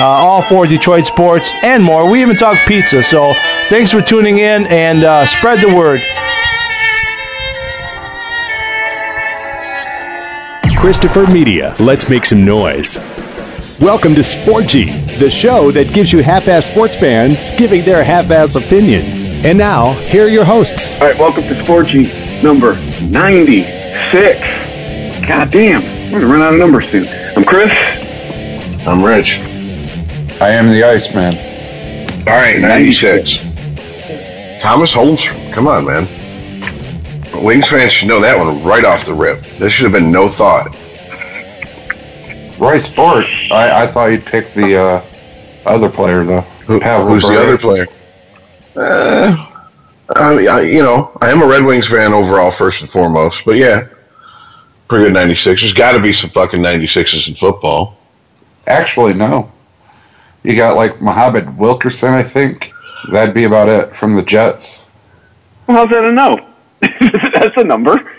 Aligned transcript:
uh, 0.00 0.04
all 0.04 0.42
for 0.42 0.66
Detroit 0.66 1.06
sports 1.06 1.52
and 1.62 1.82
more. 1.82 2.10
We 2.10 2.20
even 2.22 2.36
talk 2.36 2.58
pizza. 2.66 3.02
So 3.02 3.34
thanks 3.68 3.90
for 3.92 4.00
tuning 4.00 4.38
in 4.38 4.66
and 4.66 5.04
uh, 5.04 5.24
spread 5.26 5.60
the 5.60 5.74
word. 5.74 6.00
Christopher 10.78 11.26
Media. 11.32 11.74
Let's 11.80 12.08
make 12.10 12.26
some 12.26 12.44
noise. 12.44 12.98
Welcome 13.80 14.14
to 14.14 14.20
Sporgy, 14.20 15.18
the 15.18 15.30
show 15.30 15.70
that 15.70 15.92
gives 15.94 16.12
you 16.12 16.22
half-ass 16.22 16.66
sports 16.66 16.94
fans 16.94 17.50
giving 17.56 17.84
their 17.84 18.04
half-ass 18.04 18.54
opinions. 18.54 19.22
And 19.24 19.56
now, 19.58 19.94
here 19.94 20.26
are 20.26 20.28
your 20.28 20.44
hosts. 20.44 20.94
All 21.00 21.08
right, 21.08 21.18
welcome 21.18 21.42
to 21.44 21.54
Sporgy 21.54 22.42
number 22.42 22.74
96. 23.00 24.40
God 25.26 25.50
damn, 25.50 26.12
we're 26.12 26.20
gonna 26.20 26.32
run 26.32 26.42
out 26.42 26.52
of 26.52 26.60
numbers 26.60 26.88
soon. 26.90 27.08
I'm 27.34 27.44
Chris. 27.44 27.72
I'm 28.86 29.02
Rich. 29.02 29.53
I 30.40 30.50
am 30.50 30.68
the 30.68 30.84
Iceman. 30.84 31.34
All 32.26 32.34
right, 32.34 32.60
96. 32.60 33.38
Thomas 34.60 34.92
Holmstrom. 34.92 35.52
Come 35.52 35.68
on, 35.68 35.84
man. 35.84 37.44
Wings 37.44 37.68
fans 37.68 37.92
should 37.92 38.08
know 38.08 38.20
that 38.20 38.38
one 38.38 38.62
right 38.64 38.84
off 38.84 39.06
the 39.06 39.14
rip. 39.14 39.42
There 39.58 39.70
should 39.70 39.84
have 39.84 39.92
been 39.92 40.10
no 40.10 40.28
thought. 40.28 40.74
Roy 42.58 42.78
Sport. 42.78 43.26
I, 43.50 43.82
I 43.82 43.86
thought 43.86 44.06
you'd 44.06 44.24
pick 44.24 44.46
the 44.48 44.76
uh, 44.76 45.04
other 45.66 45.88
player, 45.88 46.24
though. 46.24 46.40
Who, 46.66 46.80
Pavel 46.80 47.08
who's 47.08 47.22
the 47.22 47.38
other 47.38 47.58
player? 47.58 47.86
Uh, 48.76 49.50
I, 50.16 50.46
I, 50.46 50.60
you 50.62 50.82
know, 50.82 51.16
I 51.20 51.30
am 51.30 51.42
a 51.42 51.46
Red 51.46 51.64
Wings 51.64 51.88
fan 51.88 52.12
overall, 52.12 52.50
first 52.50 52.80
and 52.80 52.90
foremost. 52.90 53.44
But 53.44 53.56
yeah, 53.56 53.88
pretty 54.88 55.06
good 55.06 55.14
96. 55.14 55.60
There's 55.60 55.72
got 55.72 55.92
to 55.92 56.00
be 56.00 56.12
some 56.12 56.30
fucking 56.30 56.60
96s 56.60 57.28
in 57.28 57.34
football. 57.34 57.98
Actually, 58.66 59.14
no. 59.14 59.52
You 60.44 60.54
got 60.54 60.76
like 60.76 61.00
Muhammad 61.00 61.58
Wilkerson, 61.58 62.12
I 62.12 62.22
think. 62.22 62.72
That'd 63.10 63.34
be 63.34 63.44
about 63.44 63.68
it 63.68 63.96
from 63.96 64.14
the 64.14 64.22
Jets. 64.22 64.86
Well, 65.66 65.78
how's 65.78 65.90
that 65.90 66.04
a 66.04 66.12
no? 66.12 66.46
That's 67.40 67.56
a 67.56 67.64
number. 67.64 68.12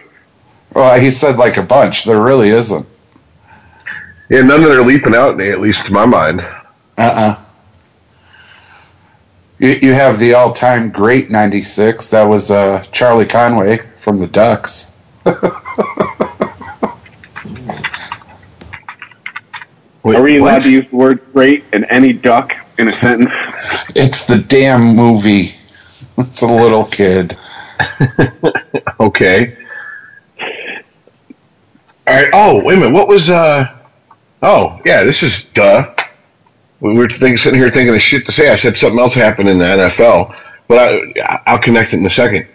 Well, 0.73 0.99
he 0.99 1.11
said 1.11 1.37
like 1.37 1.57
a 1.57 1.63
bunch. 1.63 2.03
There 2.03 2.21
really 2.21 2.49
isn't. 2.49 2.85
Yeah, 4.29 4.41
none 4.41 4.63
that 4.63 4.71
are 4.71 4.83
leaping 4.83 5.13
out 5.13 5.31
at 5.31 5.37
me, 5.37 5.49
at 5.51 5.61
least 5.61 5.85
to 5.85 5.93
my 5.93 6.05
mind. 6.05 6.41
Uh-uh. 6.97 7.39
You, 9.59 9.69
you 9.81 9.93
have 9.93 10.17
the 10.17 10.33
all-time 10.33 10.89
great 10.89 11.29
96. 11.29 12.09
That 12.09 12.23
was 12.23 12.49
uh, 12.49 12.83
Charlie 12.91 13.27
Conway 13.27 13.77
from 13.97 14.17
the 14.17 14.27
Ducks. 14.27 14.99
Wait, 20.05 20.15
Are 20.17 20.21
we 20.23 20.37
allowed 20.37 20.53
what? 20.53 20.61
to 20.63 20.71
use 20.71 20.87
the 20.89 20.95
word 20.95 21.19
great 21.33 21.63
in 21.73 21.83
any 21.85 22.13
duck 22.13 22.53
in 22.77 22.87
a 22.87 22.91
sentence? 22.93 23.31
It's 23.95 24.27
the 24.27 24.37
damn 24.37 24.95
movie. 24.95 25.55
It's 26.17 26.41
a 26.43 26.47
little 26.47 26.85
kid. 26.85 27.37
Okay. 29.01 29.57
All 32.07 32.13
right. 32.13 32.29
Oh, 32.33 32.63
wait 32.63 32.77
a 32.77 32.79
minute. 32.79 32.93
What 32.93 33.07
was? 33.09 33.29
uh 33.29 33.67
Oh, 34.41 34.79
yeah. 34.85 35.03
This 35.03 35.23
is 35.23 35.45
duh. 35.51 35.93
We 36.79 36.93
were 36.93 37.09
thinking, 37.09 37.35
sitting 37.37 37.59
here 37.59 37.69
thinking 37.69 37.93
of 37.95 38.01
shit 38.01 38.25
to 38.27 38.31
say. 38.31 38.49
I 38.51 38.55
said 38.55 38.77
something 38.77 38.99
else 38.99 39.13
happened 39.13 39.49
in 39.49 39.57
the 39.57 39.65
NFL, 39.65 40.33
but 40.67 40.77
I, 40.77 41.41
I'll 41.47 41.57
connect 41.59 41.93
it 41.93 41.97
in 41.97 42.05
a 42.05 42.09
second. 42.09 42.47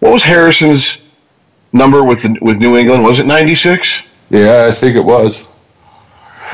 What 0.00 0.12
was 0.12 0.22
Harrison's 0.22 1.08
number 1.72 2.04
with 2.04 2.22
the, 2.22 2.38
with 2.42 2.60
New 2.60 2.76
England? 2.76 3.02
Was 3.02 3.18
it 3.18 3.26
ninety 3.26 3.54
six? 3.54 4.06
Yeah, 4.30 4.66
I 4.68 4.70
think 4.70 4.94
it 4.94 5.04
was. 5.04 5.52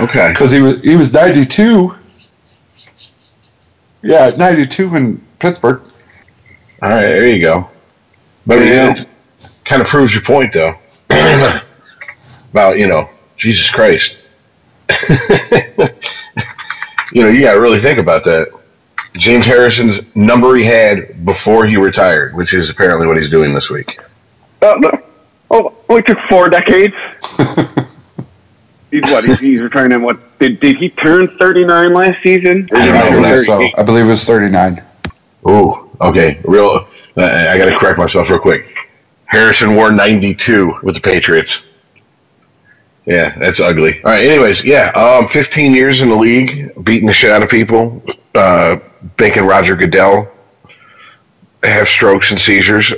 Okay. 0.00 0.28
Because 0.31 0.50
he 0.53 0.60
was 0.60 0.82
he 0.82 0.97
was 0.97 1.12
92. 1.12 1.94
Yeah, 4.03 4.31
92 4.37 4.97
in 4.97 5.25
Pittsburgh. 5.38 5.81
All 6.82 6.91
right. 6.91 7.00
There 7.03 7.27
you 7.27 7.41
go. 7.41 7.69
But 8.47 8.59
Yeah. 8.60 8.93
it 8.93 9.06
kind 9.65 9.81
of 9.81 9.88
proves 9.88 10.12
your 10.15 10.22
point, 10.22 10.53
though. 10.53 10.75
About 12.53 12.78
you 12.78 12.87
know, 12.87 13.09
Jesus 13.37 13.71
Christ. 13.71 14.19
you 17.12 17.22
know, 17.22 17.28
you 17.28 17.41
got 17.43 17.54
to 17.54 17.60
really 17.60 17.81
think 17.81 17.99
about 17.99 18.22
that. 18.25 18.49
James 19.16 19.44
Harrison's 19.47 20.15
number 20.16 20.54
he 20.56 20.65
had 20.65 21.25
before 21.25 21.66
he 21.66 21.77
retired, 21.77 22.34
which 22.34 22.53
is 22.53 22.69
apparently 22.71 23.06
what 23.06 23.16
he's 23.16 23.31
doing 23.31 23.54
this 23.54 23.71
week. 23.71 23.99
Uh, 24.60 24.75
no. 24.78 24.91
Oh, 25.50 25.75
only 25.88 26.03
took 26.03 26.19
four 26.28 26.49
decades. 26.49 26.94
he's 28.94 29.10
what? 29.10 29.25
He's, 29.25 29.41
he's 29.41 29.60
retiring 29.60 29.93
in 29.93 30.03
what? 30.03 30.38
Did, 30.38 30.60
did 30.60 30.77
he 30.77 30.91
turn 30.91 31.37
39 31.38 31.93
last 31.93 32.22
season? 32.22 32.69
I 32.72 32.75
don't 32.75 32.82
he 32.82 32.91
I 32.91 33.10
know, 33.10 33.22
believe 33.22 33.41
so. 33.41 33.69
I 33.77 33.82
believe 33.82 34.05
it 34.05 34.09
was 34.09 34.25
39. 34.25 34.82
Ooh, 35.49 35.91
okay, 36.00 36.41
real. 36.44 36.87
Uh, 37.16 37.25
I 37.25 37.59
got 37.59 37.71
to 37.71 37.77
correct 37.78 37.99
myself 37.99 38.31
real 38.31 38.38
quick. 38.38 38.75
Harrison 39.27 39.75
wore 39.75 39.91
92 39.91 40.81
with 40.83 40.94
the 40.94 41.00
Patriots. 41.00 41.66
Yeah, 43.06 43.37
that's 43.38 43.60
ugly. 43.60 44.03
All 44.03 44.12
right. 44.12 44.25
Anyways, 44.25 44.65
yeah, 44.65 44.91
um, 44.91 45.28
15 45.28 45.75
years 45.75 46.00
in 46.00 46.09
the 46.09 46.16
league, 46.16 46.72
beating 46.84 47.06
the 47.06 47.12
shit 47.12 47.31
out 47.31 47.43
of 47.43 47.50
people, 47.50 48.03
uh, 48.34 48.77
making 49.19 49.44
Roger 49.44 49.77
Goodell 49.77 50.31
have 51.62 51.87
strokes 51.88 52.31
and 52.31 52.41
seizures. 52.41 52.93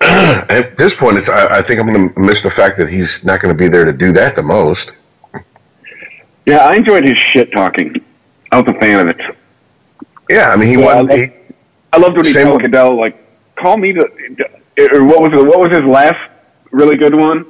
At 0.00 0.76
this 0.76 0.94
point, 0.94 1.16
it's, 1.16 1.28
I, 1.28 1.58
I 1.58 1.62
think 1.62 1.80
I'm 1.80 1.86
going 1.92 2.12
to 2.14 2.20
miss 2.20 2.42
the 2.42 2.50
fact 2.50 2.76
that 2.78 2.88
he's 2.88 3.24
not 3.24 3.40
going 3.42 3.54
to 3.54 3.58
be 3.58 3.68
there 3.68 3.84
to 3.84 3.92
do 3.92 4.12
that 4.12 4.36
the 4.36 4.42
most. 4.42 4.94
Yeah, 6.46 6.58
I 6.58 6.76
enjoyed 6.76 7.02
his 7.02 7.18
shit 7.32 7.50
talking. 7.52 7.94
I 8.52 8.60
was 8.60 8.74
a 8.74 8.78
fan 8.78 9.00
of 9.00 9.08
it. 9.08 9.36
Yeah, 10.30 10.50
I 10.50 10.56
mean, 10.56 10.68
he 10.68 10.76
won. 10.76 11.10
I 11.10 11.16
He, 11.16 11.26
I 11.92 11.98
loved 11.98 12.16
when 12.16 12.26
he 12.26 12.32
told 12.32 12.54
with- 12.54 12.62
Goodell, 12.62 12.96
like, 12.98 13.16
call 13.56 13.76
me 13.76 13.92
to, 13.92 14.00
or 14.92 15.04
what 15.04 15.20
was 15.20 15.32
it, 15.32 15.46
what 15.46 15.58
was 15.58 15.76
his 15.76 15.84
last 15.84 16.30
really 16.70 16.96
good 16.96 17.14
one? 17.14 17.44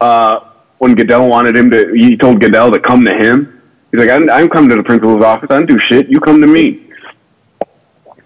Uh, 0.00 0.40
when 0.78 0.94
Goodell 0.94 1.28
wanted 1.28 1.56
him 1.56 1.70
to, 1.70 1.92
he 1.94 2.16
told 2.16 2.40
Goodell 2.40 2.70
to 2.72 2.80
come 2.80 3.04
to 3.04 3.14
him. 3.14 3.62
He's 3.90 4.00
like, 4.00 4.10
I'm, 4.10 4.28
I'm 4.30 4.48
coming 4.48 4.70
to 4.70 4.76
the 4.76 4.82
principal's 4.82 5.22
office. 5.22 5.48
I 5.50 5.58
don't 5.58 5.68
do 5.68 5.78
shit. 5.88 6.08
You 6.08 6.18
come 6.20 6.40
to 6.40 6.46
me. 6.46 6.90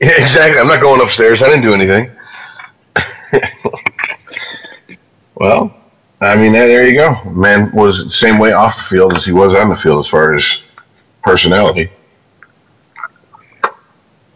Yeah, 0.01 0.11
exactly. 0.23 0.61
I'm 0.61 0.69
not 0.69 0.81
going 0.81 1.03
upstairs. 1.03 1.43
I 1.43 1.49
didn't 1.49 1.63
do 1.65 1.75
anything. 1.75 2.11
well, 5.35 5.75
I 6.21 6.37
mean, 6.37 6.53
there 6.53 6.67
there 6.67 6.87
you 6.89 6.95
go. 6.99 7.23
Man 7.31 7.71
was 7.73 8.05
the 8.05 8.11
same 8.11 8.39
way 8.39 8.53
off 8.53 8.77
the 8.77 8.83
field 8.83 9.15
as 9.15 9.25
he 9.25 9.33
was 9.33 9.55
on 9.55 9.69
the 9.69 9.77
field 9.77 9.99
as 10.01 10.09
far 10.09 10.35
as 10.35 10.63
personality. 11.23 11.91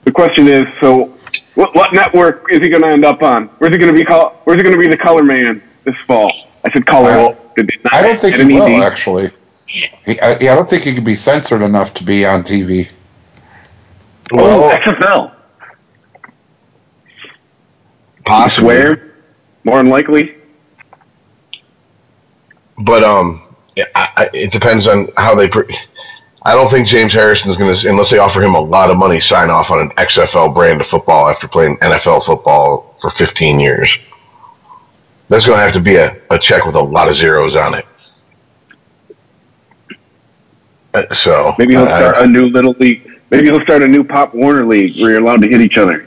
The 0.04 0.12
question 0.12 0.48
is, 0.48 0.66
so 0.80 1.14
what, 1.54 1.74
what 1.74 1.92
network 1.92 2.46
is 2.50 2.60
he 2.60 2.68
going 2.68 2.82
to 2.82 2.88
end 2.88 3.04
up 3.04 3.22
on? 3.22 3.46
Where's 3.58 3.72
he 3.72 3.78
going 3.78 3.92
to 3.92 3.98
be? 3.98 4.04
Call, 4.04 4.40
where's 4.44 4.56
he 4.58 4.62
going 4.62 4.76
to 4.76 4.82
be 4.82 4.88
the 4.88 4.96
color 4.96 5.22
man 5.22 5.62
this 5.84 5.96
fall? 6.06 6.32
I 6.64 6.70
said 6.70 6.86
color. 6.86 7.10
Well, 7.10 7.36
Did 7.56 7.66
they 7.68 7.76
not 7.84 7.92
I 7.94 8.02
don't 8.02 8.16
think 8.18 8.36
get 8.36 8.46
he 8.46 8.56
an 8.56 8.62
will, 8.62 8.82
ED? 8.82 8.82
actually. 8.82 9.30
He, 9.66 10.20
I, 10.20 10.32
I 10.32 10.36
don't 10.38 10.68
think 10.68 10.82
he 10.82 10.94
could 10.94 11.04
be 11.04 11.14
censored 11.14 11.62
enough 11.62 11.94
to 11.94 12.04
be 12.04 12.26
on 12.26 12.42
TV. 12.42 12.88
Oh, 14.32 14.70
XFL. 14.84 15.32
Possibly. 18.24 18.94
More 19.64 19.76
than 19.76 19.88
likely. 19.90 20.34
But 22.78 23.04
um, 23.04 23.42
I, 23.94 24.08
I, 24.16 24.30
it 24.34 24.50
depends 24.52 24.86
on 24.86 25.08
how 25.16 25.34
they. 25.34 25.48
Pre- 25.48 25.76
I 26.44 26.54
don't 26.54 26.68
think 26.70 26.88
James 26.88 27.12
Harrison 27.12 27.50
is 27.52 27.56
going 27.56 27.72
to, 27.72 27.88
unless 27.88 28.10
they 28.10 28.18
offer 28.18 28.40
him 28.42 28.56
a 28.56 28.60
lot 28.60 28.90
of 28.90 28.96
money, 28.96 29.20
sign 29.20 29.48
off 29.50 29.70
on 29.70 29.78
an 29.78 29.90
XFL 29.90 30.52
brand 30.52 30.80
of 30.80 30.88
football 30.88 31.28
after 31.28 31.46
playing 31.46 31.76
NFL 31.78 32.24
football 32.24 32.96
for 33.00 33.10
15 33.10 33.60
years. 33.60 33.96
That's 35.28 35.46
going 35.46 35.56
to 35.58 35.62
have 35.62 35.72
to 35.74 35.80
be 35.80 35.94
a, 35.96 36.16
a 36.32 36.38
check 36.40 36.64
with 36.64 36.74
a 36.74 36.80
lot 36.80 37.08
of 37.08 37.14
zeros 37.14 37.54
on 37.54 37.74
it. 37.74 37.86
Uh, 40.94 41.14
So 41.14 41.54
Maybe 41.58 41.74
he'll 41.74 41.84
I- 41.86 41.98
start 42.00 42.26
a 42.26 42.28
new 42.28 42.46
little 42.48 42.74
league. 42.80 43.08
Maybe 43.30 43.48
he'll 43.48 43.62
start 43.62 43.82
a 43.82 43.88
new 43.88 44.02
Pop 44.04 44.34
Warner 44.34 44.66
league 44.66 45.00
where 45.00 45.12
you're 45.12 45.20
allowed 45.22 45.40
to 45.42 45.48
hit 45.48 45.60
each 45.60 45.78
other. 45.78 46.06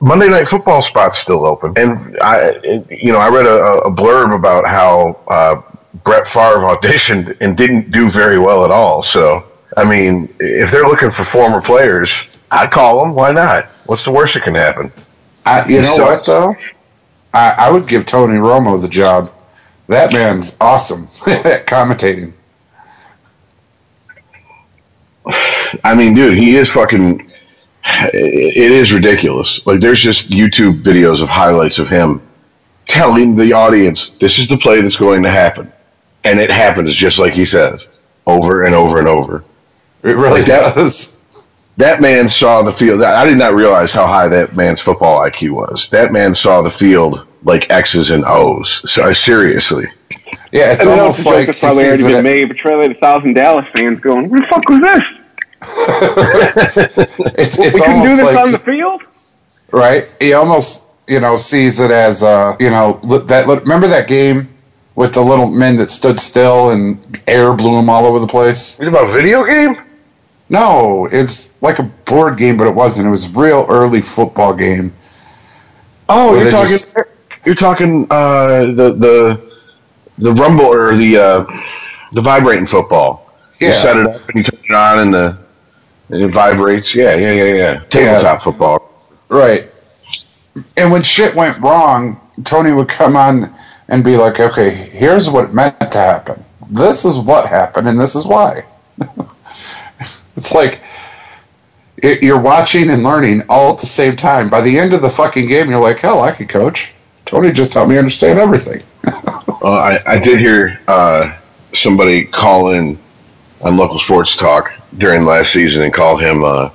Monday 0.00 0.28
Night 0.28 0.46
Football 0.48 0.82
spot's 0.82 1.18
still 1.18 1.46
open, 1.46 1.72
and 1.76 1.96
I, 2.20 2.84
you 2.90 3.12
know, 3.12 3.18
I 3.18 3.28
read 3.28 3.46
a, 3.46 3.58
a 3.86 3.90
blurb 3.90 4.34
about 4.34 4.66
how 4.66 5.18
uh, 5.28 5.62
Brett 6.04 6.26
Favre 6.26 6.58
auditioned 6.60 7.36
and 7.40 7.56
didn't 7.56 7.90
do 7.90 8.10
very 8.10 8.38
well 8.38 8.64
at 8.64 8.70
all. 8.70 9.02
So 9.02 9.44
I 9.76 9.84
mean, 9.84 10.34
if 10.40 10.70
they're 10.70 10.86
looking 10.86 11.10
for 11.10 11.24
former 11.24 11.60
players, 11.60 12.38
I'd 12.50 12.70
call 12.70 13.00
them. 13.00 13.14
Why 13.14 13.32
not? 13.32 13.66
What's 13.86 14.04
the 14.04 14.12
worst 14.12 14.34
that 14.34 14.42
can 14.42 14.54
happen? 14.54 14.92
I, 15.44 15.60
you 15.68 15.76
He 15.76 15.82
know 15.82 15.96
what 16.04 16.22
sucks. 16.22 16.26
though? 16.26 16.54
I, 17.34 17.50
I 17.58 17.70
would 17.70 17.86
give 17.86 18.06
Tony 18.06 18.38
Romo 18.38 18.80
the 18.80 18.88
job. 18.88 19.32
That 19.88 20.12
man's 20.12 20.56
awesome 20.60 21.04
at 21.26 21.66
commentating. 21.66 22.32
I 25.84 25.94
mean, 25.94 26.14
dude, 26.14 26.38
he 26.38 26.56
is 26.56 26.70
fucking. 26.70 27.25
It 28.12 28.72
is 28.72 28.92
ridiculous. 28.92 29.64
Like, 29.66 29.80
there's 29.80 30.00
just 30.00 30.30
YouTube 30.30 30.82
videos 30.82 31.22
of 31.22 31.28
highlights 31.28 31.78
of 31.78 31.88
him 31.88 32.20
telling 32.86 33.36
the 33.36 33.52
audience, 33.52 34.10
"This 34.20 34.38
is 34.38 34.48
the 34.48 34.56
play 34.56 34.80
that's 34.80 34.96
going 34.96 35.22
to 35.22 35.30
happen," 35.30 35.72
and 36.24 36.38
it 36.40 36.50
happens 36.50 36.94
just 36.94 37.18
like 37.18 37.32
he 37.32 37.44
says, 37.44 37.88
over 38.26 38.64
and 38.64 38.74
over 38.74 38.98
and 38.98 39.08
over. 39.08 39.44
It 40.02 40.16
really 40.16 40.40
Like 40.40 40.46
that- 40.46 40.74
does. 40.74 41.12
That 41.78 42.00
man 42.00 42.26
saw 42.28 42.62
the 42.62 42.72
field. 42.72 43.02
I 43.02 43.26
did 43.26 43.36
not 43.36 43.54
realize 43.54 43.92
how 43.92 44.06
high 44.06 44.28
that 44.28 44.56
man's 44.56 44.80
football 44.80 45.20
IQ 45.20 45.50
was. 45.50 45.90
That 45.90 46.10
man 46.10 46.34
saw 46.34 46.62
the 46.62 46.70
field 46.70 47.26
like 47.44 47.70
X's 47.70 48.08
and 48.10 48.24
O's. 48.26 48.80
So 48.90 49.12
seriously, 49.12 49.86
Yeah, 50.52 50.72
it's 50.72 50.80
And 50.80 50.90
then 50.90 50.98
almost 51.00 51.18
also 51.26 51.30
joke 51.30 51.36
like 51.36 51.46
that's 51.46 51.60
he 51.60 51.66
probably 51.66 51.84
already 51.84 51.96
sees 52.02 52.06
been 52.06 52.26
it- 52.26 52.32
made, 52.32 52.48
but 52.48 52.56
surely 52.58 52.86
a 52.86 52.94
thousand 52.94 53.34
Dallas 53.34 53.66
fans 53.76 54.00
going, 54.00 54.30
"What 54.30 54.40
the 54.40 54.46
fuck 54.46 54.66
was 54.70 54.80
this? 54.80 55.02
It's 57.38 57.58
we 57.58 57.66
it's 57.66 57.80
couldn't 57.80 58.02
do 58.02 58.08
this 58.16 58.22
like 58.22 58.36
on 58.36 58.52
the 58.52 58.58
field." 58.58 59.02
right. 59.72 60.08
He 60.20 60.32
almost 60.32 60.88
you 61.08 61.20
know 61.20 61.36
sees 61.36 61.80
it 61.80 61.90
as 61.90 62.22
uh 62.22 62.56
you 62.60 62.70
know 62.70 62.94
that. 63.02 63.46
Remember 63.46 63.86
that 63.88 64.08
game 64.08 64.48
with 64.94 65.14
the 65.14 65.20
little 65.20 65.46
men 65.46 65.76
that 65.76 65.90
stood 65.90 66.18
still 66.18 66.70
and 66.70 66.98
air 67.26 67.52
blew 67.52 67.76
them 67.76 67.88
all 67.90 68.06
over 68.06 68.18
the 68.18 68.26
place. 68.26 68.78
it's 68.80 68.88
about 68.88 69.08
a 69.10 69.12
video 69.12 69.44
game. 69.44 69.76
No, 70.48 71.06
it's 71.10 71.60
like 71.62 71.78
a 71.80 71.82
board 71.82 72.36
game, 72.38 72.56
but 72.56 72.66
it 72.68 72.74
wasn't. 72.74 73.08
It 73.08 73.10
was 73.10 73.26
a 73.34 73.38
real 73.40 73.66
early 73.68 74.00
football 74.00 74.54
game. 74.54 74.92
Oh, 76.08 76.34
you're 76.40 76.50
talking. 76.50 76.68
just- 76.68 76.96
You're 77.44 77.54
talking 77.54 78.06
uh, 78.10 78.66
the 78.74 78.92
the 78.98 79.52
the 80.18 80.32
rumble 80.32 80.66
or 80.66 80.96
the 80.96 81.16
uh, 81.16 81.44
the 82.12 82.20
vibrating 82.20 82.66
football. 82.66 83.32
You 83.60 83.72
set 83.72 83.96
it 83.96 84.06
up 84.06 84.28
and 84.28 84.36
you 84.38 84.42
turn 84.44 84.60
it 84.68 84.74
on 84.74 84.98
and 85.00 85.14
the 85.14 85.38
and 86.10 86.22
it 86.22 86.28
vibrates. 86.28 86.94
Yeah, 86.94 87.14
yeah, 87.14 87.32
yeah, 87.32 87.54
yeah. 87.54 87.84
Tabletop 87.84 88.42
football. 88.42 88.90
Right. 89.28 89.70
And 90.76 90.90
when 90.90 91.02
shit 91.02 91.34
went 91.34 91.60
wrong, 91.60 92.20
Tony 92.44 92.72
would 92.72 92.88
come 92.88 93.16
on 93.16 93.54
and 93.88 94.02
be 94.02 94.16
like, 94.16 94.40
okay, 94.40 94.70
here's 94.70 95.28
what 95.28 95.44
it 95.46 95.54
meant 95.54 95.78
to 95.78 95.98
happen. 95.98 96.42
This 96.70 97.04
is 97.04 97.18
what 97.18 97.46
happened, 97.46 97.88
and 97.88 98.00
this 98.00 98.14
is 98.16 98.26
why. 98.26 98.64
it's 100.36 100.54
like 100.54 100.82
it, 101.98 102.22
you're 102.22 102.40
watching 102.40 102.90
and 102.90 103.02
learning 103.02 103.42
all 103.48 103.72
at 103.72 103.78
the 103.78 103.86
same 103.86 104.16
time. 104.16 104.48
By 104.48 104.60
the 104.60 104.78
end 104.78 104.92
of 104.92 105.02
the 105.02 105.08
fucking 105.08 105.46
game, 105.46 105.70
you're 105.70 105.80
like, 105.80 105.98
hell, 105.98 106.22
I 106.22 106.32
could 106.32 106.48
coach. 106.48 106.92
Tony 107.24 107.52
just 107.52 107.74
helped 107.74 107.90
me 107.90 107.98
understand 107.98 108.38
everything. 108.38 108.82
Well, 109.62 109.72
I, 109.74 109.98
I 110.06 110.18
did 110.18 110.38
hear 110.38 110.78
uh, 110.86 111.36
somebody 111.72 112.24
call 112.24 112.72
in 112.72 112.96
on 113.62 113.76
local 113.76 113.98
sports 113.98 114.36
talk 114.36 114.72
during 114.98 115.24
last 115.24 115.52
season 115.52 115.84
and 115.84 115.92
call 115.92 116.16
him 116.16 116.44
uh, 116.44 116.70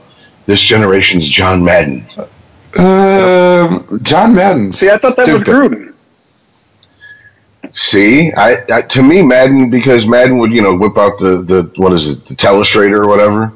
this 0.45 0.61
generation's 0.61 1.27
John 1.27 1.63
Madden. 1.63 2.05
Um, 2.77 3.99
John 4.01 4.33
Madden. 4.35 4.71
See, 4.71 4.89
I 4.89 4.97
thought 4.97 5.15
that 5.17 5.27
was 5.27 5.41
stupid. 5.41 5.47
Gruden. 5.47 5.87
See, 7.71 8.33
I, 8.33 8.57
I 8.69 8.81
to 8.81 9.01
me 9.03 9.21
Madden 9.21 9.69
because 9.69 10.05
Madden 10.05 10.37
would 10.39 10.51
you 10.51 10.61
know 10.61 10.75
whip 10.75 10.97
out 10.97 11.17
the 11.19 11.43
the 11.43 11.71
what 11.81 11.93
is 11.93 12.19
it 12.19 12.25
the 12.25 12.35
telestrator 12.35 12.97
or 12.97 13.07
whatever, 13.07 13.51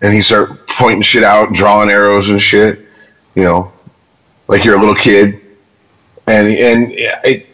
and 0.00 0.12
he 0.12 0.20
start 0.20 0.66
pointing 0.68 1.02
shit 1.02 1.24
out, 1.24 1.48
and 1.48 1.56
drawing 1.56 1.90
arrows 1.90 2.28
and 2.28 2.40
shit, 2.40 2.86
you 3.34 3.42
know, 3.42 3.72
like 4.46 4.64
you're 4.64 4.76
a 4.76 4.78
little 4.78 4.94
kid, 4.94 5.40
and 6.26 6.48
and 6.48 6.92
it, 6.92 7.46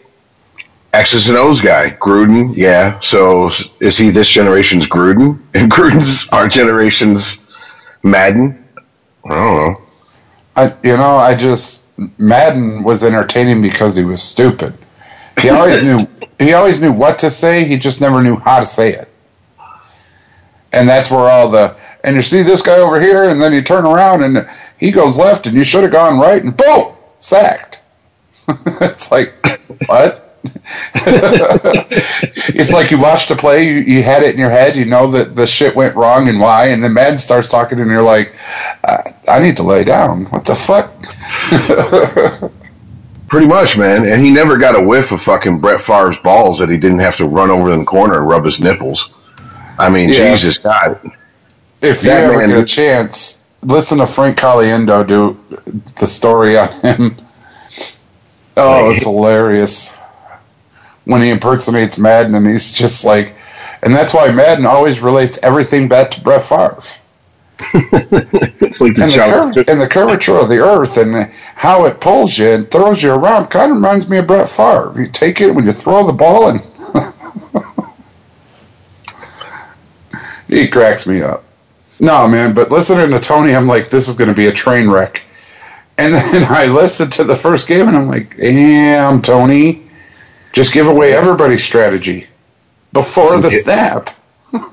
X's 0.99 1.29
and 1.29 1.39
O's 1.39 1.61
guy 1.61 1.91
Gruden, 1.91 2.57
yeah. 2.57 2.99
So 2.99 3.51
is 3.81 3.97
he 3.97 4.11
this 4.11 4.29
generation's 4.29 4.89
Gruden, 4.89 5.41
and 5.55 5.71
Gruden's 5.77 6.29
our 6.31 6.49
generation's 6.49 7.55
Madden? 8.03 8.65
I 9.25 9.35
don't 9.35 9.55
know. 9.55 9.83
I, 10.57 10.75
you 10.83 10.97
know, 10.97 11.17
I 11.17 11.37
just 11.37 11.87
Madden 12.19 12.83
was 12.83 13.05
entertaining 13.05 13.63
because 13.63 13.95
he 13.95 14.05
was 14.05 14.21
stupid. 14.21 14.75
He 15.41 15.51
always 15.51 15.85
knew 15.85 15.99
he 16.41 16.55
always 16.55 16.83
knew 16.83 16.93
what 16.93 17.21
to 17.21 17.31
say. 17.31 17.65
He 17.65 17.79
just 17.79 18.01
never 18.01 18.21
knew 18.21 18.37
how 18.37 18.59
to 18.59 18.67
say 18.67 18.93
it. 18.93 19.09
And 20.73 20.89
that's 20.89 21.13
where 21.13 21.31
all 21.31 21.49
the 21.49 21.77
and 22.03 22.17
you 22.17 22.23
see 22.23 22.43
this 22.43 22.61
guy 22.61 22.79
over 22.79 23.01
here, 23.01 23.31
and 23.31 23.41
then 23.41 23.53
you 23.53 23.63
turn 23.63 23.85
around 23.87 24.25
and 24.25 24.49
he 24.79 24.91
goes 24.91 25.17
left, 25.17 25.47
and 25.47 25.55
you 25.55 25.63
should 25.63 25.85
have 25.85 25.93
gone 25.93 26.19
right, 26.19 26.43
and 26.43 26.57
boom, 26.57 26.93
sacked. 27.21 27.83
it's 28.81 29.13
like 29.13 29.33
what? 29.87 30.28
it's 32.55 32.73
like 32.73 32.91
you 32.91 33.01
watched 33.01 33.31
a 33.31 33.37
play, 33.37 33.67
you, 33.67 33.75
you 33.81 34.03
had 34.03 34.23
it 34.23 34.35
in 34.35 34.41
your 34.41 34.51
head, 34.51 34.77
you 34.77 34.85
know 34.85 35.11
that 35.11 35.35
the 35.37 35.47
shit 35.47 35.75
went 35.75 35.95
wrong 35.97 36.29
and 36.29 36.41
why, 36.41 36.67
and 36.67 36.83
then 36.83 36.93
Madden 36.93 37.19
starts 37.19 37.51
talking, 37.51 37.81
and 37.81 37.91
you're 37.91 38.03
like, 38.03 38.35
I, 38.85 39.03
I 39.29 39.39
need 39.41 39.57
to 39.57 39.63
lay 39.63 39.85
down. 39.85 40.27
What 40.27 40.45
the 40.45 40.55
fuck? 40.55 40.93
Pretty 43.29 43.47
much, 43.47 43.77
man. 43.77 44.07
And 44.07 44.23
he 44.23 44.31
never 44.33 44.57
got 44.57 44.79
a 44.79 44.83
whiff 44.83 45.13
of 45.13 45.21
fucking 45.21 45.59
Brett 45.61 45.81
Favre's 45.81 46.19
balls 46.19 46.59
that 46.59 46.71
he 46.71 46.79
didn't 46.79 47.01
have 47.01 47.17
to 47.17 47.27
run 47.27 47.51
over 47.51 47.71
in 47.73 47.81
the 47.81 47.85
corner 47.85 48.19
and 48.19 48.27
rub 48.29 48.45
his 48.45 48.61
nipples. 48.61 49.15
I 49.79 49.91
mean, 49.91 50.09
Yeah. 50.09 50.31
Jesus 50.35 50.59
God. 50.59 50.99
If 51.81 52.03
you 52.03 52.11
ever 52.11 52.39
man- 52.39 52.49
get 52.49 52.59
a 52.59 52.65
chance, 52.65 53.51
listen 53.63 53.99
to 53.99 54.07
Frank 54.07 54.39
Caliendo 54.39 55.07
do 55.07 55.39
the 56.01 56.07
story 56.07 56.57
on 56.59 56.69
him. 56.81 57.17
Oh, 58.57 58.91
it's 58.91 59.05
hilarious. 59.05 59.97
When 61.09 61.23
he 61.23 61.31
impersonates 61.31 61.99
Madden 61.99 62.35
and 62.35 62.47
he's 62.47 62.73
just 62.73 63.05
like, 63.05 63.35
and 63.83 63.95
that's 63.95 64.13
why 64.13 64.31
Madden 64.31 64.67
always 64.67 65.01
relates 65.01 65.43
everything 65.43 65.89
back 65.89 66.11
to 66.13 66.21
Brett 66.21 66.43
Favre. 66.43 66.83
It's 68.61 68.81
like 68.83 68.95
the 68.95 69.05
And 69.05 69.13
the, 69.13 69.19
curv- 69.19 69.69
and 69.69 69.81
the 69.81 69.89
curvature 69.89 70.37
of 70.39 70.49
the 70.51 70.59
earth 70.59 70.99
and 70.99 71.33
how 71.55 71.87
it 71.87 72.01
pulls 72.01 72.37
you 72.39 72.51
and 72.51 72.71
throws 72.71 73.03
you 73.03 73.13
around 73.13 73.47
kind 73.47 73.71
of 73.71 73.79
reminds 73.79 74.09
me 74.11 74.19
of 74.19 74.27
Brett 74.27 74.49
Favre. 74.49 74.95
You 75.01 75.09
take 75.09 75.41
it 75.41 75.55
when 75.55 75.65
you 75.65 75.73
throw 75.73 76.07
the 76.07 76.13
ball 76.13 76.51
and 76.51 76.61
he 80.49 80.69
cracks 80.69 81.07
me 81.07 81.23
up. 81.23 81.45
No, 82.01 82.29
man, 82.29 82.55
but 82.55 82.71
listening 82.71 83.11
to 83.11 83.19
Tony, 83.19 83.55
I'm 83.57 83.67
like, 83.67 83.89
this 83.89 84.09
is 84.09 84.17
going 84.17 84.29
to 84.29 84.37
be 84.37 84.47
a 84.49 84.53
train 84.53 84.91
wreck. 84.91 85.23
And 85.97 86.15
then 86.15 86.45
I 86.51 86.67
listened 86.67 87.13
to 87.15 87.25
the 87.25 87.37
first 87.37 87.67
game 87.67 87.89
and 87.89 87.97
I'm 87.97 88.09
like, 88.09 88.37
damn, 88.37 89.23
Tony, 89.23 89.88
just 90.53 90.73
give 90.73 90.89
away 90.89 91.13
everybody's 91.15 91.65
strategy 91.65 92.27
before 92.93 93.39
the 93.41 93.51
Yeah. 93.51 93.59
snap. 93.59 94.11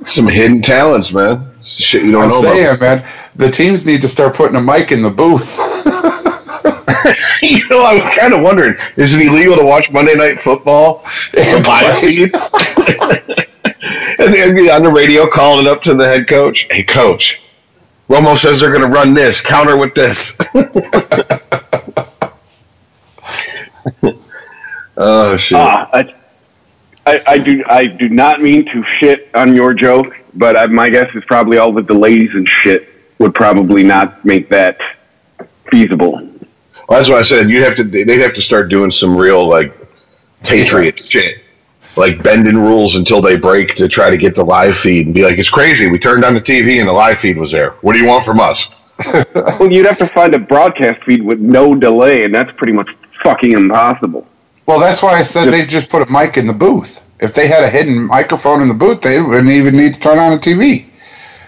Some 0.05 0.27
hidden 0.27 0.61
talents, 0.61 1.11
man. 1.11 1.49
Shit 1.61 2.03
you 2.03 2.11
don't 2.13 2.21
know. 2.21 2.27
I'm 2.27 2.29
know 2.29 2.41
saying, 2.41 2.79
man, 2.79 3.03
the 3.35 3.49
teams 3.49 3.85
need 3.85 4.01
to 4.03 4.07
start 4.07 4.33
putting 4.35 4.55
a 4.55 4.61
mic 4.61 4.91
in 4.93 5.01
the 5.01 5.09
booth. 5.09 5.59
you 7.41 7.67
know, 7.69 7.83
I 7.83 7.95
was 7.95 8.03
kind 8.17 8.33
of 8.33 8.41
wondering, 8.41 8.75
is 8.95 9.13
it 9.13 9.21
illegal 9.21 9.57
to 9.57 9.63
watch 9.65 9.91
Monday 9.91 10.15
Night 10.15 10.39
Football 10.39 11.03
live 11.35 11.97
feed? 11.99 12.33
and 14.19 14.33
then 14.33 14.55
be 14.55 14.69
on 14.71 14.83
the 14.83 14.91
radio 14.91 15.27
calling 15.27 15.65
it 15.65 15.69
up 15.69 15.81
to 15.83 15.93
the 15.93 16.05
head 16.05 16.27
coach. 16.27 16.67
Hey, 16.69 16.83
coach, 16.83 17.41
Romo 18.09 18.37
says 18.37 18.61
they're 18.61 18.69
going 18.71 18.81
to 18.81 18.87
run 18.87 19.13
this. 19.13 19.41
Counter 19.41 19.75
with 19.75 19.93
this. 19.93 20.37
oh 24.97 25.35
shit! 25.37 25.57
Ah, 25.57 25.89
I, 25.93 26.15
I, 27.05 27.21
I 27.27 27.37
do. 27.37 27.63
I 27.67 27.85
do 27.87 28.09
not 28.09 28.41
mean 28.41 28.65
to 28.65 28.83
shit 28.99 29.29
on 29.33 29.55
your 29.55 29.73
joke, 29.73 30.15
but 30.33 30.57
I, 30.57 30.65
my 30.67 30.89
guess 30.89 31.13
is 31.15 31.23
probably 31.25 31.57
all 31.57 31.71
the 31.71 31.83
delays 31.83 32.29
and 32.33 32.47
shit 32.63 32.89
would 33.19 33.33
probably 33.33 33.83
not 33.83 34.23
make 34.25 34.49
that 34.49 34.77
feasible. 35.71 36.11
Well, 36.87 36.99
that's 36.99 37.09
what 37.09 37.19
I 37.19 37.23
said. 37.23 37.49
You 37.49 37.63
have 37.63 37.75
to. 37.75 37.83
They'd 37.83 38.21
have 38.21 38.33
to 38.35 38.41
start 38.41 38.69
doing 38.69 38.91
some 38.91 39.17
real 39.17 39.47
like 39.47 39.73
patriot 40.43 40.99
shit, 40.99 41.39
like 41.97 42.21
bending 42.21 42.57
rules 42.57 42.95
until 42.95 43.21
they 43.21 43.35
break 43.37 43.75
to 43.75 43.87
try 43.87 44.09
to 44.09 44.17
get 44.17 44.35
the 44.35 44.43
live 44.43 44.77
feed 44.77 45.05
and 45.07 45.15
be 45.15 45.23
like, 45.23 45.37
"It's 45.39 45.49
crazy. 45.49 45.89
We 45.89 45.99
turned 45.99 46.23
on 46.23 46.33
the 46.33 46.41
TV 46.41 46.79
and 46.79 46.87
the 46.87 46.93
live 46.93 47.19
feed 47.19 47.37
was 47.37 47.51
there. 47.51 47.71
What 47.81 47.93
do 47.93 47.99
you 47.99 48.07
want 48.07 48.23
from 48.25 48.39
us?" 48.39 48.67
Well, 49.59 49.71
you'd 49.71 49.85
have 49.85 49.97
to 49.97 50.07
find 50.07 50.33
a 50.35 50.39
broadcast 50.39 51.03
feed 51.03 51.21
with 51.21 51.39
no 51.39 51.75
delay, 51.75 52.23
and 52.23 52.33
that's 52.33 52.51
pretty 52.57 52.73
much 52.73 52.89
fucking 53.23 53.51
impossible. 53.51 54.27
Well, 54.65 54.79
that's 54.79 55.03
why 55.03 55.13
I 55.15 55.21
said 55.21 55.51
they 55.51 55.65
just 55.65 55.89
put 55.89 56.07
a 56.07 56.11
mic 56.11 56.37
in 56.37 56.47
the 56.47 56.53
booth. 56.53 57.05
If 57.19 57.33
they 57.33 57.47
had 57.47 57.63
a 57.63 57.69
hidden 57.69 58.07
microphone 58.07 58.61
in 58.61 58.67
the 58.67 58.73
booth, 58.73 59.01
they 59.01 59.21
wouldn't 59.21 59.49
even 59.49 59.75
need 59.77 59.93
to 59.93 59.99
turn 59.99 60.17
on 60.17 60.33
a 60.33 60.37
TV. 60.37 60.85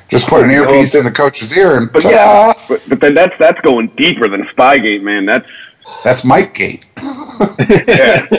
Just 0.07 0.27
put 0.27 0.43
an 0.43 0.49
Well, 0.49 0.63
earpiece 0.63 0.93
but- 0.93 0.99
in 0.99 1.05
the 1.05 1.11
coach's 1.11 1.55
ear 1.57 1.77
and 1.77 1.91
But 1.91 2.03
yeah, 2.05 2.53
but, 2.69 2.81
but 2.87 3.01
then 3.01 3.13
that's 3.13 3.33
that's 3.39 3.59
going 3.61 3.87
deeper 3.97 4.29
than 4.29 4.43
Spygate, 4.55 5.01
man. 5.01 5.25
That's 5.25 5.47
that's 6.03 6.23
Mike 6.23 6.53
Gate. 6.53 6.85
yeah. 7.87 8.25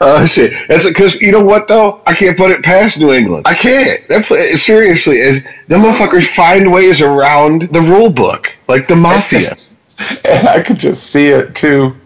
oh 0.00 0.24
shit! 0.26 0.52
That's 0.68 0.86
because 0.86 1.20
you 1.20 1.32
know 1.32 1.42
what 1.44 1.68
though? 1.68 2.02
I 2.06 2.14
can't 2.14 2.36
put 2.36 2.50
it 2.50 2.62
past 2.64 2.98
New 2.98 3.12
England. 3.12 3.46
I 3.48 3.54
can't. 3.54 3.88
That 4.08 4.24
seriously, 4.58 5.18
is 5.18 5.44
the 5.68 5.76
motherfuckers 5.76 6.26
find 6.34 6.72
ways 6.72 7.00
around 7.00 7.62
the 7.72 7.80
rule 7.80 8.10
book, 8.10 8.54
like 8.68 8.88
the 8.88 8.96
mafia. 8.96 9.56
and 10.24 10.48
I 10.48 10.62
could 10.62 10.78
just 10.78 11.08
see 11.10 11.28
it 11.28 11.54
too. 11.54 11.96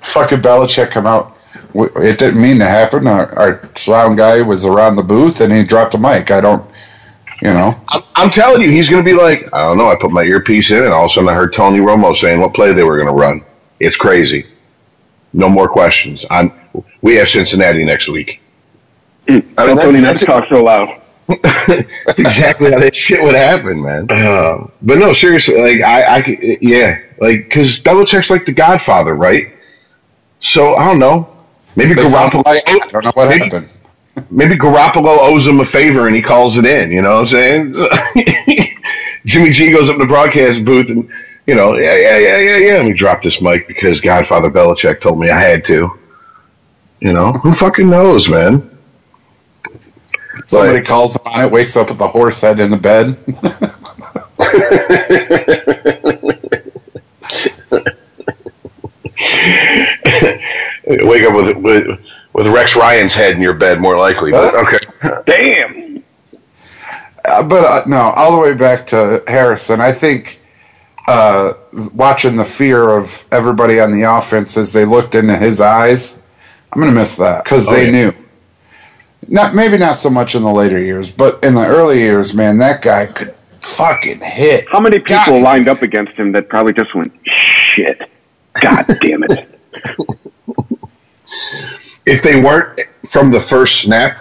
Fucking 0.00 0.40
Belichick 0.40 0.90
come 0.90 1.06
out. 1.06 1.36
It 1.74 2.18
didn't 2.18 2.40
mean 2.42 2.58
to 2.58 2.64
happen. 2.64 3.06
Our, 3.06 3.32
our 3.38 3.70
sound 3.76 4.18
guy 4.18 4.42
was 4.42 4.64
around 4.64 4.96
the 4.96 5.02
booth 5.02 5.40
and 5.40 5.52
he 5.52 5.62
dropped 5.62 5.92
the 5.92 5.98
mic. 5.98 6.30
I 6.30 6.40
don't, 6.40 6.64
you 7.42 7.52
know. 7.52 7.80
I'm, 7.88 8.00
I'm 8.16 8.30
telling 8.30 8.62
you, 8.62 8.68
he's 8.70 8.88
going 8.88 9.04
to 9.04 9.08
be 9.08 9.16
like, 9.16 9.52
I 9.54 9.62
don't 9.62 9.78
know. 9.78 9.88
I 9.88 9.96
put 10.00 10.10
my 10.10 10.22
earpiece 10.22 10.70
in, 10.70 10.82
and 10.84 10.92
all 10.92 11.04
of 11.04 11.10
a 11.10 11.14
sudden 11.14 11.28
I 11.28 11.34
heard 11.34 11.52
Tony 11.52 11.78
Romo 11.78 12.14
saying 12.14 12.40
what 12.40 12.54
play 12.54 12.72
they 12.72 12.82
were 12.82 12.96
going 12.96 13.08
to 13.08 13.14
run. 13.14 13.44
It's 13.78 13.96
crazy. 13.96 14.46
No 15.32 15.48
more 15.48 15.68
questions. 15.68 16.24
I'm. 16.30 16.52
We 17.02 17.14
have 17.16 17.28
Cincinnati 17.28 17.84
next 17.84 18.08
week. 18.08 18.40
I 19.28 19.40
don't 19.40 19.56
that's- 19.56 19.80
Tony 19.84 19.98
not 20.00 20.14
that's- 20.18 20.24
talk 20.26 20.48
so 20.48 20.62
loud. 20.64 21.00
That's 21.42 22.18
exactly 22.18 22.72
how 22.72 22.80
that 22.80 22.94
shit 22.94 23.22
would 23.22 23.36
happen, 23.36 23.80
man. 23.82 24.10
Um, 24.10 24.72
but 24.82 24.98
no, 24.98 25.12
seriously, 25.12 25.60
like 25.60 25.80
I, 25.82 26.18
I 26.18 26.38
yeah, 26.60 26.98
like 27.20 27.44
because 27.44 27.78
Belichick's 27.80 28.30
like 28.30 28.46
the 28.46 28.52
Godfather, 28.52 29.14
right? 29.14 29.52
So 30.40 30.74
I 30.76 30.86
don't 30.86 30.98
know. 30.98 31.36
Maybe 31.76 31.94
They 31.94 32.02
Garoppolo. 32.02 32.42
I 32.46 32.60
don't 32.90 33.04
know 33.04 33.12
what 33.14 33.28
maybe, 33.28 33.44
happened. 33.44 33.68
maybe 34.30 34.56
Garoppolo 34.56 35.18
owes 35.20 35.46
him 35.46 35.60
a 35.60 35.64
favor 35.64 36.06
and 36.06 36.16
he 36.16 36.22
calls 36.22 36.56
it 36.56 36.64
in. 36.64 36.90
You 36.90 37.02
know 37.02 37.20
what 37.20 37.32
I'm 37.32 37.74
saying? 37.74 37.74
Jimmy 39.26 39.50
G 39.50 39.70
goes 39.70 39.88
up 39.88 39.94
in 39.94 40.00
the 40.00 40.06
broadcast 40.06 40.64
booth 40.64 40.88
and 40.90 41.08
you 41.46 41.54
know, 41.54 41.76
yeah, 41.76 41.96
yeah, 41.96 42.18
yeah, 42.18 42.36
yeah, 42.38 42.56
yeah. 42.56 42.72
Let 42.74 42.86
me 42.86 42.92
drop 42.92 43.22
this 43.22 43.40
mic 43.42 43.66
because 43.68 44.00
Godfather 44.00 44.50
Belichick 44.50 45.00
told 45.00 45.18
me 45.18 45.30
I 45.30 45.38
had 45.40 45.64
to. 45.64 45.98
You 47.00 47.12
know, 47.12 47.32
who 47.32 47.52
fucking 47.52 47.88
knows, 47.88 48.28
man? 48.28 48.78
Somebody 50.44 50.78
Like- 50.78 50.86
calls 50.86 51.16
him 51.16 51.22
on 51.26 51.44
it, 51.44 51.50
wakes 51.50 51.76
up 51.76 51.88
with 51.88 51.98
the 51.98 52.06
horse 52.08 52.40
head 52.40 52.60
in 52.60 52.70
the 52.70 52.76
bed. 52.76 53.16
Wake 61.04 61.24
up 61.24 61.34
with 61.34 61.56
with 61.58 62.00
with 62.32 62.46
Rex 62.48 62.76
Ryan's 62.76 63.14
head 63.14 63.34
in 63.34 63.40
your 63.42 63.54
bed, 63.54 63.80
more 63.80 63.96
likely. 63.98 64.30
But 64.30 64.54
okay. 64.54 64.78
Damn. 65.26 66.02
Uh, 67.24 67.42
but 67.48 67.64
uh, 67.64 67.82
no, 67.86 67.98
all 67.98 68.32
the 68.32 68.38
way 68.40 68.54
back 68.54 68.86
to 68.88 69.22
Harrison. 69.26 69.80
I 69.80 69.92
think 69.92 70.40
uh, 71.06 71.54
watching 71.94 72.36
the 72.36 72.44
fear 72.44 72.88
of 72.88 73.24
everybody 73.30 73.78
on 73.80 73.92
the 73.92 74.02
offense 74.02 74.56
as 74.56 74.72
they 74.72 74.84
looked 74.84 75.14
into 75.14 75.36
his 75.36 75.60
eyes, 75.60 76.26
I'm 76.72 76.80
going 76.80 76.92
to 76.92 76.98
miss 76.98 77.16
that 77.18 77.44
because 77.44 77.68
Oh, 77.68 77.74
they 77.74 77.86
yeah. 77.86 77.90
knew. 77.92 78.12
Not 79.28 79.54
maybe 79.54 79.76
not 79.76 79.96
so 79.96 80.08
much 80.10 80.34
in 80.34 80.42
the 80.42 80.50
later 80.52 80.78
years, 80.80 81.12
but 81.12 81.44
in 81.44 81.54
the 81.54 81.66
early 81.66 81.98
years, 81.98 82.34
man, 82.34 82.58
that 82.58 82.80
guy 82.82 83.06
could 83.06 83.32
fucking 83.60 84.20
hit. 84.20 84.66
How 84.68 84.80
many 84.80 84.98
people 84.98 85.34
God. 85.34 85.42
lined 85.42 85.68
up 85.68 85.82
against 85.82 86.12
him 86.14 86.32
that 86.32 86.48
probably 86.48 86.72
just 86.72 86.94
went, 86.94 87.12
shit. 87.76 88.00
God 88.60 88.86
damn 89.00 89.22
it. 89.24 89.46
if 92.06 92.22
they 92.22 92.40
weren't 92.40 92.80
from 93.08 93.30
the 93.30 93.40
first 93.40 93.82
snap 93.82 94.18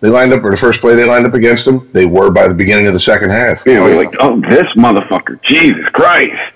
they 0.00 0.08
lined 0.08 0.32
up 0.32 0.44
or 0.44 0.50
the 0.50 0.56
first 0.56 0.80
play 0.80 0.94
they 0.94 1.04
lined 1.04 1.26
up 1.26 1.34
against 1.34 1.64
them, 1.64 1.88
they 1.92 2.04
were 2.04 2.30
by 2.30 2.48
the 2.48 2.54
beginning 2.54 2.86
of 2.86 2.92
the 2.92 3.00
second 3.00 3.30
half. 3.30 3.64
You 3.66 3.74
know, 3.74 3.86
yeah. 3.86 3.96
like, 3.96 4.14
oh, 4.20 4.40
this 4.42 4.66
motherfucker. 4.76 5.42
Jesus 5.42 5.86
Christ. 5.92 6.52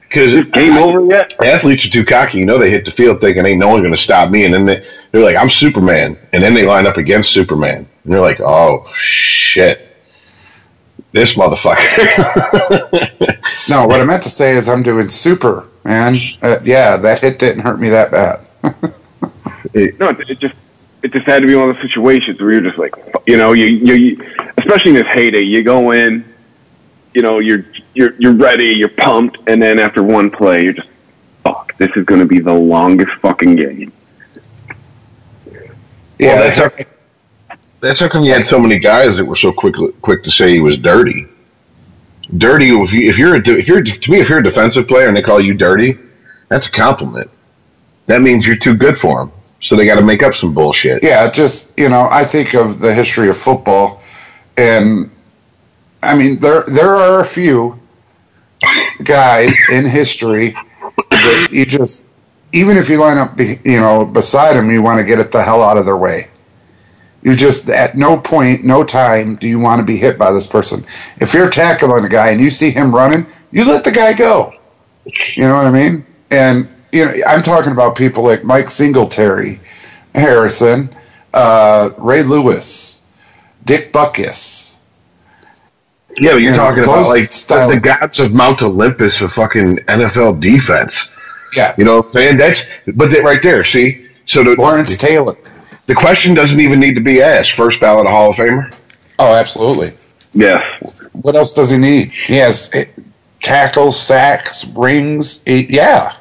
Because 0.00 0.34
Game 0.50 0.76
over 0.76 1.04
yet? 1.06 1.34
athletes 1.42 1.84
are 1.86 1.90
too 1.90 2.04
cocky. 2.04 2.38
You 2.38 2.46
know, 2.46 2.58
they 2.58 2.70
hit 2.70 2.84
the 2.84 2.90
field 2.90 3.20
thinking 3.20 3.44
ain't 3.46 3.58
no 3.58 3.68
one 3.68 3.80
going 3.80 3.94
to 3.94 3.98
stop 3.98 4.30
me, 4.30 4.44
and 4.44 4.54
then 4.54 4.64
they, 4.64 4.86
they're 5.10 5.24
like, 5.24 5.34
"I'm 5.34 5.50
Superman," 5.50 6.16
and 6.32 6.40
then 6.40 6.54
they 6.54 6.64
line 6.64 6.86
up 6.86 6.98
against 6.98 7.32
Superman, 7.32 7.88
and 8.04 8.12
they're 8.12 8.20
like, 8.20 8.38
"Oh 8.40 8.86
shit, 8.94 9.96
this 11.10 11.34
motherfucker." 11.34 11.80
No, 13.68 13.86
what 13.86 14.00
I 14.00 14.04
meant 14.04 14.22
to 14.24 14.30
say 14.30 14.54
is 14.54 14.68
I'm 14.68 14.82
doing 14.82 15.08
super, 15.08 15.66
man. 15.84 16.18
Uh, 16.42 16.58
yeah, 16.64 16.96
that 16.98 17.20
hit 17.20 17.38
didn't 17.38 17.62
hurt 17.62 17.80
me 17.80 17.88
that 17.88 18.10
bad. 18.10 18.46
No, 19.72 20.10
it, 20.10 20.30
it 20.30 20.38
just 20.38 20.54
it 21.02 21.12
just 21.12 21.26
had 21.26 21.42
to 21.42 21.48
be 21.48 21.54
one 21.54 21.70
of 21.70 21.76
those 21.76 21.82
situations 21.82 22.40
where 22.40 22.52
you're 22.52 22.62
just 22.62 22.78
like, 22.78 22.94
you 23.26 23.36
know, 23.36 23.52
you 23.52 23.66
you, 23.66 23.94
you 23.94 24.50
especially 24.58 24.90
in 24.90 24.96
this 24.96 25.06
heyday, 25.06 25.42
you 25.42 25.62
go 25.62 25.92
in, 25.92 26.24
you 27.14 27.22
know, 27.22 27.38
you're 27.38 27.64
you're 27.94 28.14
you're 28.18 28.34
ready, 28.34 28.66
you're 28.66 28.88
pumped, 28.88 29.38
and 29.46 29.62
then 29.62 29.78
after 29.80 30.02
one 30.02 30.30
play, 30.30 30.64
you're 30.64 30.72
just, 30.72 30.88
fuck, 31.42 31.76
this 31.78 31.90
is 31.96 32.04
going 32.04 32.20
to 32.20 32.26
be 32.26 32.40
the 32.40 32.52
longest 32.52 33.12
fucking 33.20 33.56
game. 33.56 33.92
Yeah, 36.18 36.34
well, 36.34 36.44
that's 36.44 36.58
how, 36.58 37.56
that's 37.80 38.00
how 38.00 38.08
come 38.08 38.24
you 38.24 38.32
had 38.32 38.44
so 38.44 38.58
many 38.58 38.78
guys 38.78 39.16
that 39.16 39.24
were 39.24 39.36
so 39.36 39.52
quick 39.52 39.74
quick 40.00 40.22
to 40.24 40.30
say 40.30 40.52
he 40.52 40.60
was 40.60 40.78
dirty. 40.78 41.26
Dirty. 42.38 42.68
If 42.68 42.92
you 42.92 43.08
if 43.08 43.18
you're 43.18 43.34
a, 43.34 43.40
if 43.40 43.68
you're 43.68 43.82
to 43.82 44.10
me 44.10 44.20
if 44.20 44.28
you're 44.28 44.38
a 44.38 44.42
defensive 44.42 44.88
player 44.88 45.08
and 45.08 45.16
they 45.16 45.22
call 45.22 45.40
you 45.40 45.54
dirty, 45.54 45.98
that's 46.48 46.66
a 46.66 46.70
compliment. 46.70 47.30
That 48.06 48.22
means 48.22 48.46
you're 48.46 48.56
too 48.56 48.76
good 48.76 48.96
for 48.96 49.20
them. 49.20 49.32
So 49.64 49.76
they 49.76 49.86
got 49.86 49.98
to 49.98 50.04
make 50.04 50.22
up 50.22 50.34
some 50.34 50.52
bullshit. 50.52 51.02
yeah, 51.02 51.30
just 51.30 51.78
you 51.78 51.88
know, 51.88 52.06
I 52.10 52.22
think 52.22 52.54
of 52.54 52.80
the 52.80 52.92
history 52.92 53.30
of 53.30 53.36
football, 53.38 54.02
and 54.58 55.10
I 56.02 56.14
mean 56.14 56.36
there 56.36 56.64
there 56.68 56.94
are 56.94 57.20
a 57.20 57.24
few 57.24 57.80
guys 59.02 59.56
in 59.72 59.86
history 59.86 60.54
that 61.10 61.48
you 61.50 61.64
just 61.64 62.14
even 62.52 62.76
if 62.76 62.90
you 62.90 62.98
line 62.98 63.16
up, 63.16 63.38
you 63.38 63.80
know, 63.80 64.04
beside 64.04 64.54
them, 64.54 64.70
you 64.70 64.82
want 64.82 65.00
to 65.00 65.04
get 65.04 65.18
it 65.18 65.32
the 65.32 65.42
hell 65.42 65.62
out 65.62 65.78
of 65.78 65.86
their 65.86 65.96
way. 65.96 66.28
You 67.22 67.34
just 67.34 67.70
at 67.70 67.96
no 67.96 68.18
point, 68.18 68.64
no 68.64 68.84
time 68.84 69.36
do 69.36 69.48
you 69.48 69.58
want 69.58 69.80
to 69.80 69.84
be 69.84 69.96
hit 69.96 70.18
by 70.18 70.30
this 70.30 70.46
person. 70.46 70.84
If 71.22 71.32
you're 71.32 71.48
tackling 71.48 72.04
a 72.04 72.08
guy 72.08 72.28
and 72.28 72.40
you 72.40 72.50
see 72.50 72.70
him 72.70 72.94
running, 72.94 73.26
you 73.50 73.64
let 73.64 73.82
the 73.82 73.90
guy 73.90 74.12
go. 74.12 74.52
You 75.34 75.44
know 75.48 75.54
what 75.54 75.66
I 75.66 75.70
mean? 75.70 76.04
And 76.30 76.68
you 76.94 77.04
know, 77.04 77.12
I'm 77.26 77.42
talking 77.42 77.72
about 77.72 77.96
people 77.96 78.22
like 78.22 78.44
Mike 78.44 78.70
Singletary, 78.70 79.60
Harrison, 80.14 80.88
uh, 81.34 81.90
Ray 81.98 82.22
Lewis, 82.22 83.06
Dick 83.64 83.92
Butkus. 83.92 84.78
Yeah, 86.16 86.32
but 86.32 86.36
you're 86.42 86.54
talking 86.54 86.84
about 86.84 87.08
like 87.08 87.24
style- 87.24 87.68
the 87.68 87.80
gods 87.80 88.20
of 88.20 88.32
Mount 88.32 88.62
Olympus 88.62 89.20
of 89.20 89.32
fucking 89.32 89.78
NFL 89.88 90.40
defense. 90.40 91.12
Yeah. 91.56 91.74
You 91.76 91.84
know 91.84 91.96
what 91.96 92.06
I'm 92.06 92.10
saying? 92.12 92.36
That's 92.36 92.70
but 92.86 93.10
that 93.10 93.24
right 93.24 93.42
there, 93.42 93.64
see? 93.64 94.06
So 94.24 94.44
the, 94.44 94.54
Lawrence 94.54 94.96
Taylor. 94.96 95.34
the 95.86 95.94
question 95.94 96.34
doesn't 96.34 96.60
even 96.60 96.78
need 96.78 96.94
to 96.94 97.00
be 97.00 97.20
asked. 97.20 97.52
First 97.52 97.80
ballot 97.80 98.06
Hall 98.06 98.30
of 98.30 98.36
Famer? 98.36 98.72
Oh, 99.18 99.34
absolutely. 99.34 99.92
Yeah. 100.32 100.78
What 101.12 101.34
else 101.34 101.52
does 101.52 101.70
he 101.70 101.78
need? 101.78 102.10
He 102.10 102.36
has 102.36 102.72
tackles, 103.40 104.00
sacks, 104.00 104.66
rings. 104.68 105.42
yeah. 105.46 106.14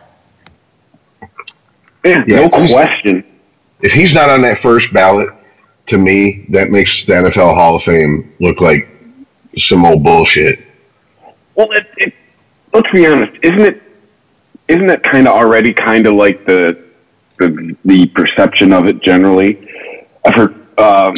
Yeah, 2.04 2.24
Yeah, 2.28 2.38
no 2.42 2.50
question. 2.50 3.24
If 3.82 3.92
he's 3.92 4.14
not 4.14 4.30
on 4.30 4.42
that 4.42 4.58
first 4.58 4.94
ballot, 4.94 5.30
to 5.88 5.98
me, 5.98 6.46
that 6.50 6.70
makes 6.70 7.06
the 7.06 7.14
NFL 7.14 7.56
Hall 7.56 7.76
of 7.76 7.84
Fame 7.84 8.34
look 8.40 8.62
like 8.62 8.88
some 9.58 9.86
old 9.86 10.04
bullshit. 10.04 10.60
Well, 11.56 11.72
it, 11.72 11.88
it, 11.98 12.14
let's 12.74 12.90
be 12.92 13.06
honest. 13.06 13.38
Isn't 13.44 13.62
it? 13.62 13.82
Isn't 14.70 14.88
that 14.88 15.04
kind 15.04 15.28
of 15.28 15.34
already 15.34 15.74
kind 15.74 16.08
of 16.08 16.14
like 16.14 16.46
the, 16.46 16.84
the 17.38 17.76
the 17.84 18.08
perception 18.08 18.72
of 18.74 18.88
it 18.88 19.02
generally? 19.04 19.70
I've 20.26 20.36
heard 20.36 20.80
um, 20.80 21.14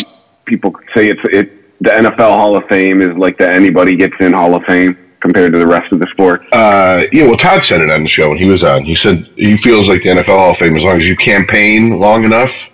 people 0.46 0.74
say 0.96 1.06
it's 1.06 1.22
it. 1.26 1.82
The 1.82 1.92
NFL 1.92 2.32
Hall 2.32 2.58
of 2.58 2.68
Fame 2.68 3.02
is 3.02 3.12
like 3.12 3.38
the 3.38 3.48
anybody 3.48 3.96
gets 3.96 4.16
in 4.20 4.34
Hall 4.34 4.56
of 4.56 4.64
Fame 4.64 4.98
compared 5.26 5.52
to 5.54 5.60
the 5.60 5.66
rest 5.66 5.92
of 5.92 6.00
the 6.00 6.06
sport. 6.12 6.46
Uh, 6.52 7.04
yeah, 7.12 7.26
well, 7.26 7.36
Todd 7.36 7.64
said 7.64 7.82
it 7.82 7.90
on 7.90 8.04
the 8.04 8.08
show 8.08 8.30
when 8.30 8.38
he 8.38 8.48
was 8.48 8.64
on. 8.64 8.84
He 8.84 8.96
said 8.96 9.28
he 9.36 9.58
feels 9.58 9.90
like 9.90 10.04
the 10.04 10.10
NFL 10.10 10.26
Hall 10.26 10.52
of 10.52 10.58
Fame, 10.58 10.76
as 10.76 10.84
long 10.84 10.98
as 10.98 11.08
you 11.08 11.16
campaign 11.16 11.98
long 11.98 12.24
enough, 12.24 12.70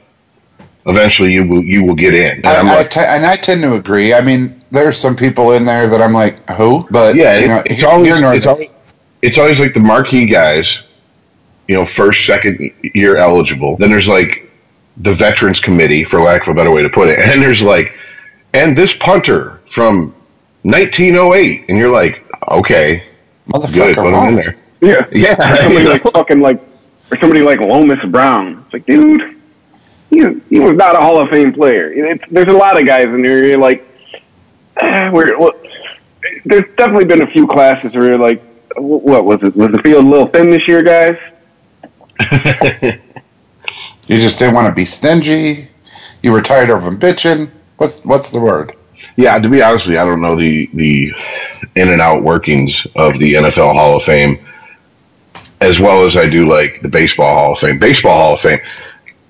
eventually 0.85 1.31
you 1.31 1.47
will 1.47 1.63
you 1.63 1.85
will 1.85 1.95
get 1.95 2.13
in. 2.13 2.37
And 2.37 2.47
I, 2.47 2.59
I'm 2.59 2.67
like, 2.67 2.89
te- 2.89 2.99
and 2.99 3.25
I 3.25 3.37
tend 3.37 3.61
to 3.61 3.75
agree. 3.75 4.13
I 4.13 4.19
mean, 4.19 4.61
there's 4.69 4.97
some 4.97 5.15
people 5.15 5.53
in 5.53 5.63
there 5.63 5.87
that 5.87 6.01
I'm 6.01 6.11
like, 6.11 6.49
who? 6.51 6.85
But 6.91 7.15
yeah, 7.15 7.37
you 7.37 7.47
know, 7.47 7.63
it's 7.65 7.83
always 7.83 8.21
it's 8.21 8.45
always 8.45 8.69
it's 9.21 9.37
always 9.37 9.61
like 9.61 9.73
the 9.73 9.79
marquee 9.79 10.25
guys, 10.25 10.83
you 11.69 11.75
know, 11.75 11.85
first 11.85 12.25
second 12.25 12.59
year 12.81 13.15
eligible. 13.15 13.77
Then 13.77 13.91
there's 13.91 14.09
like 14.09 14.51
the 14.97 15.13
veterans 15.13 15.61
committee, 15.61 16.03
for 16.03 16.21
lack 16.21 16.41
of 16.41 16.49
a 16.49 16.53
better 16.53 16.71
way 16.71 16.81
to 16.81 16.89
put 16.89 17.07
it, 17.07 17.19
and 17.29 17.41
there's 17.41 17.61
like, 17.61 17.93
and 18.53 18.77
this 18.77 18.93
punter 18.93 19.61
from 19.67 20.13
1908, 20.63 21.65
and 21.69 21.77
you're 21.77 21.91
like, 21.91 22.23
okay, 22.59 23.03
motherfucker. 23.47 23.73
good, 23.73 23.95
put 23.95 24.13
him 24.13 24.27
in 24.29 24.35
there. 24.35 24.55
Yeah, 24.81 25.07
Yeah, 25.11 25.53
Or 25.53 25.57
somebody 25.57 25.85
like 25.87 26.01
fucking 26.03 26.39
like, 26.41 26.61
or 27.11 27.17
somebody 27.17 27.41
like 27.41 27.59
Lomas 27.59 28.03
Brown. 28.05 28.63
It's 28.65 28.73
like, 28.73 28.85
dude, 28.85 29.37
he, 30.09 30.39
he 30.49 30.59
was 30.59 30.75
not 30.75 30.97
a 30.97 31.01
Hall 31.01 31.21
of 31.21 31.29
Fame 31.29 31.53
player. 31.53 31.91
It's, 31.93 32.23
there's 32.31 32.47
a 32.47 32.57
lot 32.57 32.79
of 32.79 32.87
guys 32.87 33.05
in 33.05 33.21
there. 33.21 33.45
You're 33.45 33.57
like, 33.57 33.85
ah, 34.81 35.09
we're, 35.13 35.37
well, 35.37 35.53
there's 36.45 36.75
definitely 36.75 37.05
been 37.05 37.21
a 37.21 37.31
few 37.31 37.45
classes 37.47 37.93
where 37.93 38.07
you're 38.07 38.17
like, 38.17 38.41
what 38.75 39.25
was 39.25 39.43
it? 39.43 39.55
Was 39.55 39.71
the 39.71 39.79
field 39.79 40.05
a 40.05 40.07
little 40.07 40.27
thin 40.27 40.49
this 40.49 40.67
year, 40.67 40.81
guys? 40.81 41.17
You 44.11 44.17
just 44.17 44.39
didn't 44.39 44.55
want 44.55 44.67
to 44.67 44.73
be 44.73 44.83
stingy. 44.83 45.69
You 46.21 46.33
were 46.33 46.41
tired 46.41 46.69
of 46.69 46.83
them 46.83 46.99
bitching. 46.99 47.49
What's 47.77 48.03
what's 48.03 48.29
the 48.29 48.41
word? 48.41 48.73
Yeah, 49.15 49.37
to 49.39 49.49
be 49.49 49.61
honest 49.61 49.85
with 49.85 49.95
you, 49.95 50.01
I 50.01 50.05
don't 50.05 50.21
know 50.21 50.35
the 50.35 50.69
the 50.73 51.13
in 51.75 51.89
and 51.89 52.01
out 52.01 52.23
workings 52.23 52.87
of 52.95 53.17
the 53.19 53.33
NFL 53.35 53.73
Hall 53.73 53.97
of 53.97 54.03
Fame 54.03 54.39
as 55.61 55.79
well 55.79 56.03
as 56.03 56.17
I 56.17 56.27
do 56.27 56.45
like 56.45 56.81
the 56.81 56.89
Baseball 56.89 57.33
Hall 57.33 57.51
of 57.53 57.59
Fame. 57.59 57.79
Baseball 57.79 58.17
Hall 58.17 58.33
of 58.33 58.41
Fame, 58.41 58.59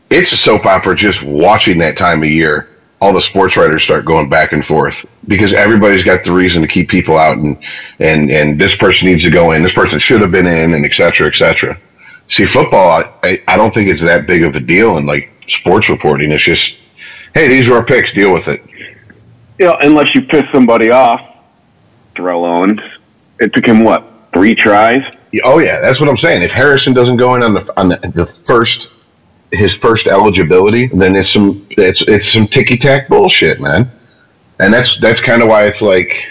it's 0.10 0.32
a 0.32 0.38
soap 0.38 0.66
opera 0.66 0.96
just 0.96 1.22
watching 1.22 1.78
that 1.80 1.98
time 1.98 2.24
of 2.24 2.30
year. 2.30 2.70
All 3.02 3.12
the 3.12 3.22
sports 3.22 3.58
writers 3.58 3.84
start 3.84 4.06
going 4.06 4.30
back 4.30 4.52
and 4.52 4.64
forth 4.64 5.06
because 5.28 5.56
everybody's 5.56 6.04
got 6.04 6.24
the 6.24 6.32
reason 6.32 6.62
to 6.62 6.68
keep 6.68 6.88
people 6.88 7.18
out 7.18 7.38
and 7.38 7.58
and 8.00 8.30
and 8.30 8.60
this 8.60 8.76
person 8.76 9.08
needs 9.08 9.24
to 9.24 9.32
go 9.32 9.52
in, 9.52 9.64
this 9.64 9.74
person 9.74 9.98
should 9.98 10.22
have 10.22 10.32
been 10.32 10.46
in, 10.46 10.74
and 10.74 10.86
et 10.86 10.94
cetera, 10.94 11.28
et 11.28 11.36
cetera. 11.36 11.78
See, 12.28 12.46
football, 12.46 13.04
I, 13.24 13.42
I 13.48 13.58
don't 13.58 13.74
think 13.74 13.90
it's 13.90 14.04
that 14.04 14.28
big 14.28 14.44
of 14.44 14.56
a 14.56 14.60
deal 14.60 14.98
in 14.98 15.06
like 15.06 15.30
sports 15.48 15.90
reporting. 15.90 16.32
It's 16.32 16.44
just, 16.44 16.80
hey, 17.34 17.48
these 17.48 17.68
are 17.70 17.76
our 17.76 17.84
picks, 17.86 18.14
deal 18.14 18.32
with 18.32 18.48
it. 18.48 18.62
You 19.60 19.67
know, 19.67 19.77
unless 19.81 20.08
you 20.15 20.22
piss 20.24 20.43
somebody 20.51 20.91
off, 20.91 21.22
Terrell 22.15 22.46
Owens. 22.46 22.81
It 23.39 23.53
took 23.53 23.65
him 23.65 23.84
what 23.84 24.05
three 24.34 24.55
tries. 24.55 25.03
Oh 25.43 25.60
yeah, 25.60 25.79
that's 25.79 26.00
what 26.00 26.10
I'm 26.10 26.17
saying. 26.17 26.41
If 26.41 26.51
Harrison 26.51 26.93
doesn't 26.93 27.17
go 27.17 27.36
in 27.36 27.43
on 27.43 27.53
the 27.53 27.74
on 27.77 27.89
the, 27.89 27.98
the 28.13 28.25
first 28.25 28.89
his 29.51 29.74
first 29.74 30.08
eligibility, 30.08 30.88
then 30.88 31.15
it's 31.15 31.31
some 31.31 31.65
it's 31.72 32.01
it's 32.01 32.31
some 32.31 32.48
ticky 32.48 32.77
tack 32.77 33.08
bullshit, 33.08 33.60
man. 33.60 33.89
And 34.60 34.74
that's 34.74 35.00
that's 35.00 35.22
kind 35.22 35.41
of 35.41 35.48
why 35.48 35.65
it's 35.65 35.81
like, 35.81 36.25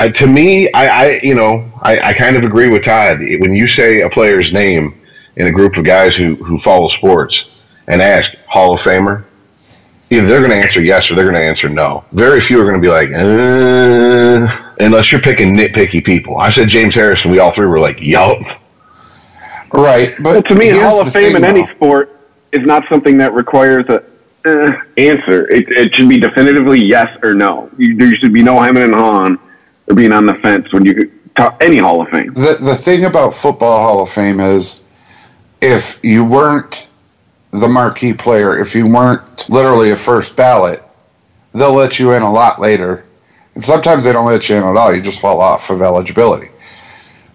I, 0.00 0.08
to 0.08 0.26
me, 0.26 0.72
I, 0.72 0.86
I 0.86 1.20
you 1.22 1.34
know 1.34 1.70
I, 1.82 1.98
I 1.98 2.12
kind 2.14 2.36
of 2.36 2.44
agree 2.44 2.68
with 2.68 2.84
Todd 2.84 3.18
when 3.18 3.54
you 3.54 3.66
say 3.66 4.00
a 4.00 4.10
player's 4.10 4.52
name 4.52 5.00
in 5.36 5.46
a 5.46 5.52
group 5.52 5.76
of 5.76 5.84
guys 5.84 6.14
who 6.14 6.36
who 6.36 6.58
follow 6.58 6.88
sports 6.88 7.50
and 7.86 8.00
ask 8.00 8.34
Hall 8.46 8.74
of 8.74 8.80
Famer, 8.80 9.24
either 10.10 10.26
they're 10.26 10.40
going 10.40 10.50
to 10.50 10.56
answer 10.56 10.80
yes 10.80 11.10
or 11.10 11.14
they're 11.14 11.24
going 11.24 11.34
to 11.34 11.40
answer 11.42 11.68
no. 11.68 12.04
Very 12.12 12.40
few 12.40 12.60
are 12.60 12.64
going 12.64 12.80
to 12.80 12.80
be 12.80 12.88
like, 12.88 13.08
uh, 13.12 14.72
unless 14.80 15.10
you're 15.12 15.20
picking 15.20 15.56
nitpicky 15.56 16.04
people. 16.04 16.36
I 16.38 16.50
said 16.50 16.68
James 16.68 16.94
Harrison. 16.94 17.30
We 17.30 17.38
all 17.38 17.50
three 17.52 17.66
were 17.66 17.80
like, 17.80 17.98
yup. 18.00 18.38
Right, 19.72 20.14
but 20.22 20.32
Well, 20.34 20.42
to 20.42 20.54
me, 20.54 20.66
here's 20.66 20.82
Hall 20.82 21.00
of 21.00 21.12
Fame 21.12 21.32
thing, 21.32 21.36
in 21.36 21.44
any 21.44 21.62
though. 21.62 21.72
sport 21.74 22.20
is 22.52 22.64
not 22.64 22.84
something 22.88 23.18
that 23.18 23.32
requires 23.34 23.84
a 23.88 24.04
uh, 24.46 24.70
answer. 24.96 25.48
It, 25.50 25.68
it 25.70 25.94
should 25.94 26.08
be 26.08 26.18
definitively 26.18 26.84
yes 26.84 27.08
or 27.22 27.34
no. 27.34 27.70
You, 27.76 27.96
there 27.96 28.14
should 28.16 28.32
be 28.32 28.42
no 28.42 28.60
hemming 28.60 28.84
and 28.84 28.94
hawing 28.94 29.38
or 29.88 29.94
being 29.94 30.12
on 30.12 30.26
the 30.26 30.34
fence 30.34 30.72
when 30.72 30.84
you 30.84 31.10
talk 31.34 31.56
any 31.60 31.78
Hall 31.78 32.02
of 32.02 32.08
Fame. 32.10 32.34
The 32.34 32.58
the 32.60 32.74
thing 32.74 33.06
about 33.06 33.34
football 33.34 33.80
Hall 33.82 34.02
of 34.02 34.10
Fame 34.10 34.38
is 34.40 34.86
if 35.60 35.98
you 36.04 36.24
weren't 36.24 36.88
the 37.54 37.68
marquee 37.68 38.12
player, 38.12 38.58
if 38.58 38.74
you 38.74 38.86
weren't 38.86 39.48
literally 39.48 39.90
a 39.90 39.96
first 39.96 40.34
ballot, 40.34 40.82
they'll 41.52 41.72
let 41.74 41.98
you 41.98 42.12
in 42.12 42.22
a 42.22 42.32
lot 42.32 42.60
later. 42.60 43.04
And 43.54 43.62
sometimes 43.62 44.02
they 44.02 44.12
don't 44.12 44.26
let 44.26 44.48
you 44.48 44.56
in 44.56 44.64
at 44.64 44.76
all. 44.76 44.92
You 44.92 45.00
just 45.00 45.20
fall 45.20 45.40
off 45.40 45.70
of 45.70 45.80
eligibility. 45.80 46.48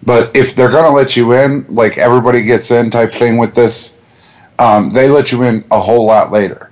But 0.02 0.36
if 0.36 0.54
they're 0.54 0.70
going 0.70 0.84
to 0.84 0.90
let 0.90 1.16
you 1.16 1.32
in, 1.32 1.64
like 1.68 1.96
everybody 1.96 2.42
gets 2.42 2.70
in 2.70 2.90
type 2.90 3.12
thing 3.12 3.38
with 3.38 3.54
this, 3.54 4.00
um, 4.58 4.90
they 4.90 5.08
let 5.08 5.32
you 5.32 5.42
in 5.42 5.64
a 5.70 5.80
whole 5.80 6.06
lot 6.06 6.30
later. 6.30 6.70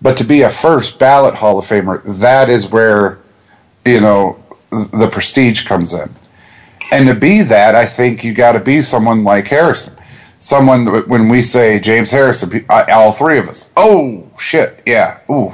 But 0.00 0.18
to 0.18 0.24
be 0.24 0.42
a 0.42 0.50
first 0.50 1.00
ballot 1.00 1.34
Hall 1.34 1.58
of 1.58 1.64
Famer, 1.64 2.20
that 2.20 2.48
is 2.48 2.70
where, 2.70 3.18
you 3.84 4.00
know, 4.00 4.42
the 4.70 5.08
prestige 5.10 5.66
comes 5.66 5.94
in. 5.94 6.08
And 6.92 7.08
to 7.08 7.14
be 7.14 7.42
that, 7.42 7.74
I 7.74 7.86
think 7.86 8.22
you 8.22 8.34
got 8.34 8.52
to 8.52 8.60
be 8.60 8.82
someone 8.82 9.24
like 9.24 9.48
Harrison. 9.48 9.97
Someone 10.40 10.86
when 11.08 11.28
we 11.28 11.42
say 11.42 11.80
James 11.80 12.10
Harrison, 12.10 12.64
uh, 12.68 12.84
all 12.90 13.10
three 13.10 13.38
of 13.38 13.48
us, 13.48 13.72
oh 13.76 14.28
shit, 14.38 14.82
yeah, 14.86 15.18
ooh, 15.30 15.50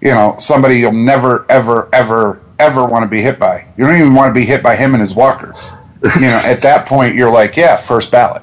you 0.00 0.10
know, 0.10 0.34
somebody 0.38 0.76
you'll 0.76 0.92
never, 0.92 1.46
ever, 1.48 1.88
ever, 1.92 2.42
ever 2.58 2.84
want 2.84 3.02
to 3.02 3.08
be 3.08 3.22
hit 3.22 3.38
by. 3.38 3.66
You 3.76 3.86
don't 3.86 3.96
even 3.96 4.14
want 4.14 4.34
to 4.34 4.38
be 4.38 4.46
hit 4.46 4.62
by 4.62 4.76
him 4.76 4.92
and 4.92 5.00
his 5.00 5.14
walker. 5.14 5.54
You 6.02 6.20
know, 6.20 6.42
at 6.44 6.60
that 6.62 6.86
point, 6.86 7.14
you're 7.14 7.32
like, 7.32 7.56
yeah, 7.56 7.76
first 7.76 8.12
ballot. 8.12 8.42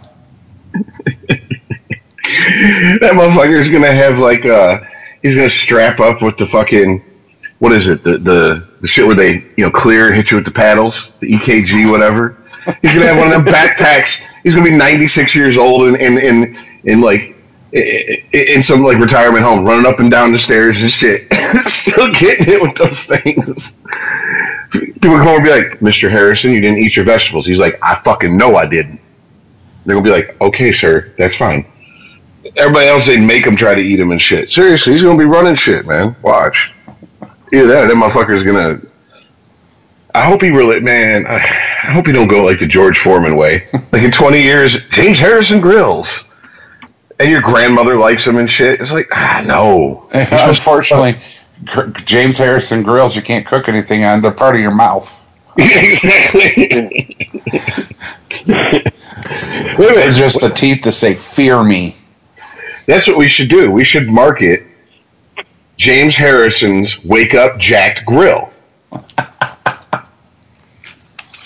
that 2.23 3.12
motherfucker's 3.13 3.69
gonna 3.69 3.91
have 3.91 4.17
like 4.17 4.45
uh 4.45 4.80
he's 5.21 5.36
gonna 5.36 5.49
strap 5.49 5.99
up 5.99 6.21
with 6.21 6.38
the 6.38 6.45
fucking 6.45 7.04
what 7.60 7.71
is 7.71 7.88
it 7.88 8.04
the 8.04 8.17
the 8.17 8.67
the 8.82 8.88
shit 8.88 9.06
where 9.06 9.15
they 9.15 9.34
you 9.56 9.63
know 9.63 9.69
clear 9.69 10.12
hit 10.13 10.32
you 10.32 10.38
with 10.38 10.45
the 10.45 10.52
paddles 10.52 11.15
the 11.17 11.28
EKG 11.28 11.89
whatever 11.91 12.38
he's 12.82 12.93
gonna 12.93 13.08
have 13.08 13.17
one 13.17 13.32
of 13.32 13.43
them 13.43 13.54
backpacks 13.54 14.26
he's 14.43 14.56
gonna 14.56 14.69
be 14.69 14.76
96 14.76 15.36
years 15.36 15.58
old 15.58 15.88
and 15.88 15.97
in 15.97 16.17
in 16.17 16.58
in 16.86 17.02
like 17.02 17.36
in 17.73 18.62
some 18.62 18.84
like 18.84 18.97
retirement 18.97 19.43
home 19.43 19.65
running 19.65 19.86
up 19.86 19.99
and 19.99 20.12
down 20.12 20.32
the 20.32 20.39
stairs 20.39 20.82
and 20.82 20.91
shit 20.91 21.32
still 21.65 22.12
getting 22.13 22.45
hit 22.45 22.62
with 22.62 22.76
those 22.76 23.06
things 23.06 23.82
people 24.71 25.17
come 25.17 25.28
over 25.28 25.38
and 25.38 25.43
be 25.43 25.52
like 25.52 25.80
Mr. 25.80 26.10
Harrison 26.10 26.52
you 26.52 26.62
didn't 26.62 26.78
eat 26.78 26.95
your 26.95 27.06
vegetables 27.06 27.45
he's 27.45 27.60
like 27.60 27.80
I 27.82 27.99
fucking 28.04 28.38
know 28.38 28.56
I 28.56 28.65
didn't 28.65 28.99
they're 29.86 29.95
gonna 29.95 30.04
be 30.04 30.12
like 30.12 30.39
okay 30.41 30.71
sir 30.71 31.13
that's 31.17 31.36
fine 31.36 31.65
everybody 32.56 32.88
else 32.88 33.06
they'd 33.06 33.21
make 33.21 33.45
him 33.45 33.56
try 33.56 33.76
to 33.76 33.82
eat 33.82 33.99
him 33.99 34.12
and 34.12 34.21
shit. 34.21 34.49
Seriously, 34.49 34.93
he's 34.93 35.04
gonna 35.04 35.17
be 35.17 35.26
running 35.26 35.56
shit, 35.56 35.86
man. 35.86 36.15
Watch. 36.21 36.73
Either 37.54 37.67
that 37.67 37.84
or 37.84 37.88
that 37.88 37.95
motherfucker's 37.95 38.43
gonna. 38.43 38.82
I 40.15 40.26
hope 40.26 40.41
he 40.41 40.52
really, 40.52 40.80
man. 40.80 41.26
I, 41.26 41.36
I 41.36 41.91
hope 41.91 42.06
he 42.06 42.12
don't 42.12 42.28
go 42.28 42.43
like 42.45 42.60
the 42.60 42.67
George 42.67 42.99
Foreman 42.99 43.36
way. 43.36 43.65
like 43.91 44.04
in 44.04 44.12
twenty 44.12 44.41
years, 44.41 44.88
James 44.89 45.17
Harrison 45.17 45.60
grills, 45.60 46.26
and 47.19 47.30
your 47.30 47.41
grandmother 47.41 47.95
likes 47.95 48.26
him 48.26 48.38
and 48.38 48.49
shit. 48.49 48.80
It's 48.80 48.91
like, 48.91 49.08
ah, 49.12 49.43
no. 49.45 50.08
Unfortunately, 50.13 51.19
James 52.06 52.38
Harrison 52.38 52.84
grills 52.84 53.15
you 53.15 53.21
can't 53.21 53.45
cook 53.45 53.67
anything 53.67 54.04
on. 54.04 54.21
They're 54.21 54.32
part 54.32 54.56
of 54.56 54.62
your 54.62 54.73
mouth. 54.73 55.19
exactly. 55.58 57.15
It's 59.76 60.17
just 60.17 60.41
the 60.41 60.49
teeth 60.49 60.84
that 60.84 60.91
say 60.91 61.15
"Fear 61.15 61.63
me." 61.63 61.95
That's 62.86 63.08
what 63.08 63.17
we 63.17 63.28
should 63.28 63.49
do. 63.49 63.71
We 63.71 63.84
should 63.84 64.10
market 64.10 64.63
James 65.78 66.15
Harrison's 66.15 67.04
Wake 67.04 67.34
Up 67.34 67.58
Jacked 67.58 68.06
Grill. 68.06 68.53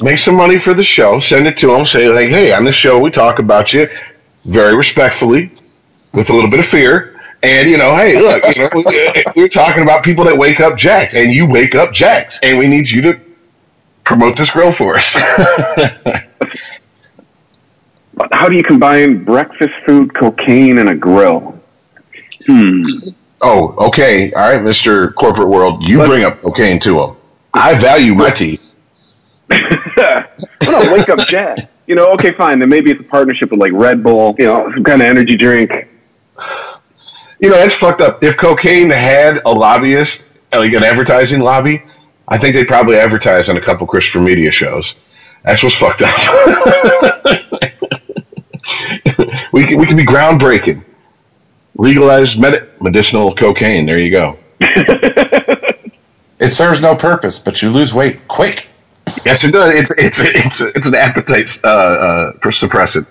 Make 0.01 0.19
some 0.19 0.35
money 0.35 0.59
for 0.59 0.73
the 0.73 0.83
show, 0.83 1.19
send 1.19 1.47
it 1.47 1.57
to 1.57 1.67
them, 1.67 1.85
say 1.85 2.07
like, 2.09 2.29
"Hey, 2.29 2.53
on 2.53 2.63
this 2.63 2.75
show 2.75 2.99
we 2.99 3.09
talk 3.09 3.39
about 3.39 3.73
you 3.73 3.87
very 4.45 4.75
respectfully, 4.75 5.51
with 6.13 6.29
a 6.29 6.33
little 6.33 6.49
bit 6.49 6.59
of 6.59 6.67
fear, 6.67 7.19
and 7.43 7.69
you 7.69 7.77
know, 7.77 7.95
hey, 7.95 8.19
look, 8.19 8.43
you 8.55 8.63
know, 8.63 9.31
we're 9.35 9.47
talking 9.47 9.83
about 9.83 10.03
people 10.03 10.23
that 10.25 10.37
wake 10.37 10.59
up 10.59 10.77
jacked, 10.77 11.13
and 11.15 11.31
you 11.33 11.47
wake 11.47 11.73
up 11.75 11.91
jacked, 11.93 12.39
and 12.43 12.59
we 12.59 12.67
need 12.67 12.89
you 12.89 13.01
to 13.01 13.19
promote 14.03 14.37
this 14.37 14.51
grill 14.51 14.71
for 14.71 14.95
us." 14.97 15.17
But 18.17 18.29
how 18.33 18.49
do 18.49 18.55
you 18.55 18.63
combine 18.63 19.23
breakfast 19.23 19.73
food, 19.85 20.13
cocaine, 20.15 20.79
and 20.79 20.89
a 20.89 20.95
grill? 20.95 21.53
Hmm. 22.47 22.81
oh, 23.41 23.75
okay, 23.87 24.33
all 24.33 24.53
right, 24.53 24.61
Mister 24.61 25.11
Corporate 25.11 25.47
World, 25.47 25.83
you 25.83 26.03
bring 26.03 26.23
up 26.23 26.37
cocaine 26.37 26.79
to 26.79 26.93
them. 26.97 27.15
I 27.53 27.79
value 27.79 28.15
my 28.15 28.31
teeth. 28.31 28.75
well, 30.61 30.83
no, 30.83 30.93
wake 30.93 31.09
up 31.09 31.27
Jack. 31.27 31.57
You 31.87 31.95
know, 31.95 32.07
okay, 32.13 32.31
fine. 32.31 32.59
Then 32.59 32.69
maybe 32.69 32.91
it's 32.91 33.01
a 33.01 33.03
partnership 33.03 33.51
with 33.51 33.59
like 33.59 33.71
Red 33.73 34.03
Bull. 34.03 34.35
You 34.37 34.45
know, 34.45 34.71
some 34.73 34.83
kind 34.83 35.01
of 35.01 35.07
energy 35.07 35.35
drink. 35.35 35.71
You 37.39 37.49
know, 37.49 37.57
that's 37.57 37.75
fucked 37.75 38.01
up. 38.01 38.23
If 38.23 38.37
cocaine 38.37 38.89
had 38.89 39.41
a 39.45 39.51
lobbyist, 39.51 40.23
like 40.51 40.73
an 40.73 40.83
advertising 40.83 41.39
lobby, 41.39 41.83
I 42.27 42.37
think 42.37 42.55
they'd 42.55 42.67
probably 42.67 42.97
advertise 42.97 43.47
on 43.49 43.57
a 43.57 43.61
couple 43.61 43.87
Christopher 43.87 44.21
Media 44.21 44.51
shows. 44.51 44.95
That's 45.43 45.63
what's 45.63 45.75
fucked 45.75 46.01
up. 46.01 46.11
we 49.53 49.65
can, 49.65 49.77
we 49.77 49.85
could 49.85 49.97
be 49.97 50.05
groundbreaking. 50.05 50.83
Legalized 51.75 52.39
med- 52.39 52.69
medicinal 52.81 53.35
cocaine. 53.35 53.85
There 53.85 53.99
you 53.99 54.11
go. 54.11 54.37
It 56.39 56.49
serves 56.49 56.81
no 56.81 56.95
purpose, 56.95 57.39
but 57.39 57.61
you 57.61 57.69
lose 57.69 57.93
weight 57.93 58.27
quick. 58.27 58.67
Yes, 59.25 59.43
it 59.43 59.51
does. 59.53 59.73
It's 59.75 59.91
it's 59.91 60.19
it's 60.19 60.61
it's 60.61 60.85
an 60.87 60.95
appetite 60.95 61.49
uh, 61.63 61.67
uh, 61.67 62.31
suppressant. 62.43 63.07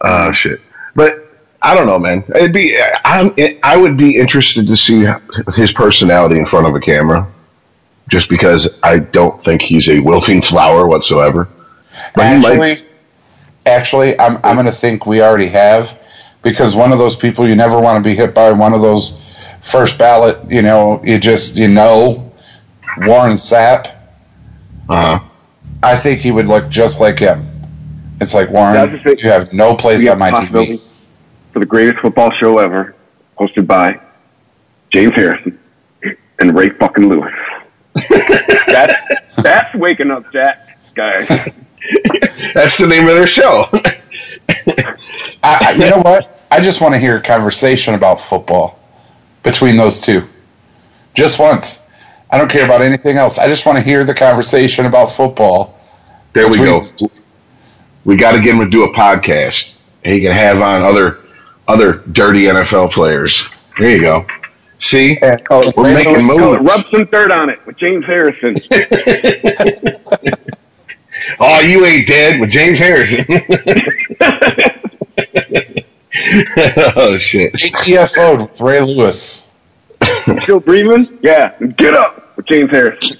Uh, 0.00 0.32
shit. 0.32 0.60
But 0.94 1.28
I 1.62 1.74
don't 1.74 1.86
know, 1.86 1.98
man. 1.98 2.24
It'd 2.34 2.52
be 2.52 2.76
I'm 3.04 3.30
I 3.62 3.76
would 3.76 3.96
be 3.96 4.16
interested 4.16 4.68
to 4.68 4.76
see 4.76 5.06
his 5.54 5.72
personality 5.72 6.38
in 6.38 6.46
front 6.46 6.66
of 6.66 6.74
a 6.74 6.80
camera, 6.80 7.30
just 8.08 8.28
because 8.28 8.78
I 8.82 8.98
don't 8.98 9.42
think 9.42 9.62
he's 9.62 9.88
a 9.88 10.00
wilting 10.00 10.42
flower 10.42 10.86
whatsoever. 10.86 11.48
But 12.14 12.26
he 12.34 12.40
might- 12.42 12.50
Actually, 12.52 12.86
actually, 13.66 14.18
I'm 14.20 14.36
I'm 14.44 14.56
going 14.56 14.66
to 14.66 14.72
think 14.72 15.06
we 15.06 15.22
already 15.22 15.46
have 15.48 15.98
because 16.42 16.74
one 16.74 16.92
of 16.92 16.98
those 16.98 17.16
people 17.16 17.46
you 17.48 17.54
never 17.54 17.80
want 17.80 18.02
to 18.02 18.08
be 18.08 18.14
hit 18.16 18.34
by. 18.34 18.50
One 18.50 18.72
of 18.74 18.82
those 18.82 19.22
first 19.62 19.98
ballot, 19.98 20.38
you 20.50 20.62
know, 20.62 21.00
you 21.04 21.18
just 21.18 21.56
you 21.56 21.68
know, 21.68 22.32
Warren 23.06 23.34
Sapp. 23.34 23.98
Uh, 24.88 25.18
I 25.82 25.96
think 25.96 26.20
he 26.20 26.30
would 26.32 26.46
look 26.46 26.68
just 26.70 27.00
like 27.00 27.18
him. 27.18 27.42
It's 28.20 28.34
like 28.34 28.48
Yeah, 28.48 28.74
Warren, 28.74 29.02
just 29.02 29.22
you 29.22 29.30
have 29.30 29.52
no 29.52 29.74
place 29.76 30.06
on 30.08 30.18
my 30.18 30.30
TV. 30.30 30.80
for 31.52 31.58
the 31.58 31.66
greatest 31.66 32.00
football 32.00 32.30
show 32.32 32.58
ever, 32.58 32.94
hosted 33.38 33.66
by 33.66 34.00
James 34.92 35.12
Harrison 35.14 35.58
and 36.40 36.56
Ray 36.56 36.68
fucking 36.70 37.08
Lewis. 37.08 37.32
that's, 38.66 39.34
that's 39.36 39.74
waking 39.74 40.10
up, 40.10 40.30
Jack, 40.32 40.66
guys. 40.94 41.26
That's 42.54 42.78
the 42.78 42.86
name 42.86 43.08
of 43.08 43.14
their 43.14 43.26
show. 43.26 43.66
I, 43.72 44.96
I- 45.42 45.72
you 45.72 45.90
know 45.90 45.98
what? 46.00 46.40
I 46.50 46.60
just 46.60 46.80
want 46.80 46.94
to 46.94 46.98
hear 46.98 47.16
a 47.16 47.20
conversation 47.20 47.94
about 47.94 48.20
football 48.20 48.78
between 49.42 49.76
those 49.76 50.00
two. 50.00 50.28
Just 51.14 51.40
once. 51.40 51.81
I 52.32 52.38
don't 52.38 52.50
care 52.50 52.64
about 52.64 52.80
anything 52.80 53.18
else. 53.18 53.38
I 53.38 53.46
just 53.46 53.66
want 53.66 53.76
to 53.76 53.82
hear 53.84 54.04
the 54.04 54.14
conversation 54.14 54.86
about 54.86 55.06
football. 55.10 55.78
There 56.32 56.48
we 56.48 56.56
go. 56.56 56.86
We 58.04 58.16
got 58.16 58.32
to 58.32 58.40
get 58.40 58.54
him 58.54 58.64
to 58.64 58.70
do 58.70 58.84
a 58.84 58.92
podcast. 58.92 59.76
And 60.02 60.14
he 60.14 60.20
can 60.20 60.32
have 60.32 60.60
on 60.62 60.82
other 60.82 61.18
other 61.68 62.02
dirty 62.12 62.44
NFL 62.44 62.90
players. 62.90 63.48
There 63.78 63.90
you 63.94 64.00
go. 64.00 64.26
See, 64.78 65.18
Oh, 65.50 65.62
we're 65.76 65.94
making 65.94 66.26
moves. 66.26 66.38
Rub 66.38 66.84
some 66.90 67.04
dirt 67.04 67.30
on 67.30 67.50
it 67.50 67.64
with 67.66 67.76
James 67.76 68.04
Harrison. 68.04 68.54
Oh, 71.38 71.60
you 71.60 71.84
ain't 71.86 72.08
dead 72.08 72.40
with 72.40 72.50
James 72.50 72.78
Harrison. 72.78 73.24
oh 76.96 77.16
shit! 77.16 77.52
ATFO'd 77.54 78.40
with 78.40 78.60
Ray 78.60 78.80
Lewis. 78.80 79.52
Still 80.42 80.60
breathing? 80.60 81.18
Yeah. 81.22 81.56
Get 81.76 81.94
up 81.94 82.16
with 82.16 82.21
James 82.48 82.70
Harrison. 82.72 83.18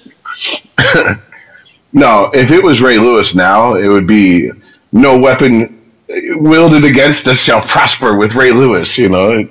No, 1.93 2.31
if 2.33 2.49
it 2.51 2.63
was 2.63 2.81
Ray 2.81 2.97
Lewis 2.97 3.35
now, 3.35 3.75
it 3.75 3.87
would 3.87 4.07
be 4.07 4.51
no 4.91 5.17
weapon 5.17 5.91
wielded 6.07 6.83
against 6.85 7.27
us 7.27 7.37
shall 7.37 7.61
prosper 7.61 8.15
with 8.15 8.35
Ray 8.35 8.51
Lewis. 8.51 8.97
You 8.97 9.09
know, 9.09 9.47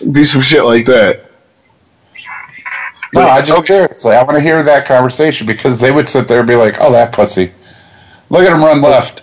It'd 0.00 0.14
be 0.14 0.24
some 0.24 0.40
shit 0.40 0.64
like 0.64 0.86
that. 0.86 1.26
No, 3.12 3.22
I 3.22 3.42
just 3.42 3.66
seriously, 3.66 4.14
I 4.14 4.22
want 4.22 4.36
to 4.36 4.40
hear 4.40 4.62
that 4.62 4.86
conversation 4.86 5.46
because 5.46 5.80
they 5.80 5.90
would 5.90 6.08
sit 6.08 6.28
there 6.28 6.38
and 6.38 6.48
be 6.48 6.54
like, 6.54 6.76
"Oh, 6.80 6.92
that 6.92 7.12
pussy! 7.12 7.52
Look 8.28 8.42
at 8.46 8.52
him 8.52 8.62
run 8.62 8.80
left." 8.80 9.22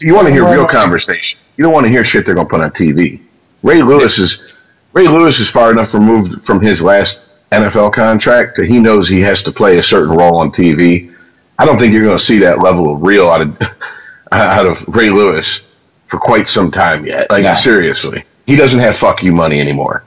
You 0.00 0.14
want 0.14 0.28
to 0.28 0.32
hear 0.32 0.48
real 0.48 0.66
conversation. 0.66 1.38
You 1.56 1.64
don't 1.64 1.72
want 1.72 1.84
to 1.84 1.90
hear 1.90 2.04
shit 2.04 2.24
they're 2.24 2.34
going 2.34 2.46
to 2.46 2.50
put 2.50 2.60
on 2.60 2.70
TV. 2.70 3.20
Ray 3.62 3.82
Lewis 3.82 4.18
is 4.18 4.52
Ray 4.92 5.08
Lewis 5.08 5.40
is 5.40 5.50
far 5.50 5.70
enough 5.70 5.92
removed 5.92 6.42
from 6.44 6.60
his 6.60 6.82
last 6.82 7.25
NFL 7.52 7.92
contract 7.92 8.56
that 8.56 8.66
he 8.66 8.78
knows 8.78 9.08
he 9.08 9.20
has 9.20 9.42
to 9.44 9.52
play 9.52 9.78
a 9.78 9.82
certain 9.82 10.16
role 10.16 10.36
on 10.38 10.50
TV. 10.50 11.14
I 11.58 11.64
don't 11.64 11.78
think 11.78 11.92
you're 11.92 12.04
going 12.04 12.18
to 12.18 12.22
see 12.22 12.38
that 12.40 12.58
level 12.60 12.94
of 12.94 13.02
real 13.02 13.28
out 13.30 13.40
of 13.40 13.60
out 14.32 14.66
of 14.66 14.86
Ray 14.88 15.10
Lewis 15.10 15.72
for 16.06 16.18
quite 16.18 16.46
some 16.46 16.70
time 16.70 17.06
yet. 17.06 17.30
Like 17.30 17.56
seriously, 17.56 18.24
he 18.46 18.56
doesn't 18.56 18.80
have 18.80 18.96
fuck 18.96 19.22
you 19.22 19.32
money 19.32 19.60
anymore. 19.60 20.04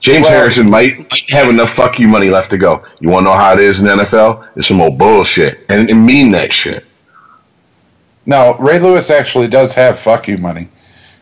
James 0.00 0.24
Well- 0.24 0.32
Harrison 0.38 0.70
might 0.70 0.98
might 0.98 1.30
have 1.30 1.48
enough 1.48 1.70
fuck 1.74 1.98
you 1.98 2.08
money 2.08 2.30
left 2.30 2.50
to 2.50 2.58
go. 2.58 2.84
You 3.00 3.10
want 3.10 3.24
to 3.24 3.30
know 3.30 3.36
how 3.36 3.52
it 3.52 3.60
is 3.60 3.80
in 3.80 3.86
the 3.86 3.92
NFL? 4.02 4.48
It's 4.56 4.66
some 4.68 4.80
old 4.80 4.98
bullshit 4.98 5.60
and, 5.68 5.88
and 5.90 6.04
mean 6.04 6.32
that 6.32 6.52
shit. 6.52 6.84
No, 8.26 8.56
Ray 8.58 8.78
Lewis 8.78 9.10
actually 9.10 9.48
does 9.48 9.74
have 9.74 9.98
fuck 9.98 10.28
you 10.28 10.38
money 10.38 10.68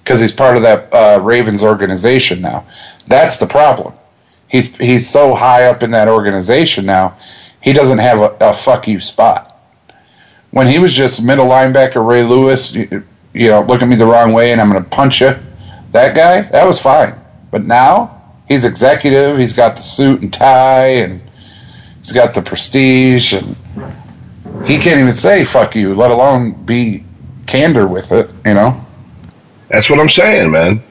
because 0.02 0.20
he's 0.20 0.32
part 0.32 0.56
of 0.56 0.62
that 0.62 0.92
uh, 0.92 1.20
Ravens 1.20 1.62
organization 1.62 2.40
now. 2.40 2.64
That's 3.06 3.38
the 3.38 3.46
problem. 3.46 3.94
He's 4.48 4.76
he's 4.76 5.08
so 5.08 5.34
high 5.34 5.64
up 5.66 5.82
in 5.82 5.90
that 5.92 6.08
organization 6.08 6.86
now, 6.86 7.16
he 7.60 7.72
doesn't 7.72 7.98
have 7.98 8.18
a, 8.18 8.36
a 8.40 8.52
fuck 8.52 8.88
you 8.88 9.00
spot. 9.00 9.56
When 10.50 10.66
he 10.66 10.78
was 10.78 10.94
just 10.94 11.22
middle 11.22 11.46
linebacker 11.46 12.06
Ray 12.06 12.22
Lewis, 12.22 12.74
you, 12.74 13.04
you 13.34 13.50
know, 13.50 13.62
look 13.62 13.82
at 13.82 13.88
me 13.88 13.96
the 13.96 14.06
wrong 14.06 14.32
way 14.32 14.52
and 14.52 14.60
I'm 14.60 14.70
going 14.70 14.82
to 14.82 14.88
punch 14.88 15.20
you. 15.20 15.34
That 15.92 16.16
guy, 16.16 16.42
that 16.42 16.66
was 16.66 16.80
fine. 16.80 17.14
But 17.50 17.64
now 17.64 18.22
he's 18.48 18.64
executive. 18.64 19.36
He's 19.36 19.52
got 19.52 19.76
the 19.76 19.82
suit 19.82 20.22
and 20.22 20.32
tie 20.32 20.86
and 20.86 21.20
he's 21.98 22.12
got 22.12 22.32
the 22.32 22.42
prestige 22.42 23.34
and 23.34 23.56
he 24.66 24.78
can't 24.78 24.98
even 24.98 25.12
say 25.12 25.44
fuck 25.44 25.74
you, 25.74 25.94
let 25.94 26.10
alone 26.10 26.64
be 26.64 27.04
candor 27.46 27.86
with 27.86 28.12
it, 28.12 28.30
you 28.44 28.54
know? 28.54 28.84
That's 29.68 29.90
what 29.90 30.00
I'm 30.00 30.08
saying, 30.08 30.50
man. 30.50 30.82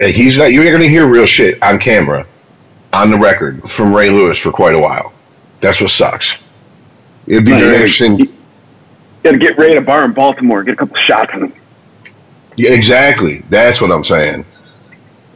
He's 0.00 0.38
not. 0.38 0.52
You're 0.52 0.64
going 0.64 0.80
to 0.80 0.88
hear 0.88 1.06
real 1.06 1.26
shit 1.26 1.62
on 1.62 1.78
camera, 1.78 2.26
on 2.92 3.10
the 3.10 3.16
record 3.18 3.68
from 3.70 3.94
Ray 3.94 4.10
Lewis 4.10 4.38
for 4.38 4.50
quite 4.50 4.74
a 4.74 4.78
while. 4.78 5.12
That's 5.60 5.80
what 5.80 5.90
sucks. 5.90 6.42
It'd 7.26 7.44
be 7.44 7.52
No, 7.52 7.58
very 7.58 7.74
interesting. 7.74 8.18
you- 8.18 8.34
Got 9.22 9.32
to 9.32 9.38
get 9.38 9.58
Ray 9.58 9.68
at 9.68 9.76
a 9.76 9.82
bar 9.82 10.04
in 10.04 10.12
Baltimore. 10.12 10.64
Get 10.64 10.74
a 10.74 10.76
couple 10.78 10.96
shots 11.06 11.30
on 11.34 11.42
him. 11.44 11.52
Yeah, 12.56 12.70
exactly. 12.70 13.44
That's 13.50 13.80
what 13.80 13.90
I'm 13.92 14.02
saying. 14.04 14.46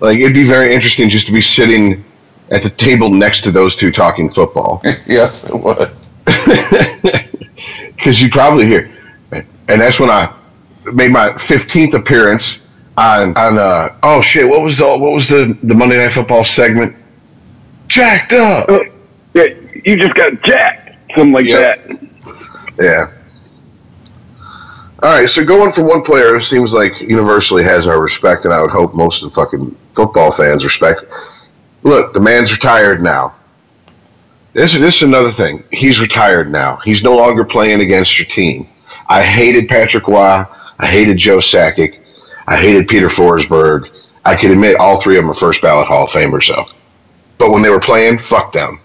Like 0.01 0.19
it'd 0.19 0.35
be 0.35 0.47
very 0.47 0.75
interesting 0.75 1.09
just 1.11 1.27
to 1.27 1.33
be 1.33 1.43
sitting 1.43 2.03
at 2.51 2.63
the 2.63 2.71
table 2.71 3.11
next 3.11 3.43
to 3.43 3.51
those 3.51 3.77
two 3.77 3.93
talking 3.93 4.31
football. 4.31 4.81
yes, 5.07 5.49
it 5.49 5.55
would. 5.55 5.91
because 7.95 8.21
you 8.21 8.31
probably 8.31 8.67
hear, 8.67 8.91
and 9.33 9.81
that's 9.81 10.01
when 10.01 10.11
I 10.11 10.35
made 10.93 11.11
my 11.13 11.29
15th 11.31 11.95
appearance 11.95 12.67
on 12.97 13.37
on 13.37 13.59
uh 13.59 13.89
oh 14.05 14.21
shit 14.21 14.47
what 14.49 14.61
was 14.63 14.79
the 14.79 14.85
what 14.87 15.13
was 15.13 15.29
the 15.29 15.59
the 15.65 15.75
Monday 15.75 15.97
Night 15.97 16.13
Football 16.13 16.45
segment 16.45 16.95
jacked 17.95 18.33
up 18.33 18.69
Uh, 18.69 18.79
Yeah, 19.35 19.47
you 19.85 19.97
just 19.97 20.15
got 20.15 20.41
jacked. 20.43 20.91
Something 21.17 21.33
like 21.33 21.47
Yep. 21.47 21.89
that. 21.89 21.99
yeah 22.81 23.07
all 25.03 25.11
right 25.19 25.29
so 25.29 25.45
going 25.45 25.71
from 25.71 25.87
one 25.87 26.03
player 26.03 26.33
who 26.33 26.41
seems 26.41 26.73
like 26.73 27.01
universally 27.01 27.63
has 27.63 27.87
our 27.87 28.01
respect 28.01 28.45
and 28.45 28.55
I 28.55 28.61
would 28.61 28.71
hope 28.71 28.95
most 28.95 29.23
of 29.23 29.31
the 29.31 29.35
fucking 29.35 29.77
football 29.95 30.31
fans 30.31 30.65
respect 30.65 31.05
look 31.83 32.13
the 32.15 32.21
man's 32.21 32.51
retired 32.53 33.03
now 33.03 33.35
this, 34.55 34.73
this 34.73 34.97
is 34.97 35.03
another 35.03 35.33
thing 35.33 35.63
he's 35.71 36.01
retired 36.01 36.51
now 36.51 36.81
he's 36.85 37.03
no 37.03 37.17
longer 37.17 37.45
playing 37.45 37.81
against 37.81 38.19
your 38.19 38.27
team 38.27 38.69
I 39.07 39.23
hated 39.23 39.69
Patrick 39.69 40.09
Roy. 40.09 40.45
I 40.79 40.87
hated 40.87 41.19
Joe 41.19 41.37
Sakic. 41.39 41.99
I 42.49 42.57
hated 42.57 42.89
Peter 42.89 43.09
Forsberg. 43.09 43.91
I 44.25 44.35
could 44.35 44.51
admit 44.51 44.77
all 44.81 44.99
three 45.03 45.19
of 45.19 45.23
them 45.25 45.31
are 45.31 45.35
first 45.35 45.61
ballot 45.61 45.87
Hall 45.89 46.05
of 46.05 46.09
Famers, 46.11 46.49
though. 46.49 46.65
But 47.39 47.51
when 47.51 47.63
they 47.63 47.71
were 47.71 47.81
playing, 47.81 48.19
fuck 48.19 48.53
them. 48.53 48.81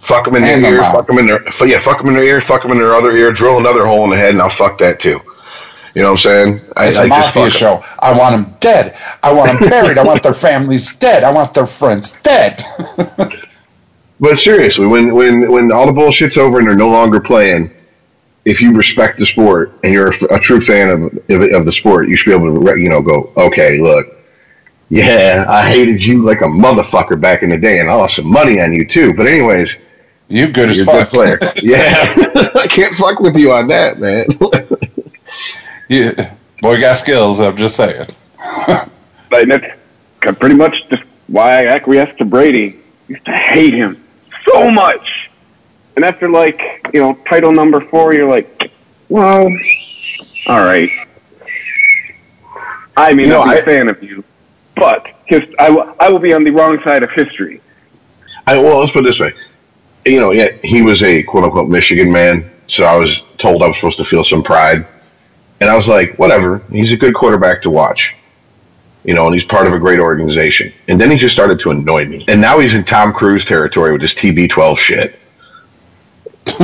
Fuck 0.00 0.24
them 0.24 0.36
in 0.36 0.42
their 0.42 0.74
ear. 0.74 0.80
out. 0.82 0.94
Fuck 0.94 1.06
them 1.08 1.18
in 1.18 1.26
their 1.26 1.42
yeah. 1.66 1.80
Fuck 1.80 1.98
them 1.98 2.08
in 2.08 2.14
their 2.14 2.24
ear. 2.24 2.40
Fuck 2.40 2.62
them 2.62 2.70
in 2.72 2.78
their 2.78 2.94
other 2.94 3.12
ear. 3.12 3.32
Drill 3.32 3.58
another 3.58 3.86
hole 3.86 4.04
in 4.04 4.10
the 4.10 4.16
head, 4.16 4.30
and 4.30 4.40
I'll 4.40 4.48
fuck 4.50 4.78
that 4.78 5.00
too. 5.00 5.20
You 5.94 6.02
know 6.02 6.12
what 6.12 6.26
I'm 6.26 6.50
saying? 6.52 6.60
I, 6.76 6.88
It's 6.88 6.98
I 6.98 7.04
a 7.06 7.08
just 7.08 7.34
mafia 7.34 7.50
show. 7.50 7.84
I 7.98 8.12
want 8.16 8.36
them 8.36 8.56
dead. 8.60 8.96
I 9.22 9.32
want 9.32 9.58
them 9.58 9.68
buried. 9.68 9.98
I 9.98 10.04
want 10.04 10.22
their 10.22 10.34
families 10.34 10.96
dead. 10.96 11.24
I 11.24 11.32
want 11.32 11.54
their 11.54 11.66
friends 11.66 12.20
dead. 12.22 12.62
But 14.18 14.38
seriously, 14.38 14.86
when 14.86 15.14
when 15.14 15.50
when 15.50 15.70
all 15.72 15.86
the 15.86 15.92
bullshit's 15.92 16.38
over 16.38 16.58
and 16.58 16.66
they're 16.66 16.74
no 16.76 16.88
longer 16.88 17.20
playing, 17.20 17.70
if 18.46 18.60
you 18.62 18.72
respect 18.72 19.18
the 19.18 19.26
sport 19.26 19.72
and 19.84 19.92
you're 19.92 20.08
a, 20.08 20.34
a 20.36 20.38
true 20.40 20.60
fan 20.60 20.88
of, 20.88 21.02
of 21.28 21.42
of 21.52 21.64
the 21.66 21.72
sport, 21.72 22.08
you 22.08 22.16
should 22.16 22.30
be 22.30 22.34
able 22.34 22.64
to 22.64 22.80
you 22.80 22.88
know 22.88 23.02
go 23.02 23.32
okay 23.36 23.78
look. 23.78 24.15
Yeah, 24.88 25.44
I 25.48 25.68
hated 25.68 26.04
you 26.04 26.22
like 26.22 26.40
a 26.42 26.44
motherfucker 26.44 27.20
back 27.20 27.42
in 27.42 27.48
the 27.48 27.58
day, 27.58 27.80
and 27.80 27.90
I 27.90 27.94
lost 27.94 28.16
some 28.16 28.30
money 28.30 28.60
on 28.60 28.72
you 28.72 28.86
too. 28.86 29.12
But 29.14 29.26
anyways, 29.26 29.76
you 30.28 30.46
good 30.52 30.68
as 30.70 30.76
you're 30.76 30.88
a 30.88 30.92
good 31.04 31.08
player. 31.08 31.38
yeah, 31.62 32.14
I 32.54 32.66
can't 32.68 32.94
fuck 32.94 33.18
with 33.20 33.36
you 33.36 33.52
on 33.52 33.68
that, 33.68 33.98
man. 33.98 34.26
Yeah. 35.88 36.34
Boy 36.60 36.80
got 36.80 36.94
skills, 36.94 37.40
I'm 37.40 37.56
just 37.56 37.76
saying. 37.76 38.06
But 39.30 39.46
that's 39.48 40.38
pretty 40.38 40.56
much 40.56 40.88
just 40.88 41.04
why 41.28 41.58
I 41.64 41.66
acquiesced 41.76 42.18
to 42.18 42.24
Brady. 42.24 42.76
I 43.08 43.12
used 43.12 43.24
to 43.26 43.32
hate 43.32 43.72
him 43.72 44.02
so 44.48 44.68
much. 44.72 45.30
And 45.94 46.04
after 46.04 46.28
like, 46.28 46.60
you 46.92 47.00
know, 47.00 47.14
title 47.28 47.52
number 47.52 47.80
four, 47.80 48.14
you're 48.14 48.28
like, 48.28 48.72
well, 49.08 49.44
all 50.48 50.60
right. 50.64 50.90
I 52.96 53.14
mean, 53.14 53.26
You 53.26 53.32
know, 53.32 53.44
not 53.44 53.46
be 53.46 53.50
I- 53.50 53.58
a 53.58 53.64
fan 53.64 53.88
of 53.90 54.02
you, 54.02 54.24
but 54.76 55.08
his, 55.24 55.40
I, 55.58 55.70
will- 55.70 55.94
I 55.98 56.08
will 56.10 56.18
be 56.20 56.32
on 56.32 56.44
the 56.44 56.50
wrong 56.50 56.80
side 56.82 57.02
of 57.02 57.10
history. 57.10 57.60
I, 58.46 58.58
well, 58.58 58.78
let's 58.78 58.92
put 58.92 59.04
it 59.04 59.08
this 59.08 59.18
way. 59.18 59.32
You 60.04 60.20
know, 60.20 60.30
yeah, 60.32 60.50
he 60.62 60.82
was 60.82 61.02
a 61.02 61.22
quote 61.24 61.44
unquote 61.44 61.68
Michigan 61.68 62.12
man, 62.12 62.48
so 62.68 62.84
I 62.84 62.96
was 62.96 63.22
told 63.38 63.62
I 63.62 63.66
was 63.66 63.76
supposed 63.76 63.98
to 63.98 64.04
feel 64.04 64.22
some 64.22 64.42
pride. 64.42 64.86
And 65.60 65.68
I 65.70 65.74
was 65.74 65.88
like, 65.88 66.16
whatever. 66.18 66.62
He's 66.70 66.92
a 66.92 66.96
good 66.96 67.14
quarterback 67.14 67.62
to 67.62 67.70
watch. 67.70 68.14
You 69.04 69.14
know, 69.14 69.26
and 69.26 69.34
he's 69.34 69.44
part 69.44 69.66
of 69.66 69.72
a 69.72 69.78
great 69.78 69.98
organization. 70.00 70.72
And 70.88 71.00
then 71.00 71.10
he 71.10 71.16
just 71.16 71.34
started 71.34 71.58
to 71.60 71.70
annoy 71.70 72.04
me. 72.04 72.24
And 72.28 72.40
now 72.40 72.58
he's 72.58 72.74
in 72.74 72.84
Tom 72.84 73.12
Cruise 73.12 73.44
territory 73.44 73.92
with 73.92 74.00
this 74.00 74.14
TB12 74.14 74.76
shit. 74.76 75.18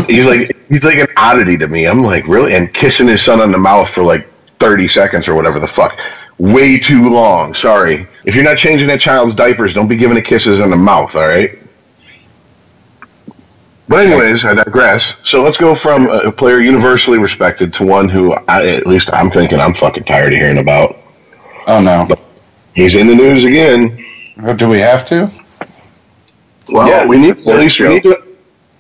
he's 0.07 0.27
like 0.27 0.57
he's 0.69 0.85
like 0.85 0.99
an 0.99 1.07
oddity 1.17 1.57
to 1.57 1.67
me. 1.67 1.87
I'm 1.87 2.03
like, 2.03 2.27
really? 2.29 2.55
And 2.55 2.73
kissing 2.73 3.09
his 3.09 3.23
son 3.23 3.41
on 3.41 3.51
the 3.51 3.59
mouth 3.59 3.89
for 3.89 4.03
like 4.03 4.29
30 4.59 4.87
seconds 4.89 5.27
or 5.27 5.35
whatever 5.35 5.59
the 5.59 5.67
fuck. 5.67 5.99
Way 6.43 6.77
too 6.77 7.09
long. 7.09 7.55
Sorry. 7.55 8.05
If 8.25 8.35
you're 8.35 8.43
not 8.43 8.59
changing 8.59 8.89
that 8.89 9.01
child's 9.01 9.33
diapers, 9.33 9.75
don't 9.75 9.87
be 9.87 9.95
giving 9.95 10.17
it 10.17 10.25
kisses 10.25 10.59
on 10.59 10.71
the 10.71 10.77
mouth, 10.77 11.15
all 11.15 11.29
right? 11.29 11.57
But 13.87 14.07
anyways, 14.09 14.45
I 14.45 14.55
digress. 14.55 15.15
So 15.23 15.45
let's 15.45 15.57
go 15.57 15.77
from 15.77 16.09
a 16.11 16.33
player 16.33 16.61
universally 16.61 17.21
respected 17.21 17.73
to 17.75 17.85
one 17.85 18.09
who, 18.09 18.33
I, 18.49 18.67
at 18.67 18.89
least 18.89 19.09
I'm 19.13 19.31
thinking, 19.31 19.61
I'm 19.61 19.73
fucking 19.73 20.03
tired 20.03 20.33
of 20.33 20.41
hearing 20.41 20.59
about. 20.59 20.97
Oh 21.69 21.81
no. 21.81 22.09
He's 22.75 22.97
in 22.97 23.07
the 23.07 23.15
news 23.15 23.45
again. 23.45 24.05
Do 24.57 24.69
we 24.69 24.81
have 24.81 25.05
to? 25.07 25.31
Well, 26.71 26.89
Yeah, 26.89 27.07
we 27.07 27.19
need 27.19 27.39
at 27.47 27.61
least 27.61 27.79
we 27.79 27.89
need 27.89 28.03
to 28.03 28.21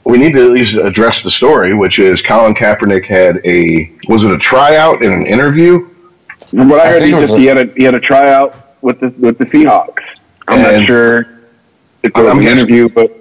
we 0.02 0.18
need 0.18 0.32
to 0.32 0.46
at 0.46 0.50
least 0.50 0.74
address 0.74 1.22
the 1.22 1.30
story, 1.30 1.74
which 1.74 2.00
is 2.00 2.22
Colin 2.22 2.54
Kaepernick 2.54 3.06
had 3.06 3.40
a 3.44 3.92
was 4.08 4.24
it 4.24 4.32
a 4.32 4.38
tryout 4.38 5.04
and 5.04 5.12
an 5.14 5.26
interview? 5.26 5.91
From 6.52 6.68
what 6.68 6.80
I, 6.80 6.84
I 6.84 6.92
heard, 6.92 7.00
think 7.00 7.14
he 7.14 7.20
just 7.20 7.34
a- 7.34 7.38
he 7.38 7.46
had 7.46 7.58
a 7.58 7.66
he 7.74 7.84
had 7.84 7.94
a 7.94 8.00
tryout 8.00 8.54
with 8.82 9.00
the 9.00 9.08
with 9.18 9.38
the 9.38 9.44
Seahawks. 9.46 10.02
I'm 10.48 10.62
not 10.62 10.86
sure 10.86 11.18
if 11.18 11.26
it 12.04 12.14
was 12.16 12.26
I'm 12.30 12.38
an 12.38 12.44
guessing- 12.44 12.58
interview, 12.58 12.88
but 12.88 13.16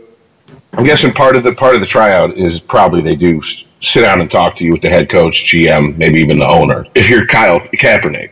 I'm 0.74 0.84
guessing 0.86 1.12
part 1.12 1.36
of 1.36 1.44
the 1.44 1.54
part 1.54 1.76
of 1.76 1.82
the 1.82 1.88
tryout 1.88 2.38
is 2.38 2.60
probably 2.60 3.02
they 3.02 3.16
do 3.16 3.42
sit 3.80 4.02
down 4.02 4.22
and 4.22 4.30
talk 4.30 4.56
to 4.58 4.64
you 4.66 4.72
with 4.72 4.82
the 4.82 4.90
head 4.90 5.10
coach, 5.10 5.46
GM, 5.52 5.98
maybe 5.98 6.20
even 6.20 6.38
the 6.40 6.48
owner. 6.48 6.86
If 6.96 7.10
you're 7.10 7.26
Kyle 7.26 7.60
Kaepernick, 7.60 8.32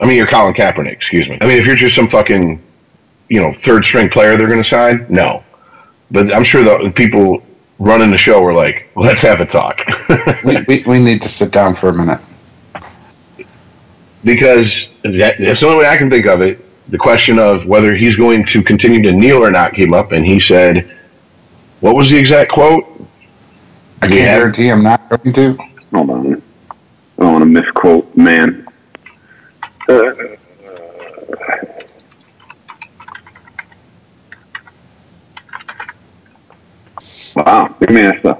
I 0.00 0.06
mean 0.06 0.16
you're 0.16 0.26
Colin 0.26 0.54
Kaepernick, 0.54 0.92
excuse 0.92 1.28
me. 1.28 1.38
I 1.40 1.46
mean 1.46 1.58
if 1.58 1.66
you're 1.66 1.76
just 1.76 1.94
some 1.94 2.08
fucking 2.08 2.60
you 3.28 3.40
know 3.40 3.52
third 3.52 3.84
string 3.84 4.08
player 4.10 4.36
they're 4.36 4.48
going 4.48 4.62
to 4.62 4.68
sign, 4.68 5.06
no. 5.08 5.42
But 6.10 6.34
I'm 6.34 6.44
sure 6.44 6.62
the 6.62 6.90
people 6.90 7.42
running 7.78 8.10
the 8.10 8.18
show 8.18 8.42
were 8.42 8.52
like, 8.52 8.88
let's 8.96 9.22
have 9.22 9.40
a 9.40 9.46
talk. 9.46 9.80
We, 10.44 10.62
we, 10.68 10.82
we 10.86 10.98
need 10.98 11.22
to 11.22 11.28
sit 11.28 11.52
down 11.52 11.74
for 11.74 11.88
a 11.88 11.94
minute. 11.94 12.20
Because 14.24 14.88
that, 15.02 15.36
that's 15.38 15.60
the 15.60 15.66
only 15.66 15.80
way 15.80 15.88
I 15.88 15.96
can 15.96 16.10
think 16.10 16.26
of 16.26 16.40
it. 16.40 16.64
The 16.90 16.98
question 16.98 17.38
of 17.38 17.66
whether 17.66 17.94
he's 17.94 18.16
going 18.16 18.44
to 18.46 18.62
continue 18.62 19.02
to 19.02 19.12
kneel 19.12 19.44
or 19.44 19.50
not 19.50 19.72
came 19.74 19.94
up, 19.94 20.12
and 20.12 20.24
he 20.26 20.40
said, 20.40 20.90
"What 21.80 21.94
was 21.96 22.10
the 22.10 22.18
exact 22.18 22.50
quote?" 22.52 22.84
I 24.02 24.08
can't 24.08 24.20
Yeah. 24.20 24.36
guarantee 24.38 24.68
I'm 24.68 24.82
not 24.82 25.08
going 25.08 25.32
to. 25.32 25.56
hold 25.94 26.10
on, 26.10 26.42
I 27.18 27.22
don't 27.22 27.32
want 27.32 27.42
to 27.42 27.46
misquote 27.46 28.16
man. 28.16 28.66
Uh, 29.88 30.12
wow, 37.36 37.74
they 37.78 37.92
may 37.92 38.02
have 38.02 38.22
to 38.22 38.38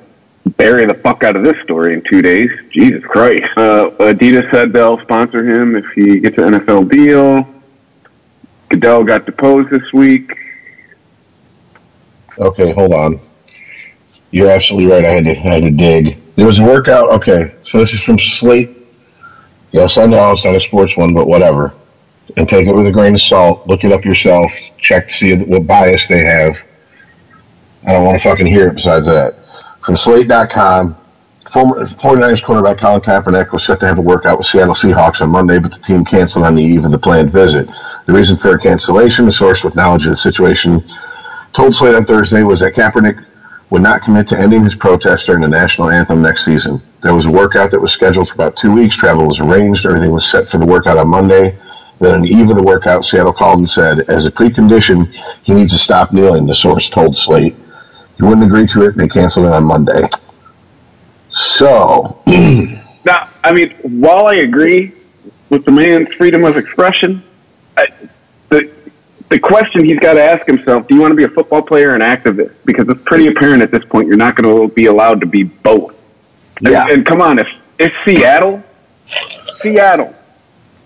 bury 0.63 0.87
the 0.87 0.95
fuck 0.95 1.25
out 1.25 1.35
of 1.35 1.43
this 1.43 1.61
story 1.65 1.93
in 1.93 2.03
two 2.03 2.23
days. 2.23 2.49
Jesus 2.71 3.03
Christ. 3.05 3.43
Uh, 3.57 3.91
Adidas 3.99 4.49
said 4.53 4.73
they'll 4.73 5.01
sponsor 5.01 5.45
him 5.45 5.75
if 5.75 5.85
he 5.93 6.21
gets 6.21 6.39
an 6.39 6.55
NFL 6.55 6.89
deal. 6.89 7.49
Goodell 8.69 9.03
got 9.03 9.27
deposed 9.27 9.71
this 9.71 9.93
week. 9.93 10.33
Okay, 12.39 12.73
hold 12.73 12.95
on. 12.95 13.19
You're 14.31 14.51
absolutely 14.51 14.91
right. 14.93 15.05
I 15.05 15.11
had 15.11 15.25
to, 15.25 15.31
I 15.33 15.55
had 15.55 15.63
to 15.65 15.71
dig. 15.73 16.19
There 16.37 16.47
was 16.47 16.61
a 16.61 16.63
workout. 16.63 17.11
Okay, 17.11 17.57
so 17.63 17.79
this 17.79 17.93
is 17.93 18.03
from 18.03 18.21
Slate. 18.21 18.71
Yes, 19.73 19.99
I 19.99 20.07
know 20.07 20.31
it's 20.31 20.45
not 20.45 20.55
a 20.55 20.61
sports 20.61 20.97
one, 20.97 21.13
but 21.13 21.27
whatever. 21.27 21.75
And 22.37 22.49
take 22.49 22.69
it 22.69 22.73
with 22.73 22.87
a 22.87 22.93
grain 22.93 23.15
of 23.15 23.21
salt. 23.21 23.67
Look 23.67 23.83
it 23.83 23.91
up 23.91 24.05
yourself. 24.05 24.53
Check 24.79 25.09
to 25.09 25.15
see 25.15 25.37
what 25.37 25.67
bias 25.67 26.07
they 26.07 26.25
have. 26.25 26.63
I 27.85 27.93
don't 27.93 28.05
want 28.05 28.23
to 28.23 28.29
fucking 28.29 28.47
hear 28.47 28.69
it 28.69 28.75
besides 28.75 29.07
that. 29.07 29.42
From 29.85 29.97
Slate.com, 29.97 30.97
former 31.51 31.85
49ers 31.85 32.41
cornerback 32.41 32.81
Colin 32.81 33.01
Kaepernick 33.01 33.51
was 33.51 33.65
set 33.65 33.81
to 33.81 33.87
have 33.87 33.99
a 33.99 34.03
workout 34.03 34.39
with 34.39 34.47
Seattle 34.47 34.75
Seahawks 34.75 35.21
on 35.21 35.31
Monday, 35.31 35.59
but 35.59 35.73
the 35.73 35.81
team 35.81 36.05
canceled 36.05 36.45
on 36.45 36.55
the 36.55 36.63
eve 36.63 36.85
of 36.85 36.93
the 36.93 36.99
planned 36.99 37.33
visit. 37.33 37.69
The 38.07 38.13
reason 38.13 38.37
for 38.37 38.57
cancellation, 38.59 39.27
a 39.27 39.33
source 39.33 39.65
with 39.65 39.75
knowledge 39.75 40.07
of 40.07 40.11
the 40.11 40.17
situation 40.17 40.85
told 41.53 41.75
Slate 41.75 41.97
on 41.97 42.05
Thursday 42.05 42.45
was 42.45 42.61
that 42.61 42.75
Kaepernick 42.75 43.25
would 43.71 43.83
not 43.83 44.03
commit 44.03 44.29
to 44.29 44.39
ending 44.39 44.63
his 44.63 44.77
protest 44.77 45.27
during 45.27 45.43
the 45.43 45.49
national 45.49 45.91
anthem 45.91 46.23
next 46.23 46.45
season. 46.45 46.81
There 47.01 47.15
was 47.15 47.25
a 47.25 47.31
workout 47.31 47.73
that 47.73 47.81
was 47.81 47.91
scheduled 47.91 48.29
for 48.29 48.35
about 48.35 48.57
two 48.57 48.73
weeks. 48.73 48.97
Travel 48.97 49.27
was 49.27 49.41
arranged. 49.41 49.85
Everything 49.85 50.13
was 50.13 50.31
set 50.31 50.49
for 50.49 50.59
the 50.59 50.67
workout 50.67 50.97
on 50.97 51.09
Monday. 51.09 51.59
Then 51.99 52.15
on 52.15 52.23
the 52.23 52.29
eve 52.29 52.51
of 52.51 52.57
the 52.57 52.63
workout, 52.63 53.05
Seattle 53.05 53.33
called 53.33 53.59
and 53.59 53.69
said, 53.69 54.09
as 54.09 54.27
a 54.27 54.31
precondition, 54.31 55.13
he 55.43 55.55
needs 55.55 55.73
to 55.73 55.79
stop 55.79 56.13
kneeling, 56.13 56.47
the 56.47 56.55
source 56.55 56.89
told 56.89 57.17
Slate. 57.17 57.57
He 58.23 58.29
wouldn't 58.29 58.47
agree 58.47 58.69
to 58.69 58.83
it, 58.83 58.91
and 58.93 59.01
they 59.01 59.09
canceled 59.09 59.47
it 59.47 59.53
on 59.53 59.65
Monday. 59.65 60.09
So, 61.31 62.23
Now, 63.05 63.29
I 63.43 63.51
mean, 63.53 63.73
while 63.83 64.29
I 64.29 64.35
agree 64.35 64.93
with 65.51 65.65
the 65.65 65.73
man's 65.73 66.15
freedom 66.15 66.45
of 66.45 66.57
expression, 66.57 67.25
I, 67.77 67.87
the 68.49 68.71
the 69.29 69.41
question 69.41 69.85
he's 69.85 69.99
got 69.99 70.13
to 70.15 70.23
ask 70.23 70.47
himself: 70.47 70.87
Do 70.87 70.95
you 70.95 71.01
want 71.01 71.11
to 71.11 71.17
be 71.17 71.25
a 71.25 71.29
football 71.29 71.63
player 71.63 71.89
or 71.91 71.95
an 71.97 72.01
activist? 72.01 72.55
Because 72.65 72.89
it's 72.89 73.03
pretty 73.03 73.27
apparent 73.27 73.61
at 73.61 73.73
this 73.73 73.85
point 73.87 74.07
you're 74.07 74.17
not 74.17 74.37
going 74.37 74.69
to 74.69 74.73
be 74.73 74.87
allowed 74.87 75.19
to 75.23 75.27
be 75.27 75.43
both. 75.43 75.93
And- 76.59 76.69
Yeah. 76.69 76.87
And, 76.89 77.05
come 77.05 77.21
on, 77.21 77.41
if 77.41 77.49
it's 77.81 77.95
Seattle, 78.05 78.63
Seattle, 79.63 80.15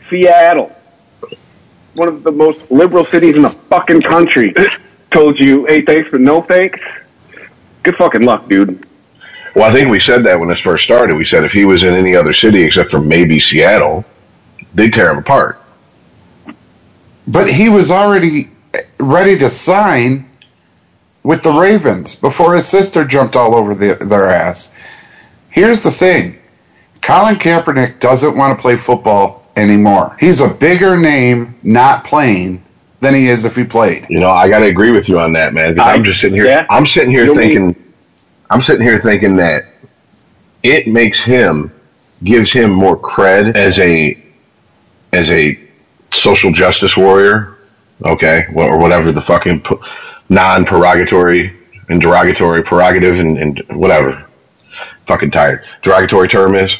Seattle, 0.09 0.75
one 1.93 2.09
of 2.09 2.23
the 2.23 2.33
most 2.33 2.71
liberal 2.71 3.05
cities 3.05 3.37
in 3.37 3.43
the 3.43 3.51
fucking 3.51 4.01
country, 4.01 4.55
told 5.13 5.39
you, 5.39 5.67
"Hey, 5.67 5.83
thanks, 5.83 6.09
but 6.11 6.23
no 6.23 6.41
thanks." 6.41 6.81
Good 7.87 7.99
fucking 7.99 8.23
luck, 8.23 8.49
dude. 8.49 8.85
well, 9.55 9.71
I 9.71 9.73
think 9.73 9.89
we 9.89 10.01
said 10.01 10.25
that 10.25 10.41
when 10.41 10.49
this 10.49 10.59
first 10.59 10.83
started. 10.83 11.15
We 11.15 11.25
said 11.25 11.45
if 11.45 11.53
he 11.53 11.65
was 11.65 11.85
in 11.85 11.95
any 11.95 12.17
other 12.17 12.33
city 12.33 12.65
except 12.65 12.91
for 12.91 13.01
maybe 13.01 13.39
Seattle, 13.39 14.05
they'd 14.75 14.93
tear 14.93 15.13
him 15.13 15.19
apart. 15.19 15.63
But 17.29 17.49
he 17.49 17.69
was 17.69 17.93
already 17.93 18.51
ready 18.99 19.39
to 19.39 19.49
sign 19.49 20.29
with 21.23 21.45
the 21.45 21.53
Ravens 21.53 22.17
before 22.17 22.57
his 22.57 22.67
sister 22.67 23.05
jumped 23.05 23.37
all 23.37 23.55
over 23.55 23.73
the, 23.73 23.95
their 24.05 24.31
ass. 24.31 24.75
Here's 25.49 25.81
the 25.81 25.93
thing 25.93 26.41
Colin 27.03 27.37
Kaepernick 27.37 28.01
doesn't 28.01 28.37
want 28.37 28.59
to 28.59 28.61
play 28.61 28.75
football 28.75 29.47
anymore. 29.55 30.17
He's 30.19 30.41
a 30.41 30.53
bigger 30.53 30.97
name 30.97 31.55
not 31.63 32.03
playing 32.03 32.65
than 33.01 33.15
he 33.15 33.29
is 33.29 33.45
if 33.45 33.55
he 33.57 33.65
played. 33.65 34.07
You 34.09 34.21
know, 34.21 34.31
I 34.31 34.49
got 34.49 34.61
to 34.61 34.67
agree 34.67 34.91
with 34.93 35.09
you 35.09 35.19
on 35.19 35.33
that, 35.35 35.53
man. 35.55 35.75
Because 35.75 35.89
I- 35.89 35.95
I'm 35.95 36.05
just 36.05 36.21
sitting 36.21 36.37
here. 36.37 36.47
yeah. 36.47 36.67
I'm 36.71 36.87
sitting 36.87 37.11
here 37.11 37.25
You'll 37.25 37.35
thinking. 37.35 37.75
I'm 38.51 38.61
sitting 38.63 38.87
here 38.87 38.99
thinking 38.99 39.37
that 39.37 39.65
it 40.63 40.87
makes 40.87 41.23
him, 41.23 41.73
gives 42.25 42.53
him 42.53 42.71
more 42.71 42.97
cred 42.97 43.57
as 43.57 43.79
a, 43.81 44.17
as 45.13 45.31
a 45.31 45.59
social 46.13 46.53
justice 46.53 46.97
warrior. 46.97 47.53
Okay, 48.05 48.45
or 48.55 48.79
whatever 48.79 49.11
the 49.11 49.21
fucking 49.23 49.65
non-derogatory 50.29 51.57
and 51.89 52.01
derogatory 52.01 52.63
prerogative 52.63 53.19
and, 53.21 53.39
and 53.39 53.63
whatever. 53.71 54.27
Fucking 55.07 55.31
tired. 55.31 55.65
Derogatory 55.83 56.29
term 56.29 56.55
is. 56.57 56.79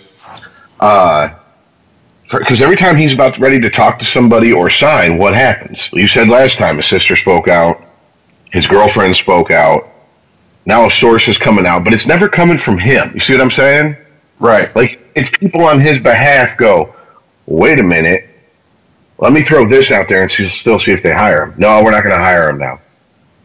Uh, 0.79 1.31
because 2.31 2.61
every 2.63 2.77
time 2.77 2.97
he's 2.97 3.15
about 3.15 3.39
ready 3.39 3.61
to 3.61 3.71
talk 3.71 3.99
to 4.01 4.05
somebody 4.05 4.53
or 4.53 4.69
sign, 4.69 5.19
what 5.19 5.35
happens? 5.35 5.91
You 5.93 6.09
said 6.09 6.29
last 6.29 6.59
time 6.59 6.77
his 6.77 6.87
sister 6.87 7.17
spoke 7.17 7.49
out, 7.49 7.77
his 8.51 8.67
girlfriend 8.67 9.17
spoke 9.17 9.51
out. 9.51 9.89
Now 10.65 10.87
a 10.87 10.91
source 10.91 11.29
is 11.29 11.39
coming 11.39 11.67
out, 11.67 11.85
but 11.85 11.93
it's 11.93 12.07
never 12.07 12.29
coming 12.29 12.59
from 12.59 12.79
him. 12.79 13.13
You 13.15 13.21
see 13.21 13.35
what 13.35 13.43
I'm 13.43 13.51
saying? 13.51 13.97
Right. 14.41 14.75
Like 14.75 15.09
it's 15.15 15.31
people 15.31 15.65
on 15.65 15.81
his 15.81 16.01
behalf 16.01 16.57
go, 16.57 16.95
wait 17.47 17.79
a 17.79 17.85
minute, 17.85 18.29
let 19.19 19.33
me 19.33 19.43
throw 19.43 19.67
this 19.67 19.91
out 19.93 20.09
there 20.09 20.23
and 20.23 20.31
see, 20.31 20.45
still 20.45 20.79
see 20.79 20.93
if 20.93 21.03
they 21.03 21.13
hire 21.13 21.45
him. 21.45 21.55
No, 21.57 21.83
we're 21.83 21.93
not 21.93 22.03
going 22.03 22.15
to 22.15 22.23
hire 22.23 22.51
him 22.51 22.59
now. 22.59 22.81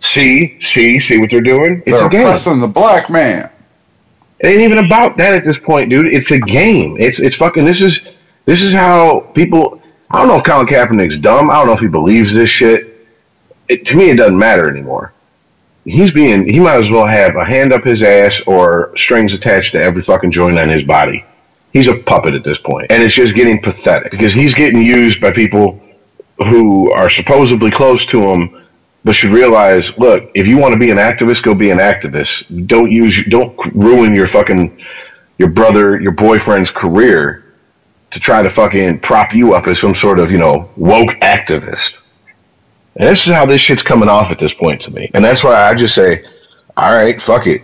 See, 0.01 0.59
see, 0.59 0.99
see 0.99 1.19
what 1.19 1.29
they're 1.29 1.41
doing? 1.41 1.83
It's 1.85 1.99
They're 1.99 2.07
a 2.07 2.09
game. 2.09 2.21
oppressing 2.21 2.59
the 2.59 2.67
black 2.67 3.09
man. 3.09 3.49
It 4.39 4.47
ain't 4.47 4.61
even 4.61 4.83
about 4.83 5.17
that 5.17 5.35
at 5.35 5.45
this 5.45 5.59
point, 5.59 5.91
dude. 5.91 6.07
It's 6.07 6.31
a 6.31 6.39
game. 6.39 6.97
It's 6.99 7.19
it's 7.19 7.35
fucking. 7.35 7.63
This 7.63 7.83
is 7.83 8.09
this 8.45 8.61
is 8.61 8.73
how 8.73 9.21
people. 9.33 9.81
I 10.09 10.17
don't 10.17 10.27
know 10.27 10.35
if 10.35 10.43
Colin 10.43 10.67
Kaepernick's 10.67 11.19
dumb. 11.19 11.49
I 11.49 11.55
don't 11.55 11.67
know 11.67 11.73
if 11.73 11.79
he 11.79 11.87
believes 11.87 12.33
this 12.33 12.49
shit. 12.49 13.07
It, 13.69 13.85
to 13.85 13.95
me, 13.95 14.09
it 14.09 14.17
doesn't 14.17 14.37
matter 14.37 14.69
anymore. 14.69 15.13
He's 15.85 16.11
being. 16.11 16.45
He 16.45 16.59
might 16.59 16.77
as 16.77 16.89
well 16.89 17.05
have 17.05 17.35
a 17.35 17.45
hand 17.45 17.71
up 17.73 17.83
his 17.83 18.03
ass 18.03 18.41
or 18.45 18.95
strings 18.95 19.33
attached 19.33 19.71
to 19.73 19.81
every 19.81 20.01
fucking 20.01 20.31
joint 20.31 20.59
on 20.59 20.69
his 20.69 20.83
body. 20.83 21.25
He's 21.71 21.87
a 21.87 21.95
puppet 21.95 22.33
at 22.33 22.43
this 22.43 22.59
point, 22.59 22.91
and 22.91 23.01
it's 23.01 23.15
just 23.15 23.33
getting 23.33 23.61
pathetic 23.61 24.11
because 24.11 24.33
he's 24.33 24.53
getting 24.53 24.81
used 24.81 25.21
by 25.21 25.31
people 25.31 25.81
who 26.39 26.91
are 26.91 27.09
supposedly 27.09 27.71
close 27.71 28.05
to 28.07 28.21
him 28.21 28.61
but 29.03 29.15
should 29.15 29.31
realize, 29.31 29.97
look, 29.97 30.29
if 30.35 30.45
you 30.45 30.57
want 30.57 30.73
to 30.73 30.79
be 30.79 30.91
an 30.91 30.97
activist, 30.97 31.43
go 31.43 31.55
be 31.55 31.71
an 31.71 31.79
activist. 31.79 32.67
Don't 32.67 32.91
use, 32.91 33.25
don't 33.29 33.57
ruin 33.73 34.13
your 34.13 34.27
fucking, 34.27 34.79
your 35.39 35.49
brother, 35.49 35.99
your 35.99 36.11
boyfriend's 36.11 36.69
career 36.69 37.40
to 38.11 38.19
try 38.19 38.41
to 38.41 38.49
fucking 38.49 38.99
prop 38.99 39.33
you 39.33 39.53
up 39.53 39.67
as 39.67 39.79
some 39.79 39.95
sort 39.95 40.19
of, 40.19 40.31
you 40.31 40.37
know, 40.37 40.69
woke 40.75 41.11
activist. 41.21 42.01
And 42.95 43.07
this 43.07 43.25
is 43.25 43.33
how 43.33 43.45
this 43.45 43.61
shit's 43.61 43.83
coming 43.83 44.09
off 44.09 44.31
at 44.31 44.39
this 44.39 44.53
point 44.53 44.81
to 44.81 44.91
me. 44.91 45.09
And 45.13 45.23
that's 45.23 45.43
why 45.43 45.55
I 45.55 45.73
just 45.73 45.95
say, 45.95 46.25
all 46.75 46.93
right, 46.93 47.21
fuck 47.21 47.47
it. 47.47 47.61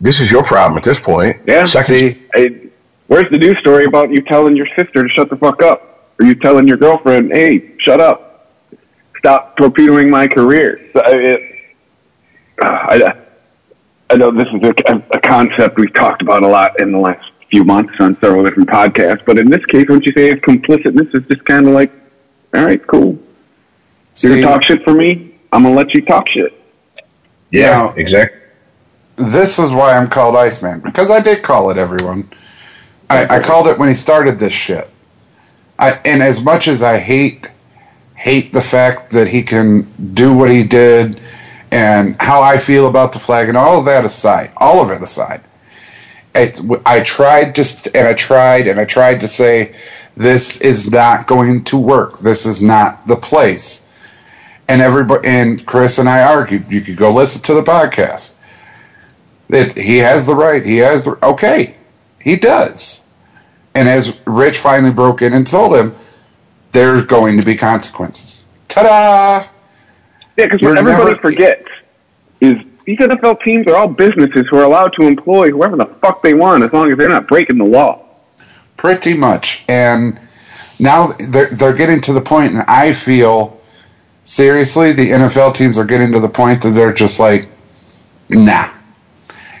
This 0.00 0.20
is 0.20 0.30
your 0.30 0.42
problem 0.42 0.76
at 0.76 0.84
this 0.84 0.98
point. 0.98 1.36
Yeah. 1.46 1.64
Second, 1.64 1.94
See, 1.94 2.26
I, 2.34 2.70
where's 3.06 3.30
the 3.30 3.38
news 3.38 3.58
story 3.58 3.84
about 3.84 4.10
you 4.10 4.22
telling 4.22 4.56
your 4.56 4.66
sister 4.76 5.06
to 5.06 5.08
shut 5.14 5.30
the 5.30 5.36
fuck 5.36 5.62
up, 5.62 6.10
or 6.18 6.26
you 6.26 6.34
telling 6.34 6.66
your 6.66 6.78
girlfriend, 6.78 7.32
"Hey, 7.32 7.74
shut 7.78 8.00
up, 8.00 8.50
stop 9.18 9.56
torpedoing 9.58 10.08
my 10.08 10.26
career"? 10.26 10.80
So, 10.94 11.02
I, 11.04 11.10
it, 11.10 11.56
I, 12.62 13.14
I 14.08 14.16
know 14.16 14.30
this 14.30 14.48
is 14.48 14.62
a, 14.88 15.02
a 15.12 15.20
concept 15.20 15.78
we've 15.78 15.92
talked 15.92 16.22
about 16.22 16.42
a 16.42 16.48
lot 16.48 16.80
in 16.80 16.92
the 16.92 16.98
last 16.98 17.30
few 17.50 17.64
months 17.64 18.00
on 18.00 18.16
several 18.20 18.44
different 18.44 18.68
podcasts, 18.68 19.24
but 19.24 19.38
in 19.38 19.50
this 19.50 19.64
case, 19.66 19.84
wouldn't 19.88 20.06
you 20.06 20.12
say 20.16 20.30
it's 20.30 20.40
complicitness 20.42 21.14
is 21.14 21.26
just 21.26 21.44
kind 21.44 21.66
of 21.66 21.74
like, 21.74 21.90
all 22.54 22.64
right, 22.64 22.84
cool. 22.86 23.18
You're 24.18 24.36
gonna 24.36 24.46
talk 24.46 24.62
shit 24.64 24.82
for 24.84 24.94
me. 24.94 25.34
I'm 25.52 25.62
gonna 25.64 25.74
let 25.74 25.92
you 25.94 26.02
talk 26.02 26.28
shit. 26.28 26.56
Yeah, 27.50 27.70
Now- 27.70 27.94
exactly. 27.96 28.38
this 29.16 29.58
is 29.58 29.72
why 29.72 29.96
I'm 29.96 30.08
called 30.08 30.36
Iceman 30.36 30.80
because 30.80 31.10
I 31.10 31.20
did 31.20 31.42
call 31.42 31.70
it 31.70 31.76
everyone. 31.76 32.28
I, 33.08 33.38
I 33.38 33.40
called 33.40 33.66
it 33.66 33.76
when 33.78 33.88
he 33.88 33.94
started 33.94 34.38
this 34.38 34.52
shit. 34.52 34.88
I, 35.78 35.98
and 36.04 36.22
as 36.22 36.44
much 36.44 36.68
as 36.68 36.82
I 36.82 36.98
hate 36.98 37.48
hate 38.16 38.52
the 38.52 38.60
fact 38.60 39.10
that 39.10 39.26
he 39.26 39.42
can 39.42 39.82
do 40.12 40.36
what 40.36 40.50
he 40.50 40.62
did 40.62 41.18
and 41.72 42.14
how 42.20 42.42
I 42.42 42.58
feel 42.58 42.86
about 42.86 43.12
the 43.12 43.18
flag 43.18 43.48
and 43.48 43.56
all 43.56 43.78
of 43.78 43.86
that 43.86 44.04
aside, 44.04 44.52
all 44.58 44.82
of 44.82 44.90
it 44.90 45.02
aside, 45.02 45.40
it, 46.34 46.60
I 46.86 47.00
tried 47.00 47.54
to 47.56 47.64
st- 47.64 47.94
and 47.96 48.06
I 48.06 48.14
tried 48.14 48.66
and 48.66 48.78
I 48.78 48.84
tried 48.84 49.20
to 49.20 49.28
say 49.28 49.74
this 50.16 50.60
is 50.60 50.90
not 50.92 51.26
going 51.26 51.64
to 51.64 51.76
work. 51.78 52.18
This 52.18 52.46
is 52.46 52.62
not 52.62 53.06
the 53.06 53.16
place. 53.16 53.90
And 54.68 54.80
everybody 54.80 55.26
and 55.26 55.64
Chris 55.66 55.98
and 55.98 56.08
I 56.08 56.22
argued. 56.22 56.70
You 56.70 56.80
could 56.80 56.96
go 56.96 57.10
listen 57.12 57.42
to 57.42 57.54
the 57.54 57.62
podcast 57.62 58.38
that 59.48 59.76
he 59.76 59.98
has 59.98 60.26
the 60.26 60.34
right. 60.34 60.64
He 60.64 60.78
has 60.78 61.04
the 61.04 61.18
okay. 61.24 61.74
He 62.20 62.36
does. 62.36 63.12
And 63.74 63.88
as 63.88 64.20
Rich 64.26 64.58
finally 64.58 64.92
broke 64.92 65.22
in 65.22 65.32
and 65.32 65.46
told 65.46 65.76
him, 65.76 65.94
there's 66.72 67.02
going 67.02 67.38
to 67.40 67.44
be 67.44 67.56
consequences. 67.56 68.48
Ta-da! 68.68 69.48
Yeah, 70.36 70.44
because 70.44 70.60
what 70.62 70.78
everybody 70.78 71.04
never- 71.10 71.20
forgets 71.20 71.68
is 72.40 72.62
these 72.84 72.98
NFL 72.98 73.42
teams 73.42 73.66
are 73.66 73.76
all 73.76 73.88
businesses 73.88 74.46
who 74.48 74.58
are 74.58 74.64
allowed 74.64 74.92
to 74.94 75.06
employ 75.06 75.50
whoever 75.50 75.76
the 75.76 75.86
fuck 75.86 76.22
they 76.22 76.34
want 76.34 76.62
as 76.62 76.72
long 76.72 76.90
as 76.90 76.98
they're 76.98 77.08
not 77.08 77.28
breaking 77.28 77.58
the 77.58 77.64
law. 77.64 78.04
Pretty 78.76 79.16
much. 79.16 79.64
And 79.68 80.18
now 80.78 81.08
they're 81.28 81.50
they're 81.50 81.74
getting 81.74 82.00
to 82.02 82.12
the 82.12 82.20
point, 82.20 82.52
and 82.52 82.62
I 82.62 82.92
feel 82.92 83.60
seriously 84.24 84.92
the 84.92 85.10
NFL 85.10 85.54
teams 85.54 85.78
are 85.78 85.84
getting 85.84 86.12
to 86.12 86.20
the 86.20 86.28
point 86.28 86.62
that 86.62 86.70
they're 86.70 86.92
just 86.92 87.20
like, 87.20 87.48
nah. 88.28 88.70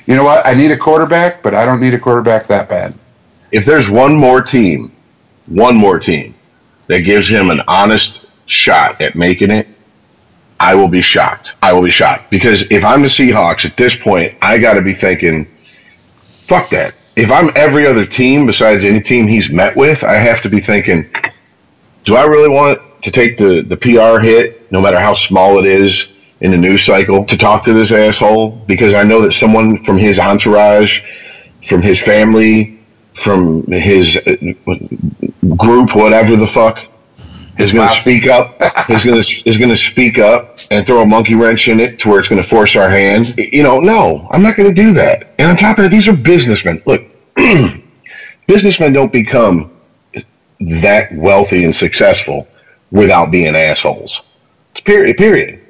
You 0.06 0.16
know 0.16 0.24
what? 0.24 0.46
I 0.46 0.54
need 0.54 0.70
a 0.70 0.76
quarterback, 0.76 1.42
but 1.42 1.54
I 1.54 1.64
don't 1.64 1.80
need 1.80 1.94
a 1.94 1.98
quarterback 1.98 2.44
that 2.46 2.68
bad. 2.68 2.94
If 3.52 3.64
there's 3.64 3.88
one 3.88 4.14
more 4.14 4.40
team, 4.40 4.92
one 5.46 5.76
more 5.76 5.98
team 5.98 6.34
that 6.86 7.00
gives 7.00 7.28
him 7.28 7.50
an 7.50 7.60
honest 7.68 8.26
shot 8.46 9.00
at 9.00 9.14
making 9.14 9.50
it, 9.50 9.68
I 10.60 10.74
will 10.74 10.88
be 10.88 11.00
shocked. 11.00 11.56
I 11.62 11.72
will 11.72 11.82
be 11.82 11.90
shocked 11.90 12.30
because 12.30 12.70
if 12.70 12.84
I'm 12.84 13.00
the 13.00 13.08
Seahawks 13.08 13.64
at 13.64 13.78
this 13.78 13.96
point, 13.96 14.36
I 14.42 14.58
got 14.58 14.74
to 14.74 14.82
be 14.82 14.92
thinking, 14.92 15.46
fuck 15.46 16.68
that. 16.68 16.94
If 17.16 17.32
I'm 17.32 17.48
every 17.56 17.86
other 17.86 18.04
team 18.04 18.46
besides 18.46 18.84
any 18.84 19.00
team 19.00 19.26
he's 19.26 19.50
met 19.50 19.74
with, 19.74 20.04
I 20.04 20.14
have 20.14 20.42
to 20.42 20.50
be 20.50 20.60
thinking, 20.60 21.10
do 22.04 22.14
I 22.14 22.24
really 22.24 22.50
want 22.50 22.78
to 23.02 23.10
take 23.10 23.38
the, 23.38 23.62
the 23.62 23.76
PR 23.76 24.22
hit, 24.22 24.70
no 24.70 24.82
matter 24.82 25.00
how 25.00 25.14
small 25.14 25.58
it 25.58 25.64
is, 25.64 26.14
in 26.42 26.50
the 26.50 26.58
news 26.58 26.84
cycle 26.84 27.24
to 27.24 27.38
talk 27.38 27.64
to 27.64 27.72
this 27.72 27.90
asshole? 27.90 28.50
Because 28.66 28.92
I 28.92 29.02
know 29.02 29.22
that 29.22 29.32
someone 29.32 29.78
from 29.78 29.96
his 29.96 30.18
entourage, 30.18 31.02
from 31.64 31.80
his 31.80 32.02
family, 32.02 32.80
from 33.14 33.64
his 33.66 34.16
uh, 34.16 34.36
group, 35.56 35.94
whatever 35.94 36.36
the 36.36 36.46
fuck, 36.46 36.89
is 37.58 37.72
going 37.72 37.88
to 37.88 37.94
speak 37.94 38.26
up. 38.26 38.56
is 38.88 39.04
going 39.04 39.20
to 39.20 39.48
is 39.48 39.58
going 39.58 39.70
to 39.70 39.76
speak 39.76 40.18
up 40.18 40.58
and 40.70 40.86
throw 40.86 41.02
a 41.02 41.06
monkey 41.06 41.34
wrench 41.34 41.68
in 41.68 41.80
it 41.80 41.98
to 42.00 42.08
where 42.08 42.18
it's 42.18 42.28
going 42.28 42.42
to 42.42 42.48
force 42.48 42.76
our 42.76 42.88
hand. 42.88 43.36
You 43.36 43.62
know, 43.62 43.80
no, 43.80 44.28
I'm 44.30 44.42
not 44.42 44.56
going 44.56 44.68
to 44.68 44.82
do 44.82 44.92
that. 44.94 45.34
And 45.38 45.50
on 45.50 45.56
top 45.56 45.78
of 45.78 45.84
that, 45.84 45.90
these 45.90 46.08
are 46.08 46.16
businessmen. 46.16 46.82
Look, 46.86 47.02
businessmen 48.46 48.92
don't 48.92 49.12
become 49.12 49.76
that 50.82 51.12
wealthy 51.14 51.64
and 51.64 51.74
successful 51.74 52.46
without 52.90 53.30
being 53.30 53.56
assholes. 53.56 54.22
It's 54.72 54.80
period. 54.80 55.16
Period. 55.16 55.60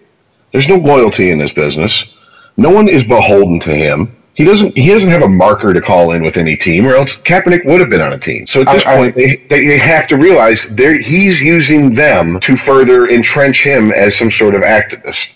There's 0.52 0.68
no 0.68 0.76
loyalty 0.76 1.30
in 1.30 1.38
this 1.38 1.52
business. 1.52 2.16
No 2.56 2.70
one 2.70 2.88
is 2.88 3.04
beholden 3.04 3.60
to 3.60 3.74
him. 3.74 4.16
He 4.34 4.44
doesn't. 4.44 4.76
He 4.76 4.88
doesn't 4.88 5.10
have 5.10 5.22
a 5.22 5.28
marker 5.28 5.74
to 5.74 5.80
call 5.80 6.12
in 6.12 6.22
with 6.22 6.36
any 6.36 6.56
team, 6.56 6.86
or 6.86 6.94
else 6.94 7.16
Kaepernick 7.20 7.64
would 7.66 7.80
have 7.80 7.90
been 7.90 8.00
on 8.00 8.12
a 8.12 8.18
team. 8.18 8.46
So 8.46 8.62
at 8.62 8.68
this 8.68 8.86
I- 8.86 8.92
I- 8.92 8.96
point, 8.96 9.14
they, 9.16 9.36
they 9.48 9.66
they 9.66 9.78
have 9.78 10.06
to 10.08 10.16
realize 10.16 10.64
he's 10.64 11.42
using 11.42 11.92
them 11.94 12.40
to 12.40 12.56
further 12.56 13.08
entrench 13.08 13.62
him 13.64 13.92
as 13.92 14.16
some 14.16 14.30
sort 14.30 14.54
of 14.54 14.62
activist. 14.62 15.34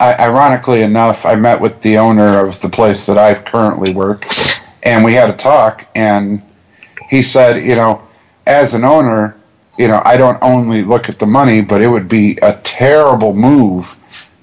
I, 0.00 0.14
ironically 0.14 0.82
enough, 0.82 1.26
I 1.26 1.34
met 1.36 1.60
with 1.60 1.80
the 1.82 1.98
owner 1.98 2.44
of 2.44 2.60
the 2.60 2.68
place 2.68 3.06
that 3.06 3.18
I 3.18 3.34
currently 3.34 3.92
work, 3.94 4.26
and 4.82 5.04
we 5.04 5.12
had 5.14 5.30
a 5.30 5.34
talk. 5.34 5.86
And 5.94 6.42
he 7.10 7.22
said, 7.22 7.62
you 7.62 7.76
know, 7.76 8.02
as 8.46 8.74
an 8.74 8.84
owner, 8.84 9.36
you 9.78 9.88
know, 9.88 10.02
I 10.04 10.16
don't 10.16 10.38
only 10.42 10.82
look 10.82 11.08
at 11.08 11.18
the 11.18 11.26
money, 11.26 11.60
but 11.62 11.82
it 11.82 11.88
would 11.88 12.08
be 12.08 12.38
a 12.42 12.54
terrible 12.62 13.32
move 13.34 13.96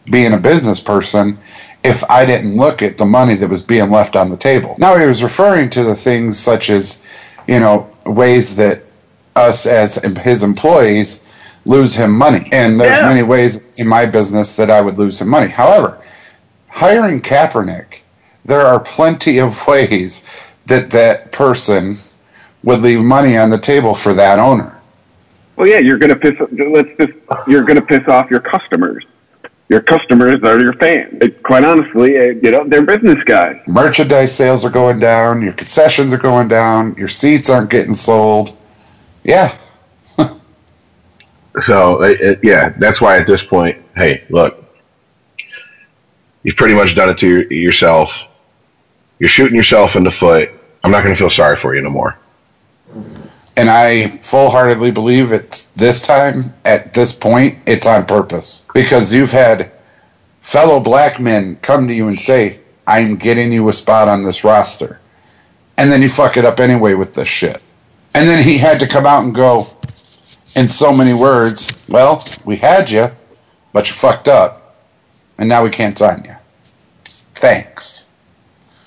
being 0.06 0.34
a 0.34 0.38
business 0.38 0.80
person 0.80 1.38
if 1.84 2.04
I 2.10 2.26
didn't 2.26 2.56
look 2.56 2.82
at 2.82 2.98
the 2.98 3.06
money 3.06 3.36
that 3.36 3.50
was 3.50 3.64
being 3.64 3.90
left 3.90 4.16
on 4.16 4.30
the 4.30 4.38
table. 4.38 4.76
Now 4.78 4.98
he 4.98 5.06
was 5.06 5.24
referring 5.24 5.70
to 5.72 5.84
the 5.84 5.96
things 5.96 6.38
such 6.38 6.70
as, 6.70 7.08
you 7.48 7.60
know, 7.60 7.90
ways 8.06 8.56
that 8.58 8.82
us 9.36 9.66
as 9.66 9.96
his 9.96 10.44
employees 10.44 11.26
lose 11.66 11.96
him 11.96 12.12
money. 12.18 12.50
And 12.52 12.80
there's 12.80 12.98
Yeah. 12.98 13.08
many 13.08 13.24
ways 13.24 13.64
in 13.78 13.88
my 13.88 14.06
business 14.06 14.56
that 14.58 14.70
I 14.70 14.82
would 14.82 14.98
lose 14.98 15.22
him 15.22 15.30
money. 15.30 15.48
However, 15.48 15.98
hiring 16.70 17.22
Kaepernick, 17.22 18.00
there 18.46 18.62
are 18.66 18.80
plenty 18.80 19.40
of 19.40 19.68
ways 19.68 20.26
that 20.66 20.92
that 20.92 21.32
person 21.32 21.98
would 22.64 22.82
leave 22.82 23.02
money 23.02 23.38
on 23.38 23.50
the 23.50 23.58
table 23.58 23.96
for 23.96 24.14
that 24.14 24.38
owner. 24.40 24.76
Well, 25.56 25.68
yeah, 25.68 25.80
you're 25.80 25.98
gonna 25.98 26.16
piss. 26.16 26.34
Let's 26.52 26.90
just 27.00 27.14
you're 27.48 27.64
gonna 27.64 27.82
piss 27.82 28.08
off 28.08 28.30
your 28.30 28.40
customers. 28.40 29.06
Your 29.70 29.82
customers 29.82 30.40
are 30.44 30.60
your 30.60 30.74
fans. 30.74 31.18
It, 31.22 31.44
quite 31.44 31.64
honestly, 31.64 32.18
uh, 32.18 32.22
you 32.42 32.52
know 32.52 32.66
they're 32.68 32.82
business 32.86 33.24
guys. 33.26 33.58
Merchandise 33.68 34.36
sales 34.36 34.66
are 34.66 34.70
going 34.72 35.00
down, 35.00 35.42
your 35.44 35.54
concessions 35.54 36.12
are 36.14 36.18
going 36.18 36.48
down, 36.48 36.96
your 36.98 37.08
seats 37.08 37.50
aren't 37.50 37.70
getting 37.70 37.94
sold. 37.94 38.58
Yeah, 39.24 39.56
So 41.64 42.02
it, 42.04 42.20
it- 42.22 42.40
yeah, 42.44 42.74
that's 42.80 43.02
why 43.02 43.18
at 43.18 43.28
this 43.28 43.44
point, 43.44 43.78
hey, 43.96 44.24
look, 44.30 44.64
you've 46.44 46.56
pretty 46.56 46.74
much 46.76 46.96
done 46.96 47.10
it 47.10 47.18
to 47.20 47.28
your, 47.28 47.54
yourself. 47.54 48.28
You're 49.20 49.30
shooting 49.30 49.56
yourself 49.56 49.96
in 49.96 50.04
the 50.04 50.12
foot. 50.12 50.50
I'm 50.84 50.92
not 50.92 51.04
going 51.04 51.14
to 51.14 51.20
feel 51.20 51.30
sorry 51.30 51.58
for 51.58 51.76
you 51.76 51.82
no 51.82 51.90
more. 51.90 52.18
And 53.60 53.70
I 53.70 54.08
full 54.22 54.50
heartedly 54.50 54.90
believe 54.90 55.34
it's 55.34 55.72
this 55.72 56.02
time, 56.02 56.54
at 56.64 56.94
this 56.94 57.12
point, 57.12 57.58
it's 57.66 57.86
on 57.86 58.06
purpose. 58.06 58.66
Because 58.74 59.14
you've 59.14 59.34
had 59.34 59.70
fellow 60.40 60.80
black 60.80 61.20
men 61.20 61.58
come 61.62 61.86
to 61.90 61.94
you 61.94 62.08
and 62.08 62.18
say, 62.18 62.62
I'm 62.88 63.18
getting 63.18 63.52
you 63.52 63.68
a 63.68 63.74
spot 63.74 64.08
on 64.08 64.24
this 64.24 64.46
roster. 64.46 65.02
And 65.76 65.92
then 65.92 66.02
you 66.02 66.08
fuck 66.08 66.38
it 66.38 66.46
up 66.46 66.62
anyway 66.62 66.94
with 66.94 67.14
this 67.14 67.28
shit. 67.28 67.62
And 68.14 68.26
then 68.26 68.42
he 68.46 68.58
had 68.58 68.80
to 68.80 68.88
come 68.88 69.06
out 69.06 69.26
and 69.26 69.36
go, 69.36 69.68
in 70.56 70.70
so 70.70 70.94
many 70.94 71.14
words, 71.14 71.68
well, 71.90 72.26
we 72.46 72.56
had 72.56 72.90
you, 72.90 73.12
but 73.74 73.90
you 73.90 73.96
fucked 73.96 74.30
up, 74.30 74.78
and 75.38 75.50
now 75.50 75.66
we 75.66 75.70
can't 75.70 75.98
sign 75.98 76.24
you. 76.24 76.36
Thanks. 77.04 78.14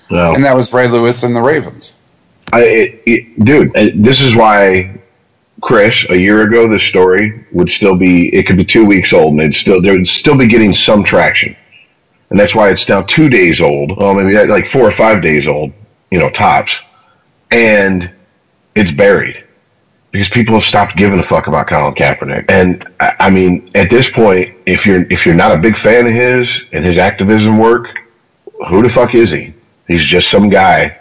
No. 0.09 0.33
And 0.33 0.43
that 0.43 0.55
was 0.55 0.73
Ray 0.73 0.87
Lewis 0.87 1.21
and 1.21 1.35
the 1.35 1.41
Ravens. 1.41 2.02
I, 2.51 2.63
it, 2.63 3.03
it, 3.05 3.45
dude, 3.45 3.71
this 4.03 4.21
is 4.21 4.35
why 4.35 4.99
Chris 5.61 6.09
a 6.09 6.17
year 6.17 6.41
ago 6.41 6.67
this 6.67 6.83
story 6.83 7.45
would 7.53 7.69
still 7.69 7.97
be 7.97 8.27
it 8.35 8.45
could 8.45 8.57
be 8.57 8.65
two 8.65 8.85
weeks 8.85 9.13
old 9.13 9.33
and 9.33 9.41
it'd 9.41 9.55
still 9.55 9.81
there 9.81 9.93
would 9.93 10.05
still 10.05 10.37
be 10.37 10.47
getting 10.47 10.73
some 10.73 11.03
traction, 11.03 11.55
and 12.29 12.39
that's 12.39 12.53
why 12.53 12.69
it's 12.69 12.87
now 12.89 13.01
two 13.03 13.29
days 13.29 13.61
old. 13.61 13.97
Well, 13.97 14.13
maybe 14.13 14.35
like 14.45 14.65
four 14.65 14.83
or 14.83 14.91
five 14.91 15.21
days 15.21 15.47
old, 15.47 15.71
you 16.11 16.19
know, 16.19 16.29
tops, 16.29 16.81
and 17.49 18.11
it's 18.75 18.91
buried 18.91 19.43
because 20.11 20.29
people 20.29 20.53
have 20.53 20.63
stopped 20.63 20.95
giving 20.95 21.19
a 21.19 21.23
fuck 21.23 21.47
about 21.47 21.67
Colin 21.67 21.95
Kaepernick. 21.95 22.45
And 22.49 22.85
I 22.99 23.29
mean, 23.29 23.69
at 23.73 23.89
this 23.89 24.09
point, 24.09 24.55
if 24.65 24.85
you're 24.85 25.11
if 25.11 25.25
you're 25.25 25.33
not 25.33 25.53
a 25.53 25.57
big 25.57 25.77
fan 25.77 26.05
of 26.05 26.13
his 26.13 26.65
and 26.73 26.83
his 26.85 26.97
activism 26.97 27.57
work, 27.57 27.97
who 28.67 28.83
the 28.83 28.89
fuck 28.89 29.15
is 29.15 29.31
he? 29.31 29.53
He's 29.87 30.03
just 30.03 30.29
some 30.29 30.49
guy 30.49 30.99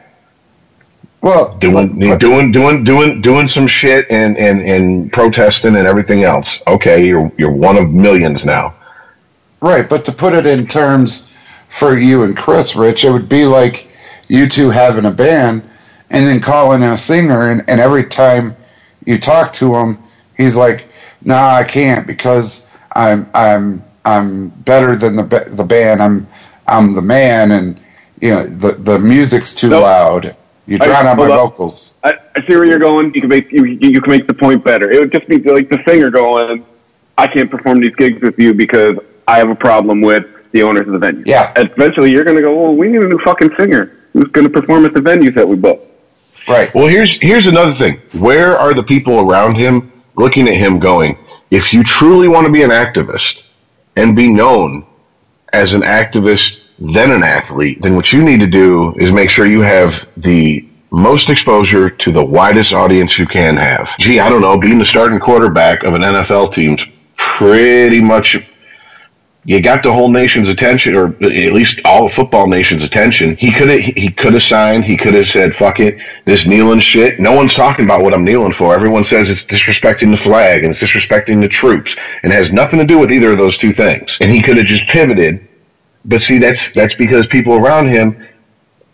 Well, 1.23 1.57
doing 1.59 1.99
but- 1.99 2.19
doing 2.21 2.51
doing 2.53 2.85
doing 2.85 3.23
doing 3.23 3.47
some 3.47 3.67
shit 3.69 4.07
and, 4.11 4.37
and, 4.37 4.61
and 4.61 5.13
protesting 5.13 5.77
and 5.77 5.87
everything 5.87 6.25
else. 6.25 6.63
Okay, 6.67 7.07
you're 7.07 7.31
you're 7.39 7.53
one 7.53 7.77
of 7.77 7.91
millions 7.91 8.45
now. 8.45 8.75
Right, 9.61 9.89
but 9.89 10.05
to 10.07 10.13
put 10.13 10.35
it 10.35 10.47
in 10.47 10.67
terms 10.67 11.31
for 11.69 11.97
you 11.97 12.25
and 12.25 12.37
Chris, 12.37 12.75
Rich, 12.75 13.05
it 13.05 13.11
would 13.13 13.29
be 13.29 13.45
like 13.45 13.89
you 14.29 14.49
two 14.49 14.69
having 14.71 15.05
a 15.05 15.11
band 15.13 15.63
and 16.11 16.27
then 16.27 16.41
calling 16.41 16.83
a 16.83 16.97
singer, 16.97 17.51
and, 17.51 17.63
and 17.69 17.81
every 17.81 18.05
time 18.05 18.55
you 19.07 19.17
talk 19.17 19.53
to 19.55 19.75
him, 19.77 19.99
he's 20.37 20.57
like, 20.57 20.89
"Nah, 21.23 21.55
I 21.55 21.63
can't 21.65 22.05
because 22.07 22.69
I'm 22.97 23.31
I'm 23.33 23.85
I'm 24.05 24.49
better 24.49 24.97
than 24.97 25.15
the 25.15 25.23
the 25.53 25.65
band. 25.65 26.03
I'm 26.03 26.27
I'm 26.67 26.95
the 26.95 27.01
man, 27.03 27.53
and 27.53 27.81
you 28.21 28.31
know 28.31 28.45
the 28.45 28.73
the 28.73 28.99
music's 28.99 29.55
too 29.55 29.71
Nope. 29.71 29.83
loud. 29.85 30.37
You 30.67 30.79
I- 30.81 30.85
drown 30.85 31.07
out 31.07 31.17
my 31.17 31.25
up. 31.25 31.51
vocals." 31.51 31.99
I, 32.05 32.13
I 32.37 32.41
see 32.47 32.55
where 32.57 32.67
you're 32.67 32.79
going. 32.79 33.13
You 33.15 33.21
can 33.21 33.31
make 33.31 33.51
you, 33.53 33.65
you 33.65 34.01
can 34.01 34.11
make 34.11 34.27
the 34.27 34.35
point 34.35 34.65
better. 34.65 34.91
It 34.91 35.01
would 35.01 35.13
just 35.13 35.29
be 35.29 35.39
like 35.39 35.69
the 35.69 35.79
singer 35.87 36.11
going, 36.11 36.65
I 37.19 37.27
can't 37.27 37.51
perform 37.51 37.81
these 37.81 37.95
gigs 37.97 38.23
with 38.23 38.39
you 38.39 38.55
because 38.55 38.97
I 39.29 39.39
have 39.39 39.51
a 39.51 39.55
problem 39.55 40.01
with 40.01 40.25
the 40.53 40.63
owners 40.63 40.87
of 40.87 40.93
the 40.93 40.99
venue. 40.99 41.23
Yeah. 41.27 41.53
Eventually, 41.57 42.11
you're 42.11 42.25
going 42.25 42.37
to 42.37 42.43
go, 42.43 42.55
well, 42.59 42.75
we 42.75 42.89
need 42.89 43.03
a 43.03 43.09
new 43.09 43.19
fucking 43.19 43.51
singer 43.59 43.99
who's 44.13 44.29
going 44.33 44.47
to 44.47 44.51
perform 44.53 44.85
at 44.85 44.95
the 44.95 45.01
venues 45.01 45.35
that 45.35 45.47
we 45.47 45.57
book. 45.57 45.81
Right. 46.49 46.75
Well, 46.75 46.87
here's 46.89 47.21
here's 47.21 47.47
another 47.47 47.75
thing. 47.75 48.01
Where 48.19 48.59
are 48.59 48.75
the 48.75 48.83
people 48.83 49.21
around 49.21 49.55
him 49.57 49.93
looking 50.17 50.49
at 50.49 50.55
him 50.55 50.79
going, 50.79 51.17
if 51.51 51.73
you 51.73 51.83
truly 51.85 52.29
want 52.29 52.47
to 52.47 52.53
be 52.53 52.63
an 52.63 52.71
activist 52.71 53.47
and 53.97 54.17
be 54.17 54.29
known 54.29 54.85
as 55.53 55.73
an 55.75 55.83
activist 55.83 56.62
then 56.83 57.13
an 57.13 57.23
athlete, 57.23 57.81
then 57.81 57.95
what 57.95 58.13
you 58.13 58.23
need 58.23 58.41
to 58.41 58.47
do 58.47 58.95
is 58.97 59.13
make 59.13 59.31
sure 59.31 59.47
you 59.47 59.61
have 59.61 59.95
the 60.17 60.69
most 60.91 61.31
exposure 61.31 61.89
to 61.89 62.13
the 62.13 62.25
widest 62.25 62.73
audience 62.73 63.19
you 63.19 63.27
can 63.27 63.57
have. 63.57 63.91
Gee, 63.99 64.21
I 64.21 64.29
don't 64.29 64.43
know, 64.43 64.59
being 64.59 64.79
the 64.79 64.87
starting 64.87 65.21
quarterback 65.21 65.85
of 65.85 65.95
an 65.95 66.03
NFL 66.03 66.53
team's 66.53 66.85
pretty 67.17 68.01
much 68.01 68.37
you 69.45 69.61
got 69.61 69.83
the 69.83 69.93
whole 69.93 70.09
nation's 70.09 70.49
attention, 70.49 70.95
or 70.95 71.09
at 71.09 71.53
least 71.53 71.81
all 71.85 72.07
of 72.07 72.13
football 72.13 72.47
nation's 72.47 72.85
attention. 72.85 73.35
He 73.37 73.53
could 73.53 73.69
have 73.69 73.81
he 73.81 74.09
could 74.11 74.35
have 74.35 74.43
signed. 74.43 74.85
He 74.85 74.97
could 74.97 75.15
have 75.15 75.27
said, 75.27 75.57
"Fuck 75.57 75.81
it, 75.81 75.99
this 76.27 76.47
kneeling 76.47 76.79
shit." 76.79 77.19
No 77.19 77.33
one's 77.33 77.55
talking 77.55 77.85
about 77.85 78.03
what 78.03 78.15
I'm 78.15 78.25
kneeling 78.25 78.53
for. 78.53 78.73
Everyone 78.73 79.03
says 79.03 79.29
it's 79.29 79.45
disrespecting 79.45 80.13
the 80.13 80.17
flag 80.17 80.63
and 80.63 80.73
it's 80.73 80.81
disrespecting 80.81 81.41
the 81.41 81.49
troops, 81.49 81.97
and 82.23 82.33
it 82.33 82.37
has 82.37 82.53
nothing 82.53 82.79
to 82.79 82.85
do 82.85 82.99
with 82.99 83.11
either 83.11 83.33
of 83.33 83.39
those 83.39 83.59
two 83.59 83.73
things. 83.73 84.17
And 84.21 84.31
he 84.31 84.43
could 84.43 84.59
have 84.59 84.67
just 84.67 84.87
pivoted. 84.87 85.49
But 86.05 86.21
see, 86.21 86.39
that's 86.39 86.73
that's 86.73 86.95
because 86.95 87.27
people 87.27 87.55
around 87.55 87.89
him, 87.89 88.27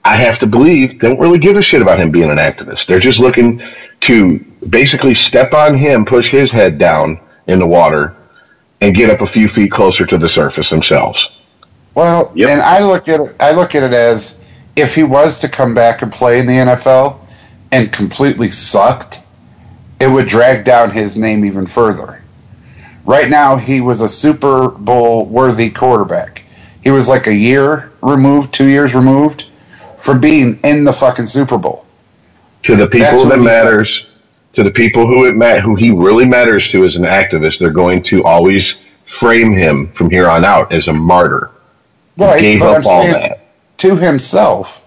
I 0.05 0.17
have 0.17 0.39
to 0.41 0.47
believe, 0.47 0.99
don't 0.99 1.19
really 1.19 1.39
give 1.39 1.57
a 1.57 1.63
shit 1.63 1.83
about 1.83 1.99
him 1.99 2.11
being 2.11 2.31
an 2.31 2.37
activist. 2.39 2.87
They're 2.87 2.99
just 2.99 3.19
looking 3.21 3.63
to 4.01 4.39
basically 4.69 5.15
step 5.15 5.55
on 5.55 5.77
him, 5.77 6.05
push 6.05 6.31
his 6.31 6.51
head 6.51 6.79
down 6.79 7.21
in 7.47 7.59
the 7.59 7.67
water 7.67 8.15
and 8.81 8.95
get 8.95 9.11
up 9.11 9.21
a 9.23 9.27
few 9.27 9.49
feet 9.49 9.73
closer 9.73 10.07
to 10.07 10.19
the 10.19 10.29
surface 10.29 10.71
themselves. 10.71 11.31
Well, 11.95 12.31
Yep. 12.35 12.51
and 12.51 12.63
I 12.63 12.81
look 12.81 13.09
at 13.09 13.21
it, 13.21 13.35
I 13.41 13.53
look 13.53 13.75
at 13.75 13.83
it 13.83 13.93
as 13.93 14.45
if 14.77 14.95
he 14.95 15.03
was 15.03 15.41
to 15.41 15.49
come 15.49 15.75
back 15.75 16.03
and 16.03 16.13
play 16.13 16.39
in 16.39 16.47
the 16.47 16.53
NFL 16.53 17.17
and 17.73 17.91
completely 17.91 18.51
sucked, 18.51 19.21
it 19.99 20.07
would 20.07 20.27
drag 20.29 20.65
down 20.65 20.91
his 20.91 21.17
name 21.17 21.45
even 21.45 21.67
further. 21.67 22.23
Right 23.05 23.29
now, 23.29 23.57
he 23.57 23.81
was 23.81 24.01
a 24.01 24.09
Super 24.09 24.69
Bowl 24.71 25.27
worthy 25.27 25.71
quarterback. 25.71 26.45
He 26.83 26.91
was 26.91 27.09
like 27.09 27.27
a 27.27 27.35
year 27.35 27.93
removed, 28.03 28.53
two 28.55 28.67
years 28.69 28.95
removed 28.95 29.47
from 29.99 30.21
being 30.21 30.59
in 30.65 30.85
the 30.85 30.93
fucking 30.93 31.27
Super 31.27 31.59
Bowl. 31.59 31.85
To 32.65 32.77
the 32.77 32.87
people 32.87 33.25
that 33.27 33.39
he 33.39 33.45
matters, 33.45 34.17
to 34.53 34.63
the 34.63 34.71
people 34.71 35.07
who 35.07 35.27
it 35.27 35.37
ma- 35.37 35.61
who 35.61 35.75
he 35.77 35.91
really 35.91 36.25
matters 36.27 36.71
to 36.73 36.85
as 36.85 36.97
an 36.97 37.05
activist, 37.05 37.59
they're 37.59 37.71
going 37.71 38.03
to 38.03 38.25
always 38.25 38.85
frame 39.05 39.53
him 39.53 39.91
from 39.93 40.11
here 40.11 40.29
on 40.29 40.45
out 40.45 40.73
as 40.73 40.89
a 40.89 40.93
martyr. 40.93 41.51
He 42.17 42.25
Right, 42.25 42.41
gave 42.41 42.61
but 42.61 42.69
up 42.71 42.77
I'm 42.79 42.87
all 42.87 43.03
that. 43.13 43.41
to 43.79 43.97
himself, 43.97 44.85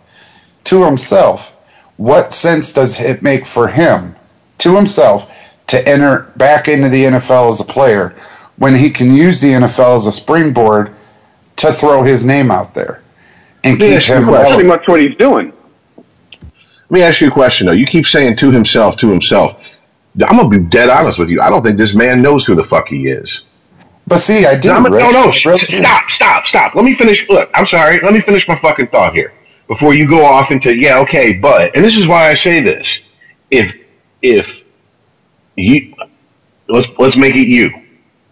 to 0.66 0.86
himself, 0.86 1.58
what 1.98 2.34
sense 2.34 2.74
does 2.74 3.00
it 3.00 3.22
make 3.22 3.46
for 3.46 3.68
him, 3.68 4.16
to 4.60 4.76
himself, 4.76 5.32
to 5.68 5.88
enter 5.88 6.32
back 6.38 6.68
into 6.68 6.90
the 6.90 7.06
NFL 7.06 7.50
as 7.50 7.62
a 7.62 7.66
player 7.66 8.14
when 8.58 8.76
he 8.76 8.90
can 8.90 9.14
use 9.14 9.40
the 9.42 9.54
NFL 9.54 9.96
as 9.98 10.08
a 10.08 10.12
springboard 10.12 10.94
to 11.62 11.72
throw 11.72 12.04
his 12.04 12.26
name 12.26 12.52
out 12.52 12.74
there 12.74 13.02
and 13.64 13.80
keep 13.80 13.98
ask 13.98 14.10
you 14.10 14.16
him 14.16 14.24
a 14.24 14.28
question. 14.28 14.56
Pretty 14.56 14.70
much 14.70 14.88
what 14.88 15.02
he's 15.02 15.16
doing. 15.18 15.54
Let 16.90 16.92
me 16.92 17.04
ask 17.04 17.22
you 17.22 17.28
a 17.28 17.32
question 17.32 17.68
though. 17.68 17.74
You 17.74 17.86
keep 17.86 18.06
saying 18.06 18.36
to 18.38 18.52
himself, 18.52 18.98
to 18.98 19.10
himself. 19.10 19.54
I'm 20.28 20.38
gonna 20.38 20.50
be 20.50 20.60
dead 20.60 20.90
honest 20.90 21.20
with 21.20 21.30
you. 21.30 21.42
I 21.42 21.50
don't 21.50 21.64
think 21.64 21.78
this 21.78 21.96
man 21.96 22.22
knows 22.22 22.46
who 22.46 22.56
the 22.56 22.64
fuck 22.64 22.90
he 22.90 23.08
is. 23.08 23.48
But 24.08 24.18
see, 24.18 24.46
I 24.46 24.58
do. 24.58 24.72
I'm 24.72 24.86
a, 24.86 24.90
no, 24.90 25.10
no, 25.10 25.32
sh- 25.32 25.46
really 25.46 25.60
sh- 25.60 25.68
do. 25.68 25.78
stop, 25.78 26.10
stop, 26.10 26.46
stop. 26.46 26.76
Let 26.76 26.84
me 26.84 26.94
finish. 26.94 27.30
Look, 27.30 27.50
I'm 27.54 27.66
sorry. 27.66 28.02
Let 28.02 28.12
me 28.14 28.20
finish 28.20 28.48
my 28.48 28.56
fucking 28.56 28.88
thought 28.88 29.14
here 29.14 29.32
before 29.68 29.94
you 29.94 30.06
go 30.06 30.26
off 30.26 30.52
into 30.52 30.76
yeah, 30.76 31.00
okay, 31.00 31.32
but 31.32 31.74
and 31.76 31.86
this 31.86 31.96
is 31.96 32.08
why 32.08 32.30
I 32.30 32.34
say 32.34 32.60
this. 32.60 33.08
If 33.50 33.74
if 34.22 34.64
you 35.56 35.96
let's 36.68 36.88
let's 37.00 37.16
make 37.16 37.36
it 37.36 37.48
you. 37.48 37.72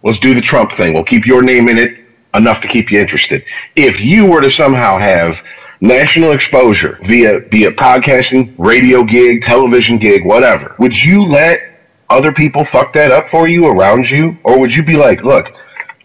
Let's 0.02 0.18
do 0.18 0.34
the 0.34 0.40
Trump 0.40 0.72
thing. 0.72 0.92
We'll 0.92 1.04
keep 1.04 1.26
your 1.26 1.42
name 1.42 1.68
in 1.68 1.78
it 1.78 1.98
enough 2.34 2.60
to 2.62 2.68
keep 2.68 2.90
you 2.90 3.00
interested. 3.00 3.44
If 3.76 4.00
you 4.00 4.26
were 4.26 4.40
to 4.40 4.50
somehow 4.50 4.98
have 4.98 5.42
national 5.80 6.32
exposure 6.32 6.98
via 7.02 7.40
via 7.50 7.72
podcasting, 7.72 8.54
radio 8.58 9.02
gig, 9.02 9.42
television 9.42 9.98
gig, 9.98 10.24
whatever, 10.24 10.74
would 10.78 10.96
you 10.96 11.22
let 11.22 11.60
other 12.08 12.32
people 12.32 12.64
fuck 12.64 12.92
that 12.92 13.10
up 13.10 13.28
for 13.28 13.48
you 13.48 13.66
around 13.66 14.08
you, 14.08 14.36
or 14.44 14.58
would 14.58 14.74
you 14.74 14.82
be 14.82 14.96
like, 14.96 15.22
look, 15.22 15.54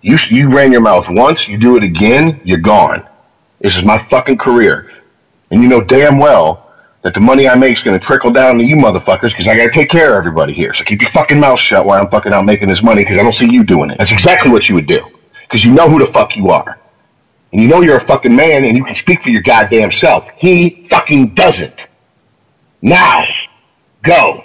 you 0.02 0.18
you 0.30 0.50
ran 0.50 0.72
your 0.72 0.82
mouth 0.82 1.08
once, 1.10 1.48
you 1.48 1.58
do 1.58 1.78
it 1.78 1.84
again, 1.84 2.40
you're 2.44 2.58
gone. 2.60 3.08
This 3.60 3.78
is 3.78 3.84
my 3.84 3.98
fucking 3.98 4.38
career, 4.38 4.92
and 5.52 5.62
you 5.62 5.70
know 5.70 5.82
damn 5.82 6.20
well 6.20 6.62
that 7.02 7.14
the 7.14 7.20
money 7.20 7.48
I 7.48 7.54
make 7.54 7.78
is 7.78 7.84
going 7.84 8.00
to 8.00 8.04
trickle 8.04 8.32
down 8.32 8.58
to 8.58 8.64
you 8.64 8.76
motherfuckers 8.76 9.30
because 9.30 9.48
I 9.48 9.56
got 9.56 9.66
to 9.66 9.72
take 9.72 9.90
care 9.90 10.14
of 10.14 10.18
everybody 10.18 10.54
here. 10.54 10.74
So 10.74 10.84
keep 10.84 11.02
your 11.02 11.12
fucking 11.12 11.40
mouth 11.40 11.60
shut 11.60 11.86
while 11.86 12.02
I'm 12.02 12.10
fucking 12.10 12.34
out 12.34 12.46
making 12.46 12.68
this 12.68 12.82
money 12.82 13.04
because 13.04 13.20
I 13.20 13.24
don't 13.24 13.32
see 13.32 13.48
you 13.48 13.64
doing 13.64 13.92
it. 13.92 14.00
That's 14.00 14.12
exactly 14.12 14.50
what 14.50 14.68
you 14.68 14.74
would 14.74 14.88
do 14.88 15.15
because 15.48 15.64
you 15.64 15.74
know 15.74 15.90
who 15.90 16.00
the 16.00 16.12
fuck 16.12 16.36
you 16.36 16.50
are. 16.50 16.80
And 17.52 17.62
you 17.62 17.68
know 17.68 17.82
you're 17.82 17.98
a 17.98 18.02
fucking 18.02 18.36
man 18.36 18.66
and 18.66 18.76
you 18.76 18.84
can 18.84 18.96
speak 18.96 19.22
for 19.22 19.30
your 19.30 19.42
goddamn 19.42 19.92
self. 19.92 20.28
He 20.36 20.88
fucking 20.90 21.36
doesn't. 21.36 21.88
Now, 22.82 23.26
go. 24.04 24.44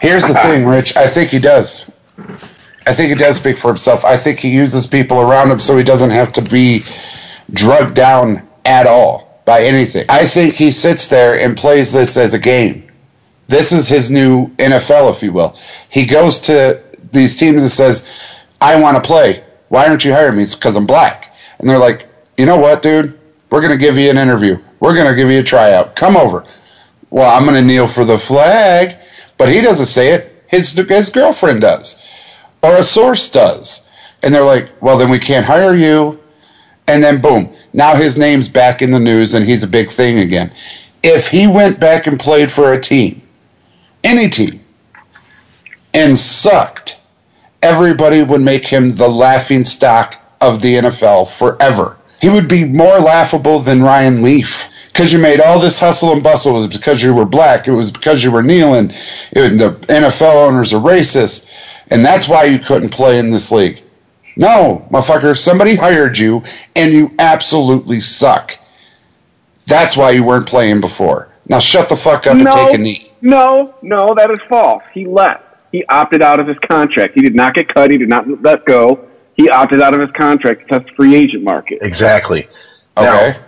Here's 0.00 0.22
the 0.22 0.34
thing, 0.34 0.64
uh. 0.64 0.70
Rich. 0.70 0.96
I 0.96 1.06
think 1.06 1.30
he 1.30 1.38
does. 1.38 1.90
I 2.86 2.92
think 2.92 3.08
he 3.08 3.16
does 3.16 3.36
speak 3.36 3.58
for 3.58 3.68
himself. 3.68 4.04
I 4.04 4.16
think 4.16 4.38
he 4.38 4.50
uses 4.50 4.86
people 4.86 5.20
around 5.20 5.50
him 5.50 5.58
so 5.58 5.76
he 5.76 5.82
doesn't 5.82 6.10
have 6.10 6.32
to 6.34 6.42
be 6.42 6.82
drugged 7.52 7.94
down 7.94 8.48
at 8.64 8.86
all 8.86 9.42
by 9.44 9.62
anything. 9.62 10.06
I 10.08 10.26
think 10.26 10.54
he 10.54 10.70
sits 10.70 11.08
there 11.08 11.38
and 11.40 11.56
plays 11.56 11.92
this 11.92 12.16
as 12.16 12.34
a 12.34 12.38
game. 12.38 12.90
This 13.48 13.72
is 13.72 13.88
his 13.88 14.10
new 14.10 14.48
NFL, 14.56 15.10
if 15.10 15.22
you 15.22 15.32
will. 15.32 15.58
He 15.88 16.04
goes 16.04 16.40
to 16.42 16.82
these 17.12 17.36
teams 17.36 17.62
and 17.62 17.70
says, 17.70 18.08
I 18.60 18.80
want 18.80 19.02
to 19.02 19.06
play. 19.06 19.44
Why 19.68 19.86
aren't 19.86 20.04
you 20.04 20.12
hiring 20.12 20.36
me? 20.36 20.42
It's 20.42 20.54
because 20.54 20.76
I'm 20.76 20.86
black. 20.86 21.34
And 21.58 21.68
they're 21.68 21.78
like, 21.78 22.08
you 22.38 22.46
know 22.46 22.56
what, 22.58 22.82
dude? 22.82 23.18
We're 23.50 23.60
going 23.60 23.72
to 23.72 23.78
give 23.78 23.96
you 23.96 24.10
an 24.10 24.18
interview. 24.18 24.58
We're 24.80 24.94
going 24.94 25.08
to 25.08 25.14
give 25.14 25.30
you 25.30 25.40
a 25.40 25.44
tryout. 25.44 25.96
Come 25.96 26.16
over. 26.16 26.44
Well, 27.10 27.34
I'm 27.34 27.44
going 27.44 27.56
to 27.56 27.66
kneel 27.66 27.86
for 27.86 28.04
the 28.04 28.18
flag. 28.18 28.96
But 29.38 29.48
he 29.48 29.60
doesn't 29.60 29.86
say 29.86 30.12
it. 30.12 30.44
His, 30.48 30.72
his 30.72 31.10
girlfriend 31.10 31.62
does. 31.62 32.02
Or 32.62 32.76
a 32.76 32.82
source 32.82 33.30
does. 33.30 33.90
And 34.22 34.34
they're 34.34 34.44
like, 34.44 34.70
well, 34.80 34.96
then 34.96 35.10
we 35.10 35.18
can't 35.18 35.46
hire 35.46 35.74
you. 35.74 36.20
And 36.88 37.02
then 37.02 37.20
boom, 37.20 37.54
now 37.72 37.94
his 37.94 38.16
name's 38.16 38.48
back 38.48 38.80
in 38.80 38.90
the 38.90 39.00
news 39.00 39.34
and 39.34 39.44
he's 39.44 39.62
a 39.62 39.68
big 39.68 39.88
thing 39.88 40.20
again. 40.20 40.52
If 41.02 41.28
he 41.28 41.46
went 41.46 41.80
back 41.80 42.06
and 42.06 42.18
played 42.18 42.50
for 42.50 42.72
a 42.72 42.80
team, 42.80 43.22
any 44.04 44.28
team, 44.28 44.60
and 45.94 46.16
sucked, 46.16 47.00
everybody 47.62 48.22
would 48.22 48.40
make 48.40 48.66
him 48.66 48.94
the 48.94 49.08
laughing 49.08 49.64
stock 49.64 50.16
of 50.40 50.62
the 50.62 50.74
NFL 50.74 51.28
forever. 51.28 51.96
He 52.20 52.28
would 52.28 52.48
be 52.48 52.64
more 52.64 52.98
laughable 52.98 53.60
than 53.60 53.82
Ryan 53.82 54.22
Leaf. 54.22 54.70
Because 54.88 55.12
you 55.12 55.18
made 55.18 55.40
all 55.40 55.58
this 55.60 55.78
hustle 55.78 56.12
and 56.12 56.22
bustle. 56.22 56.56
It 56.56 56.68
was 56.68 56.78
because 56.78 57.02
you 57.02 57.12
were 57.12 57.26
black. 57.26 57.68
It 57.68 57.72
was 57.72 57.92
because 57.92 58.24
you 58.24 58.32
were 58.32 58.42
kneeling. 58.42 58.90
It, 59.32 59.58
the 59.58 59.76
NFL 59.88 60.46
owners 60.48 60.72
are 60.72 60.80
racist. 60.80 61.52
And 61.90 62.04
that's 62.04 62.28
why 62.28 62.44
you 62.44 62.58
couldn't 62.58 62.88
play 62.88 63.18
in 63.18 63.30
this 63.30 63.52
league. 63.52 63.82
No, 64.36 64.86
motherfucker, 64.90 65.36
somebody 65.36 65.74
hired 65.74 66.16
you 66.16 66.42
and 66.74 66.92
you 66.92 67.14
absolutely 67.18 68.00
suck. 68.00 68.58
That's 69.66 69.96
why 69.96 70.10
you 70.10 70.24
weren't 70.24 70.46
playing 70.46 70.80
before. 70.80 71.30
Now 71.48 71.58
shut 71.58 71.88
the 71.88 71.96
fuck 71.96 72.26
up 72.26 72.36
and 72.36 72.50
take 72.50 72.74
a 72.74 72.78
knee. 72.78 73.06
no, 73.20 73.74
no, 73.82 74.14
that 74.16 74.30
is 74.30 74.40
false. 74.48 74.82
He 74.92 75.06
left. 75.06 75.45
He 75.76 75.84
opted 75.90 76.22
out 76.22 76.40
of 76.40 76.46
his 76.46 76.56
contract. 76.66 77.12
He 77.14 77.20
did 77.20 77.34
not 77.34 77.52
get 77.52 77.68
cut. 77.68 77.90
He 77.90 77.98
did 77.98 78.08
not 78.08 78.24
let 78.42 78.64
go. 78.64 79.06
He 79.34 79.50
opted 79.50 79.82
out 79.82 79.92
of 79.92 80.00
his 80.00 80.08
contract 80.12 80.62
to 80.62 80.66
test 80.68 80.86
the 80.86 80.92
free 80.94 81.14
agent 81.14 81.44
market. 81.44 81.80
Exactly. 81.82 82.48
Okay. 82.96 83.32
Now, 83.32 83.44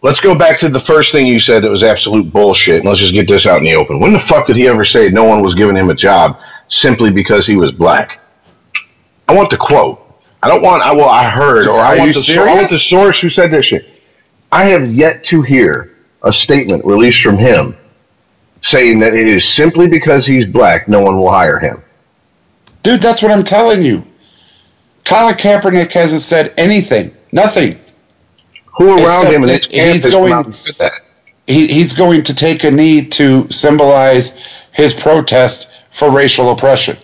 let's 0.00 0.20
go 0.20 0.38
back 0.38 0.60
to 0.60 0.68
the 0.68 0.78
first 0.78 1.10
thing 1.10 1.26
you 1.26 1.40
said 1.40 1.64
that 1.64 1.70
was 1.70 1.82
absolute 1.82 2.32
bullshit, 2.32 2.76
and 2.76 2.84
let's 2.84 3.00
just 3.00 3.14
get 3.14 3.26
this 3.26 3.46
out 3.46 3.58
in 3.58 3.64
the 3.64 3.74
open. 3.74 3.98
When 3.98 4.12
the 4.12 4.20
fuck 4.20 4.46
did 4.46 4.54
he 4.54 4.68
ever 4.68 4.84
say 4.84 5.08
no 5.08 5.24
one 5.24 5.42
was 5.42 5.56
giving 5.56 5.74
him 5.74 5.90
a 5.90 5.94
job 5.94 6.38
simply 6.68 7.10
because 7.10 7.48
he 7.48 7.56
was 7.56 7.72
black? 7.72 8.20
I 9.28 9.34
want 9.34 9.50
the 9.50 9.56
quote. 9.56 9.98
I 10.40 10.46
don't 10.46 10.62
want. 10.62 10.84
I 10.84 10.92
well, 10.92 11.08
I 11.08 11.28
heard, 11.28 11.66
or 11.66 11.80
I 11.80 11.98
want 11.98 12.14
the 12.14 12.20
sor- 12.20 12.48
I 12.48 12.54
want 12.54 12.70
the 12.70 12.78
source 12.78 13.18
who 13.18 13.28
said 13.28 13.50
this 13.50 13.66
shit. 13.66 13.90
I 14.52 14.66
have 14.66 14.92
yet 14.92 15.24
to 15.24 15.42
hear 15.42 15.96
a 16.22 16.32
statement 16.32 16.84
released 16.84 17.22
from 17.22 17.38
him 17.38 17.76
saying 18.62 18.98
that 19.00 19.14
it 19.14 19.28
is 19.28 19.48
simply 19.48 19.86
because 19.88 20.24
he's 20.26 20.46
black 20.46 20.88
no 20.88 21.00
one 21.00 21.16
will 21.16 21.30
hire 21.30 21.58
him. 21.58 21.82
Dude, 22.82 23.00
that's 23.00 23.22
what 23.22 23.30
I'm 23.30 23.44
telling 23.44 23.82
you. 23.82 24.04
Colin 25.04 25.34
Kaepernick 25.34 25.92
hasn't 25.92 26.22
said 26.22 26.54
anything. 26.56 27.14
Nothing. 27.32 27.78
Who 28.78 28.96
around 28.96 29.26
Except 29.26 29.34
him 29.34 29.42
that 29.42 29.64
he's 29.66 30.06
going- 30.10 30.32
out 30.32 30.46
and 30.46 30.56
said 30.56 30.76
that? 30.78 30.92
He, 31.46 31.66
he's 31.66 31.92
going 31.92 32.22
to 32.22 32.34
take 32.34 32.62
a 32.62 32.70
knee 32.70 33.04
to 33.06 33.50
symbolize 33.50 34.38
his 34.72 34.94
protest 34.94 35.72
for 35.90 36.10
racial 36.10 36.52
oppression. 36.52 36.96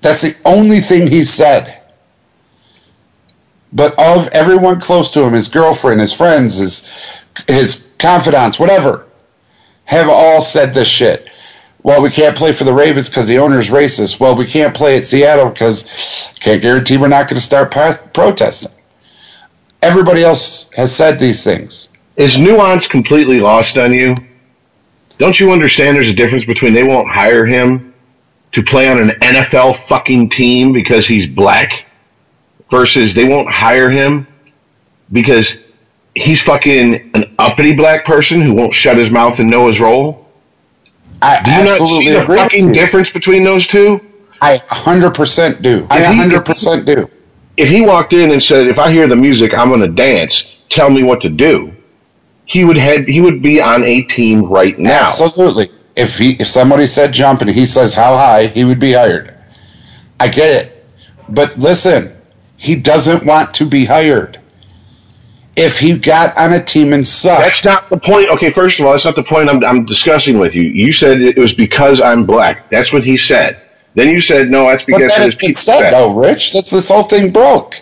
That's 0.00 0.22
the 0.22 0.36
only 0.44 0.78
thing 0.80 1.08
he 1.08 1.24
said. 1.24 1.82
But 3.72 3.98
of 3.98 4.28
everyone 4.28 4.80
close 4.80 5.10
to 5.12 5.22
him, 5.24 5.32
his 5.32 5.48
girlfriend, 5.48 6.00
his 6.00 6.12
friends, 6.14 6.56
his 6.56 6.88
his 7.48 7.92
confidants, 7.98 8.58
whatever, 8.58 9.07
have 9.88 10.08
all 10.10 10.42
said 10.42 10.74
this 10.74 10.86
shit. 10.86 11.30
Well, 11.82 12.02
we 12.02 12.10
can't 12.10 12.36
play 12.36 12.52
for 12.52 12.64
the 12.64 12.74
Ravens 12.74 13.08
because 13.08 13.26
the 13.26 13.38
owner's 13.38 13.70
racist. 13.70 14.20
Well, 14.20 14.36
we 14.36 14.44
can't 14.44 14.76
play 14.76 14.98
at 14.98 15.06
Seattle 15.06 15.48
because 15.48 16.30
can't 16.40 16.60
guarantee 16.60 16.98
we're 16.98 17.08
not 17.08 17.26
going 17.26 17.36
to 17.36 17.40
start 17.40 17.70
protesting. 17.70 18.70
Everybody 19.80 20.24
else 20.24 20.70
has 20.72 20.94
said 20.94 21.18
these 21.18 21.42
things. 21.42 21.94
Is 22.16 22.36
nuance 22.36 22.86
completely 22.86 23.40
lost 23.40 23.78
on 23.78 23.94
you? 23.94 24.14
Don't 25.16 25.40
you 25.40 25.52
understand 25.52 25.96
there's 25.96 26.10
a 26.10 26.14
difference 26.14 26.44
between 26.44 26.74
they 26.74 26.84
won't 26.84 27.08
hire 27.08 27.46
him 27.46 27.94
to 28.52 28.62
play 28.62 28.90
on 28.90 28.98
an 28.98 29.10
NFL 29.20 29.76
fucking 29.88 30.28
team 30.28 30.74
because 30.74 31.06
he's 31.06 31.26
black 31.26 31.86
versus 32.68 33.14
they 33.14 33.24
won't 33.24 33.50
hire 33.50 33.88
him 33.88 34.26
because 35.10 35.64
he's 36.18 36.42
fucking 36.42 37.10
an 37.14 37.34
uppity 37.38 37.74
black 37.74 38.04
person 38.04 38.40
who 38.40 38.54
won't 38.54 38.74
shut 38.74 38.96
his 38.96 39.10
mouth 39.10 39.38
and 39.38 39.50
know 39.50 39.68
his 39.68 39.80
role? 39.80 40.26
I 41.20 41.42
do 41.42 41.50
you 41.50 41.64
not 41.64 41.78
see 41.78 42.10
the 42.10 42.24
fucking 42.24 42.72
difference 42.72 43.10
between 43.10 43.42
those 43.44 43.66
two? 43.66 44.00
I 44.40 44.56
100% 44.56 45.62
do. 45.62 45.86
I 45.90 46.00
100% 46.00 46.86
do. 46.86 47.10
If 47.56 47.68
he 47.68 47.80
walked 47.80 48.12
in 48.12 48.30
and 48.30 48.40
said, 48.40 48.68
"If 48.68 48.78
I 48.78 48.92
hear 48.92 49.08
the 49.08 49.16
music, 49.16 49.52
I'm 49.52 49.68
going 49.68 49.80
to 49.80 49.88
dance. 49.88 50.56
Tell 50.68 50.90
me 50.90 51.02
what 51.02 51.20
to 51.22 51.28
do," 51.28 51.72
he 52.44 52.64
would 52.64 52.76
head. 52.76 53.08
He 53.08 53.20
would 53.20 53.42
be 53.42 53.60
on 53.60 53.82
a 53.82 54.02
team 54.02 54.44
right 54.44 54.78
now. 54.78 55.08
Absolutely. 55.08 55.68
If 55.96 56.18
he, 56.18 56.36
if 56.38 56.46
somebody 56.46 56.86
said 56.86 57.12
jump 57.12 57.40
and 57.40 57.50
he 57.50 57.66
says 57.66 57.94
how 57.94 58.16
high, 58.16 58.46
he 58.46 58.64
would 58.64 58.78
be 58.78 58.92
hired. 58.92 59.36
I 60.20 60.28
get 60.28 60.66
it, 60.66 60.86
but 61.28 61.58
listen, 61.58 62.16
he 62.56 62.80
doesn't 62.80 63.26
want 63.26 63.54
to 63.54 63.64
be 63.64 63.84
hired 63.84 64.38
if 65.58 65.78
he 65.78 65.98
got 65.98 66.36
on 66.38 66.52
a 66.52 66.62
team 66.62 66.92
and 66.92 67.04
sucked. 67.06 67.42
That's 67.42 67.64
not 67.64 67.90
the 67.90 67.98
point. 67.98 68.28
Okay, 68.30 68.50
first 68.50 68.78
of 68.78 68.86
all, 68.86 68.92
that's 68.92 69.04
not 69.04 69.16
the 69.16 69.24
point 69.24 69.50
I'm, 69.50 69.62
I'm 69.64 69.84
discussing 69.84 70.38
with 70.38 70.54
you. 70.54 70.62
You 70.62 70.92
said 70.92 71.20
it 71.20 71.36
was 71.36 71.52
because 71.52 72.00
I'm 72.00 72.24
black. 72.24 72.70
That's 72.70 72.92
what 72.92 73.02
he 73.02 73.16
said. 73.16 73.60
Then 73.94 74.08
you 74.08 74.20
said 74.20 74.50
no. 74.50 74.66
That's 74.66 74.84
because 74.84 75.02
but 75.02 75.08
that 75.08 75.22
has 75.22 75.34
been 75.34 75.54
said, 75.56 75.90
though, 75.90 76.14
Rich. 76.14 76.52
Since 76.52 76.70
this 76.70 76.88
whole 76.88 77.02
thing 77.02 77.32
broke, 77.32 77.74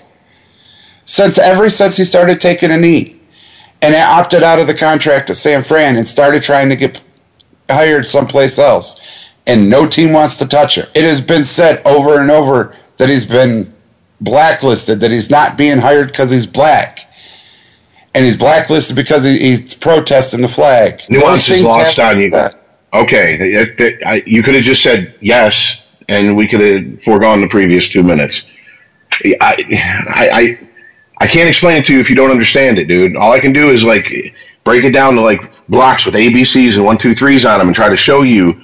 since 1.04 1.38
ever 1.38 1.68
since 1.68 1.98
he 1.98 2.04
started 2.04 2.40
taking 2.40 2.70
a 2.70 2.78
knee, 2.78 3.20
and 3.82 3.94
opted 3.94 4.42
out 4.42 4.58
of 4.58 4.66
the 4.66 4.74
contract 4.74 5.28
at 5.28 5.36
San 5.36 5.62
Fran 5.62 5.96
and 5.96 6.08
started 6.08 6.42
trying 6.42 6.70
to 6.70 6.76
get 6.76 7.02
hired 7.68 8.08
someplace 8.08 8.58
else, 8.58 9.30
and 9.46 9.68
no 9.68 9.86
team 9.86 10.12
wants 10.12 10.38
to 10.38 10.48
touch 10.48 10.78
him. 10.78 10.86
It 10.94 11.04
has 11.04 11.20
been 11.20 11.44
said 11.44 11.82
over 11.86 12.20
and 12.20 12.30
over 12.30 12.74
that 12.96 13.10
he's 13.10 13.26
been 13.26 13.70
blacklisted, 14.22 15.00
that 15.00 15.10
he's 15.10 15.30
not 15.30 15.58
being 15.58 15.76
hired 15.76 16.08
because 16.08 16.30
he's 16.30 16.46
black 16.46 17.05
and 18.16 18.24
he's 18.24 18.36
blacklisted 18.36 18.96
because 18.96 19.24
he, 19.24 19.38
he's 19.38 19.74
protesting 19.74 20.40
the 20.40 20.48
flag. 20.48 21.02
Nuance 21.10 21.50
is 21.50 21.62
lost 21.62 21.98
on 21.98 22.18
you. 22.18 22.32
Okay, 22.94 24.22
you 24.26 24.42
could 24.42 24.54
have 24.54 24.64
just 24.64 24.82
said 24.82 25.14
yes, 25.20 25.86
and 26.08 26.34
we 26.34 26.46
could 26.48 26.60
have 26.60 27.02
foregone 27.02 27.42
the 27.42 27.48
previous 27.48 27.90
two 27.90 28.02
minutes. 28.02 28.50
I, 29.22 29.34
I, 29.40 30.28
I, 30.32 30.68
I 31.18 31.26
can't 31.26 31.48
explain 31.48 31.76
it 31.76 31.84
to 31.86 31.92
you 31.92 32.00
if 32.00 32.08
you 32.08 32.16
don't 32.16 32.30
understand 32.30 32.78
it, 32.78 32.86
dude. 32.88 33.16
All 33.16 33.32
I 33.32 33.40
can 33.40 33.52
do 33.52 33.68
is 33.68 33.84
like 33.84 34.10
break 34.64 34.84
it 34.84 34.92
down 34.92 35.14
to 35.14 35.20
like 35.20 35.42
blocks 35.68 36.06
with 36.06 36.14
ABCs 36.14 36.76
and 36.76 36.84
one, 36.86 36.96
two, 36.96 37.14
threes 37.14 37.44
on 37.44 37.58
them, 37.58 37.68
and 37.68 37.76
try 37.76 37.90
to 37.90 37.96
show 37.96 38.22
you 38.22 38.58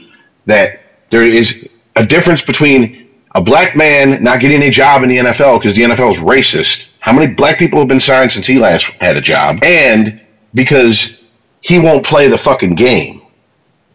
that 0.47 0.81
there 1.11 1.25
is 1.25 1.69
a 1.97 2.07
difference 2.07 2.41
between 2.41 3.02
a 3.35 3.41
black 3.41 3.77
man 3.77 4.23
not 4.23 4.41
getting 4.41 4.63
a 4.63 4.71
job 4.71 5.03
in 5.03 5.09
the 5.09 5.19
NFL 5.19 5.59
because 5.59 5.75
the 5.75 5.83
NFL 5.83 6.13
is 6.13 6.19
racist 6.19 6.89
how 7.03 7.13
many 7.13 7.35
black 7.35 7.59
people 7.59 7.81
have 7.81 7.89
been 7.89 7.99
signed 7.99 8.31
since 8.31 8.47
he 8.47 8.61
last 8.61 8.85
had 9.01 9.17
a 9.17 9.21
job, 9.21 9.59
and 9.65 10.21
because 10.55 11.25
he 11.61 11.81
won't 11.81 12.07
play 12.07 12.29
the 12.29 12.39
fucking 12.39 12.77
game. 12.77 13.23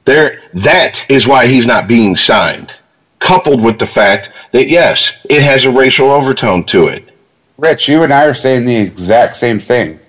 There, 0.04 0.42
that 0.56 1.06
is 1.08 1.26
why 1.26 1.48
he's 1.48 1.66
not 1.66 1.88
being 1.88 2.18
signed. 2.18 2.76
Coupled 3.20 3.62
with 3.62 3.80
the 3.80 3.88
fact 3.88 4.34
that 4.52 4.68
yes, 4.68 5.26
it 5.30 5.42
has 5.42 5.64
a 5.64 5.72
racial 5.72 6.12
overtone 6.12 6.66
to 6.66 6.90
it. 6.90 7.10
Rich, 7.58 7.88
you 7.88 8.04
and 8.04 8.12
I 8.12 8.26
are 8.26 8.34
saying 8.34 8.66
the 8.66 8.76
exact 8.76 9.38
same 9.38 9.60
thing. 9.60 10.02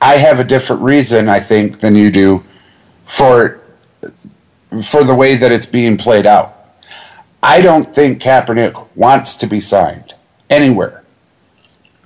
I 0.00 0.14
have 0.14 0.38
a 0.38 0.44
different 0.44 0.82
reason, 0.82 1.28
I 1.28 1.40
think, 1.40 1.80
than 1.80 1.96
you 1.96 2.12
do 2.12 2.44
for 3.04 3.60
for 4.80 5.02
the 5.02 5.14
way 5.14 5.34
that 5.34 5.50
it's 5.50 5.66
being 5.66 5.96
played 5.96 6.24
out. 6.24 6.57
I 7.42 7.60
don't 7.60 7.94
think 7.94 8.20
Kaepernick 8.20 8.88
wants 8.96 9.36
to 9.36 9.46
be 9.46 9.60
signed 9.60 10.14
anywhere. 10.50 11.04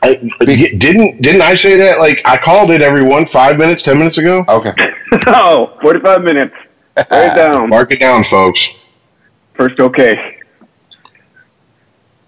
I, 0.03 0.15
didn't 0.41 1.23
didn't 1.23 1.43
I 1.43 1.55
say 1.55 1.77
that? 1.77 2.01
Like 2.01 2.21
I 2.25 2.37
called 2.37 2.71
it 2.71 2.83
everyone 2.83 3.25
five 3.25 3.57
minutes, 3.57 3.83
ten 3.83 3.99
minutes 3.99 4.19
ago. 4.19 4.45
Okay. 4.49 4.73
oh, 5.29 5.79
45 5.81 6.23
minutes. 6.23 6.55
Write 6.97 7.33
it 7.33 7.37
down. 7.37 7.69
Mark 7.69 7.93
it 7.93 8.01
down, 8.01 8.25
folks. 8.25 8.69
First, 9.55 9.79
okay. 9.79 10.41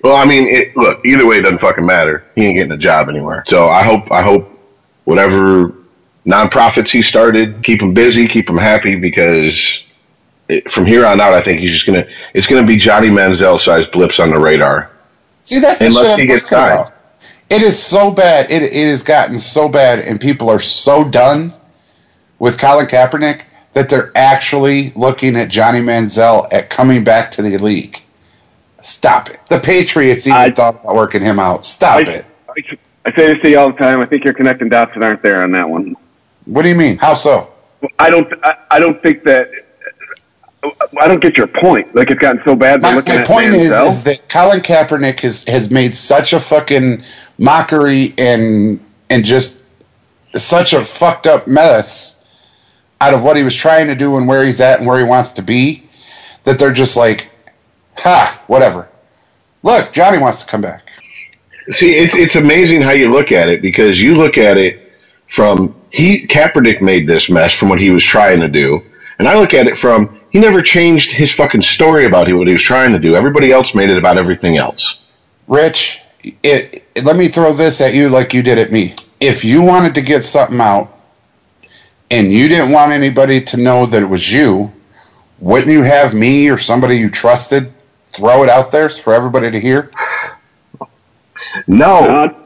Well, 0.02 0.16
I 0.16 0.24
mean, 0.24 0.46
it, 0.46 0.76
look. 0.76 1.04
Either 1.04 1.26
way, 1.26 1.38
it 1.38 1.42
doesn't 1.42 1.58
fucking 1.58 1.84
matter. 1.84 2.24
He 2.36 2.44
ain't 2.44 2.56
getting 2.56 2.72
a 2.72 2.78
job 2.78 3.08
anywhere. 3.08 3.42
So 3.46 3.68
I 3.68 3.82
hope 3.82 4.12
I 4.12 4.22
hope 4.22 4.48
whatever 5.04 5.74
nonprofits 6.26 6.90
he 6.90 7.02
started, 7.02 7.62
keep 7.64 7.82
him 7.82 7.92
busy, 7.92 8.28
keep 8.28 8.48
him 8.48 8.56
happy, 8.56 8.96
because 8.96 9.84
it, 10.48 10.70
from 10.70 10.86
here 10.86 11.06
on 11.06 11.20
out, 11.20 11.32
I 11.32 11.42
think 11.42 11.60
he's 11.60 11.72
just 11.72 11.86
gonna. 11.86 12.06
It's 12.34 12.46
gonna 12.46 12.66
be 12.66 12.76
Johnny 12.76 13.08
Manziel 13.08 13.58
sized 13.58 13.92
blips 13.92 14.20
on 14.20 14.30
the 14.30 14.38
radar. 14.38 14.90
See, 15.40 15.60
that's 15.60 15.78
the 15.78 15.86
unless 15.86 16.18
he 16.18 16.26
gets 16.26 16.48
signed. 16.48 16.80
About. 16.80 16.92
It 17.50 17.62
is 17.62 17.80
so 17.80 18.10
bad. 18.10 18.50
It, 18.50 18.62
it 18.62 18.88
has 18.88 19.02
gotten 19.02 19.38
so 19.38 19.68
bad, 19.68 20.00
and 20.00 20.20
people 20.20 20.48
are 20.48 20.60
so 20.60 21.04
done 21.08 21.52
with 22.38 22.58
Colin 22.58 22.86
Kaepernick 22.86 23.42
that 23.74 23.90
they're 23.90 24.12
actually 24.14 24.90
looking 24.90 25.36
at 25.36 25.48
Johnny 25.48 25.80
Manziel 25.80 26.48
at 26.52 26.70
coming 26.70 27.04
back 27.04 27.30
to 27.32 27.42
the 27.42 27.56
league. 27.58 28.00
Stop 28.80 29.30
it. 29.30 29.40
The 29.48 29.58
Patriots 29.58 30.26
even 30.26 30.38
I, 30.38 30.50
thought 30.50 30.80
about 30.80 30.94
working 30.94 31.22
him 31.22 31.38
out. 31.38 31.64
Stop 31.64 32.06
I, 32.06 32.12
it. 32.12 32.24
I, 32.48 32.78
I 33.06 33.16
say 33.16 33.26
this 33.26 33.40
to 33.42 33.50
you 33.50 33.58
all 33.58 33.72
the 33.72 33.78
time. 33.78 34.00
I 34.00 34.06
think 34.06 34.24
you're 34.24 34.34
connecting 34.34 34.68
dots 34.68 34.92
that 34.94 35.02
aren't 35.02 35.22
there 35.22 35.42
on 35.42 35.52
that 35.52 35.68
one. 35.68 35.96
What 36.44 36.62
do 36.62 36.68
you 36.68 36.74
mean? 36.74 36.98
How 36.98 37.14
so? 37.14 37.52
I 37.98 38.10
don't. 38.10 38.32
I, 38.42 38.56
I 38.70 38.78
don't 38.78 39.02
think 39.02 39.24
that 39.24 39.50
I 41.00 41.08
don't 41.08 41.20
get 41.20 41.36
your 41.36 41.46
point. 41.46 41.94
Like 41.94 42.10
it's 42.10 42.20
gotten 42.20 42.42
so 42.44 42.54
bad. 42.54 42.82
My, 42.82 42.94
my 42.94 43.24
point 43.24 43.54
is, 43.54 43.72
is 43.72 44.04
that 44.04 44.26
Colin 44.28 44.60
Kaepernick 44.60 45.20
has 45.20 45.44
has 45.44 45.70
made 45.70 45.94
such 45.94 46.32
a 46.32 46.40
fucking 46.40 47.02
mockery 47.38 48.14
and 48.18 48.80
and 49.10 49.24
just 49.24 49.64
such 50.36 50.72
a 50.72 50.84
fucked 50.84 51.26
up 51.26 51.46
mess 51.46 52.24
out 53.00 53.14
of 53.14 53.22
what 53.24 53.36
he 53.36 53.42
was 53.42 53.54
trying 53.54 53.86
to 53.86 53.94
do 53.94 54.16
and 54.16 54.26
where 54.26 54.44
he's 54.44 54.60
at 54.60 54.78
and 54.78 54.86
where 54.88 54.98
he 54.98 55.04
wants 55.04 55.32
to 55.32 55.42
be 55.42 55.88
that 56.44 56.58
they're 56.58 56.72
just 56.72 56.96
like, 56.96 57.30
ha, 57.96 58.42
whatever. 58.46 58.88
Look, 59.62 59.92
Johnny 59.92 60.18
wants 60.18 60.42
to 60.42 60.50
come 60.50 60.60
back. 60.60 60.90
See, 61.70 61.94
it's 61.94 62.14
it's 62.14 62.36
amazing 62.36 62.82
how 62.82 62.90
you 62.90 63.10
look 63.10 63.32
at 63.32 63.48
it 63.48 63.62
because 63.62 64.00
you 64.00 64.14
look 64.14 64.36
at 64.36 64.58
it 64.58 64.92
from 65.28 65.74
he 65.90 66.26
Kaepernick 66.26 66.82
made 66.82 67.06
this 67.06 67.30
mess 67.30 67.54
from 67.54 67.70
what 67.70 67.80
he 67.80 67.90
was 67.90 68.04
trying 68.04 68.40
to 68.40 68.48
do, 68.48 68.82
and 69.18 69.26
I 69.26 69.38
look 69.38 69.54
at 69.54 69.66
it 69.66 69.78
from 69.78 70.20
he 70.34 70.40
never 70.40 70.62
changed 70.62 71.12
his 71.12 71.32
fucking 71.32 71.62
story 71.62 72.06
about 72.06 72.30
what 72.32 72.48
he 72.48 72.52
was 72.52 72.62
trying 72.62 72.92
to 72.92 72.98
do. 72.98 73.14
Everybody 73.14 73.52
else 73.52 73.72
made 73.72 73.88
it 73.88 73.96
about 73.96 74.18
everything 74.18 74.56
else. 74.56 75.06
Rich, 75.46 76.00
it, 76.42 76.84
it, 76.96 77.04
let 77.04 77.14
me 77.14 77.28
throw 77.28 77.52
this 77.52 77.80
at 77.80 77.94
you 77.94 78.08
like 78.08 78.34
you 78.34 78.42
did 78.42 78.58
at 78.58 78.72
me. 78.72 78.96
If 79.20 79.44
you 79.44 79.62
wanted 79.62 79.94
to 79.94 80.02
get 80.02 80.24
something 80.24 80.60
out 80.60 80.92
and 82.10 82.32
you 82.32 82.48
didn't 82.48 82.72
want 82.72 82.90
anybody 82.90 83.40
to 83.42 83.56
know 83.58 83.86
that 83.86 84.02
it 84.02 84.06
was 84.06 84.32
you, 84.32 84.72
wouldn't 85.38 85.70
you 85.70 85.82
have 85.82 86.14
me 86.14 86.50
or 86.50 86.56
somebody 86.56 86.98
you 86.98 87.10
trusted 87.10 87.72
throw 88.12 88.42
it 88.42 88.48
out 88.48 88.72
there 88.72 88.88
for 88.88 89.14
everybody 89.14 89.52
to 89.52 89.60
hear? 89.60 89.92
No. 91.68 92.43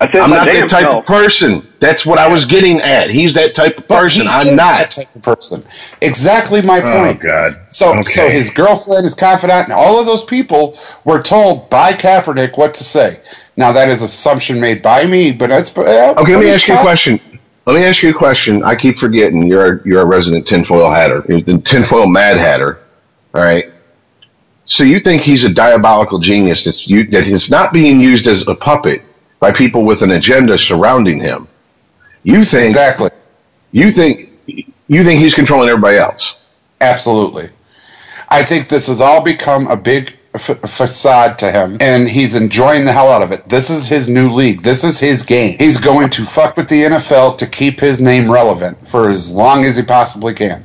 I 0.00 0.06
am 0.18 0.30
not 0.30 0.46
that 0.46 0.68
type 0.68 0.82
self. 0.82 0.96
of 0.96 1.04
person. 1.06 1.66
That's 1.80 2.04
what 2.04 2.18
I 2.18 2.28
was 2.28 2.44
getting 2.44 2.80
at. 2.80 3.10
He's 3.10 3.32
that 3.34 3.54
type 3.54 3.78
of 3.78 3.88
person. 3.88 4.26
I'm 4.28 4.56
not 4.56 4.78
that 4.78 4.90
type 4.90 5.14
of 5.14 5.22
person. 5.22 5.62
Exactly 6.02 6.62
my 6.62 6.80
oh, 6.80 6.82
point. 6.82 7.20
Oh 7.20 7.26
God. 7.26 7.60
So, 7.68 7.92
okay. 7.92 8.02
so 8.02 8.28
his 8.28 8.50
girlfriend, 8.50 9.04
his 9.04 9.14
confidant, 9.14 9.64
and 9.64 9.72
all 9.72 9.98
of 9.98 10.06
those 10.06 10.24
people 10.24 10.78
were 11.04 11.22
told 11.22 11.70
by 11.70 11.92
Kaepernick 11.92 12.58
what 12.58 12.74
to 12.74 12.84
say. 12.84 13.20
Now 13.56 13.70
that 13.72 13.88
is 13.88 14.02
assumption 14.02 14.60
made 14.60 14.82
by 14.82 15.06
me, 15.06 15.32
but 15.32 15.48
that's 15.48 15.76
uh, 15.76 16.14
okay. 16.18 16.34
Let 16.36 16.44
me 16.44 16.50
ask 16.50 16.66
you 16.66 16.74
a 16.74 16.80
question. 16.82 17.20
Let 17.66 17.74
me 17.74 17.84
ask 17.84 18.02
you 18.02 18.10
a 18.10 18.14
question. 18.14 18.62
I 18.62 18.74
keep 18.74 18.98
forgetting 18.98 19.46
you're 19.46 19.76
a, 19.76 19.88
you're 19.88 20.02
a 20.02 20.06
resident 20.06 20.46
tinfoil 20.46 20.90
hatter, 20.90 21.24
you're 21.28 21.40
the 21.40 21.58
tinfoil 21.58 22.06
mad 22.06 22.36
hatter. 22.36 22.80
All 23.34 23.42
right. 23.42 23.72
So 24.66 24.82
you 24.82 24.98
think 24.98 25.22
he's 25.22 25.44
a 25.44 25.52
diabolical 25.52 26.18
genius 26.18 26.64
that's 26.64 26.88
you, 26.88 27.06
that 27.08 27.26
is 27.26 27.50
not 27.50 27.72
being 27.72 28.00
used 28.00 28.26
as 28.26 28.46
a 28.46 28.54
puppet 28.54 29.02
by 29.40 29.52
people 29.52 29.84
with 29.84 30.02
an 30.02 30.12
agenda 30.12 30.56
surrounding 30.58 31.18
him. 31.18 31.48
You 32.22 32.44
think 32.44 32.68
exactly. 32.68 33.10
You 33.72 33.90
think 33.90 34.30
you 34.86 35.02
think 35.04 35.20
he's 35.20 35.34
controlling 35.34 35.68
everybody 35.68 35.98
else. 35.98 36.42
Absolutely. 36.80 37.48
I 38.28 38.42
think 38.42 38.68
this 38.68 38.88
has 38.88 39.00
all 39.00 39.22
become 39.22 39.66
a 39.68 39.76
big 39.76 40.16
f- 40.34 40.58
facade 40.68 41.38
to 41.38 41.52
him, 41.52 41.78
and 41.80 42.08
he's 42.08 42.34
enjoying 42.34 42.84
the 42.84 42.92
hell 42.92 43.08
out 43.08 43.22
of 43.22 43.32
it. 43.32 43.48
This 43.48 43.70
is 43.70 43.88
his 43.88 44.08
new 44.08 44.30
league. 44.32 44.62
This 44.62 44.84
is 44.84 44.98
his 44.98 45.22
game. 45.22 45.56
He's 45.58 45.78
going 45.78 46.10
to 46.10 46.24
fuck 46.24 46.56
with 46.56 46.68
the 46.68 46.82
NFL 46.82 47.38
to 47.38 47.46
keep 47.46 47.80
his 47.80 48.00
name 48.00 48.30
relevant 48.30 48.88
for 48.88 49.10
as 49.10 49.30
long 49.32 49.64
as 49.64 49.76
he 49.76 49.82
possibly 49.82 50.34
can. 50.34 50.64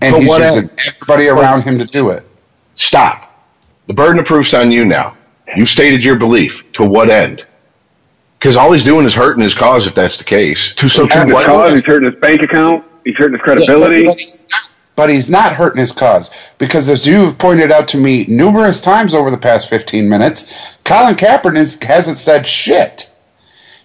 And 0.00 0.12
But 0.12 0.20
he's 0.20 0.38
using 0.38 0.70
everybody 0.86 1.28
around 1.28 1.62
him 1.62 1.78
to 1.78 1.84
do 1.84 2.10
it. 2.10 2.24
Stop. 2.76 3.24
The 3.88 3.94
burden 3.94 4.20
of 4.20 4.26
proof's 4.26 4.54
on 4.54 4.70
you 4.70 4.84
now. 4.84 5.16
You 5.56 5.66
stated 5.66 6.04
your 6.04 6.16
belief. 6.16 6.70
To 6.74 6.84
what 6.84 7.10
end? 7.10 7.46
Because 8.38 8.56
all 8.56 8.72
he's 8.72 8.84
doing 8.84 9.04
is 9.04 9.14
hurting 9.14 9.42
his 9.42 9.54
cause 9.54 9.86
if 9.86 9.94
that's 9.94 10.16
the 10.16 10.24
case. 10.24 10.74
To 10.76 10.88
so 10.88 11.02
He's 11.04 11.12
to 11.12 11.18
hurting 11.18 11.34
his 11.34 11.44
cause. 11.44 11.72
He's 11.74 11.84
hurting 11.84 12.10
his 12.12 12.20
bank 12.20 12.42
account. 12.42 12.84
He's 13.04 13.16
hurting 13.16 13.34
his 13.34 13.42
credibility. 13.42 14.04
But, 14.04 14.10
but 14.12 14.18
he's 14.18 14.48
not, 14.50 14.76
but 14.96 15.10
he's 15.10 15.30
not 15.30 15.52
hurting 15.52 15.80
his 15.80 15.92
cause 15.92 16.32
because, 16.58 16.88
as 16.88 17.06
you've 17.06 17.38
pointed 17.38 17.72
out 17.72 17.88
to 17.88 17.98
me 17.98 18.26
numerous 18.28 18.80
times 18.80 19.14
over 19.14 19.30
the 19.30 19.38
past 19.38 19.68
15 19.68 20.08
minutes, 20.08 20.76
Colin 20.84 21.14
Kaepernick 21.16 21.82
hasn't 21.82 22.16
said 22.16 22.46
shit. 22.46 23.12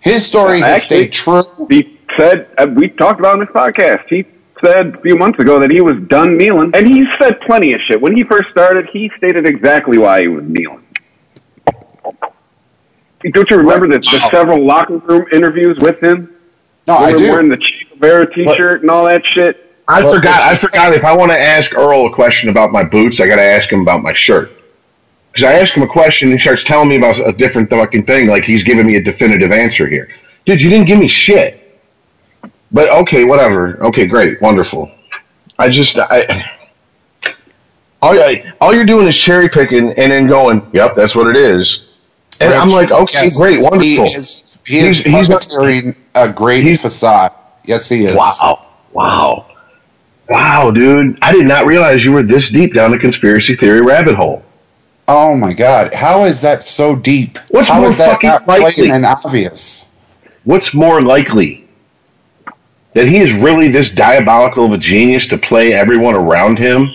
His 0.02 0.26
story 0.26 0.60
has 0.60 0.84
Actually- 0.84 1.10
stayed 1.10 1.14
true. 1.14 1.44
he 1.70 2.00
said 2.18 2.48
uh, 2.58 2.68
we 2.76 2.90
talked 2.90 3.20
about 3.20 3.34
on 3.34 3.40
this 3.40 3.50
podcast. 3.50 4.06
He 4.08 4.26
said 4.64 4.96
a 4.96 5.02
few 5.02 5.16
months 5.18 5.40
ago 5.40 5.60
that 5.60 5.72
he 5.72 5.82
was 5.82 5.98
done 6.08 6.38
kneeling, 6.38 6.72
and 6.76 6.88
he 6.88 7.06
said 7.20 7.42
plenty 7.42 7.74
of 7.74 7.82
shit. 7.82 8.00
When 8.02 8.16
he 8.16 8.24
first 8.24 8.50
started, 8.52 8.88
he 8.92 9.10
stated 9.18 9.48
exactly 9.48 9.98
why 9.98 10.22
he 10.22 10.28
was 10.28 10.44
kneeling. 10.46 10.83
Don't 13.32 13.50
you 13.50 13.58
remember 13.58 13.88
the, 13.88 14.00
the 14.00 14.20
Wow. 14.24 14.30
several 14.30 14.66
locker 14.66 14.98
room 14.98 15.26
interviews 15.32 15.78
with 15.82 16.02
him? 16.04 16.30
No, 16.88 16.96
I 16.96 17.10
Where 17.10 17.18
do. 17.18 17.30
Wearing 17.30 17.50
the 17.50 17.58
Che 17.58 17.88
Guevara 17.92 18.34
T-shirt 18.34 18.82
and 18.82 18.92
all 18.92 19.08
that 19.08 19.22
shit. 19.34 19.74
I 19.88 20.02
Well, 20.02 20.14
forgot. 20.16 20.42
I 20.42 20.56
forgot. 20.56 20.94
If 20.94 21.06
I 21.06 21.16
want 21.16 21.32
to 21.32 21.40
ask 21.40 21.76
Earl 21.76 22.08
a 22.08 22.12
question 22.14 22.50
about 22.50 22.72
my 22.72 22.84
boots, 22.84 23.20
I 23.22 23.28
got 23.28 23.38
to 23.38 23.42
ask 23.42 23.72
him 23.72 23.82
about 23.82 24.02
my 24.02 24.14
shirt. 24.14 24.52
Because 25.32 25.46
I 25.46 25.54
ask 25.54 25.76
him 25.76 25.84
a 25.84 25.88
question, 25.88 26.30
and 26.30 26.38
he 26.38 26.42
starts 26.42 26.64
telling 26.64 26.90
me 26.90 26.98
about 26.98 27.18
a 27.26 27.32
different 27.32 27.70
fucking 27.70 28.06
thing, 28.06 28.28
like 28.28 28.44
he's 28.44 28.64
giving 28.64 28.86
me 28.86 28.98
a 28.98 29.02
definitive 29.02 29.52
answer 29.52 29.88
here. 29.88 30.10
Dude, 30.46 30.62
you 30.62 30.70
didn't 30.70 30.86
give 30.88 31.00
me 31.00 31.08
shit. 31.08 31.82
But 32.72 32.90
okay, 32.90 33.24
whatever. 33.24 33.82
Okay, 33.84 34.06
great, 34.06 34.42
wonderful. 34.42 34.92
I 35.60 35.70
just, 35.70 35.98
I, 36.00 36.50
all, 38.02 38.18
all 38.60 38.74
you're 38.74 38.86
doing 38.86 39.08
is 39.08 39.16
cherry 39.16 39.48
picking 39.50 39.90
and 39.92 40.12
then 40.12 40.28
going, 40.28 40.68
"Yep, 40.74 40.96
that's 40.96 41.16
what 41.16 41.28
it 41.28 41.36
is." 41.38 41.93
And 42.42 42.54
I'm 42.54 42.70
like, 42.70 42.92
okay, 42.92 43.26
yes, 43.26 43.38
great, 43.38 43.62
wonderful. 43.62 43.84
He 43.86 43.94
is, 44.16 44.58
he 44.66 44.80
is 44.80 44.98
He's- 45.00 45.16
he's 45.16 45.30
not- 45.30 45.42
puppeteering 45.44 45.96
a 46.16 46.30
great 46.30 46.64
He's- 46.64 46.82
facade. 46.82 47.32
Yes, 47.66 47.88
he 47.90 48.06
is. 48.06 48.16
Wow. 48.16 48.66
Wow. 48.92 49.46
Wow, 50.30 50.72
dude. 50.72 51.18
I 51.22 51.32
did 51.32 51.46
not 51.46 51.66
realize 51.66 52.04
you 52.04 52.12
were 52.14 52.24
this 52.24 52.50
deep 52.50 52.74
down 52.74 52.92
the 52.92 52.98
conspiracy 52.98 53.56
theory 53.56 53.82
rabbit 53.82 54.16
hole. 54.16 54.44
Oh 55.08 55.36
my 55.36 55.52
God! 55.52 55.94
How 55.94 56.24
is 56.24 56.42
that 56.42 56.64
so 56.66 56.96
deep? 56.96 57.38
What's 57.50 57.68
How 57.68 57.82
more 57.82 57.90
is 57.90 57.98
that 57.98 58.12
fucking 58.12 58.30
not 58.30 58.48
likely? 58.48 58.64
blatant 58.88 58.92
and 58.92 59.06
obvious? 59.06 59.90
What's 60.46 60.74
more 60.74 61.02
likely? 61.02 61.68
That 62.94 63.08
he 63.08 63.18
is 63.18 63.34
really 63.34 63.68
this 63.68 63.90
diabolical 63.92 64.66
of 64.66 64.72
a 64.72 64.78
genius 64.78 65.28
to 65.28 65.38
play 65.38 65.74
everyone 65.74 66.16
around 66.16 66.58
him 66.58 66.90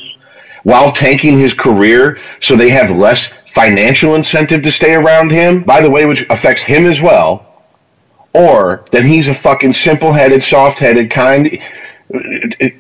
while 0.63 0.91
tanking 0.93 1.37
his 1.39 1.53
career 1.53 2.19
so 2.41 2.57
they 2.57 2.71
have 2.71 2.91
less 2.91 3.33
financial 3.59 4.15
incentive 4.15 4.63
to 4.63 4.71
stay 4.71 4.95
around 4.95 5.33
him, 5.33 5.65
by 5.65 5.81
the 5.81 5.91
way, 5.91 6.05
which 6.05 6.25
affects 6.31 6.63
him 6.63 6.87
as 6.87 7.01
well, 7.01 7.65
or 8.33 8.85
that 8.93 9.05
he's 9.05 9.27
a 9.27 9.35
fucking 9.35 9.73
simple 9.73 10.13
headed, 10.13 10.41
soft 10.41 10.79
headed, 10.79 11.11
kind, 11.11 11.59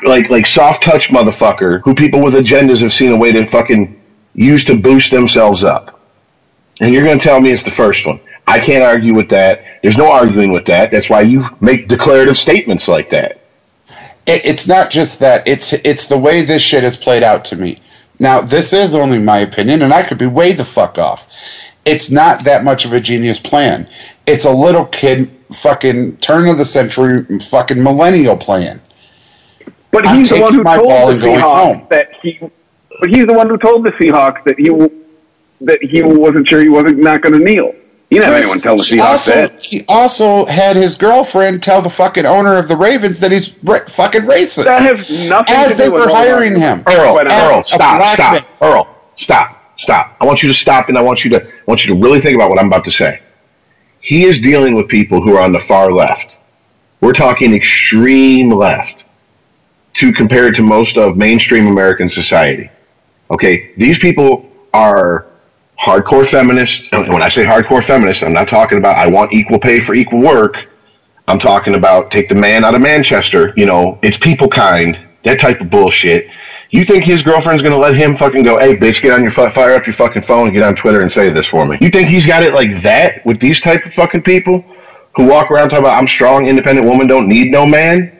like, 0.04 0.30
like 0.30 0.46
soft 0.46 0.84
touch 0.84 1.08
motherfucker 1.08 1.82
who 1.82 1.96
people 1.96 2.22
with 2.22 2.34
agendas 2.34 2.80
have 2.80 2.92
seen 2.92 3.10
a 3.10 3.16
way 3.16 3.32
to 3.32 3.44
fucking 3.48 4.00
use 4.34 4.64
to 4.66 4.76
boost 4.76 5.10
themselves 5.10 5.64
up. 5.64 6.00
And 6.80 6.94
you're 6.94 7.04
going 7.04 7.18
to 7.18 7.24
tell 7.24 7.40
me 7.40 7.50
it's 7.50 7.64
the 7.64 7.72
first 7.72 8.06
one. 8.06 8.20
I 8.46 8.60
can't 8.60 8.84
argue 8.84 9.14
with 9.14 9.28
that. 9.30 9.80
There's 9.82 9.96
no 9.96 10.12
arguing 10.12 10.52
with 10.52 10.66
that. 10.66 10.92
That's 10.92 11.10
why 11.10 11.22
you 11.22 11.42
make 11.60 11.88
declarative 11.88 12.38
statements 12.38 12.86
like 12.86 13.10
that. 13.10 13.40
It, 14.28 14.46
it's 14.46 14.68
not 14.68 14.92
just 14.92 15.18
that. 15.18 15.48
It's 15.48 15.72
it's 15.72 16.06
the 16.06 16.16
way 16.16 16.42
this 16.42 16.62
shit 16.62 16.84
has 16.84 16.96
played 16.96 17.24
out 17.24 17.44
to 17.46 17.56
me. 17.56 17.82
Now, 18.18 18.40
this 18.40 18.72
is 18.72 18.94
only 18.94 19.18
my 19.18 19.38
opinion, 19.38 19.82
and 19.82 19.92
I 19.92 20.02
could 20.02 20.18
be 20.18 20.26
way 20.26 20.52
the 20.52 20.64
fuck 20.64 20.98
off. 20.98 21.28
It's 21.84 22.10
not 22.10 22.44
that 22.44 22.64
much 22.64 22.84
of 22.84 22.92
a 22.92 23.00
genius 23.00 23.38
plan. 23.38 23.88
It's 24.26 24.44
a 24.44 24.52
little 24.52 24.86
kid 24.86 25.30
fucking 25.52 26.18
turn 26.18 26.48
of 26.48 26.58
the 26.58 26.64
century 26.64 27.24
fucking 27.40 27.82
millennial 27.82 28.36
plan. 28.36 28.80
But 29.90 30.06
I'm 30.06 30.18
he's 30.18 30.28
the 30.28 30.40
one 30.40 30.54
who 30.54 30.64
told 30.64 31.20
the 31.20 31.26
Seahawks 31.26 31.88
that 31.88 32.08
he. 32.20 32.38
But 33.00 33.10
he's 33.10 33.26
the 33.26 33.32
one 33.32 33.48
who 33.48 33.56
told 33.56 33.84
the 33.84 33.90
Seahawks 33.92 34.42
that 34.44 34.58
he 34.58 34.68
that 35.64 35.82
he 35.82 36.02
wasn't 36.02 36.46
sure 36.48 36.60
he 36.60 36.68
wasn't 36.68 36.98
not 36.98 37.22
going 37.22 37.34
to 37.34 37.44
kneel. 37.44 37.74
He 38.10 38.16
didn't 38.16 38.32
have 38.32 38.42
anyone 38.42 38.60
tell 38.60 38.76
the 38.76 38.84
he 38.84 38.96
Seahawks 38.96 39.04
also, 39.04 39.32
that. 39.32 39.60
He 39.60 39.84
also 39.86 40.46
had 40.46 40.76
his 40.76 40.96
girlfriend 40.96 41.62
tell 41.62 41.82
the 41.82 41.90
fucking 41.90 42.24
owner 42.24 42.56
of 42.56 42.66
the 42.66 42.76
Ravens 42.76 43.18
that 43.18 43.30
he's 43.32 43.62
ra- 43.62 43.86
fucking 43.86 44.22
racist. 44.22 44.64
That 44.64 44.80
has 44.80 45.28
nothing 45.28 45.54
as 45.54 45.72
to 45.72 45.76
they 45.76 45.84
do 45.84 45.92
with 45.92 46.06
were 46.06 46.14
hiring 46.14 46.54
that. 46.54 46.78
him. 46.78 46.84
Earl, 46.86 47.18
Earl, 47.20 47.64
stop, 47.64 48.14
stop, 48.14 48.32
man. 48.32 48.44
Earl, 48.62 48.88
stop, 49.14 49.62
stop. 49.76 50.16
I 50.20 50.24
want 50.24 50.42
you 50.42 50.48
to 50.48 50.54
stop, 50.54 50.88
and 50.88 50.96
I 50.96 51.02
want 51.02 51.22
you 51.22 51.30
to, 51.32 51.44
I 51.44 51.50
want 51.66 51.84
you 51.84 51.94
to 51.94 52.00
really 52.00 52.20
think 52.20 52.34
about 52.34 52.48
what 52.48 52.58
I'm 52.58 52.68
about 52.68 52.84
to 52.86 52.90
say. 52.90 53.20
He 54.00 54.24
is 54.24 54.40
dealing 54.40 54.74
with 54.74 54.88
people 54.88 55.20
who 55.20 55.36
are 55.36 55.42
on 55.42 55.52
the 55.52 55.58
far 55.58 55.92
left. 55.92 56.38
We're 57.02 57.12
talking 57.12 57.54
extreme 57.54 58.50
left, 58.50 59.04
to 59.94 60.12
compare 60.12 60.46
it 60.48 60.54
to 60.54 60.62
most 60.62 60.96
of 60.96 61.16
mainstream 61.16 61.66
American 61.66 62.08
society. 62.08 62.70
Okay, 63.30 63.74
these 63.76 63.98
people 63.98 64.50
are 64.72 65.26
hardcore 65.80 66.28
feminists. 66.28 66.88
And 66.92 67.12
when 67.12 67.22
I 67.22 67.28
say 67.28 67.44
hardcore 67.44 67.84
feminists, 67.84 68.22
I'm 68.22 68.32
not 68.32 68.48
talking 68.48 68.78
about 68.78 68.96
I 68.96 69.06
want 69.06 69.32
equal 69.32 69.58
pay 69.58 69.80
for 69.80 69.94
equal 69.94 70.20
work. 70.20 70.70
I'm 71.28 71.38
talking 71.38 71.74
about 71.74 72.10
take 72.10 72.28
the 72.28 72.34
man 72.34 72.64
out 72.64 72.74
of 72.74 72.80
Manchester. 72.80 73.52
You 73.56 73.66
know, 73.66 73.98
it's 74.02 74.16
people 74.16 74.48
kind, 74.48 74.98
that 75.24 75.38
type 75.38 75.60
of 75.60 75.70
bullshit. 75.70 76.30
You 76.70 76.84
think 76.84 77.04
his 77.04 77.22
girlfriend's 77.22 77.62
gonna 77.62 77.78
let 77.78 77.94
him 77.94 78.16
fucking 78.16 78.42
go, 78.42 78.58
hey 78.58 78.76
bitch, 78.76 79.00
get 79.00 79.12
on 79.12 79.22
your 79.22 79.30
fire 79.30 79.74
up 79.74 79.86
your 79.86 79.94
fucking 79.94 80.22
phone 80.22 80.48
and 80.48 80.54
get 80.54 80.62
on 80.62 80.74
Twitter 80.74 81.00
and 81.00 81.10
say 81.10 81.30
this 81.30 81.46
for 81.46 81.64
me? 81.66 81.78
You 81.80 81.90
think 81.90 82.08
he's 82.08 82.26
got 82.26 82.42
it 82.42 82.52
like 82.52 82.82
that 82.82 83.24
with 83.24 83.40
these 83.40 83.60
type 83.60 83.84
of 83.86 83.94
fucking 83.94 84.22
people 84.22 84.64
who 85.16 85.26
walk 85.26 85.50
around 85.50 85.70
talking 85.70 85.84
about 85.84 85.98
I'm 85.98 86.08
strong, 86.08 86.46
independent 86.46 86.86
woman, 86.86 87.06
don't 87.06 87.28
need 87.28 87.50
no 87.50 87.66
man? 87.66 88.14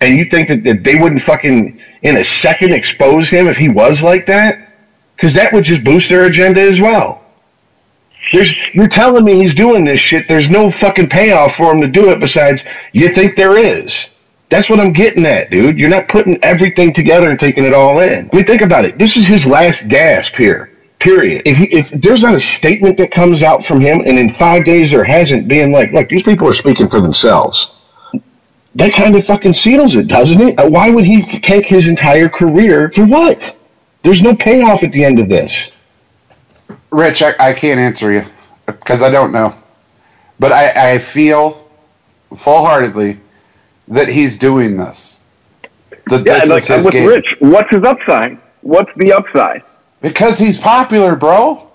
And 0.00 0.16
you 0.16 0.24
think 0.24 0.48
that, 0.48 0.64
that 0.64 0.82
they 0.82 0.96
wouldn't 0.96 1.22
fucking 1.22 1.80
in 2.02 2.16
a 2.16 2.24
second 2.24 2.72
expose 2.72 3.30
him 3.30 3.46
if 3.46 3.56
he 3.56 3.68
was 3.68 4.02
like 4.02 4.26
that? 4.26 4.71
Because 5.22 5.34
that 5.34 5.52
would 5.52 5.62
just 5.62 5.84
boost 5.84 6.08
their 6.08 6.24
agenda 6.24 6.60
as 6.60 6.80
well. 6.80 7.22
There's, 8.32 8.56
you're 8.74 8.88
telling 8.88 9.24
me 9.24 9.36
he's 9.36 9.54
doing 9.54 9.84
this 9.84 10.00
shit. 10.00 10.26
There's 10.26 10.50
no 10.50 10.68
fucking 10.68 11.10
payoff 11.10 11.54
for 11.54 11.72
him 11.72 11.80
to 11.80 11.86
do 11.86 12.10
it 12.10 12.18
besides 12.18 12.64
you 12.92 13.08
think 13.08 13.36
there 13.36 13.56
is. 13.56 14.08
That's 14.48 14.68
what 14.68 14.80
I'm 14.80 14.92
getting 14.92 15.24
at, 15.24 15.52
dude. 15.52 15.78
You're 15.78 15.90
not 15.90 16.08
putting 16.08 16.42
everything 16.42 16.92
together 16.92 17.30
and 17.30 17.38
taking 17.38 17.62
it 17.62 17.72
all 17.72 18.00
in. 18.00 18.28
I 18.32 18.36
mean, 18.36 18.44
think 18.44 18.62
about 18.62 18.84
it. 18.84 18.98
This 18.98 19.16
is 19.16 19.24
his 19.24 19.46
last 19.46 19.86
gasp 19.86 20.34
here. 20.34 20.72
Period. 20.98 21.42
If 21.46 21.56
he, 21.56 21.66
if 21.66 21.90
there's 21.90 22.24
not 22.24 22.34
a 22.34 22.40
statement 22.40 22.96
that 22.96 23.12
comes 23.12 23.44
out 23.44 23.64
from 23.64 23.80
him, 23.80 24.00
and 24.00 24.18
in 24.18 24.28
five 24.28 24.64
days 24.64 24.90
there 24.90 25.04
hasn't, 25.04 25.46
being 25.46 25.70
like, 25.70 25.92
look, 25.92 26.08
these 26.08 26.24
people 26.24 26.48
are 26.48 26.54
speaking 26.54 26.88
for 26.88 27.00
themselves. 27.00 27.76
That 28.74 28.92
kind 28.92 29.14
of 29.14 29.24
fucking 29.24 29.52
seals 29.52 29.94
it, 29.94 30.08
doesn't 30.08 30.40
it? 30.40 30.72
Why 30.72 30.90
would 30.90 31.04
he 31.04 31.22
take 31.22 31.66
his 31.66 31.86
entire 31.86 32.28
career 32.28 32.90
for 32.90 33.06
what? 33.06 33.56
There's 34.02 34.22
no 34.22 34.34
payoff 34.34 34.82
at 34.82 34.92
the 34.92 35.04
end 35.04 35.18
of 35.18 35.28
this. 35.28 35.76
Rich, 36.90 37.22
I, 37.22 37.34
I 37.38 37.52
can't 37.52 37.80
answer 37.80 38.12
you 38.12 38.22
because 38.66 39.02
I 39.02 39.10
don't 39.10 39.32
know. 39.32 39.54
But 40.38 40.52
I, 40.52 40.94
I 40.94 40.98
feel 40.98 41.68
full 42.36 42.64
heartedly 42.64 43.18
that 43.88 44.08
he's 44.08 44.38
doing 44.38 44.76
this. 44.76 45.20
That 46.06 46.26
Yeah, 46.26 46.40
this 46.40 46.50
like 46.50 46.62
is 46.62 46.68
his 46.68 46.84
with 46.84 46.94
game. 46.94 47.08
Rich, 47.08 47.36
what's 47.40 47.70
his 47.70 47.84
upside? 47.84 48.38
What's 48.62 48.90
the 48.96 49.12
upside? 49.12 49.62
Because 50.00 50.38
he's 50.38 50.58
popular, 50.58 51.14
bro. 51.16 51.68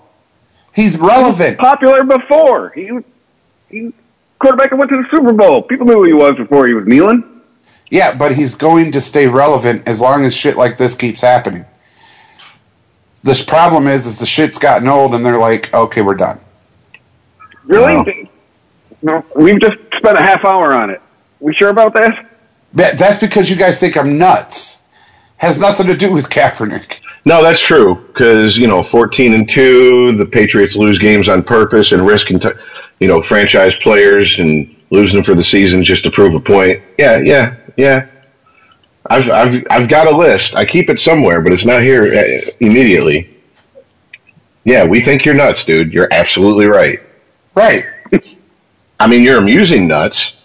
He's 0.74 0.98
relevant. 0.98 1.58
Popular 1.58 2.04
before 2.04 2.70
he 2.70 2.92
was 2.92 3.04
he 3.70 3.92
quarterback 4.38 4.70
that 4.70 4.76
went 4.76 4.90
to 4.90 5.02
the 5.02 5.08
Super 5.10 5.32
Bowl. 5.32 5.62
People 5.62 5.86
knew 5.86 5.94
who 5.94 6.04
he 6.04 6.12
was 6.12 6.36
before 6.36 6.66
he 6.66 6.74
was 6.74 6.86
kneeling. 6.86 7.24
Yeah, 7.90 8.14
but 8.14 8.34
he's 8.34 8.54
going 8.54 8.92
to 8.92 9.00
stay 9.00 9.26
relevant 9.26 9.88
as 9.88 10.00
long 10.00 10.24
as 10.24 10.36
shit 10.36 10.56
like 10.56 10.76
this 10.76 10.94
keeps 10.94 11.20
happening. 11.20 11.64
This 13.22 13.42
problem 13.42 13.86
is, 13.86 14.06
is 14.06 14.18
the 14.20 14.26
shit's 14.26 14.58
gotten 14.58 14.88
old, 14.88 15.14
and 15.14 15.24
they're 15.24 15.38
like, 15.38 15.72
okay, 15.74 16.02
we're 16.02 16.14
done. 16.14 16.40
Really? 17.64 18.30
No, 19.02 19.24
we've 19.36 19.60
just 19.60 19.76
spent 19.96 20.16
a 20.18 20.22
half 20.22 20.44
hour 20.44 20.72
on 20.72 20.90
it. 20.90 21.00
We 21.40 21.54
sure 21.54 21.68
about 21.70 21.94
that? 21.94 22.26
That- 22.74 22.98
That's 22.98 23.18
because 23.18 23.50
you 23.50 23.56
guys 23.56 23.78
think 23.80 23.96
I'm 23.96 24.18
nuts. 24.18 24.86
Has 25.36 25.60
nothing 25.60 25.86
to 25.86 25.96
do 25.96 26.12
with 26.12 26.28
Kaepernick. 26.30 26.98
No, 27.24 27.42
that's 27.42 27.60
true 27.60 27.94
because 28.08 28.56
you 28.56 28.66
know, 28.66 28.82
fourteen 28.82 29.34
and 29.34 29.48
two, 29.48 30.12
the 30.16 30.24
Patriots 30.26 30.74
lose 30.74 30.98
games 30.98 31.28
on 31.28 31.42
purpose 31.44 31.92
and 31.92 32.04
risk, 32.06 32.30
and 32.30 32.42
you 33.00 33.06
know, 33.06 33.20
franchise 33.20 33.76
players 33.76 34.38
and 34.40 34.74
losing 34.90 35.16
them 35.18 35.24
for 35.24 35.34
the 35.34 35.44
season 35.44 35.84
just 35.84 36.02
to 36.04 36.10
prove 36.10 36.34
a 36.34 36.40
point. 36.40 36.82
Yeah, 36.98 37.18
yeah, 37.18 37.54
yeah. 37.76 38.06
I've 39.08 39.30
I've 39.30 39.66
I've 39.70 39.88
got 39.88 40.06
a 40.06 40.16
list. 40.16 40.54
I 40.54 40.64
keep 40.64 40.90
it 40.90 40.98
somewhere, 40.98 41.40
but 41.40 41.52
it's 41.52 41.64
not 41.64 41.82
here 41.82 42.02
uh, 42.02 42.50
immediately. 42.60 43.36
Yeah, 44.64 44.84
we 44.84 45.00
think 45.00 45.24
you're 45.24 45.34
nuts, 45.34 45.64
dude. 45.64 45.92
You're 45.92 46.08
absolutely 46.12 46.66
right. 46.66 47.00
Right. 47.54 47.84
I 49.00 49.06
mean, 49.06 49.22
you're 49.22 49.38
amusing 49.38 49.86
nuts. 49.86 50.44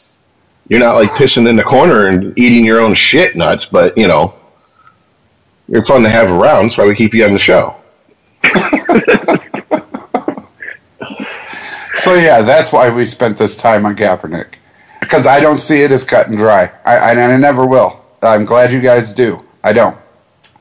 You're 0.70 0.80
not 0.80 0.96
like 0.96 1.10
pissing 1.10 1.48
in 1.48 1.56
the 1.56 1.64
corner 1.64 2.08
and 2.08 2.38
eating 2.38 2.64
your 2.64 2.80
own 2.80 2.94
shit 2.94 3.36
nuts, 3.36 3.66
but 3.66 3.98
you 3.98 4.08
know, 4.08 4.34
you're 5.68 5.84
fun 5.84 6.04
to 6.04 6.10
have 6.10 6.32
around. 6.32 6.66
That's 6.66 6.78
why 6.78 6.88
we 6.88 6.96
keep 6.96 7.14
you 7.14 7.26
on 7.26 7.34
the 7.34 7.40
show. 7.40 7.76
So 12.04 12.16
yeah, 12.16 12.42
that's 12.42 12.74
why 12.74 12.90
we 12.90 13.06
spent 13.06 13.38
this 13.38 13.56
time 13.56 13.86
on 13.86 13.96
Kaepernick 13.96 14.56
because 15.00 15.26
I 15.26 15.40
don't 15.40 15.56
see 15.56 15.84
it 15.84 15.92
as 15.94 16.04
cut 16.04 16.28
and 16.28 16.38
dry. 16.38 16.70
I, 16.84 16.98
I, 16.98 17.12
I 17.12 17.38
never 17.38 17.66
will. 17.66 18.03
I'm 18.24 18.46
glad 18.46 18.72
you 18.72 18.82
guys 18.82 19.14
do. 19.14 19.44
I 19.64 19.74
don't. 19.74 19.98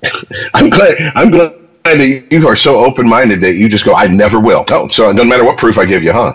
I'm 0.54 0.70
glad. 0.70 1.12
I'm 1.14 1.30
glad 1.30 1.58
that 1.84 2.26
you 2.30 2.48
are 2.48 2.56
so 2.56 2.84
open 2.84 3.08
minded 3.08 3.40
that 3.40 3.54
you 3.54 3.68
just 3.68 3.84
go, 3.84 3.94
I 3.94 4.06
never 4.06 4.40
will. 4.40 4.64
No, 4.68 4.88
so 4.88 5.10
it 5.10 5.14
doesn't 5.14 5.28
matter 5.28 5.44
what 5.44 5.58
proof 5.58 5.78
I 5.78 5.84
give 5.84 6.02
you, 6.02 6.12
huh? 6.12 6.34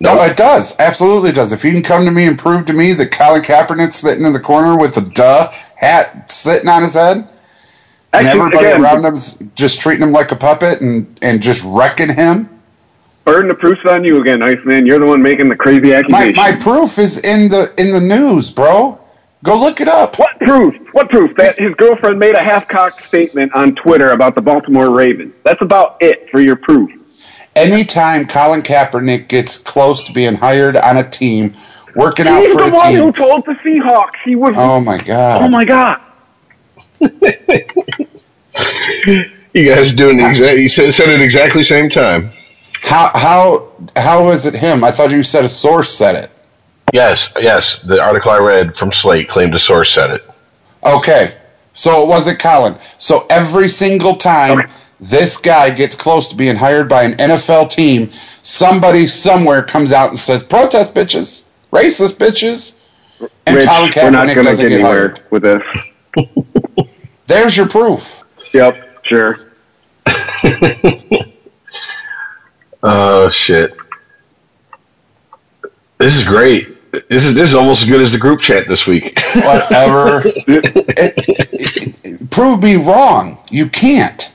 No, 0.00 0.12
it 0.24 0.36
does. 0.36 0.78
Absolutely 0.78 1.32
does. 1.32 1.52
If 1.52 1.64
you 1.64 1.72
can 1.72 1.82
come 1.82 2.04
to 2.04 2.10
me 2.10 2.26
and 2.26 2.38
prove 2.38 2.66
to 2.66 2.72
me 2.72 2.92
that 2.94 3.10
Colin 3.12 3.42
Kaepernick's 3.42 3.96
sitting 3.96 4.26
in 4.26 4.32
the 4.32 4.40
corner 4.40 4.78
with 4.78 4.96
a 4.98 5.00
duh 5.00 5.50
hat 5.74 6.30
sitting 6.30 6.68
on 6.68 6.82
his 6.82 6.94
head, 6.94 7.28
and 8.12 8.26
everybody 8.26 8.66
again, 8.66 8.82
around 8.82 9.04
him's 9.04 9.38
just 9.54 9.80
treating 9.80 10.02
him 10.02 10.12
like 10.12 10.32
a 10.32 10.36
puppet 10.36 10.80
and, 10.80 11.18
and 11.22 11.42
just 11.42 11.64
wrecking 11.64 12.14
him, 12.14 12.56
burden 13.26 13.50
of 13.50 13.58
proof's 13.58 13.84
on 13.86 14.04
you 14.04 14.20
again, 14.20 14.42
Iceman. 14.42 14.86
You're 14.86 15.00
the 15.00 15.06
one 15.06 15.20
making 15.20 15.50
the 15.50 15.56
crazy 15.56 15.90
my, 15.90 15.96
accusation. 15.96 16.36
my 16.36 16.56
proof 16.56 16.98
is 16.98 17.22
in 17.24 17.50
the 17.50 17.74
in 17.78 17.92
the 17.92 18.00
news, 18.00 18.50
bro. 18.50 18.98
Go 19.46 19.60
look 19.60 19.80
it 19.80 19.86
up. 19.86 20.18
What 20.18 20.40
proof? 20.40 20.74
What 20.92 21.08
proof? 21.08 21.36
That 21.36 21.56
his 21.56 21.72
girlfriend 21.74 22.18
made 22.18 22.34
a 22.34 22.42
half-cocked 22.42 23.06
statement 23.06 23.54
on 23.54 23.76
Twitter 23.76 24.10
about 24.10 24.34
the 24.34 24.40
Baltimore 24.40 24.90
Ravens. 24.90 25.34
That's 25.44 25.62
about 25.62 25.98
it 26.00 26.28
for 26.30 26.40
your 26.40 26.56
proof. 26.56 26.90
Anytime 27.54 28.26
Colin 28.26 28.62
Kaepernick 28.62 29.28
gets 29.28 29.56
close 29.56 30.02
to 30.04 30.12
being 30.12 30.34
hired 30.34 30.76
on 30.76 30.96
a 30.96 31.08
team, 31.08 31.54
working 31.94 32.26
out 32.26 32.40
He's 32.40 32.52
for 32.52 32.64
the 32.64 32.74
one 32.74 32.94
who 32.94 33.12
told 33.12 33.46
the 33.46 33.52
Seahawks 33.52 34.16
he 34.24 34.34
was. 34.34 34.54
Oh 34.56 34.80
my 34.80 34.98
god. 34.98 35.42
oh 35.42 35.48
my 35.48 35.64
god! 35.64 36.00
You 39.56 39.74
guys 39.74 39.94
doing 39.94 40.18
the 40.18 40.28
exact? 40.28 40.58
You 40.58 40.68
said, 40.68 40.92
said 40.92 41.08
it 41.08 41.22
exactly 41.22 41.64
same 41.64 41.88
time. 41.88 42.30
How 42.82 43.10
how 43.14 43.72
how 43.96 44.30
is 44.30 44.44
it 44.44 44.52
him? 44.52 44.84
I 44.84 44.90
thought 44.90 45.10
you 45.10 45.22
said 45.22 45.44
a 45.44 45.48
source 45.48 45.96
said 45.96 46.14
it. 46.14 46.30
Yes, 46.92 47.32
yes. 47.40 47.80
The 47.82 48.02
article 48.02 48.30
I 48.30 48.38
read 48.38 48.76
from 48.76 48.92
Slate 48.92 49.28
claimed 49.28 49.54
a 49.54 49.58
source 49.58 49.92
said 49.92 50.10
it. 50.10 50.24
Okay. 50.84 51.34
So 51.74 52.02
it 52.02 52.08
wasn't 52.08 52.38
Colin. 52.38 52.76
So 52.98 53.26
every 53.28 53.68
single 53.68 54.14
time 54.16 54.60
Okay. 54.60 54.72
this 55.00 55.36
guy 55.36 55.70
gets 55.70 55.94
close 55.94 56.28
to 56.30 56.36
being 56.36 56.56
hired 56.56 56.88
by 56.88 57.02
an 57.02 57.14
NFL 57.18 57.70
team, 57.70 58.10
somebody 58.42 59.06
somewhere 59.06 59.62
comes 59.62 59.92
out 59.92 60.08
and 60.08 60.18
says, 60.18 60.42
"Protest, 60.42 60.94
bitches, 60.94 61.48
racist 61.72 62.16
bitches," 62.18 62.80
and 63.46 63.56
Rich, 63.56 63.68
Colin 63.68 63.90
we're 63.94 64.10
not 64.10 64.28
Kaepernick 64.28 64.34
going 64.34 64.36
to 64.36 64.42
doesn't 64.44 64.68
get 64.68 64.78
get 64.78 64.80
anywhere 64.80 65.08
hired. 65.08 65.20
with 65.30 65.42
this. 65.42 65.62
There's 67.26 67.56
your 67.56 67.68
proof. 67.68 68.22
Yep, 68.54 69.04
sure. 69.04 69.40
Oh 72.82 73.28
shit! 73.30 73.74
This 75.98 76.14
is 76.14 76.24
great. 76.24 76.75
This 77.08 77.24
is 77.24 77.34
this 77.34 77.48
is 77.50 77.54
almost 77.54 77.82
as 77.82 77.88
good 77.88 78.00
as 78.00 78.12
the 78.12 78.18
group 78.18 78.40
chat 78.40 78.66
this 78.68 78.86
week. 78.86 79.18
Whatever. 79.36 80.22
It- 80.24 81.96
it- 82.04 82.30
prove 82.30 82.62
me 82.62 82.76
wrong. 82.76 83.38
You 83.50 83.68
can't. 83.68 84.32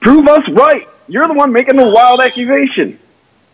Prove 0.00 0.26
us 0.28 0.42
right. 0.50 0.88
You're 1.08 1.28
the 1.28 1.34
one 1.34 1.52
making 1.52 1.76
the 1.76 1.88
wild 1.88 2.20
accusation. 2.20 2.98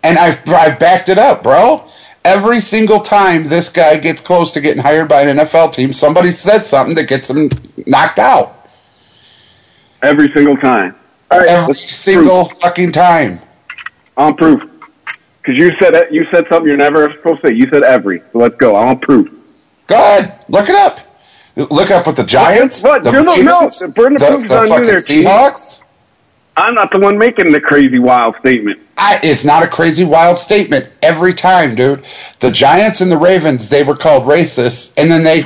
And 0.02 0.18
I've, 0.18 0.46
I've 0.48 0.78
backed 0.78 1.08
it 1.08 1.18
up, 1.18 1.42
bro. 1.42 1.88
Every 2.24 2.60
single 2.60 3.00
time 3.00 3.44
this 3.44 3.68
guy 3.68 3.96
gets 3.96 4.20
close 4.22 4.52
to 4.52 4.60
getting 4.60 4.82
hired 4.82 5.08
by 5.08 5.22
an 5.22 5.36
NFL 5.38 5.72
team, 5.74 5.92
somebody 5.92 6.32
says 6.32 6.68
something 6.68 6.94
that 6.96 7.08
gets 7.08 7.28
him 7.30 7.48
knocked 7.86 8.18
out. 8.18 8.68
Every 10.02 10.32
single 10.32 10.56
time. 10.56 10.94
All 11.30 11.38
right, 11.40 11.48
Every 11.48 11.66
let's 11.68 11.80
single 11.96 12.44
fucking 12.46 12.92
time. 12.92 13.40
On 14.16 14.34
proof. 14.36 14.62
Because 15.42 15.58
you 15.58 15.72
said 15.80 15.94
you 16.12 16.24
said 16.32 16.44
something 16.48 16.68
you're 16.68 16.76
never 16.76 17.12
supposed 17.14 17.40
to 17.42 17.48
say. 17.48 17.54
You 17.54 17.68
said 17.70 17.82
every. 17.82 18.20
So 18.32 18.38
let's 18.38 18.56
go. 18.56 18.76
I 18.76 18.84
want 18.84 19.02
proof. 19.02 19.28
Go 19.88 19.96
ahead. 19.96 20.44
Look 20.48 20.68
it 20.68 20.76
up. 20.76 21.00
Look 21.56 21.90
up 21.90 22.06
with 22.06 22.16
the 22.16 22.24
Giants. 22.24 22.82
What? 22.82 23.02
The 23.02 23.10
You're 23.10 23.24
the- 23.24 23.42
no, 23.42 23.52
Ravens, 23.60 23.78
the 23.80 23.86
the, 23.88 23.92
the 23.92 24.56
on 24.56 24.62
you 24.62 24.68
fucking 24.68 24.86
there. 24.86 24.96
Seahawks. 24.96 25.84
I'm 26.56 26.74
not 26.74 26.92
the 26.92 27.00
one 27.00 27.18
making 27.18 27.50
the 27.50 27.60
crazy 27.60 27.98
wild 27.98 28.36
statement. 28.40 28.78
I, 28.96 29.18
it's 29.22 29.44
not 29.44 29.62
a 29.62 29.68
crazy 29.68 30.04
wild 30.04 30.38
statement 30.38 30.88
every 31.02 31.32
time, 31.32 31.74
dude. 31.74 32.04
The 32.40 32.50
Giants 32.50 33.00
and 33.00 33.10
the 33.10 33.16
Ravens, 33.16 33.68
they 33.68 33.82
were 33.82 33.96
called 33.96 34.24
racist, 34.24 34.96
and 34.98 35.10
then 35.10 35.24
they, 35.24 35.44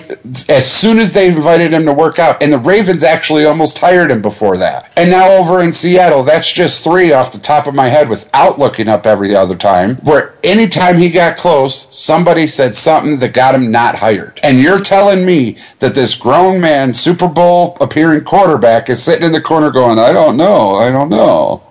as 0.53 0.71
soon 0.71 0.99
as 0.99 1.13
they 1.13 1.29
invited 1.29 1.73
him 1.73 1.87
to 1.87 1.93
work 1.93 2.19
out, 2.19 2.43
and 2.43 2.53
the 2.53 2.59
Ravens 2.59 3.05
actually 3.05 3.45
almost 3.45 3.79
hired 3.79 4.11
him 4.11 4.21
before 4.21 4.57
that. 4.59 4.93
And 4.97 5.11
now 5.11 5.31
over 5.31 5.63
in 5.63 5.73
Seattle, 5.73 6.23
that's 6.23 6.53
just 6.53 6.85
three 6.85 7.13
off 7.13 7.33
the 7.33 7.39
top 7.39 7.67
of 7.67 7.75
my 7.75 7.89
head 7.89 8.09
without 8.09 8.59
looking 8.59 8.89
up 8.89 9.07
every 9.07 9.35
other 9.35 9.57
time, 9.57 9.97
where 9.99 10.35
anytime 10.45 10.97
he 10.97 11.09
got 11.09 11.37
close, 11.37 11.95
somebody 11.97 12.47
said 12.47 12.75
something 12.75 13.19
that 13.19 13.33
got 13.33 13.55
him 13.55 13.71
not 13.71 13.95
hired. 13.95 14.41
And 14.43 14.61
you're 14.61 14.81
telling 14.81 15.25
me 15.25 15.57
that 15.79 15.95
this 15.95 16.15
grown 16.15 16.61
man, 16.61 16.93
Super 16.93 17.29
Bowl 17.29 17.77
appearing 17.81 18.25
quarterback, 18.25 18.91
is 18.91 19.03
sitting 19.03 19.27
in 19.27 19.33
the 19.33 19.41
corner 19.41 19.71
going, 19.71 19.99
I 19.99 20.13
don't 20.13 20.37
know, 20.37 20.75
I 20.75 20.91
don't 20.91 21.09
know. 21.09 21.63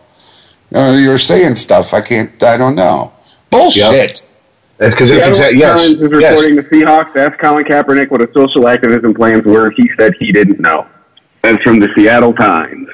Uh, 0.75 0.91
you're 0.91 1.17
saying 1.17 1.55
stuff 1.55 1.93
I 1.93 2.01
can't. 2.01 2.41
I 2.43 2.57
don't 2.57 2.75
know. 2.75 3.13
Bullshit. 3.49 4.27
That's 4.77 4.93
because 4.93 5.09
it's 5.09 5.23
Seattle 5.23 5.29
exactly 5.29 5.59
yes. 5.59 5.79
Times 5.79 6.01
is 6.01 6.19
yes. 6.19 6.31
reporting 6.31 6.55
the 6.55 6.63
Seahawks 6.63 7.15
asked 7.15 7.39
Colin 7.39 7.63
Kaepernick 7.63 8.11
what 8.11 8.19
his 8.19 8.29
social 8.33 8.67
activism 8.67 9.13
plans 9.13 9.45
were. 9.45 9.69
He 9.71 9.89
said 9.97 10.13
he 10.19 10.33
didn't 10.33 10.59
know. 10.59 10.85
That's 11.41 11.63
from 11.63 11.79
the 11.79 11.87
Seattle 11.95 12.33
Times. 12.33 12.89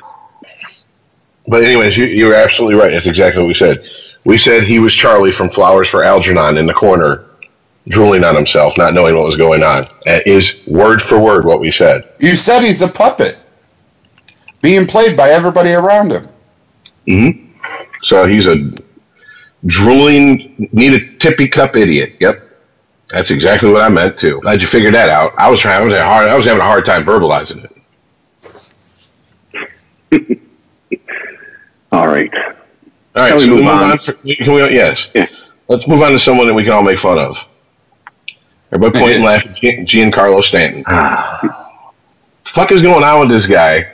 But 1.47 1.63
anyways, 1.63 1.97
you, 1.97 2.05
you 2.05 2.27
were 2.27 2.35
absolutely 2.35 2.79
right. 2.79 2.91
That's 2.91 3.07
exactly 3.07 3.41
what 3.41 3.47
we 3.47 3.55
said. 3.55 3.83
We 4.25 4.37
said 4.37 4.63
he 4.63 4.77
was 4.77 4.93
Charlie 4.93 5.31
from 5.31 5.49
Flowers 5.49 5.89
for 5.89 6.03
Algernon 6.03 6.57
in 6.57 6.67
the 6.67 6.73
corner, 6.73 7.25
drooling 7.87 8.23
on 8.23 8.35
himself, 8.35 8.77
not 8.77 8.93
knowing 8.93 9.15
what 9.15 9.25
was 9.25 9.37
going 9.37 9.63
on. 9.63 9.89
That 10.05 10.27
is 10.27 10.61
word 10.67 11.01
for 11.01 11.17
word 11.19 11.45
what 11.45 11.59
we 11.59 11.71
said. 11.71 12.13
You 12.19 12.35
said 12.35 12.61
he's 12.61 12.83
a 12.83 12.87
puppet, 12.87 13.39
being 14.61 14.85
played 14.85 15.17
by 15.17 15.29
everybody 15.29 15.71
around 15.71 16.11
him. 16.11 16.29
So 18.01 18.25
he's 18.27 18.47
a 18.47 18.71
drooling, 19.65 20.69
need 20.71 20.93
a 20.93 21.15
tippy 21.17 21.47
cup 21.47 21.75
idiot. 21.75 22.15
Yep. 22.19 22.47
That's 23.09 23.29
exactly 23.29 23.69
what 23.69 23.81
I 23.81 23.89
meant 23.89 24.17
too. 24.17 24.39
Glad 24.41 24.61
you 24.61 24.67
figured 24.67 24.93
that 24.93 25.09
out. 25.09 25.33
I 25.37 25.49
was 25.49 25.59
trying. 25.59 25.81
I 25.81 25.83
was 25.83 25.93
having 25.93 26.07
a 26.07 26.09
hard. 26.09 26.29
I 26.29 26.35
was 26.35 26.45
having 26.45 26.61
a 26.61 26.65
hard 26.65 26.85
time 26.85 27.03
verbalizing 27.05 27.65
it. 30.11 30.39
All 31.91 32.07
right. 32.07 32.31
All 33.13 33.23
right, 33.23 33.29
Shall 33.29 33.37
we 33.39 33.47
move 33.49 33.59
move 33.59 33.67
on? 33.67 33.91
on. 33.91 33.99
for- 33.99 34.13
can 34.13 34.53
we, 34.53 34.73
yes. 34.73 35.09
Yeah. 35.13 35.27
Let's 35.67 35.87
move 35.87 36.01
on 36.01 36.11
to 36.13 36.19
someone 36.19 36.47
that 36.47 36.53
we 36.53 36.63
can 36.63 36.71
all 36.71 36.83
make 36.83 36.99
fun 36.99 37.17
of. 37.17 37.37
Everybody 38.73 38.99
point 38.99 39.15
and 39.15 39.23
laugh 39.23 39.45
at 39.45 39.55
Gian- 39.55 39.85
Giancarlo 39.85 40.41
Stanton. 40.43 40.83
Ah. 40.87 41.83
fuck 42.45 42.71
is 42.71 42.81
going 42.81 43.03
on 43.03 43.19
with 43.21 43.29
this 43.29 43.45
guy 43.47 43.93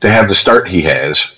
to 0.00 0.10
have 0.10 0.28
the 0.28 0.34
start 0.34 0.68
he 0.68 0.80
has, 0.82 1.32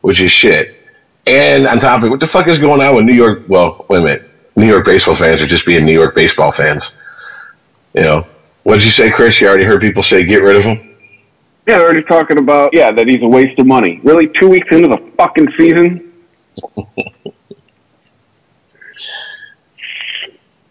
which 0.00 0.20
is 0.20 0.32
shit. 0.32 0.83
And 1.26 1.66
on 1.66 1.78
top 1.78 1.98
of 1.98 2.04
it, 2.04 2.10
what 2.10 2.20
the 2.20 2.26
fuck 2.26 2.48
is 2.48 2.58
going 2.58 2.82
on 2.82 2.94
with 2.94 3.04
New 3.04 3.14
York? 3.14 3.44
Well, 3.48 3.86
wait 3.88 4.00
a 4.00 4.02
minute. 4.02 4.30
New 4.56 4.66
York 4.66 4.84
baseball 4.84 5.16
fans 5.16 5.40
are 5.42 5.46
just 5.46 5.66
being 5.66 5.84
New 5.84 5.92
York 5.92 6.14
baseball 6.14 6.52
fans. 6.52 6.98
You 7.94 8.02
know, 8.02 8.26
what 8.62 8.76
did 8.76 8.84
you 8.84 8.90
say, 8.90 9.10
Chris? 9.10 9.40
You 9.40 9.48
already 9.48 9.64
heard 9.64 9.80
people 9.80 10.02
say 10.02 10.24
get 10.24 10.42
rid 10.42 10.56
of 10.56 10.64
him. 10.64 10.96
Yeah, 11.66 11.78
they're 11.78 11.86
already 11.86 12.02
talking 12.02 12.38
about 12.38 12.70
yeah 12.72 12.92
that 12.92 13.06
he's 13.08 13.22
a 13.22 13.26
waste 13.26 13.58
of 13.58 13.66
money. 13.66 14.00
Really, 14.04 14.28
two 14.28 14.48
weeks 14.48 14.68
into 14.70 14.88
the 14.88 14.98
fucking 15.16 15.48
season. 15.58 16.12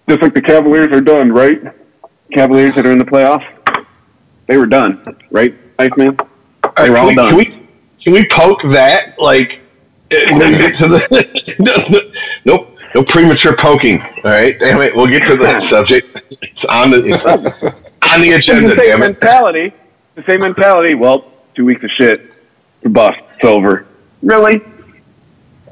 Just 0.09 0.21
like 0.21 0.33
the 0.33 0.41
Cavaliers 0.41 0.91
are 0.91 1.01
done, 1.01 1.31
right? 1.31 1.61
Cavaliers 2.33 2.75
that 2.75 2.85
are 2.85 2.91
in 2.91 2.97
the 2.97 3.05
playoffs, 3.05 3.47
they 4.47 4.57
were 4.57 4.65
done, 4.65 5.17
right, 5.31 5.55
Iceman? 5.79 6.17
They 6.77 6.89
were 6.89 6.95
can, 6.95 6.95
all 6.95 7.07
we, 7.07 7.15
done. 7.15 7.29
can 7.29 7.37
we 7.37 7.45
can 7.99 8.13
we 8.13 8.25
poke 8.27 8.61
that 8.63 9.17
like 9.17 9.61
and 10.11 10.41
then 10.41 10.51
get 10.53 10.75
to 10.75 10.87
the 10.87 11.55
no, 11.59 11.75
no, 11.89 12.11
nope 12.45 12.77
no 12.95 13.03
premature 13.03 13.55
poking 13.55 14.01
all 14.01 14.09
right 14.25 14.59
damn 14.59 14.81
it 14.81 14.95
we'll 14.95 15.07
get 15.07 15.25
to 15.25 15.35
the 15.35 15.59
subject 15.73 16.21
it's 16.41 16.65
on 16.65 16.91
the 16.91 17.03
it's 17.05 17.25
on 18.13 18.21
the 18.21 18.33
agenda 18.33 18.75
the 18.75 18.77
same 18.77 18.89
damn 18.89 19.03
it 19.03 19.05
mentality. 19.05 19.73
The 20.15 20.23
same 20.23 20.41
mentality. 20.41 20.93
Well, 20.93 21.31
two 21.55 21.65
weeks 21.65 21.83
of 21.83 21.89
shit, 21.97 22.35
bust, 22.83 23.19
it's 23.35 23.43
over. 23.43 23.87
Really? 24.21 24.61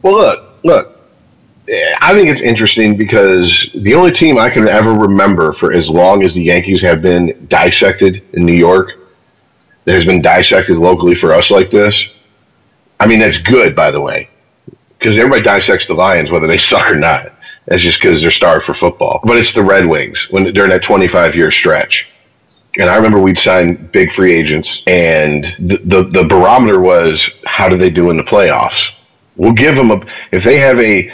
well 0.01 0.13
look 0.13 0.63
look 0.63 0.97
I 2.01 2.13
think 2.13 2.29
it's 2.29 2.41
interesting 2.41 2.97
because 2.97 3.69
the 3.75 3.93
only 3.93 4.11
team 4.11 4.37
I 4.37 4.49
can 4.49 4.67
ever 4.67 4.93
remember 4.93 5.51
for 5.53 5.71
as 5.71 5.89
long 5.89 6.23
as 6.23 6.33
the 6.33 6.41
Yankees 6.41 6.81
have 6.81 7.01
been 7.01 7.45
dissected 7.47 8.23
in 8.33 8.45
New 8.45 8.53
York 8.53 8.93
that 9.85 9.93
has 9.93 10.03
been 10.03 10.21
dissected 10.21 10.77
locally 10.77 11.15
for 11.15 11.33
us 11.33 11.51
like 11.51 11.69
this 11.69 12.13
I 13.01 13.07
mean 13.07 13.19
that's 13.19 13.39
good 13.39 13.75
by 13.75 13.91
the 13.91 13.99
way 13.99 14.29
because 14.97 15.17
everybody 15.17 15.41
dissects 15.41 15.87
the 15.87 15.95
Lions 15.95 16.29
whether 16.29 16.47
they 16.47 16.57
suck 16.71 16.89
or 16.89 16.95
not. 16.95 17.33
That's 17.65 17.81
just 17.81 18.01
because 18.01 18.21
they're 18.21 18.31
starved 18.31 18.65
for 18.65 18.73
football. 18.73 19.19
But 19.23 19.37
it's 19.37 19.53
the 19.53 19.63
Red 19.63 19.87
Wings 19.87 20.27
when 20.29 20.51
during 20.53 20.69
that 20.69 20.83
25 20.83 21.35
year 21.35 21.51
stretch. 21.51 22.07
And 22.77 22.89
I 22.89 22.95
remember 22.95 23.19
we'd 23.19 23.37
sign 23.37 23.89
big 23.91 24.13
free 24.13 24.33
agents, 24.33 24.81
and 24.87 25.43
the, 25.59 25.77
the, 25.83 26.03
the 26.03 26.23
barometer 26.23 26.79
was 26.79 27.29
how 27.45 27.67
do 27.67 27.75
they 27.75 27.89
do 27.89 28.09
in 28.09 28.17
the 28.17 28.23
playoffs? 28.23 28.93
We'll 29.35 29.51
give 29.51 29.75
them 29.75 29.91
a 29.91 30.01
if 30.31 30.43
they 30.43 30.57
have 30.59 30.79
a 30.79 31.11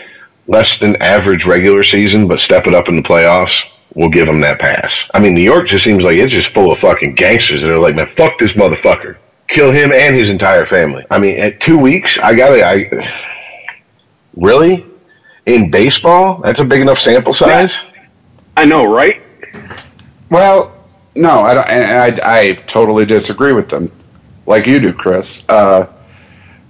less 0.47 0.77
than 0.77 0.95
average 0.97 1.45
regular 1.45 1.81
season, 1.81 2.27
but 2.27 2.39
step 2.39 2.67
it 2.67 2.75
up 2.75 2.89
in 2.89 2.95
the 2.95 3.01
playoffs. 3.01 3.63
We'll 3.95 4.09
give 4.09 4.27
them 4.27 4.41
that 4.41 4.59
pass. 4.59 5.09
I 5.15 5.19
mean, 5.19 5.33
New 5.33 5.41
York 5.41 5.67
just 5.67 5.83
seems 5.83 6.03
like 6.03 6.19
it's 6.19 6.31
just 6.31 6.53
full 6.53 6.71
of 6.71 6.77
fucking 6.77 7.15
gangsters, 7.15 7.63
and 7.63 7.71
they're 7.71 7.79
like, 7.79 7.95
man, 7.95 8.05
fuck 8.05 8.37
this 8.37 8.53
motherfucker, 8.53 9.17
kill 9.47 9.71
him 9.71 9.91
and 9.91 10.15
his 10.15 10.29
entire 10.29 10.65
family. 10.65 11.05
I 11.09 11.19
mean, 11.19 11.39
at 11.39 11.59
two 11.59 11.77
weeks, 11.77 12.17
I 12.19 12.35
gotta, 12.35 12.65
I 12.65 13.09
really 14.35 14.85
in 15.47 15.71
baseball, 15.71 16.41
that's 16.43 16.59
a 16.59 16.65
big 16.65 16.81
enough 16.81 16.99
sample 16.99 17.33
size. 17.33 17.79
I 18.57 18.65
know, 18.65 18.85
right? 18.85 19.23
Well, 20.29 20.75
no, 21.15 21.41
I 21.41 21.53
don't. 21.53 21.67
And 21.69 22.21
I, 22.21 22.49
I 22.49 22.53
totally 22.53 23.05
disagree 23.05 23.53
with 23.53 23.69
them, 23.69 23.89
like 24.45 24.67
you 24.67 24.79
do, 24.79 24.93
Chris. 24.93 25.47
Uh, 25.49 25.91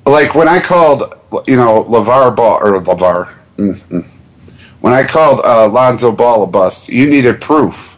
like 0.05 0.35
when 0.35 0.47
I 0.47 0.59
called, 0.59 1.15
you 1.47 1.57
know, 1.57 1.83
Lavar 1.85 2.35
Ball 2.35 2.59
or 2.61 2.79
Lavar, 2.79 3.33
mm-hmm. 3.57 4.01
when 4.81 4.93
I 4.93 5.03
called 5.03 5.41
uh, 5.43 5.67
Lonzo 5.67 6.15
Ball 6.15 6.43
a 6.43 6.47
bust, 6.47 6.87
you 6.87 7.09
needed 7.09 7.41
proof, 7.41 7.97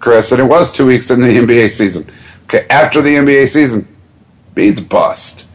Chris, 0.00 0.32
and 0.32 0.40
it 0.40 0.44
was 0.44 0.72
two 0.72 0.86
weeks 0.86 1.12
in 1.12 1.20
the 1.20 1.28
NBA 1.28 1.70
season. 1.70 2.12
Okay, 2.46 2.64
after 2.70 3.02
the 3.02 3.10
NBA 3.10 3.48
season, 3.48 3.86
he's 4.54 4.80
bust. 4.80 5.48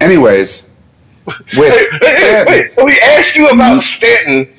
Anyways, 0.00 0.74
with 1.26 1.36
Wait, 1.56 1.88
wait, 2.00 2.12
Stanton- 2.12 2.70
wait, 2.76 2.84
we 2.84 3.00
asked 3.00 3.34
you 3.34 3.48
about 3.48 3.78
mm-hmm. 3.78 3.80
Stanton. 3.80 4.52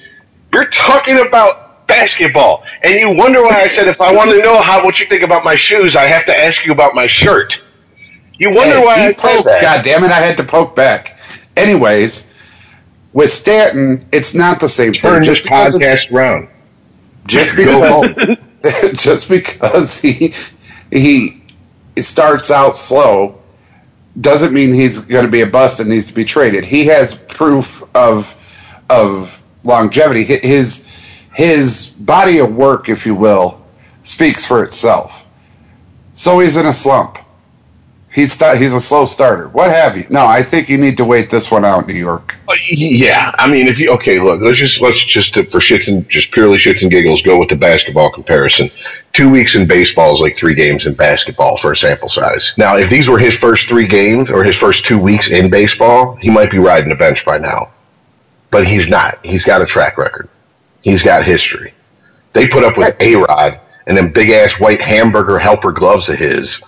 You're 0.53 0.65
talking 0.69 1.19
about 1.19 1.85
basketball, 1.87 2.63
and 2.83 2.95
you 2.95 3.11
wonder 3.11 3.43
why 3.43 3.61
I 3.61 3.67
said 3.67 3.87
if 3.87 4.01
I 4.01 4.13
want 4.13 4.31
to 4.31 4.39
know 4.41 4.61
how 4.61 4.83
what 4.83 4.99
you 4.99 5.05
think 5.05 5.21
about 5.21 5.43
my 5.43 5.55
shoes, 5.55 5.95
I 5.95 6.05
have 6.05 6.25
to 6.25 6.37
ask 6.37 6.65
you 6.65 6.71
about 6.71 6.95
my 6.95 7.05
shirt. 7.07 7.61
You 8.39 8.49
wonder 8.49 8.77
Hey, 8.79 8.85
why 8.85 8.99
he 8.99 9.05
I 9.05 9.11
said 9.13 9.35
poked- 9.37 9.45
that. 9.45 9.61
God 9.61 9.83
damn 9.85 10.03
it, 10.03 10.11
I 10.11 10.19
had 10.19 10.37
to 10.37 10.43
poke 10.43 10.75
back. 10.75 11.17
Anyways, 11.55 12.33
with 13.13 13.29
Stanton, 13.31 14.05
it's 14.11 14.33
not 14.33 14.59
the 14.59 14.69
same 14.69 14.93
Turn 14.93 15.23
thing. 15.23 15.33
Just 15.33 15.43
because, 15.43 15.79
podcast 15.79 16.11
around. 16.11 16.47
just 17.27 17.55
because, 17.55 18.19
just 18.93 19.29
because 19.29 19.99
he 20.01 20.33
he 20.91 21.43
starts 21.97 22.51
out 22.51 22.75
slow 22.75 23.39
doesn't 24.21 24.53
mean 24.53 24.73
he's 24.73 25.05
going 25.05 25.25
to 25.25 25.31
be 25.31 25.41
a 25.41 25.47
bust 25.47 25.79
and 25.79 25.89
needs 25.89 26.07
to 26.07 26.13
be 26.13 26.25
traded. 26.25 26.65
He 26.65 26.85
has 26.87 27.15
proof 27.15 27.83
of 27.95 28.33
of 28.89 29.39
longevity. 29.63 30.23
His 30.23 30.87
his 31.33 31.97
body 32.01 32.39
of 32.39 32.55
work, 32.55 32.89
if 32.89 33.05
you 33.05 33.13
will, 33.13 33.61
speaks 34.03 34.45
for 34.45 34.63
itself. 34.63 35.25
So 36.13 36.39
he's 36.39 36.57
in 36.57 36.65
a 36.65 36.73
slump. 36.73 37.19
He's 38.17 38.33
sta- 38.33 38.55
he's 38.55 38.73
a 38.73 38.79
slow 38.79 39.05
starter. 39.05 39.49
What 39.49 39.69
have 39.69 39.95
you? 39.95 40.03
No, 40.09 40.25
I 40.25 40.41
think 40.41 40.69
you 40.69 40.79
need 40.79 40.97
to 40.97 41.05
wait 41.05 41.29
this 41.29 41.51
one 41.51 41.63
out, 41.63 41.85
New 41.85 41.93
York. 41.93 42.35
Uh, 42.49 42.55
Yeah, 42.67 43.31
I 43.37 43.47
mean, 43.47 43.67
if 43.67 43.77
you 43.77 43.91
okay, 43.91 44.19
look, 44.19 44.41
let's 44.41 44.57
just 44.57 44.81
let's 44.81 44.97
just 45.05 45.35
to, 45.35 45.43
for 45.43 45.59
shits 45.59 45.87
and 45.87 46.09
just 46.09 46.31
purely 46.31 46.57
shits 46.57 46.81
and 46.81 46.89
giggles 46.89 47.21
go 47.21 47.37
with 47.37 47.49
the 47.49 47.55
basketball 47.55 48.11
comparison. 48.11 48.71
Two 49.13 49.29
weeks 49.29 49.53
in 49.53 49.67
baseball 49.67 50.13
is 50.13 50.19
like 50.19 50.35
three 50.35 50.55
games 50.55 50.87
in 50.87 50.95
basketball 50.95 51.57
for 51.57 51.73
a 51.73 51.75
sample 51.75 52.09
size. 52.09 52.55
Now, 52.57 52.75
if 52.75 52.89
these 52.89 53.07
were 53.07 53.19
his 53.19 53.37
first 53.37 53.67
three 53.67 53.85
games 53.85 54.31
or 54.31 54.43
his 54.43 54.57
first 54.57 54.87
two 54.87 54.97
weeks 54.97 55.29
in 55.29 55.51
baseball, 55.51 56.15
he 56.15 56.31
might 56.31 56.49
be 56.49 56.57
riding 56.57 56.89
the 56.89 56.95
bench 56.95 57.23
by 57.23 57.37
now. 57.37 57.69
But 58.49 58.65
he's 58.65 58.89
not. 58.89 59.23
He's 59.23 59.45
got 59.45 59.61
a 59.61 59.65
track 59.67 59.95
record. 59.95 60.27
He's 60.81 61.03
got 61.03 61.23
history. 61.23 61.71
They 62.33 62.47
put 62.47 62.63
up 62.63 62.77
with 62.79 62.95
A 62.99 63.15
Rod 63.15 63.59
and 63.85 63.95
them 63.95 64.11
big 64.11 64.31
ass 64.31 64.59
white 64.59 64.81
hamburger 64.81 65.37
helper 65.37 65.71
gloves 65.71 66.09
of 66.09 66.17
his 66.17 66.63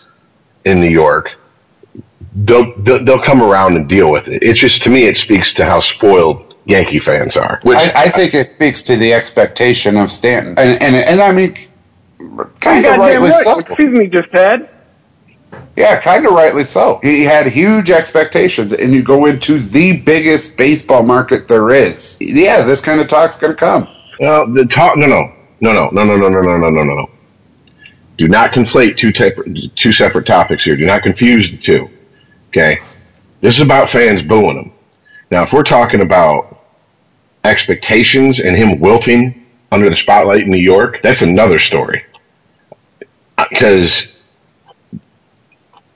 in 0.64 0.80
New 0.80 0.90
York 0.90 1.38
they'll, 2.34 2.76
they'll 2.80 3.04
they'll 3.04 3.22
come 3.22 3.42
around 3.42 3.76
and 3.76 3.88
deal 3.88 4.12
with 4.12 4.28
it. 4.28 4.44
It's 4.44 4.60
just 4.60 4.84
to 4.84 4.90
me, 4.90 5.04
it 5.04 5.18
speaks 5.18 5.54
to 5.56 5.66
how 5.66 5.80
spoiled 5.80 6.56
Yankee 6.66 7.00
fans 7.00 7.38
are. 7.38 7.60
Which 7.64 7.78
I, 7.78 8.04
I 8.04 8.10
think 8.10 8.34
it 8.34 8.48
speaks 8.48 8.82
to 8.84 8.96
the 8.96 9.14
expectation 9.14 9.98
of 9.98 10.12
Stanton, 10.12 10.58
and 10.58 10.82
and, 10.82 10.96
and 10.96 11.22
I 11.22 11.32
mean, 11.32 11.56
kind 12.60 12.86
of 12.86 12.98
rightly 12.98 13.30
right. 13.30 13.44
so. 13.44 13.56
What 13.56 13.68
season 13.68 14.02
he 14.02 14.08
just 14.08 14.30
had? 14.32 14.70
Yeah, 15.76 16.00
kind 16.00 16.28
of 16.28 16.34
rightly 16.34 16.64
so. 16.64 17.00
He 17.02 17.24
had 17.24 17.48
huge 17.48 17.90
expectations, 17.90 18.74
and 18.74 18.94
you 18.94 19.02
go 19.02 19.26
into 19.26 19.60
the 19.60 20.02
biggest 20.02 20.58
baseball 20.58 21.04
market 21.04 21.48
there 21.48 21.72
is. 21.72 22.18
Yeah, 22.22 22.62
this 22.62 22.82
kind 22.82 23.02
of 23.02 23.08
talk's 23.08 23.38
going 23.38 23.54
to 23.54 23.58
come. 23.58 23.88
well, 24.20 24.52
the 24.52 24.66
talk. 24.66 24.98
No, 24.98 25.08
no, 25.08 25.34
no, 25.62 25.74
no, 25.74 25.90
no, 25.90 26.06
no, 26.06 26.18
no, 26.18 26.30
no, 26.30 26.42
no, 26.42 26.58
no, 26.58 26.70
no, 26.70 26.84
no, 26.84 26.96
no. 26.96 27.10
Do 28.18 28.28
not 28.28 28.52
conflate 28.52 28.98
two 28.98 29.14
type, 29.14 29.40
two 29.76 29.94
separate 29.94 30.26
topics 30.26 30.66
here. 30.66 30.76
Do 30.76 30.86
not 30.86 31.02
confuse 31.02 31.52
the 31.52 31.58
two. 31.58 31.90
Okay, 32.50 32.80
this 33.42 33.56
is 33.56 33.62
about 33.62 33.90
fans 33.90 34.24
booing 34.24 34.58
him. 34.58 34.72
Now, 35.30 35.44
if 35.44 35.54
we're 35.54 35.64
talking 35.64 36.02
about 36.02 36.66
expectations 37.44 38.40
and 38.40 38.58
him 38.58 38.80
wilting 38.80 39.46
under 39.72 39.88
the 39.88 39.96
spotlight 39.96 40.42
in 40.42 40.50
New 40.50 40.58
York, 40.58 41.00
that's 41.04 41.22
another 41.22 41.60
story. 41.60 42.06
Because 43.38 44.18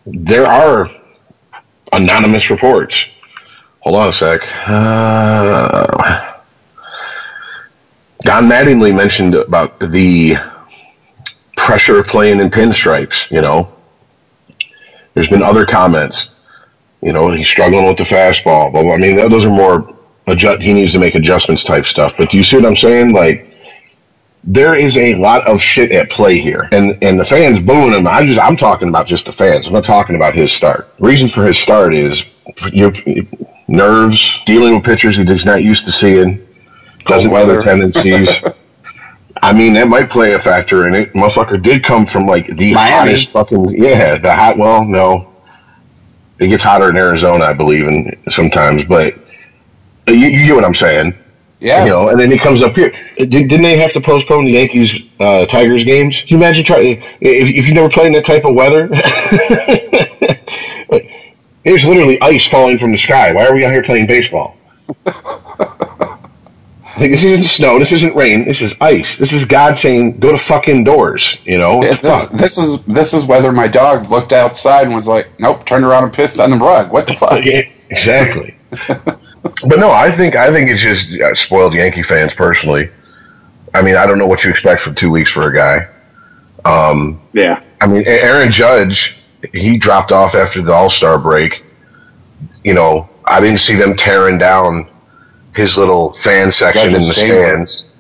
there 0.05 0.45
are 0.45 0.89
anonymous 1.91 2.51
reports. 2.51 3.07
Hold 3.79 3.95
on 3.95 4.09
a 4.09 4.13
sec. 4.13 4.41
Uh, 4.67 6.33
Don 8.21 8.47
Mattingly 8.47 8.95
mentioned 8.95 9.33
about 9.33 9.79
the 9.79 10.35
pressure 11.57 11.97
of 11.97 12.05
playing 12.05 12.39
in 12.39 12.49
pinstripes. 12.49 13.29
You 13.31 13.41
know, 13.41 13.73
there's 15.15 15.29
been 15.29 15.41
other 15.41 15.65
comments. 15.65 16.32
You 17.03 17.13
know, 17.13 17.31
he's 17.31 17.47
struggling 17.47 17.85
with 17.85 17.97
the 17.97 18.03
fastball. 18.03 18.71
But 18.71 18.89
I 18.89 18.97
mean, 18.97 19.17
those 19.17 19.45
are 19.45 19.49
more 19.49 19.95
adjust. 20.27 20.61
He 20.61 20.73
needs 20.73 20.93
to 20.93 20.99
make 20.99 21.15
adjustments 21.15 21.63
type 21.63 21.85
stuff. 21.85 22.15
But 22.17 22.29
do 22.29 22.37
you 22.37 22.43
see 22.43 22.55
what 22.57 22.65
I'm 22.65 22.75
saying? 22.75 23.13
Like, 23.13 23.49
there 24.43 24.75
is 24.75 24.97
a 24.97 25.15
lot 25.15 25.47
of 25.47 25.61
shit 25.61 25.91
at 25.91 26.09
play 26.09 26.39
here, 26.39 26.69
and 26.71 26.97
and 27.01 27.19
the 27.19 27.25
fans 27.25 27.59
booing 27.59 27.93
him. 27.93 28.07
I 28.07 28.25
just 28.25 28.39
I'm 28.39 28.57
talking 28.57 28.89
about 28.89 29.07
just 29.07 29.25
the 29.25 29.31
fans. 29.31 29.67
I'm 29.67 29.73
not 29.73 29.83
talking 29.83 30.15
about 30.15 30.33
his 30.33 30.51
start. 30.51 30.89
The 30.97 31.07
reason 31.07 31.29
for 31.29 31.45
his 31.45 31.57
start 31.57 31.93
is 31.93 32.25
your 32.71 32.91
nerves, 33.67 34.41
dealing 34.45 34.75
with 34.75 34.83
pitchers 34.83 35.17
he 35.17 35.23
is 35.23 35.45
not 35.45 35.63
used 35.63 35.85
to 35.85 35.91
seeing, 35.91 36.45
doesn't 37.05 37.31
know 37.31 37.45
their 37.45 37.61
tendencies. 37.61 38.29
I 39.41 39.51
mean, 39.51 39.73
that 39.73 39.89
might 39.89 40.09
play 40.09 40.33
a 40.33 40.39
factor 40.39 40.87
in 40.87 40.93
it. 40.93 41.13
Motherfucker 41.13 41.61
did 41.61 41.83
come 41.83 42.05
from 42.05 42.25
like 42.25 42.47
the 42.47 42.73
Miami. 42.73 43.11
hottest 43.11 43.31
fucking 43.31 43.71
yeah, 43.71 44.17
the 44.17 44.33
hot. 44.33 44.57
Well, 44.57 44.85
no, 44.85 45.32
it 46.43 46.49
gets 46.49 46.63
hotter 46.63 46.89
in 46.89 46.97
Arizona, 46.97 47.45
I 47.45 47.53
believe, 47.53 47.87
and 47.87 48.15
sometimes, 48.29 48.83
but 48.83 49.15
you, 50.07 50.15
you 50.15 50.45
get 50.45 50.55
what 50.55 50.65
I'm 50.65 50.75
saying. 50.75 51.15
Yeah, 51.59 51.85
You 51.85 51.91
know, 51.91 52.09
and 52.09 52.19
then 52.19 52.29
he 52.29 52.37
comes 52.37 52.61
up 52.61 52.75
here. 52.75 52.93
Did, 53.17 53.29
didn't 53.29 53.61
they 53.61 53.77
have 53.77 53.93
to 53.93 54.01
postpone 54.01 54.43
the 54.43 54.51
Yankees 54.51 54.95
uh, 55.21 55.45
Tigers 55.45 55.85
games? 55.85 56.19
Can 56.19 56.27
you 56.27 56.37
imagine 56.37 56.65
try, 56.65 56.79
if, 56.79 56.99
if 57.21 57.67
you 57.67 57.73
never 57.73 57.89
played 57.89 58.07
in 58.07 58.13
that 58.13 58.25
type 58.25 58.43
of 58.43 58.53
weather? 58.53 58.89
There's 61.63 61.85
literally 61.85 62.21
ice 62.21 62.45
falling 62.47 62.77
from 62.77 62.91
the 62.91 62.97
sky. 62.97 63.31
Why 63.31 63.47
are 63.47 63.55
we 63.55 63.63
out 63.63 63.71
here 63.71 63.81
playing 63.81 64.07
baseball? 64.07 64.57
Like, 66.99 67.11
this 67.11 67.23
isn't 67.23 67.45
snow. 67.45 67.79
This 67.79 67.91
isn't 67.91 68.15
rain. 68.15 68.45
This 68.45 68.61
is 68.61 68.75
ice. 68.79 69.17
This 69.17 69.33
is 69.33 69.45
God 69.45 69.75
saying, 69.77 70.19
"Go 70.19 70.31
to 70.31 70.37
fucking 70.37 70.83
doors." 70.83 71.37
You 71.43 71.57
know, 71.57 71.81
Yeah, 71.81 71.89
What 71.89 72.01
the 72.01 72.07
this, 72.07 72.29
fuck? 72.29 72.39
this 72.39 72.57
is 72.57 72.85
this 72.85 73.13
is 73.13 73.25
whether 73.25 73.51
my 73.51 73.67
dog 73.67 74.09
looked 74.11 74.31
outside 74.31 74.85
and 74.85 74.93
was 74.93 75.07
like, 75.07 75.27
"Nope," 75.39 75.65
turned 75.65 75.85
around 75.85 76.03
and 76.03 76.13
pissed 76.13 76.39
on 76.39 76.51
the 76.51 76.57
rug. 76.57 76.91
What 76.91 77.07
the 77.07 77.13
fuck? 77.15 77.43
Yeah, 77.43 77.61
exactly. 77.89 78.55
but 78.87 79.79
no, 79.79 79.91
I 79.91 80.11
think 80.11 80.35
I 80.35 80.51
think 80.51 80.69
it's 80.69 80.81
just 80.81 81.11
uh, 81.21 81.33
spoiled 81.33 81.73
Yankee 81.73 82.03
fans 82.03 82.33
personally. 82.33 82.89
I 83.73 83.81
mean, 83.81 83.95
I 83.95 84.05
don't 84.05 84.19
know 84.19 84.27
what 84.27 84.43
you 84.43 84.49
expect 84.51 84.81
from 84.81 84.93
two 84.93 85.09
weeks 85.09 85.31
for 85.31 85.47
a 85.47 85.55
guy. 85.55 85.87
Um, 86.65 87.19
Yeah. 87.33 87.61
I 87.81 87.87
mean, 87.87 88.03
Aaron 88.05 88.51
Judge, 88.51 89.17
he 89.51 89.77
dropped 89.77 90.11
off 90.11 90.35
after 90.35 90.61
the 90.61 90.71
All 90.73 90.89
Star 90.91 91.17
break. 91.17 91.63
You 92.63 92.73
know, 92.75 93.09
I 93.25 93.39
didn't 93.41 93.59
see 93.59 93.75
them 93.75 93.95
tearing 93.95 94.37
down 94.37 94.89
his 95.55 95.77
little 95.77 96.13
fan 96.13 96.51
section 96.51 96.87
in 96.95 97.01
the 97.01 97.13
stands. 97.13 97.95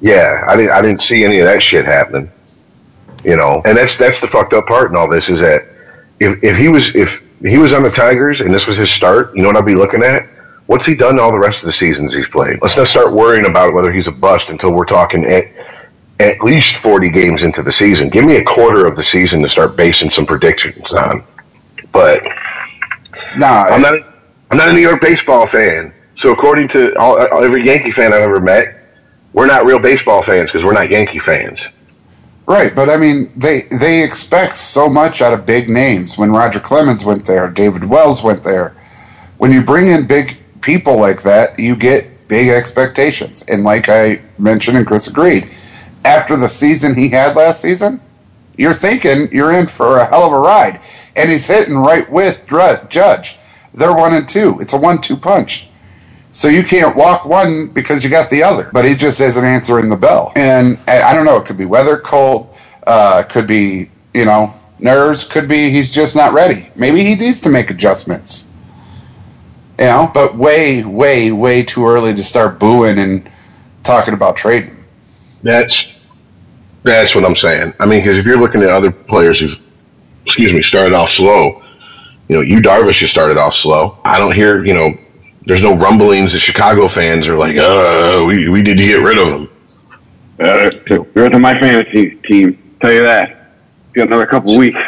Yeah, 0.00 0.44
I 0.48 0.56
didn't. 0.56 0.72
I 0.72 0.82
didn't 0.82 1.02
see 1.02 1.24
any 1.24 1.38
of 1.40 1.46
that 1.46 1.62
shit 1.62 1.84
happening. 1.84 2.30
You 3.24 3.36
know, 3.36 3.62
and 3.64 3.76
that's 3.76 3.96
that's 3.96 4.20
the 4.20 4.28
fucked 4.28 4.52
up 4.52 4.66
part 4.66 4.90
in 4.90 4.96
all 4.96 5.08
this 5.08 5.28
is 5.28 5.40
that 5.40 5.66
if 6.20 6.42
if 6.42 6.56
he 6.56 6.68
was 6.68 6.94
if 6.94 7.22
he 7.40 7.58
was 7.58 7.72
on 7.72 7.82
the 7.82 7.90
Tigers 7.90 8.40
and 8.40 8.52
this 8.52 8.66
was 8.66 8.76
his 8.76 8.90
start, 8.90 9.34
you 9.34 9.42
know 9.42 9.48
what 9.48 9.56
I'd 9.56 9.64
be 9.66 9.74
looking 9.74 10.02
at? 10.02 10.26
What's 10.66 10.86
he 10.86 10.94
done 10.94 11.18
all 11.18 11.30
the 11.30 11.38
rest 11.38 11.60
of 11.62 11.66
the 11.66 11.72
seasons 11.72 12.14
he's 12.14 12.28
played? 12.28 12.58
Let's 12.62 12.76
not 12.76 12.86
start 12.86 13.12
worrying 13.12 13.46
about 13.46 13.74
whether 13.74 13.92
he's 13.92 14.06
a 14.06 14.12
bust 14.12 14.48
until 14.48 14.72
we're 14.72 14.86
talking 14.86 15.24
at 15.24 15.46
at 16.20 16.40
least 16.42 16.76
40 16.76 17.08
games 17.10 17.42
into 17.42 17.62
the 17.62 17.72
season. 17.72 18.08
Give 18.08 18.24
me 18.24 18.36
a 18.36 18.44
quarter 18.44 18.86
of 18.86 18.96
the 18.96 19.02
season 19.02 19.42
to 19.42 19.48
start 19.48 19.76
basing 19.76 20.08
some 20.10 20.24
predictions 20.24 20.92
on. 20.92 21.24
But 21.92 22.22
Nah, 23.36 23.64
I'm 23.64 23.82
not 23.82 23.94
I'm 24.50 24.58
not 24.58 24.68
a 24.68 24.72
New 24.72 24.80
York 24.80 25.00
baseball 25.00 25.46
fan. 25.46 25.92
So 26.14 26.32
according 26.32 26.68
to 26.68 26.96
all, 26.98 27.18
every 27.18 27.64
Yankee 27.64 27.90
fan 27.90 28.12
I've 28.12 28.22
ever 28.22 28.40
met, 28.40 28.76
we're 29.32 29.46
not 29.46 29.64
real 29.64 29.78
baseball 29.78 30.22
fans 30.22 30.50
because 30.50 30.64
we're 30.64 30.72
not 30.72 30.90
Yankee 30.90 31.18
fans. 31.18 31.68
Right, 32.46 32.74
but 32.74 32.90
I 32.90 32.96
mean, 32.96 33.32
they 33.36 33.62
they 33.80 34.02
expect 34.02 34.56
so 34.56 34.88
much 34.88 35.22
out 35.22 35.32
of 35.32 35.46
big 35.46 35.68
names. 35.68 36.18
When 36.18 36.30
Roger 36.30 36.60
Clemens 36.60 37.04
went 37.04 37.24
there, 37.24 37.48
David 37.48 37.84
Wells 37.84 38.22
went 38.22 38.44
there. 38.44 38.76
When 39.38 39.50
you 39.50 39.62
bring 39.62 39.88
in 39.88 40.06
big 40.06 40.36
people 40.60 40.98
like 40.98 41.22
that, 41.22 41.58
you 41.58 41.74
get 41.74 42.28
big 42.28 42.48
expectations. 42.48 43.44
And 43.48 43.64
like 43.64 43.88
I 43.88 44.20
mentioned, 44.38 44.76
and 44.76 44.86
Chris 44.86 45.06
agreed, 45.06 45.48
after 46.04 46.36
the 46.36 46.48
season 46.48 46.94
he 46.94 47.08
had 47.08 47.34
last 47.34 47.62
season, 47.62 48.00
you're 48.56 48.74
thinking 48.74 49.28
you're 49.32 49.52
in 49.52 49.66
for 49.66 49.98
a 49.98 50.06
hell 50.06 50.26
of 50.26 50.32
a 50.32 50.38
ride. 50.38 50.80
And 51.16 51.30
he's 51.30 51.46
hitting 51.46 51.76
right 51.76 52.08
with 52.10 52.46
Judge. 52.46 53.36
They're 53.72 53.94
one 53.94 54.14
and 54.14 54.28
two. 54.28 54.58
It's 54.60 54.72
a 54.72 54.78
one-two 54.78 55.16
punch. 55.16 55.68
So 56.34 56.48
you 56.48 56.64
can't 56.64 56.96
walk 56.96 57.26
one 57.26 57.68
because 57.68 58.02
you 58.02 58.10
got 58.10 58.28
the 58.28 58.42
other. 58.42 58.68
But 58.72 58.84
he 58.84 58.96
just 58.96 59.20
isn't 59.20 59.44
answering 59.44 59.88
the 59.88 59.96
bell. 59.96 60.32
And 60.34 60.76
I 60.88 61.14
don't 61.14 61.24
know, 61.24 61.36
it 61.36 61.46
could 61.46 61.56
be 61.56 61.64
weather, 61.64 61.96
cold, 61.96 62.52
uh, 62.88 63.22
could 63.22 63.46
be, 63.46 63.88
you 64.14 64.24
know, 64.24 64.52
nerves, 64.80 65.22
could 65.22 65.48
be 65.48 65.70
he's 65.70 65.94
just 65.94 66.16
not 66.16 66.32
ready. 66.32 66.68
Maybe 66.74 67.04
he 67.04 67.14
needs 67.14 67.40
to 67.42 67.50
make 67.50 67.70
adjustments. 67.70 68.52
You 69.78 69.86
know, 69.86 70.10
but 70.12 70.34
way, 70.34 70.84
way, 70.84 71.30
way 71.30 71.62
too 71.62 71.86
early 71.86 72.12
to 72.12 72.22
start 72.24 72.58
booing 72.58 72.98
and 72.98 73.30
talking 73.84 74.12
about 74.12 74.36
trading. 74.36 74.84
That's 75.44 76.00
that's 76.82 77.14
what 77.14 77.24
I'm 77.24 77.36
saying. 77.36 77.74
I 77.78 77.86
mean, 77.86 78.00
because 78.00 78.18
if 78.18 78.26
you're 78.26 78.38
looking 78.38 78.62
at 78.62 78.70
other 78.70 78.90
players 78.90 79.38
who've, 79.38 79.62
excuse 80.26 80.52
me, 80.52 80.62
started 80.62 80.94
off 80.94 81.10
slow, 81.10 81.62
you 82.28 82.36
know, 82.36 82.40
Yu 82.42 82.60
Darvish 82.60 82.98
just 82.98 83.12
started 83.12 83.38
off 83.38 83.54
slow. 83.54 83.98
I 84.04 84.18
don't 84.18 84.34
hear, 84.34 84.64
you 84.64 84.74
know, 84.74 84.98
there's 85.46 85.62
no 85.62 85.76
rumblings 85.76 86.32
that 86.32 86.38
Chicago 86.38 86.88
fans 86.88 87.28
are 87.28 87.36
like, 87.36 87.56
"Uh, 87.56 88.24
we 88.26 88.48
we 88.48 88.62
need 88.62 88.76
to 88.76 88.86
get 88.86 89.02
rid 89.02 89.18
of 89.18 89.28
him." 89.28 89.48
Uh, 90.38 90.70
you're 91.14 91.28
to 91.28 91.38
my 91.38 91.58
fantasy 91.58 92.16
team. 92.24 92.76
Tell 92.80 92.92
you 92.92 93.02
that. 93.04 93.52
Got 93.92 94.08
another 94.08 94.26
couple 94.26 94.58
weeks. 94.58 94.78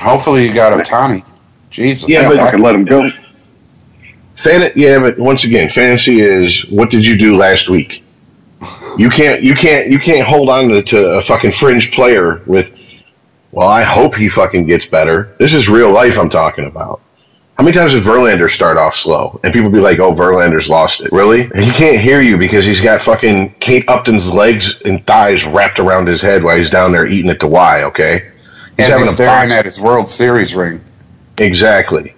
Hopefully, 0.00 0.46
you 0.46 0.54
got 0.54 0.72
Ohtani. 0.72 1.24
Jesus, 1.70 2.08
yeah, 2.08 2.28
but 2.28 2.38
I 2.38 2.50
can 2.50 2.60
let 2.60 2.74
him 2.74 2.84
go. 2.84 3.10
Fan, 4.34 4.72
yeah, 4.74 4.98
but 4.98 5.18
once 5.18 5.44
again, 5.44 5.68
fantasy 5.70 6.20
is 6.20 6.66
what 6.70 6.90
did 6.90 7.04
you 7.04 7.16
do 7.18 7.36
last 7.36 7.68
week? 7.68 8.02
You 8.96 9.10
can't, 9.10 9.42
you 9.42 9.54
can't, 9.54 9.90
you 9.90 9.98
can't 9.98 10.26
hold 10.26 10.48
on 10.48 10.68
to, 10.68 10.82
to 10.82 11.18
a 11.18 11.22
fucking 11.22 11.52
fringe 11.52 11.92
player 11.92 12.42
with. 12.46 12.78
Well, 13.50 13.68
I 13.68 13.82
hope 13.82 14.14
he 14.14 14.30
fucking 14.30 14.66
gets 14.66 14.86
better. 14.86 15.34
This 15.38 15.52
is 15.52 15.68
real 15.68 15.92
life 15.92 16.18
I'm 16.18 16.30
talking 16.30 16.64
about. 16.64 17.02
How 17.62 17.66
many 17.66 17.76
times 17.76 17.92
did 17.92 18.02
Verlander 18.02 18.50
start 18.50 18.76
off 18.76 18.96
slow? 18.96 19.38
And 19.44 19.52
people 19.52 19.70
be 19.70 19.78
like, 19.78 20.00
oh, 20.00 20.10
Verlander's 20.10 20.68
lost 20.68 21.00
it. 21.00 21.12
Really? 21.12 21.44
He 21.44 21.70
can't 21.70 22.00
hear 22.00 22.20
you 22.20 22.36
because 22.36 22.64
he's 22.64 22.80
got 22.80 23.00
fucking 23.00 23.54
Kate 23.60 23.88
Upton's 23.88 24.28
legs 24.28 24.82
and 24.84 25.06
thighs 25.06 25.44
wrapped 25.44 25.78
around 25.78 26.08
his 26.08 26.20
head 26.20 26.42
while 26.42 26.56
he's 26.56 26.70
down 26.70 26.90
there 26.90 27.06
eating 27.06 27.30
it 27.30 27.38
to 27.38 27.46
Y, 27.46 27.84
okay? 27.84 28.32
He's 28.76 28.88
As 28.88 28.98
he's 28.98 29.10
staring 29.10 29.50
box. 29.50 29.54
at 29.54 29.64
his 29.64 29.80
World 29.80 30.10
Series 30.10 30.56
ring. 30.56 30.80
Exactly. 31.38 32.16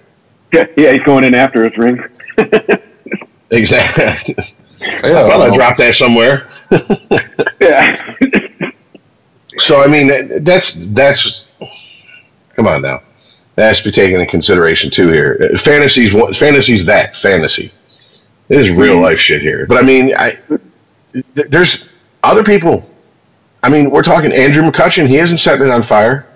Yeah, 0.51 0.65
yeah, 0.79 0.93
he's 0.93 1.03
going 1.03 1.25
in 1.25 1.35
after 1.35 1.63
his 1.63 1.77
ring. 1.77 2.03
exactly. 3.51 4.35
Yeah, 4.81 5.01
I 5.03 5.29
thought 5.29 5.41
I 5.41 5.55
dropped 5.55 5.79
that 5.79 5.95
somewhere. 5.95 6.49
yeah. 7.61 8.15
so 9.59 9.83
I 9.83 9.87
mean, 9.87 10.45
that's 10.45 10.75
that's. 10.93 11.47
Come 12.55 12.67
on 12.67 12.83
now 12.83 13.01
that 13.57 13.69
has 13.69 13.79
to 13.79 13.85
be 13.85 13.93
taken 13.93 14.21
into 14.21 14.31
consideration 14.31 14.91
too 14.91 15.09
here. 15.09 15.39
Fantasies, 15.63 16.13
fantasies 16.37 16.85
that 16.87 17.17
fantasy. 17.17 17.73
It 18.49 18.59
is 18.59 18.71
real 18.71 18.95
mm-hmm. 18.95 19.05
life 19.05 19.19
shit 19.19 19.43
here. 19.43 19.67
But 19.67 19.79
I 19.79 19.87
mean, 19.87 20.15
I 20.17 20.39
there's 21.35 21.89
other 22.23 22.43
people. 22.43 22.89
I 23.63 23.69
mean, 23.69 23.91
we're 23.91 24.03
talking 24.03 24.33
Andrew 24.33 24.63
McCutchen. 24.63 25.09
He 25.09 25.15
hasn't 25.15 25.41
set 25.41 25.61
it 25.61 25.71
on 25.71 25.83
fire 25.83 26.27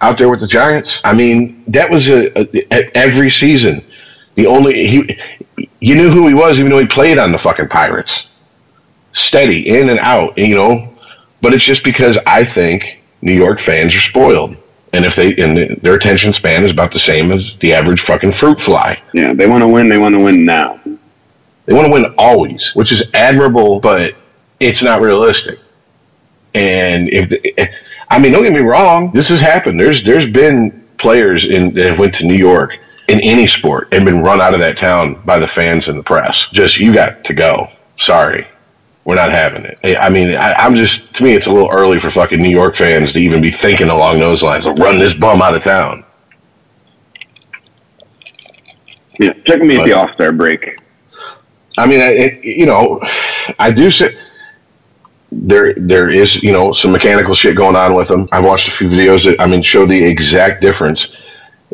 out 0.00 0.18
there 0.18 0.28
with 0.28 0.40
the 0.40 0.46
Giants. 0.46 1.00
I 1.04 1.14
mean, 1.14 1.62
that 1.68 1.88
was 1.88 2.08
a, 2.08 2.36
a, 2.36 2.96
every 2.96 3.30
season. 3.30 3.84
The 4.34 4.46
only 4.46 4.86
he, 4.86 5.18
you 5.80 5.94
knew 5.94 6.10
who 6.10 6.26
he 6.26 6.34
was, 6.34 6.58
even 6.58 6.72
though 6.72 6.80
he 6.80 6.86
played 6.86 7.18
on 7.18 7.32
the 7.32 7.38
fucking 7.38 7.68
Pirates. 7.68 8.28
Steady 9.12 9.68
in 9.68 9.90
and 9.90 9.98
out, 9.98 10.36
you 10.38 10.54
know. 10.54 10.96
But 11.42 11.52
it's 11.52 11.64
just 11.64 11.84
because 11.84 12.18
I 12.26 12.44
think 12.44 13.00
New 13.20 13.34
York 13.34 13.60
fans 13.60 13.94
are 13.94 14.00
spoiled. 14.00 14.56
And 14.92 15.04
if 15.04 15.16
they 15.16 15.34
and 15.36 15.80
their 15.80 15.94
attention 15.94 16.32
span 16.32 16.64
is 16.64 16.70
about 16.70 16.92
the 16.92 16.98
same 16.98 17.32
as 17.32 17.56
the 17.58 17.72
average 17.72 18.02
fucking 18.02 18.32
fruit 18.32 18.60
fly. 18.60 19.02
Yeah, 19.14 19.32
they 19.32 19.46
want 19.46 19.62
to 19.62 19.68
win. 19.68 19.88
They 19.88 19.98
want 19.98 20.16
to 20.16 20.22
win 20.22 20.44
now. 20.44 20.80
They 21.64 21.74
want 21.74 21.86
to 21.86 21.92
win 21.92 22.14
always, 22.18 22.72
which 22.74 22.92
is 22.92 23.04
admirable, 23.14 23.80
but 23.80 24.14
it's 24.60 24.82
not 24.82 25.00
realistic. 25.00 25.58
And 26.54 27.08
if 27.08 27.30
the, 27.30 27.58
eh, 27.58 27.68
I 28.10 28.18
mean, 28.18 28.32
don't 28.32 28.42
get 28.42 28.52
me 28.52 28.60
wrong, 28.60 29.10
this 29.14 29.28
has 29.28 29.40
happened. 29.40 29.80
There's 29.80 30.04
there's 30.04 30.28
been 30.28 30.86
players 30.98 31.46
in 31.46 31.72
that 31.74 31.98
went 31.98 32.14
to 32.16 32.26
New 32.26 32.36
York 32.36 32.76
in 33.08 33.18
any 33.20 33.46
sport 33.46 33.88
and 33.92 34.04
been 34.04 34.22
run 34.22 34.40
out 34.40 34.52
of 34.52 34.60
that 34.60 34.76
town 34.76 35.22
by 35.24 35.38
the 35.38 35.48
fans 35.48 35.88
and 35.88 35.98
the 35.98 36.02
press. 36.02 36.46
Just 36.52 36.78
you 36.78 36.92
got 36.92 37.24
to 37.24 37.34
go. 37.34 37.68
Sorry 37.96 38.46
we're 39.04 39.16
not 39.16 39.32
having 39.32 39.64
it. 39.64 39.78
I 39.98 40.08
mean, 40.10 40.36
I, 40.36 40.64
am 40.64 40.74
just 40.74 41.14
to 41.16 41.24
me, 41.24 41.34
it's 41.34 41.46
a 41.46 41.52
little 41.52 41.70
early 41.70 41.98
for 41.98 42.10
fucking 42.10 42.40
New 42.40 42.50
York 42.50 42.76
fans 42.76 43.12
to 43.12 43.18
even 43.18 43.40
be 43.40 43.50
thinking 43.50 43.88
along 43.88 44.20
those 44.20 44.42
lines. 44.42 44.66
Of 44.66 44.78
run 44.78 44.98
this 44.98 45.14
bum 45.14 45.42
out 45.42 45.56
of 45.56 45.62
town. 45.62 46.04
Yeah, 49.18 49.32
check 49.46 49.60
me 49.60 49.78
at 49.78 49.84
the 49.84 49.92
All 49.92 50.12
Star 50.14 50.32
break. 50.32 50.80
I 51.78 51.86
mean, 51.86 52.00
it, 52.00 52.44
you 52.44 52.66
know, 52.66 53.00
I 53.58 53.70
do 53.72 53.90
say 53.90 54.16
there 55.32 55.74
there 55.74 56.10
is 56.10 56.42
you 56.42 56.52
know 56.52 56.72
some 56.72 56.92
mechanical 56.92 57.34
shit 57.34 57.56
going 57.56 57.74
on 57.74 57.94
with 57.94 58.08
them. 58.08 58.28
I've 58.30 58.44
watched 58.44 58.68
a 58.68 58.70
few 58.70 58.88
videos 58.88 59.24
that 59.24 59.40
I 59.40 59.46
mean 59.46 59.62
show 59.62 59.84
the 59.84 60.00
exact 60.00 60.62
difference. 60.62 61.08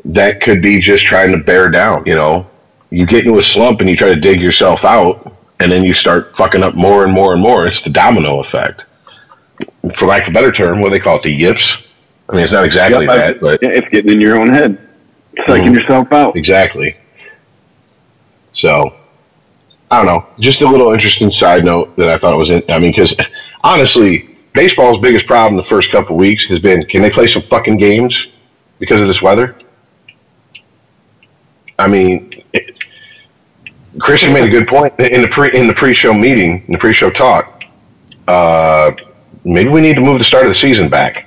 That 0.05 0.41
could 0.41 0.63
be 0.63 0.79
just 0.79 1.05
trying 1.05 1.33
to 1.33 1.39
bear 1.39 1.69
down. 1.69 2.05
You 2.07 2.15
know, 2.15 2.49
you 2.91 3.05
get 3.05 3.27
into 3.27 3.39
a 3.39 3.43
slump 3.43 3.81
and 3.81 3.91
you 3.91 3.97
try 3.97 4.15
to 4.15 4.21
dig 4.21 4.41
yourself 4.41 4.85
out 4.85 5.38
and 5.61 5.71
then 5.71 5.85
you 5.85 5.95
start 5.95 6.37
fucking 6.37 6.63
up 6.63 6.75
more 6.75 7.05
and 7.05 7.13
more 7.13 7.33
and 7.33 7.43
more. 7.43 7.67
It's 7.67 7.83
the 7.83 7.91
domino 7.91 8.41
effect. 8.41 8.87
For 9.97 10.07
lack 10.07 10.23
of 10.23 10.29
a 10.29 10.33
better 10.33 10.53
term, 10.53 10.81
what 10.81 10.91
do 10.91 10.99
they 10.99 11.03
call 11.03 11.17
it? 11.17 11.23
The 11.23 11.33
yips. 11.33 11.77
I 12.29 12.35
mean, 12.35 12.43
it's 12.43 12.53
not 12.53 12.65
exactly 12.65 13.07
yep, 13.07 13.17
that, 13.17 13.41
but 13.41 13.59
yeah, 13.63 13.71
it's 13.71 13.89
getting 13.89 14.13
in 14.13 14.21
your 14.21 14.37
own 14.37 14.53
head, 14.53 14.79
psyching 15.39 15.65
mm-hmm. 15.65 15.75
yourself 15.75 16.13
out. 16.13 16.37
Exactly. 16.37 16.97
So, 18.53 18.95
I 19.91 19.97
don't 19.97 20.07
know. 20.07 20.27
Just 20.39 20.61
a 20.61 20.69
little 20.69 20.93
interesting 20.93 21.31
side 21.31 21.65
note 21.65 21.97
that 21.97 22.09
I 22.09 22.19
thought 22.19 22.37
was 22.37 22.51
in. 22.51 22.63
I 22.69 22.79
mean, 22.79 22.91
because 22.91 23.15
honestly, 23.65 24.37
baseball's 24.53 24.99
biggest 24.99 25.27
problem 25.27 25.57
the 25.57 25.63
first 25.63 25.91
couple 25.91 26.17
weeks 26.17 26.47
has 26.49 26.59
been 26.59 26.85
can 26.85 27.01
they 27.01 27.11
play 27.11 27.27
some 27.27 27.43
fucking 27.43 27.79
games 27.79 28.29
because 28.79 29.01
of 29.01 29.07
this 29.07 29.23
weather? 29.23 29.57
I 31.79 31.87
mean, 31.87 32.43
it, 32.53 32.78
Christian 34.01 34.33
made 34.33 34.45
a 34.45 34.51
good 34.51 34.69
point 34.69 34.93
in 34.99 35.23
the 35.23 35.29
pre 35.29 35.51
in 35.57 35.67
the 35.67 35.75
pre-show 35.75 36.13
meeting, 36.13 36.63
in 36.67 36.73
the 36.73 36.79
pre-show 36.79 37.11
talk. 37.11 37.65
Uh, 38.27 38.93
maybe 39.45 39.71
we 39.71 39.81
need 39.81 39.97
to 39.97 40.03
move 40.03 40.19
the 40.19 40.25
start 40.25 40.45
of 40.45 40.51
the 40.51 40.55
season 40.55 40.89
back. 40.89 41.27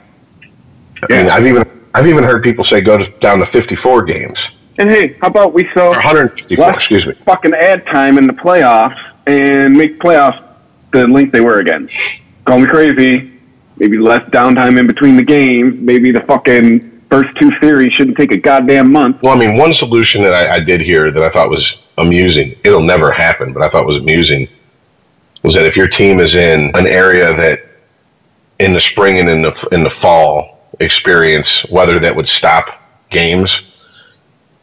Yeah. 1.10 1.18
I 1.18 1.24
mean, 1.24 1.30
I've 1.30 1.48
even 1.48 1.90
I've 1.94 2.08
even 2.08 2.24
heard 2.24 2.44
people 2.44 2.64
say 2.64 2.82
go 2.82 2.98
to, 2.98 3.10
down 3.20 3.40
to 3.40 3.46
54 3.46 4.04
games. 4.04 4.50
And 4.78 4.90
hey, 4.90 5.18
how 5.20 5.28
about 5.28 5.54
we 5.54 5.68
sell 5.74 5.90
154? 5.90 6.74
Excuse 6.74 7.08
me. 7.08 7.14
Fucking 7.14 7.54
ad 7.54 7.86
time 7.88 8.18
in 8.18 8.28
the 8.28 8.34
playoffs 8.34 8.98
and 9.28 9.76
make 9.76 10.00
playoffs 10.00 10.44
the 10.92 11.08
length 11.08 11.34
they 11.34 11.42
were 11.42 11.60
again. 11.60 11.90
Call 12.46 12.60
me 12.60 12.68
crazy. 12.68 13.40
Maybe 13.78 13.98
less 13.98 14.22
downtime 14.30 14.80
in 14.80 14.88
between 14.88 15.16
the 15.16 15.24
games. 15.24 15.76
Maybe 15.80 16.12
the 16.12 16.22
fucking 16.22 16.91
first 17.12 17.30
two 17.40 17.52
series 17.62 17.92
shouldn't 17.94 18.18
take 18.18 18.32
a 18.32 18.38
goddamn 18.38 18.92
month. 18.92 19.22
Well, 19.22 19.36
I 19.36 19.38
mean, 19.38 19.58
one 19.58 19.74
solution 19.74 20.22
that 20.24 20.34
I, 20.34 20.56
I 20.56 20.60
did 20.60 20.82
hear 20.82 21.12
that 21.12 21.22
I 21.22 21.30
thought 21.30 21.50
was 21.50 21.80
amusing. 21.98 22.56
It'll 22.64 22.82
never 22.82 23.12
happen, 23.12 23.54
but 23.54 23.62
I 23.62 23.70
thought 23.70 23.86
was 23.86 23.98
amusing 23.98 24.48
was 25.44 25.56
that 25.56 25.66
if 25.66 25.76
your 25.76 25.88
team 25.88 26.20
is 26.20 26.36
in 26.36 26.72
an 26.76 26.88
area 26.88 27.36
that 27.36 27.60
in 28.60 28.74
the 28.74 28.80
spring 28.80 29.20
and 29.20 29.30
in 29.30 29.42
the 29.42 29.68
in 29.72 29.84
the 29.84 29.90
fall 29.90 30.60
experience 30.80 31.66
weather 31.70 32.00
that 32.00 32.16
would 32.16 32.28
stop 32.28 32.80
games, 33.10 33.62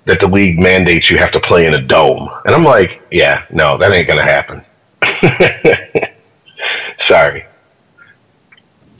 that 0.07 0.21
the 0.21 0.27
league 0.27 0.59
mandates 0.59 1.11
you 1.11 1.19
have 1.19 1.33
to 1.33 1.41
play 1.41 1.67
in 1.67 1.75
a 1.75 1.81
dome. 1.81 2.29
And 2.47 2.55
I'm 2.55 2.65
like, 2.65 3.03
yeah, 3.11 3.45
no, 3.51 3.77
that 3.77 3.93
ain't 3.93 4.09
gonna 4.09 4.23
happen. 4.23 4.65
Sorry. 6.99 7.45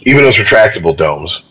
Even 0.01 0.23
those 0.23 0.37
retractable 0.37 0.97
domes. 0.97 1.43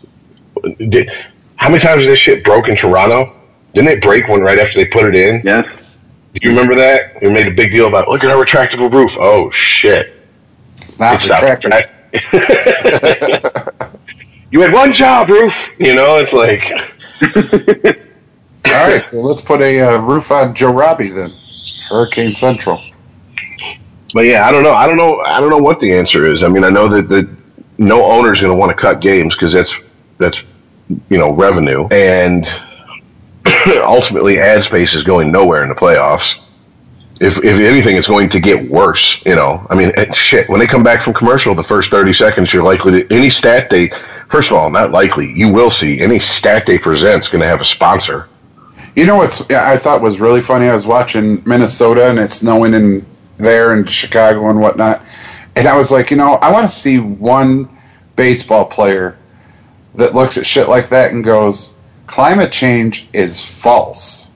How 1.58 1.68
many 1.68 1.80
times 1.80 2.02
is 2.02 2.08
this 2.08 2.18
shit 2.18 2.42
broke 2.42 2.68
in 2.68 2.76
Toronto? 2.76 3.34
Didn't 3.74 3.90
it 3.90 4.00
break 4.00 4.28
one 4.28 4.40
right 4.40 4.58
after 4.58 4.78
they 4.78 4.86
put 4.86 5.04
it 5.04 5.14
in? 5.14 5.42
Yes. 5.44 5.98
Do 6.34 6.40
you 6.42 6.50
remember 6.50 6.74
that? 6.76 7.20
We 7.20 7.30
made 7.30 7.46
a 7.46 7.50
big 7.50 7.70
deal 7.70 7.86
about 7.86 8.08
look 8.08 8.24
at 8.24 8.30
our 8.30 8.44
retractable 8.44 8.92
roof. 8.92 9.16
Oh 9.18 9.50
shit! 9.50 10.14
It's 10.82 11.00
not 11.00 11.14
it's 11.14 11.26
retractable. 11.26 11.70
Not 11.70 11.84
you 14.50 14.60
had 14.60 14.72
one 14.72 14.92
job, 14.92 15.28
roof. 15.28 15.70
You 15.78 15.94
know, 15.94 16.18
it's 16.18 16.32
like 16.32 16.70
All 18.66 18.88
right, 18.88 19.00
so 19.00 19.20
let's 19.20 19.40
put 19.40 19.60
a 19.60 19.80
uh, 19.80 19.98
roof 19.98 20.30
on 20.30 20.54
Joe 20.54 20.72
Robbie 20.72 21.08
then. 21.08 21.32
Hurricane 21.88 22.34
Central. 22.34 22.82
But 24.14 24.26
yeah, 24.26 24.46
I 24.46 24.52
don't 24.52 24.62
know. 24.62 24.74
I 24.74 24.86
don't 24.86 24.96
know. 24.96 25.20
I 25.20 25.40
don't 25.40 25.50
know 25.50 25.58
what 25.58 25.80
the 25.80 25.92
answer 25.92 26.26
is. 26.26 26.42
I 26.42 26.48
mean, 26.48 26.64
I 26.64 26.70
know 26.70 26.88
that 26.88 27.08
the 27.08 27.28
no 27.78 28.04
owner 28.04 28.32
is 28.32 28.40
going 28.40 28.52
to 28.52 28.58
want 28.58 28.70
to 28.70 28.76
cut 28.76 29.00
games 29.00 29.34
because 29.34 29.52
that's 29.52 29.74
that's 30.18 30.44
you 30.88 31.18
know 31.18 31.32
revenue, 31.32 31.86
and 31.90 32.46
ultimately 33.82 34.38
ad 34.38 34.62
space 34.62 34.94
is 34.94 35.04
going 35.04 35.30
nowhere 35.30 35.62
in 35.62 35.68
the 35.68 35.74
playoffs. 35.74 36.40
If 37.20 37.38
if 37.44 37.60
anything, 37.60 37.96
it's 37.96 38.06
going 38.06 38.28
to 38.30 38.40
get 38.40 38.70
worse. 38.70 39.24
You 39.24 39.34
know, 39.34 39.66
I 39.70 39.74
mean, 39.74 39.92
eh, 39.96 40.12
shit. 40.12 40.48
When 40.48 40.60
they 40.60 40.66
come 40.66 40.82
back 40.82 41.02
from 41.02 41.14
commercial, 41.14 41.54
the 41.54 41.64
first 41.64 41.90
thirty 41.90 42.12
seconds, 42.12 42.52
you're 42.52 42.62
likely 42.62 43.02
to 43.02 43.14
any 43.14 43.30
stat 43.30 43.70
they. 43.70 43.90
First 44.28 44.50
of 44.50 44.58
all, 44.58 44.68
not 44.68 44.90
likely. 44.90 45.32
You 45.32 45.50
will 45.50 45.70
see 45.70 46.00
any 46.00 46.18
stat 46.18 46.66
they 46.66 46.78
present's 46.78 47.28
going 47.28 47.40
to 47.40 47.46
have 47.46 47.60
a 47.60 47.64
sponsor. 47.64 48.28
You 48.94 49.06
know 49.06 49.16
what's 49.16 49.48
I 49.50 49.76
thought 49.76 50.02
was 50.02 50.20
really 50.20 50.40
funny? 50.40 50.66
I 50.66 50.72
was 50.72 50.86
watching 50.86 51.42
Minnesota 51.46 52.10
and 52.10 52.18
it's 52.18 52.34
snowing 52.34 52.74
in 52.74 53.00
there 53.38 53.74
in 53.74 53.86
Chicago 53.86 54.50
and 54.50 54.60
whatnot. 54.60 55.02
And 55.56 55.66
I 55.66 55.76
was 55.76 55.90
like, 55.90 56.10
you 56.10 56.16
know, 56.16 56.34
I 56.34 56.52
want 56.52 56.68
to 56.68 56.72
see 56.72 56.98
one 56.98 57.68
baseball 58.16 58.66
player 58.66 59.16
that 59.98 60.14
looks 60.14 60.38
at 60.38 60.46
shit 60.46 60.68
like 60.68 60.88
that 60.88 61.12
and 61.12 61.22
goes, 61.22 61.74
climate 62.06 62.50
change 62.52 63.06
is 63.12 63.44
false. 63.44 64.30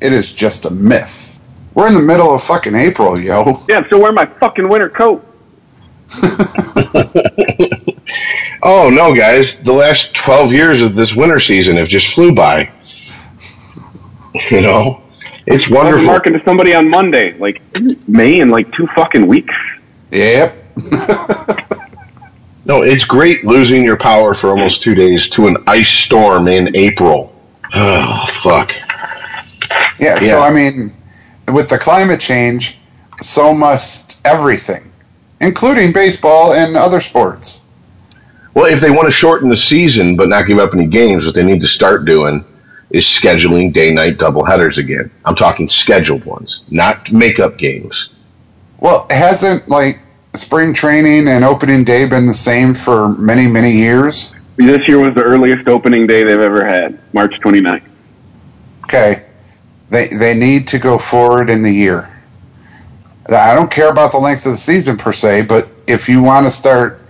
It 0.00 0.12
is 0.12 0.32
just 0.32 0.66
a 0.66 0.70
myth. 0.70 1.42
We're 1.74 1.88
in 1.88 1.94
the 1.94 2.00
middle 2.00 2.34
of 2.34 2.42
fucking 2.42 2.74
April, 2.74 3.18
yo. 3.18 3.62
Yeah, 3.68 3.78
I'm 3.78 3.86
still 3.86 4.00
wearing 4.00 4.16
my 4.16 4.26
fucking 4.26 4.68
winter 4.68 4.88
coat. 4.90 5.24
Oh 8.64 8.90
no, 8.90 9.12
guys! 9.12 9.60
The 9.60 9.72
last 9.72 10.14
twelve 10.14 10.52
years 10.52 10.82
of 10.82 10.94
this 10.94 11.14
winter 11.16 11.40
season 11.40 11.76
have 11.76 11.88
just 11.88 12.08
flew 12.14 12.32
by. 12.34 12.70
You 14.50 14.62
know, 14.62 15.02
it's 15.46 15.64
I 15.64 15.68
was 15.68 15.70
wonderful. 15.70 16.06
marking 16.06 16.32
to 16.32 16.42
somebody 16.44 16.74
on 16.74 16.88
Monday, 16.88 17.32
like 17.38 17.60
May 18.08 18.38
in 18.40 18.48
like 18.48 18.72
two 18.72 18.86
fucking 18.94 19.26
weeks. 19.26 19.54
Yep. 20.10 20.56
No, 22.64 22.82
it's 22.82 23.04
great 23.04 23.44
losing 23.44 23.84
your 23.84 23.96
power 23.96 24.34
for 24.34 24.50
almost 24.50 24.82
two 24.82 24.94
days 24.94 25.28
to 25.30 25.48
an 25.48 25.56
ice 25.66 25.90
storm 25.90 26.46
in 26.48 26.74
April. 26.76 27.34
Oh 27.74 28.26
fuck! 28.42 28.72
Yeah, 29.98 30.18
Yeah. 30.20 30.20
so 30.20 30.42
I 30.42 30.50
mean, 30.52 30.94
with 31.52 31.68
the 31.68 31.78
climate 31.78 32.20
change, 32.20 32.78
so 33.20 33.52
must 33.52 34.20
everything, 34.24 34.92
including 35.40 35.92
baseball 35.92 36.52
and 36.54 36.76
other 36.76 37.00
sports. 37.00 37.66
Well, 38.54 38.66
if 38.66 38.80
they 38.80 38.90
want 38.90 39.06
to 39.06 39.12
shorten 39.12 39.48
the 39.48 39.56
season 39.56 40.14
but 40.16 40.28
not 40.28 40.46
give 40.46 40.58
up 40.58 40.74
any 40.74 40.86
games, 40.86 41.24
what 41.24 41.34
they 41.34 41.42
need 41.42 41.62
to 41.62 41.66
start 41.68 42.04
doing 42.04 42.44
is 42.90 43.06
scheduling 43.06 43.72
day-night 43.72 44.18
doubleheaders 44.18 44.76
again. 44.76 45.10
I'm 45.24 45.34
talking 45.34 45.66
scheduled 45.66 46.24
ones, 46.26 46.64
not 46.70 47.10
makeup 47.10 47.56
games. 47.56 48.10
Well, 48.78 49.06
hasn't 49.08 49.68
like 49.68 49.98
spring 50.34 50.72
training 50.72 51.28
and 51.28 51.44
opening 51.44 51.84
day 51.84 52.06
been 52.06 52.26
the 52.26 52.34
same 52.34 52.74
for 52.74 53.10
many, 53.10 53.46
many 53.46 53.72
years? 53.72 54.34
This 54.56 54.86
year 54.88 55.02
was 55.02 55.14
the 55.14 55.22
earliest 55.22 55.68
opening 55.68 56.06
day 56.06 56.22
they've 56.22 56.38
ever 56.38 56.64
had, 56.64 56.98
March 57.12 57.34
29th. 57.40 57.82
Okay, 58.84 59.24
they 59.88 60.08
they 60.08 60.34
need 60.34 60.68
to 60.68 60.78
go 60.78 60.98
forward 60.98 61.48
in 61.48 61.62
the 61.62 61.72
year. 61.72 62.08
I 63.28 63.54
don't 63.54 63.70
care 63.70 63.88
about 63.88 64.12
the 64.12 64.18
length 64.18 64.44
of 64.46 64.52
the 64.52 64.58
season 64.58 64.96
per 64.96 65.12
se, 65.12 65.42
but 65.42 65.68
if 65.86 66.08
you 66.08 66.22
want 66.22 66.44
to 66.44 66.50
start 66.50 67.00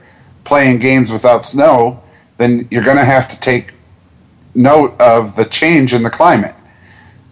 playing 0.45 0.79
games 0.79 1.11
without 1.11 1.45
snow, 1.45 2.03
then 2.37 2.69
you're 2.71 2.85
going 2.85 2.99
to 2.99 3.05
have 3.05 3.29
to 3.29 3.41
take 3.41 3.73
note 4.55 5.01
of 5.01 5.35
the 5.35 5.45
change 5.47 5.95
in 5.95 6.03
the 6.03 6.11
climate. 6.11 6.55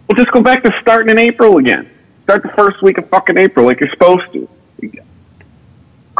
Well, 0.07 0.15
just 0.17 0.31
go 0.31 0.41
back 0.41 0.63
to 0.63 0.71
starting 0.81 1.09
in 1.09 1.19
April 1.19 1.57
again. 1.57 1.89
Start 2.23 2.43
the 2.43 2.49
first 2.49 2.81
week 2.81 2.97
of 2.97 3.07
fucking 3.09 3.37
April 3.37 3.65
like 3.65 3.79
you're 3.79 3.89
supposed 3.91 4.31
to. 4.33 4.49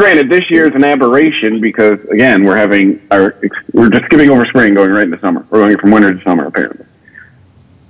Granted, 0.02 0.32
this 0.32 0.50
year 0.50 0.66
is 0.68 0.74
an 0.74 0.84
aberration 0.84 1.62
because 1.62 2.04
again 2.06 2.44
we're 2.44 2.58
having 2.58 3.08
our 3.12 3.40
we're 3.72 3.88
just 3.88 4.06
skipping 4.06 4.32
over 4.32 4.48
spring, 4.48 4.74
going 4.74 4.90
right 4.90 5.04
into 5.04 5.20
summer. 5.20 5.46
We're 5.52 5.62
going 5.62 5.78
from 5.78 5.92
winter 5.92 6.12
to 6.12 6.24
summer 6.24 6.48
apparently. 6.48 6.88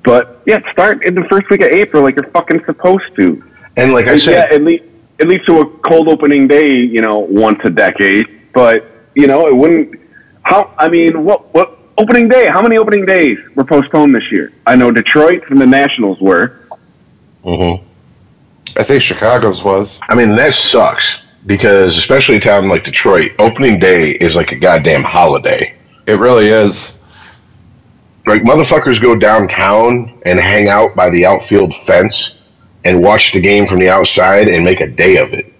But 0.03 0.41
yeah, 0.45 0.59
start 0.73 1.05
in 1.05 1.15
the 1.15 1.23
first 1.29 1.49
week 1.49 1.61
of 1.61 1.69
April 1.69 2.03
like 2.03 2.17
you're 2.17 2.29
fucking 2.31 2.65
supposed 2.65 3.15
to. 3.15 3.41
And 3.77 3.93
like 3.93 4.09
I 4.09 4.15
yeah, 4.15 4.19
said, 4.19 4.51
it, 4.51 4.61
le- 4.61 4.85
it 5.19 5.27
leads 5.29 5.45
to 5.45 5.61
a 5.61 5.65
cold 5.87 6.09
opening 6.09 6.49
day, 6.49 6.81
you 6.81 6.99
know, 6.99 7.19
once 7.19 7.61
a 7.63 7.69
decade. 7.69 8.51
But 8.51 8.91
you 9.15 9.27
know, 9.27 9.47
it 9.47 9.55
wouldn't. 9.55 9.97
How? 10.41 10.75
I 10.77 10.89
mean, 10.89 11.23
what? 11.23 11.53
What? 11.53 11.79
Opening 11.97 12.27
day? 12.27 12.43
How 12.49 12.61
many 12.61 12.77
opening 12.77 13.05
days 13.05 13.37
were 13.55 13.63
postponed 13.63 14.13
this 14.13 14.29
year? 14.33 14.51
I 14.67 14.75
know 14.75 14.91
Detroit 14.91 15.49
and 15.49 15.61
the 15.61 15.65
Nationals 15.65 16.19
were. 16.19 16.59
Mm-hmm. 17.45 17.87
I 18.77 18.83
think 18.83 19.01
Chicago's 19.01 19.63
was. 19.63 20.01
I 20.09 20.15
mean 20.15 20.35
that 20.35 20.55
sucks 20.55 21.20
because 21.45 21.97
especially 21.97 22.35
a 22.35 22.39
town 22.39 22.69
like 22.69 22.83
Detroit, 22.83 23.31
opening 23.39 23.79
day 23.79 24.11
is 24.11 24.35
like 24.35 24.51
a 24.51 24.55
goddamn 24.55 25.03
holiday. 25.03 25.75
It 26.07 26.19
really 26.19 26.47
is. 26.47 27.03
Like 28.25 28.43
motherfuckers 28.43 29.01
go 29.01 29.15
downtown 29.15 30.21
and 30.25 30.39
hang 30.39 30.69
out 30.69 30.95
by 30.95 31.09
the 31.09 31.25
outfield 31.25 31.73
fence 31.73 32.47
and 32.83 33.01
watch 33.01 33.33
the 33.33 33.41
game 33.41 33.65
from 33.65 33.79
the 33.79 33.89
outside 33.89 34.47
and 34.47 34.63
make 34.63 34.81
a 34.81 34.87
day 34.87 35.17
of 35.17 35.33
it. 35.33 35.51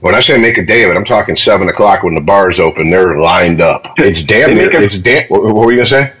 When 0.00 0.14
I 0.14 0.20
say 0.20 0.38
make 0.38 0.56
a 0.56 0.64
day 0.64 0.84
of 0.84 0.90
it, 0.90 0.96
I'm 0.96 1.04
talking 1.04 1.36
seven 1.36 1.68
o'clock 1.68 2.02
when 2.04 2.14
the 2.14 2.20
bars 2.20 2.58
open. 2.58 2.90
They're 2.90 3.20
lined 3.20 3.60
up. 3.60 3.92
It's 3.98 4.24
damn 4.24 4.50
They 4.50 4.54
near. 4.54 4.70
make 4.70 4.82
It's 4.82 4.98
damn. 4.98 5.28
What, 5.28 5.42
what 5.42 5.54
were 5.54 5.72
you 5.72 5.78
gonna 5.78 5.86
say? 5.86 6.12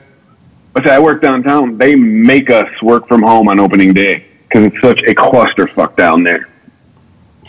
I 0.76 0.84
say 0.84 0.94
I 0.94 0.98
work 0.98 1.22
downtown. 1.22 1.78
They 1.78 1.94
make 1.94 2.50
us 2.50 2.82
work 2.82 3.08
from 3.08 3.22
home 3.22 3.48
on 3.48 3.58
opening 3.58 3.94
day 3.94 4.26
because 4.48 4.66
it's 4.66 4.80
such 4.82 5.00
a 5.02 5.14
clusterfuck 5.14 5.96
down 5.96 6.22
there. 6.22 6.49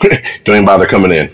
Don't 0.44 0.56
even 0.56 0.64
bother 0.64 0.86
coming 0.86 1.10
in. 1.12 1.30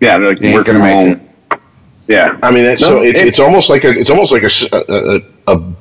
Yeah, 0.00 0.18
they're 0.18 0.28
like 0.28 0.40
You 0.40 0.48
ain't 0.48 0.54
work 0.56 0.66
gonna 0.66 0.78
from 0.78 0.88
make 1.10 1.18
home. 1.18 1.60
Yeah, 2.08 2.38
I 2.42 2.50
mean, 2.50 2.64
it's, 2.66 2.82
No, 2.82 2.88
so 2.88 3.02
it's, 3.02 3.18
it- 3.18 3.26
it's 3.28 3.38
almost 3.40 3.68
like 3.70 3.84
a, 3.84 3.88
it's 3.90 4.10
almost 4.10 4.30
like 4.30 4.42
a, 4.42 4.46
s- 4.46 4.68
a- 4.72 5.20
a- 5.48 5.54
a 5.56 5.72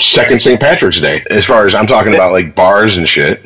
second 0.00 0.40
St. 0.40 0.58
Patrick's 0.60 1.00
Day 1.00 1.24
as 1.30 1.44
far 1.46 1.66
as 1.66 1.74
I'm 1.74 1.86
talking 1.86 2.14
about 2.14 2.32
like 2.32 2.54
bars 2.54 2.98
and 2.98 3.08
shit. 3.08 3.42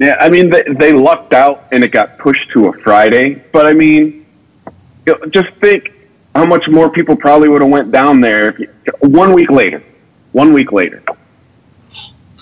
yeah. 0.00 0.16
I 0.20 0.28
mean, 0.30 0.50
they, 0.50 0.62
they 0.62 0.92
lucked 0.92 1.32
out 1.34 1.66
and 1.72 1.84
it 1.84 1.88
got 1.92 2.18
pushed 2.18 2.50
to 2.50 2.68
a 2.68 2.72
Friday. 2.72 3.42
But 3.52 3.66
I 3.66 3.72
mean, 3.72 4.26
you 5.06 5.14
know, 5.14 5.26
just 5.26 5.50
think 5.60 5.92
how 6.34 6.44
much 6.46 6.64
more 6.68 6.90
people 6.90 7.14
probably 7.14 7.48
would 7.48 7.60
have 7.60 7.70
went 7.70 7.92
down 7.92 8.20
there 8.20 8.48
if 8.50 8.58
you, 8.58 8.68
one 9.02 9.32
week 9.32 9.50
later. 9.50 9.80
One 10.32 10.52
week 10.52 10.72
later. 10.72 11.02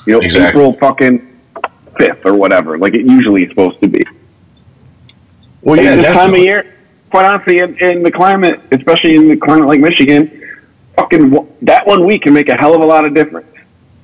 You 0.07 0.15
know, 0.15 0.21
Exactly. 0.21 0.49
April 0.63 0.73
fucking 0.79 1.39
fifth 1.99 2.25
or 2.25 2.35
whatever, 2.35 2.79
like 2.79 2.95
it 2.95 3.05
usually 3.05 3.43
is 3.45 3.51
supposed 3.51 3.79
to 3.83 3.89
be. 3.89 4.03
Well, 5.63 5.79
And 5.79 5.85
yeah, 5.85 5.97
this 5.97 6.13
time 6.13 6.35
of 6.35 6.41
year, 6.41 6.75
quite 7.11 7.25
honestly, 7.25 7.59
in, 7.59 7.79
in 7.79 8.03
the 8.03 8.11
climate, 8.11 8.61
especially 8.73 9.15
in 9.15 9.29
the 9.29 9.37
climate 9.37 9.67
like 9.67 9.81
Michigan, 9.81 10.43
fucking 10.97 11.57
that 11.63 11.87
one 11.87 12.05
week 12.05 12.23
can 12.23 12.35
make 12.35 12.49
a 12.49 12.57
hell 12.57 12.75
of 12.75 12.83
a 12.83 12.87
lot 12.87 13.05
of 13.05 13.15
difference 13.15 13.47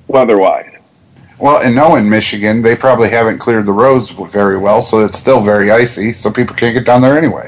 weather-wise. 0.07 0.75
Well, 1.39 1.61
and 1.61 1.75
knowing 1.75 2.09
Michigan, 2.09 2.61
they 2.61 2.75
probably 2.75 3.09
haven't 3.09 3.37
cleared 3.37 3.65
the 3.65 3.71
roads 3.71 4.09
very 4.09 4.57
well, 4.57 4.81
so 4.81 5.05
it's 5.05 5.17
still 5.17 5.39
very 5.39 5.71
icy, 5.71 6.11
so 6.11 6.31
people 6.31 6.55
can't 6.55 6.73
get 6.73 6.85
down 6.85 7.01
there 7.01 7.17
anyway. 7.17 7.47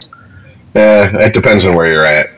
Uh, 0.73 1.11
it 1.19 1.33
depends 1.33 1.65
on 1.65 1.75
where 1.75 1.91
you're 1.91 2.05
at. 2.05 2.29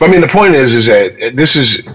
I 0.00 0.08
mean, 0.08 0.20
the 0.20 0.28
point 0.28 0.54
is, 0.54 0.74
is 0.74 0.86
that 0.86 1.32
this 1.36 1.54
is, 1.54 1.86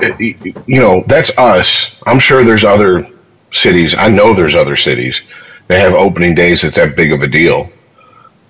you 0.66 0.80
know, 0.80 1.04
that's 1.08 1.38
us. 1.38 2.02
I'm 2.08 2.20
sure 2.20 2.44
there's 2.44 2.64
other 2.64 3.06
cities. 3.52 3.96
I 3.96 4.10
know 4.10 4.34
there's 4.34 4.56
other 4.56 4.78
cities 4.78 5.22
that 5.68 5.80
have 5.80 5.94
opening 5.94 6.34
days 6.34 6.62
that's 6.62 6.78
that 6.78 6.96
big 6.96 7.12
of 7.12 7.22
a 7.22 7.28
deal. 7.28 7.70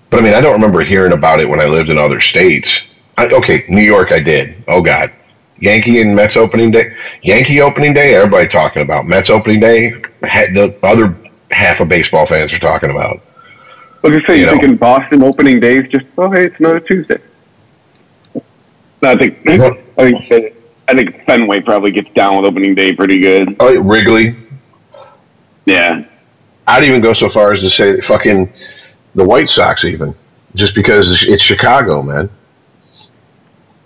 But 0.10 0.20
I 0.20 0.24
mean, 0.24 0.34
I 0.34 0.42
don't 0.42 0.54
remember 0.54 0.82
hearing 0.82 1.14
about 1.14 1.40
it 1.40 1.50
when 1.50 1.60
I 1.60 1.66
lived 1.66 1.90
in 1.90 1.98
other 1.98 2.20
states. 2.20 2.88
I, 3.18 3.28
okay, 3.28 3.66
New 3.68 3.82
York, 3.82 4.12
I 4.12 4.20
did. 4.20 4.64
Oh 4.68 4.82
God, 4.82 5.12
Yankee 5.60 6.02
and 6.02 6.16
Mets 6.16 6.38
opening 6.38 6.72
day. 6.72 6.96
Yankee 7.24 7.62
opening 7.62 7.94
day. 7.94 8.16
Everybody 8.16 8.48
talking 8.48 8.82
about 8.82 9.06
Mets 9.06 9.30
opening 9.30 9.60
day. 9.60 9.92
The 10.22 10.78
other 10.84 11.16
half 11.52 11.80
of 11.80 11.90
baseball 11.90 12.26
fans 12.26 12.54
are 12.54 12.60
talking 12.60 12.90
about. 12.90 13.22
I 14.04 14.08
was 14.08 14.16
just 14.16 14.28
saying, 14.28 14.40
You 14.40 14.46
you 14.46 14.52
know. 14.52 14.62
think 14.62 14.72
in 14.72 14.78
Boston 14.78 15.24
opening 15.24 15.60
days, 15.60 15.88
just 15.90 16.06
oh 16.18 16.30
hey, 16.32 16.46
it's 16.46 16.60
another 16.60 16.80
Tuesday. 16.80 17.20
I 19.04 19.16
think 19.16 19.38
I 19.48 19.58
think 19.96 20.54
I 20.88 20.96
think 20.96 21.26
Fenway 21.26 21.62
probably 21.62 21.92
gets 21.92 22.10
down 22.14 22.38
with 22.38 22.46
opening 22.46 22.76
day 22.76 22.96
pretty 22.96 23.20
good. 23.20 23.56
Oh, 23.60 23.78
Wrigley. 23.80 24.36
Yeah, 25.66 26.02
I'd 26.66 26.84
even 26.84 27.02
go 27.02 27.14
so 27.14 27.30
far 27.30 27.52
as 27.52 27.62
to 27.62 27.70
say 27.70 27.92
that 27.94 28.04
fucking 28.06 28.52
the 29.18 29.26
White 29.26 29.50
Sox, 29.50 29.84
even 29.84 30.16
just 30.56 30.74
because 30.74 31.22
it's- 31.24 31.42
Chicago, 31.42 32.02
man. 32.02 32.30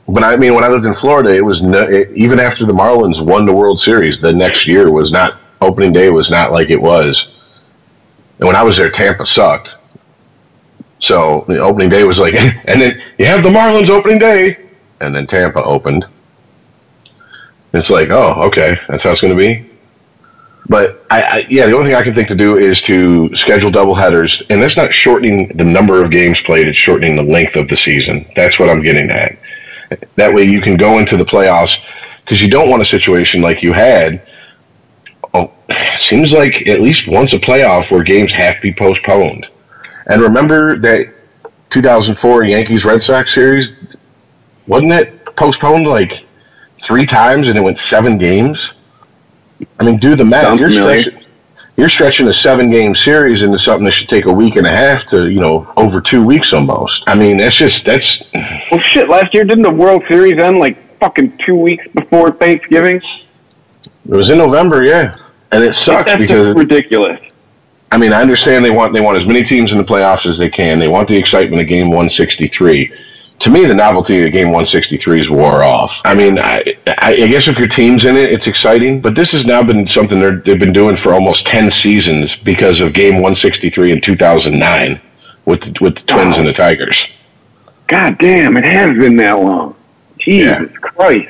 But 0.07 0.23
I 0.23 0.35
mean, 0.35 0.53
when 0.53 0.63
I 0.63 0.67
lived 0.67 0.85
in 0.85 0.93
Florida, 0.93 1.33
it 1.33 1.43
was 1.43 1.61
no, 1.61 1.83
it, 1.83 2.11
even 2.13 2.39
after 2.39 2.65
the 2.65 2.73
Marlins 2.73 3.23
won 3.23 3.45
the 3.45 3.53
World 3.53 3.79
Series, 3.79 4.19
the 4.19 4.33
next 4.33 4.67
year 4.67 4.91
was 4.91 5.11
not 5.11 5.37
opening 5.61 5.93
day 5.93 6.09
was 6.09 6.29
not 6.29 6.51
like 6.51 6.69
it 6.69 6.81
was. 6.81 7.27
And 8.39 8.47
when 8.47 8.55
I 8.57 8.63
was 8.63 8.75
there, 8.75 8.89
Tampa 8.89 9.25
sucked. 9.25 9.77
So 10.99 11.45
the 11.47 11.59
opening 11.59 11.89
day 11.89 12.03
was 12.03 12.19
like, 12.19 12.33
and 12.65 12.81
then 12.81 13.01
you 13.17 13.25
have 13.25 13.41
the 13.41 13.49
Marlins 13.49 13.89
opening 13.89 14.19
day, 14.19 14.57
and 14.99 15.15
then 15.15 15.27
Tampa 15.27 15.63
opened. 15.63 16.05
It's 17.73 17.89
like, 17.89 18.09
oh, 18.09 18.33
okay, 18.47 18.77
that's 18.89 19.03
how 19.03 19.11
it's 19.11 19.21
going 19.21 19.33
to 19.33 19.39
be. 19.39 19.70
But 20.69 21.05
I, 21.09 21.21
I, 21.21 21.47
yeah, 21.49 21.65
the 21.65 21.75
only 21.75 21.89
thing 21.89 21.99
I 21.99 22.03
can 22.03 22.13
think 22.13 22.27
to 22.29 22.35
do 22.35 22.57
is 22.57 22.81
to 22.83 23.33
schedule 23.35 23.71
double 23.71 23.95
headers, 23.95 24.41
and 24.49 24.61
that's 24.61 24.77
not 24.77 24.93
shortening 24.93 25.49
the 25.55 25.63
number 25.63 26.03
of 26.03 26.11
games 26.11 26.39
played; 26.41 26.67
it's 26.67 26.77
shortening 26.77 27.15
the 27.15 27.23
length 27.23 27.55
of 27.55 27.67
the 27.67 27.75
season. 27.75 28.25
That's 28.35 28.59
what 28.59 28.69
I'm 28.69 28.81
getting 28.81 29.09
at. 29.09 29.37
That 30.15 30.33
way, 30.33 30.43
you 30.43 30.61
can 30.61 30.77
go 30.77 30.99
into 30.99 31.17
the 31.17 31.25
playoffs 31.25 31.77
because 32.23 32.41
you 32.41 32.49
don't 32.49 32.69
want 32.69 32.81
a 32.81 32.85
situation 32.85 33.41
like 33.41 33.61
you 33.61 33.73
had. 33.73 34.25
Oh, 35.33 35.51
seems 35.97 36.31
like 36.31 36.67
at 36.67 36.81
least 36.81 37.07
once 37.07 37.33
a 37.33 37.39
playoff 37.39 37.91
where 37.91 38.03
games 38.03 38.31
have 38.33 38.55
to 38.55 38.61
be 38.61 38.73
postponed. 38.73 39.47
And 40.07 40.21
remember 40.21 40.77
that 40.79 41.13
2004 41.71 42.43
Yankees 42.43 42.85
Red 42.85 43.01
Sox 43.01 43.33
series 43.33 43.97
wasn't 44.67 44.91
it 44.91 45.35
postponed 45.35 45.87
like 45.87 46.25
three 46.81 47.05
times 47.05 47.47
and 47.47 47.57
it 47.57 47.61
went 47.61 47.77
seven 47.77 48.17
games? 48.17 48.73
I 49.79 49.83
mean, 49.83 49.97
do 49.97 50.15
the 50.15 50.25
math. 50.25 50.59
You're 50.59 50.69
stretching, 50.69 51.21
you're 51.77 51.89
stretching 51.89 52.27
a 52.27 52.33
seven 52.33 52.69
game 52.69 52.93
series 52.93 53.41
into 53.41 53.57
something 53.57 53.85
that 53.85 53.91
should 53.91 54.09
take 54.09 54.25
a 54.25 54.33
week 54.33 54.55
and 54.55 54.67
a 54.67 54.69
half 54.69 55.05
to, 55.07 55.29
you 55.29 55.39
know, 55.39 55.71
over 55.77 56.01
two 56.01 56.23
weeks 56.23 56.53
almost. 56.53 57.03
I 57.07 57.15
mean, 57.15 57.37
that's 57.37 57.55
just, 57.55 57.85
that's, 57.85 58.23
Well, 58.33 58.79
shit. 58.93 59.09
Last 59.09 59.33
year, 59.33 59.43
didn't 59.43 59.63
the 59.63 59.71
World 59.71 60.03
Series 60.09 60.39
end 60.39 60.59
like 60.59 60.77
fucking 60.99 61.39
two 61.45 61.55
weeks 61.55 61.87
before 61.91 62.31
Thanksgiving? 62.31 62.97
it 62.97 64.15
was 64.15 64.29
in 64.29 64.37
November, 64.37 64.83
yeah. 64.83 65.15
And 65.51 65.63
it 65.63 65.75
sucks 65.75 66.11
That's 66.11 66.21
because 66.21 66.55
ridiculous. 66.55 67.19
I 67.91 67.97
mean, 67.97 68.13
I 68.13 68.21
understand 68.21 68.63
they 68.63 68.71
want 68.71 68.93
they 68.93 69.01
want 69.01 69.17
as 69.17 69.25
many 69.25 69.43
teams 69.43 69.73
in 69.73 69.77
the 69.77 69.83
playoffs 69.83 70.25
as 70.25 70.37
they 70.37 70.49
can. 70.49 70.79
They 70.79 70.87
want 70.87 71.09
the 71.09 71.17
excitement 71.17 71.61
of 71.61 71.67
Game 71.67 71.87
163. 71.87 72.93
To 73.41 73.49
me, 73.49 73.65
the 73.65 73.73
novelty 73.73 74.23
of 74.23 74.31
Game 74.31 74.47
163 74.47 75.21
is 75.21 75.29
wore 75.29 75.63
off. 75.63 75.99
I 76.05 76.13
mean, 76.13 76.37
I, 76.37 76.63
I, 76.99 77.15
guess 77.15 77.47
if 77.47 77.57
your 77.57 77.67
team's 77.67 78.05
in 78.05 78.15
it, 78.15 78.31
it's 78.31 78.45
exciting. 78.45 79.01
But 79.01 79.15
this 79.15 79.31
has 79.31 79.47
now 79.47 79.63
been 79.63 79.87
something 79.87 80.19
they're, 80.19 80.37
they've 80.37 80.59
been 80.59 80.73
doing 80.73 80.95
for 80.95 81.13
almost 81.13 81.47
10 81.47 81.71
seasons 81.71 82.35
because 82.35 82.81
of 82.81 82.93
Game 82.93 83.15
163 83.15 83.93
in 83.93 84.01
2009 84.01 85.01
with 85.45 85.61
the, 85.61 85.77
with 85.81 85.95
the 85.95 86.03
Twins 86.03 86.37
and 86.37 86.45
the 86.45 86.53
Tigers. 86.53 87.07
God 87.87 88.19
damn, 88.19 88.57
it 88.57 88.63
has 88.63 88.91
been 88.91 89.15
that 89.15 89.39
long. 89.39 89.75
Jesus 90.19 90.69
Yeah. 90.71 90.79
Christ. 90.79 91.29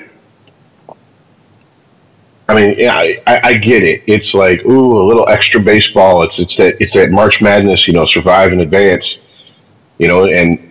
I 2.49 2.55
mean, 2.55 2.75
yeah, 2.77 2.95
I, 2.95 3.21
I 3.25 3.53
get 3.53 3.83
it. 3.83 4.03
It's 4.07 4.33
like 4.33 4.65
ooh, 4.65 5.01
a 5.01 5.03
little 5.03 5.27
extra 5.29 5.61
baseball. 5.61 6.23
It's 6.23 6.37
it's 6.37 6.57
that 6.57 6.75
it's 6.81 6.93
that 6.93 7.09
March 7.09 7.41
Madness, 7.41 7.87
you 7.87 7.93
know, 7.93 8.05
survive 8.05 8.51
and 8.51 8.59
advance, 8.59 9.19
you 9.97 10.09
know, 10.09 10.25
and 10.25 10.70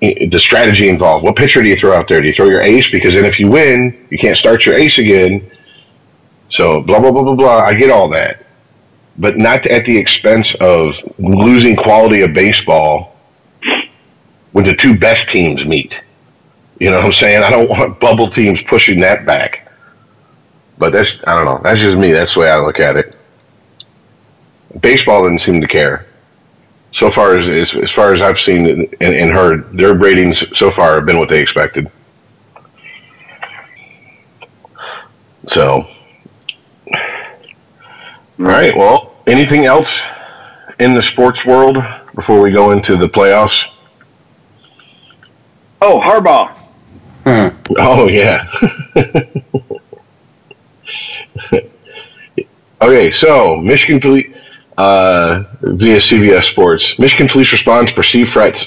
the 0.00 0.38
strategy 0.38 0.88
involved. 0.88 1.24
What 1.24 1.36
pitcher 1.36 1.62
do 1.62 1.68
you 1.68 1.76
throw 1.76 1.92
out 1.96 2.08
there? 2.08 2.20
Do 2.20 2.26
you 2.26 2.32
throw 2.32 2.46
your 2.46 2.60
ace? 2.60 2.90
Because 2.90 3.14
then 3.14 3.24
if 3.24 3.40
you 3.40 3.48
win, 3.48 4.06
you 4.10 4.18
can't 4.18 4.36
start 4.36 4.66
your 4.66 4.76
ace 4.76 4.98
again. 4.98 5.50
So 6.50 6.80
blah 6.80 7.00
blah 7.00 7.10
blah 7.10 7.22
blah 7.22 7.34
blah. 7.34 7.58
I 7.58 7.74
get 7.74 7.90
all 7.90 8.08
that, 8.10 8.46
but 9.18 9.36
not 9.38 9.66
at 9.66 9.84
the 9.84 9.96
expense 9.96 10.54
of 10.56 10.96
losing 11.18 11.76
quality 11.76 12.22
of 12.22 12.34
baseball 12.34 13.16
when 14.52 14.64
the 14.64 14.74
two 14.74 14.96
best 14.96 15.28
teams 15.28 15.66
meet. 15.66 16.02
You 16.78 16.90
know 16.90 16.96
what 16.96 17.06
I'm 17.06 17.12
saying? 17.12 17.42
I 17.42 17.50
don't 17.50 17.68
want 17.78 17.98
bubble 17.98 18.28
teams 18.28 18.62
pushing 18.62 19.00
that 19.00 19.26
back. 19.26 19.62
But 20.78 20.92
that's 20.92 21.16
I 21.26 21.34
don't 21.34 21.46
know. 21.46 21.60
That's 21.62 21.80
just 21.80 21.96
me. 21.96 22.12
That's 22.12 22.34
the 22.34 22.40
way 22.40 22.50
I 22.50 22.58
look 22.58 22.80
at 22.80 22.96
it. 22.96 23.16
Baseball 24.80 25.22
doesn't 25.22 25.38
seem 25.38 25.60
to 25.62 25.66
care. 25.66 26.06
So 26.96 27.10
far 27.10 27.36
as 27.36 27.46
as, 27.46 27.74
as 27.74 27.90
far 27.90 28.14
as 28.14 28.22
I've 28.22 28.38
seen 28.38 28.66
and, 28.66 28.96
and 29.02 29.30
heard, 29.30 29.76
their 29.76 29.92
ratings 29.92 30.42
so 30.56 30.70
far 30.70 30.94
have 30.94 31.04
been 31.04 31.18
what 31.18 31.28
they 31.28 31.42
expected. 31.42 31.90
So, 35.46 35.86
all 36.86 36.94
right. 38.38 38.74
Well, 38.74 39.14
anything 39.26 39.66
else 39.66 40.00
in 40.78 40.94
the 40.94 41.02
sports 41.02 41.44
world 41.44 41.76
before 42.14 42.42
we 42.42 42.50
go 42.50 42.70
into 42.70 42.96
the 42.96 43.10
playoffs? 43.10 43.66
Oh, 45.82 46.00
Harbaugh. 46.00 46.56
Huh. 47.24 47.50
Oh 47.76 48.08
yeah. 48.08 48.48
okay, 52.80 53.10
so 53.10 53.56
Michigan 53.56 54.00
police 54.00 54.34
uh, 54.78 55.44
via 55.62 55.98
CBS 55.98 56.44
Sports. 56.44 56.98
Michigan 56.98 57.28
police 57.28 57.52
respond 57.52 57.88
to 57.88 57.94
perceived 57.94 58.32
threats 58.32 58.66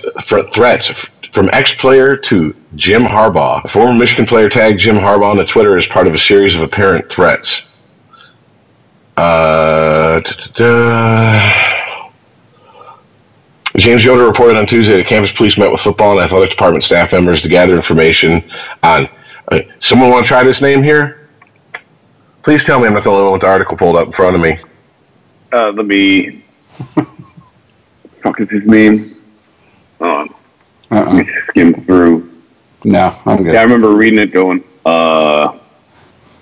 threats 0.54 0.92
from 1.32 1.50
ex-player 1.54 2.18
to 2.18 2.56
Jim 2.76 3.04
Harbaugh. 3.04 3.64
A 3.64 3.68
former 3.68 3.98
Michigan 3.98 4.26
player 4.26 4.50
tagged 4.50 4.80
Jim 4.80 4.96
Harbaugh 4.98 5.32
on 5.32 5.38
the 5.38 5.46
Twitter 5.46 5.78
as 5.78 5.86
part 5.86 6.08
of 6.08 6.14
a 6.14 6.18
series 6.18 6.56
of 6.56 6.62
apparent 6.62 7.10
threats. 7.10 7.64
Uh. 9.18 10.22
James 13.78 14.04
Yoder 14.04 14.26
reported 14.26 14.58
on 14.58 14.66
Tuesday 14.66 14.98
that 14.98 15.08
campus 15.08 15.32
police 15.32 15.58
met 15.58 15.72
with 15.72 15.82
football 15.82 16.14
and 16.14 16.22
athletic 16.22 16.50
department 16.50 16.84
staff 16.84 17.12
members 17.12 17.42
to 17.44 17.50
gather 17.50 17.76
information 17.76 18.44
on. 18.84 19.08
Uh, 19.52 19.60
someone 19.80 20.10
want 20.10 20.26
to 20.26 20.28
try 20.28 20.44
this 20.44 20.62
name 20.62 20.84
here? 20.84 21.30
Please 22.44 22.66
tell 22.66 22.80
me 22.80 22.88
I'm 22.88 22.94
not 22.94 23.04
the 23.04 23.10
only 23.10 23.24
one 23.24 23.34
with 23.34 23.42
the 23.42 23.48
article 23.48 23.78
pulled 23.78 23.96
up 23.96 24.08
in 24.08 24.12
front 24.14 24.36
of 24.36 24.42
me. 24.42 24.60
Uh, 25.52 25.72
let 25.72 25.86
me. 25.86 26.44
fuck 28.22 28.40
is 28.40 28.50
his 28.50 28.66
name? 28.66 29.12
Um, 30.02 30.34
let 30.90 31.08
Uh-uh. 31.08 31.14
me 31.14 31.30
skim 31.50 31.74
through. 31.86 32.32
No, 32.84 33.16
I'm 33.26 33.44
good. 33.44 33.54
Yeah, 33.54 33.62
I 33.62 33.64
remember 33.64 33.90
reading 33.92 34.20
it 34.20 34.32
going, 34.32 34.64
uh, 34.86 35.58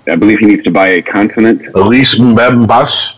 I 0.07 0.15
believe 0.15 0.39
he 0.39 0.45
needs 0.45 0.63
to 0.65 0.71
buy 0.71 0.87
a 0.89 1.01
consonant. 1.01 1.65
Elise 1.75 2.15
Mbembas. 2.19 3.15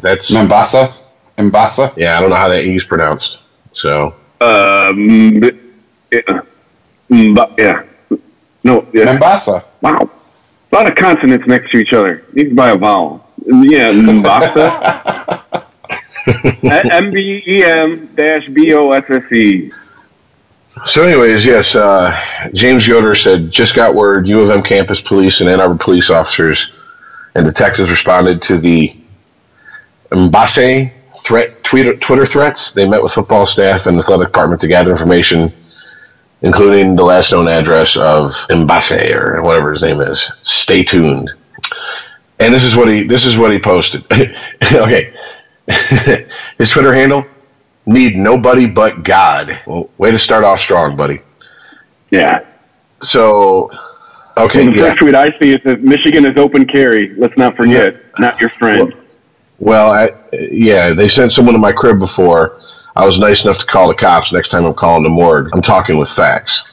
That's 0.00 0.32
Mombasa? 0.32 0.94
Mombasa? 1.36 1.92
yeah. 1.96 2.16
I 2.16 2.20
don't 2.20 2.30
know 2.30 2.36
how 2.36 2.48
that 2.48 2.64
E's 2.64 2.84
pronounced. 2.84 3.40
So 3.72 4.14
Uh, 4.40 4.92
mm, 4.92 5.58
yeah. 6.10 6.40
Yeah. 7.58 7.82
No, 8.64 8.86
yeah. 8.94 9.04
Mombasa. 9.04 9.64
Wow. 9.82 10.08
A 10.72 10.74
lot 10.76 10.88
of 10.88 10.96
consonants 10.96 11.46
next 11.46 11.70
to 11.72 11.76
each 11.78 11.92
other. 11.92 12.24
Needs 12.32 12.48
to 12.50 12.54
buy 12.54 12.70
a 12.70 12.76
vowel. 12.78 13.26
Yeah, 13.50 13.92
Mbasa. 13.92 15.64
M 16.92 17.10
B 17.10 17.42
E 17.46 17.64
M 17.64 18.06
dash 18.14 18.48
B 18.48 18.72
O 18.74 18.92
S 18.92 19.04
S 19.08 19.32
E. 19.32 19.72
So, 20.84 21.02
anyways, 21.02 21.44
yes, 21.44 21.74
uh, 21.74 22.48
James 22.54 22.86
Yoder 22.86 23.14
said, 23.14 23.50
just 23.50 23.74
got 23.74 23.94
word 23.94 24.28
U 24.28 24.40
of 24.40 24.50
M 24.50 24.62
campus 24.62 25.00
police 25.00 25.40
and 25.40 25.50
Ann 25.50 25.60
Arbor 25.60 25.76
police 25.76 26.10
officers 26.10 26.76
and 27.34 27.44
detectives 27.44 27.90
responded 27.90 28.40
to 28.42 28.58
the 28.58 28.96
Mbase 30.10 30.92
threat, 31.24 31.62
Twitter, 31.64 31.96
Twitter 31.96 32.26
threats. 32.26 32.72
They 32.72 32.88
met 32.88 33.02
with 33.02 33.12
football 33.12 33.46
staff 33.46 33.86
and 33.86 33.98
athletic 33.98 34.28
department 34.28 34.60
to 34.62 34.68
gather 34.68 34.90
information, 34.90 35.52
including 36.42 36.96
the 36.96 37.04
last 37.04 37.32
known 37.32 37.48
address 37.48 37.96
of 37.96 38.30
Mbase 38.48 39.12
or 39.12 39.42
whatever 39.42 39.70
his 39.72 39.82
name 39.82 40.00
is. 40.00 40.30
Stay 40.42 40.82
tuned. 40.82 41.30
And 42.40 42.52
this 42.52 42.64
is 42.64 42.74
what 42.74 42.88
he, 42.88 43.06
this 43.06 43.26
is 43.26 43.36
what 43.36 43.52
he 43.52 43.58
posted. 43.58 44.04
okay. 44.72 45.14
his 46.58 46.70
Twitter 46.70 46.94
handle, 46.94 47.24
need 47.86 48.16
nobody 48.16 48.66
but 48.66 49.02
God. 49.02 49.60
Well, 49.66 49.90
way 49.98 50.10
to 50.10 50.18
start 50.18 50.44
off 50.44 50.58
strong, 50.58 50.96
buddy. 50.96 51.20
Yeah. 52.10 52.44
So, 53.02 53.70
okay, 54.36 54.66
the 54.66 54.72
yeah. 54.72 54.88
first 54.88 54.98
tweet 55.00 55.14
I 55.14 55.26
see 55.40 55.52
it 55.52 55.62
says 55.64 55.76
Michigan 55.80 56.26
is 56.26 56.36
open 56.36 56.66
carry. 56.66 57.14
Let's 57.16 57.36
not 57.36 57.56
forget, 57.56 58.18
not 58.18 58.40
your 58.40 58.50
friend. 58.50 58.94
Well, 59.58 59.92
I, 59.92 60.10
yeah, 60.32 60.92
they 60.92 61.08
sent 61.08 61.32
someone 61.32 61.54
to 61.54 61.60
my 61.60 61.72
crib 61.72 61.98
before. 61.98 62.60
I 62.96 63.04
was 63.04 63.18
nice 63.18 63.44
enough 63.44 63.58
to 63.58 63.66
call 63.66 63.88
the 63.88 63.94
cops. 63.94 64.32
Next 64.32 64.48
time 64.48 64.64
I'm 64.64 64.74
calling 64.74 65.04
the 65.04 65.10
morgue, 65.10 65.50
I'm 65.52 65.62
talking 65.62 65.98
with 65.98 66.08
facts. 66.08 66.64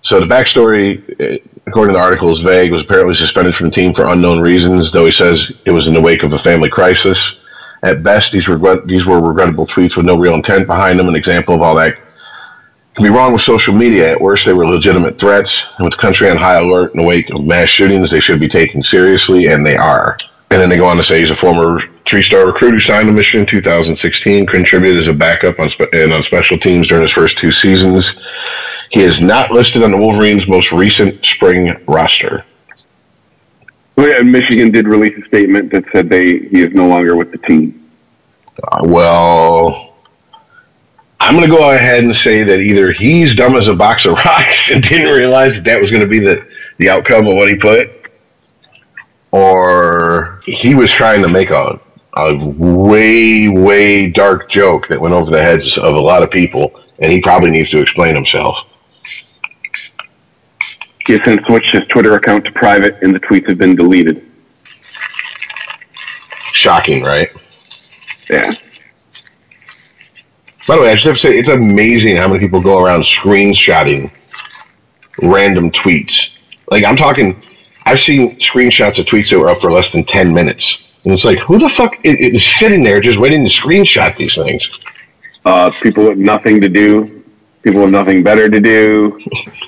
So 0.00 0.20
the 0.20 0.26
backstory, 0.26 1.42
according 1.68 1.94
to 1.94 1.98
the 1.98 2.04
article, 2.04 2.30
is 2.30 2.40
vague. 2.40 2.72
Was 2.72 2.82
apparently 2.82 3.14
suspended 3.14 3.54
from 3.54 3.66
the 3.66 3.72
team 3.72 3.94
for 3.94 4.08
unknown 4.08 4.40
reasons, 4.40 4.92
though 4.92 5.06
he 5.06 5.12
says 5.12 5.52
it 5.64 5.70
was 5.70 5.86
in 5.86 5.94
the 5.94 6.00
wake 6.00 6.22
of 6.22 6.32
a 6.32 6.38
family 6.38 6.68
crisis. 6.68 7.44
At 7.82 8.02
best, 8.02 8.32
these 8.32 8.48
regret 8.48 8.86
these 8.86 9.06
were 9.06 9.20
regrettable 9.20 9.66
tweets 9.66 9.96
with 9.96 10.06
no 10.06 10.18
real 10.18 10.34
intent 10.34 10.66
behind 10.66 10.98
them. 10.98 11.08
An 11.08 11.14
example 11.14 11.54
of 11.54 11.62
all 11.62 11.76
that 11.76 11.96
can 12.98 13.04
be 13.04 13.10
wrong 13.10 13.32
with 13.32 13.42
social 13.42 13.72
media. 13.72 14.10
At 14.10 14.20
worst, 14.20 14.44
they 14.44 14.52
were 14.52 14.66
legitimate 14.66 15.18
threats, 15.18 15.66
and 15.76 15.84
with 15.84 15.94
the 15.94 16.00
country 16.00 16.28
on 16.28 16.36
high 16.36 16.58
alert 16.58 16.92
in 16.94 17.00
the 17.00 17.06
wake 17.06 17.30
of 17.30 17.44
mass 17.44 17.68
shootings, 17.68 18.10
they 18.10 18.18
should 18.18 18.40
be 18.40 18.48
taken 18.48 18.82
seriously, 18.82 19.46
and 19.46 19.64
they 19.64 19.76
are. 19.76 20.16
And 20.50 20.60
then 20.60 20.68
they 20.68 20.78
go 20.78 20.86
on 20.86 20.96
to 20.96 21.04
say 21.04 21.20
he's 21.20 21.30
a 21.30 21.36
former 21.36 21.80
three-star 22.04 22.46
recruit 22.46 22.72
who 22.72 22.80
signed 22.80 23.06
to 23.06 23.12
Michigan 23.12 23.42
in 23.42 23.46
2016, 23.46 24.46
contributed 24.46 24.98
as 24.98 25.06
a 25.06 25.12
backup 25.12 25.60
on 25.60 25.68
spe- 25.68 25.92
and 25.92 26.12
on 26.12 26.22
special 26.22 26.58
teams 26.58 26.88
during 26.88 27.02
his 27.02 27.12
first 27.12 27.38
two 27.38 27.52
seasons. 27.52 28.20
He 28.90 29.00
is 29.00 29.20
not 29.20 29.50
listed 29.50 29.82
on 29.82 29.90
the 29.90 29.98
Wolverines' 29.98 30.48
most 30.48 30.72
recent 30.72 31.24
spring 31.24 31.84
roster. 31.86 32.44
Well, 33.96 34.08
yeah, 34.08 34.22
Michigan 34.22 34.70
did 34.70 34.86
release 34.86 35.18
a 35.22 35.26
statement 35.26 35.72
that 35.72 35.84
said 35.92 36.08
they 36.08 36.24
he 36.24 36.62
is 36.62 36.72
no 36.72 36.88
longer 36.88 37.16
with 37.16 37.32
the 37.32 37.38
team. 37.38 37.90
Uh, 38.62 38.80
well, 38.84 39.96
I'm 41.20 41.34
going 41.34 41.50
to 41.50 41.56
go 41.56 41.74
ahead 41.74 42.04
and 42.04 42.14
say 42.14 42.44
that 42.44 42.60
either 42.60 42.92
he's 42.92 43.34
dumb 43.34 43.56
as 43.56 43.68
a 43.68 43.74
box 43.74 44.06
of 44.06 44.12
rocks 44.24 44.70
and 44.70 44.82
didn't 44.82 45.12
realize 45.12 45.54
that 45.54 45.64
that 45.64 45.80
was 45.80 45.90
going 45.90 46.02
to 46.02 46.08
be 46.08 46.20
the, 46.20 46.46
the 46.78 46.88
outcome 46.88 47.26
of 47.26 47.34
what 47.34 47.48
he 47.48 47.56
put, 47.56 47.90
or 49.32 50.40
he 50.44 50.74
was 50.74 50.90
trying 50.90 51.22
to 51.22 51.28
make 51.28 51.50
a 51.50 51.80
a 52.18 52.34
way 52.44 53.48
way 53.48 54.10
dark 54.10 54.48
joke 54.48 54.88
that 54.88 55.00
went 55.00 55.14
over 55.14 55.30
the 55.30 55.42
heads 55.42 55.78
of 55.78 55.94
a 55.94 56.00
lot 56.00 56.22
of 56.22 56.30
people, 56.30 56.80
and 56.98 57.12
he 57.12 57.20
probably 57.20 57.50
needs 57.50 57.70
to 57.70 57.80
explain 57.80 58.14
himself. 58.14 58.67
He 61.08 61.14
has 61.14 61.24
since 61.24 61.42
switched 61.46 61.74
his 61.74 61.84
Twitter 61.88 62.12
account 62.12 62.44
to 62.44 62.52
private, 62.52 62.98
and 63.00 63.14
the 63.14 63.20
tweets 63.20 63.48
have 63.48 63.56
been 63.56 63.74
deleted. 63.74 64.30
Shocking, 66.52 67.02
right? 67.02 67.30
Yeah. 68.28 68.52
By 70.66 70.76
the 70.76 70.82
way, 70.82 70.90
I 70.90 70.94
just 70.96 71.06
have 71.06 71.14
to 71.14 71.20
say, 71.20 71.38
it's 71.38 71.48
amazing 71.48 72.16
how 72.16 72.28
many 72.28 72.40
people 72.40 72.60
go 72.60 72.84
around 72.84 73.04
screenshotting 73.04 74.12
random 75.22 75.70
tweets. 75.70 76.28
Like, 76.70 76.84
I'm 76.84 76.96
talking, 76.96 77.42
I've 77.86 78.00
seen 78.00 78.38
screenshots 78.38 78.98
of 78.98 79.06
tweets 79.06 79.30
that 79.30 79.38
were 79.38 79.48
up 79.48 79.62
for 79.62 79.72
less 79.72 79.90
than 79.90 80.04
10 80.04 80.34
minutes. 80.34 80.88
And 81.04 81.14
it's 81.14 81.24
like, 81.24 81.38
who 81.38 81.58
the 81.58 81.70
fuck 81.70 81.94
is, 82.04 82.16
is 82.18 82.44
sitting 82.58 82.82
there 82.82 83.00
just 83.00 83.18
waiting 83.18 83.48
to 83.48 83.50
screenshot 83.50 84.14
these 84.18 84.34
things? 84.34 84.68
Uh, 85.46 85.70
people 85.70 86.04
with 86.04 86.18
nothing 86.18 86.60
to 86.60 86.68
do, 86.68 87.17
people 87.62 87.80
have 87.80 87.90
nothing 87.90 88.22
better 88.22 88.48
to 88.48 88.60
do. 88.60 89.18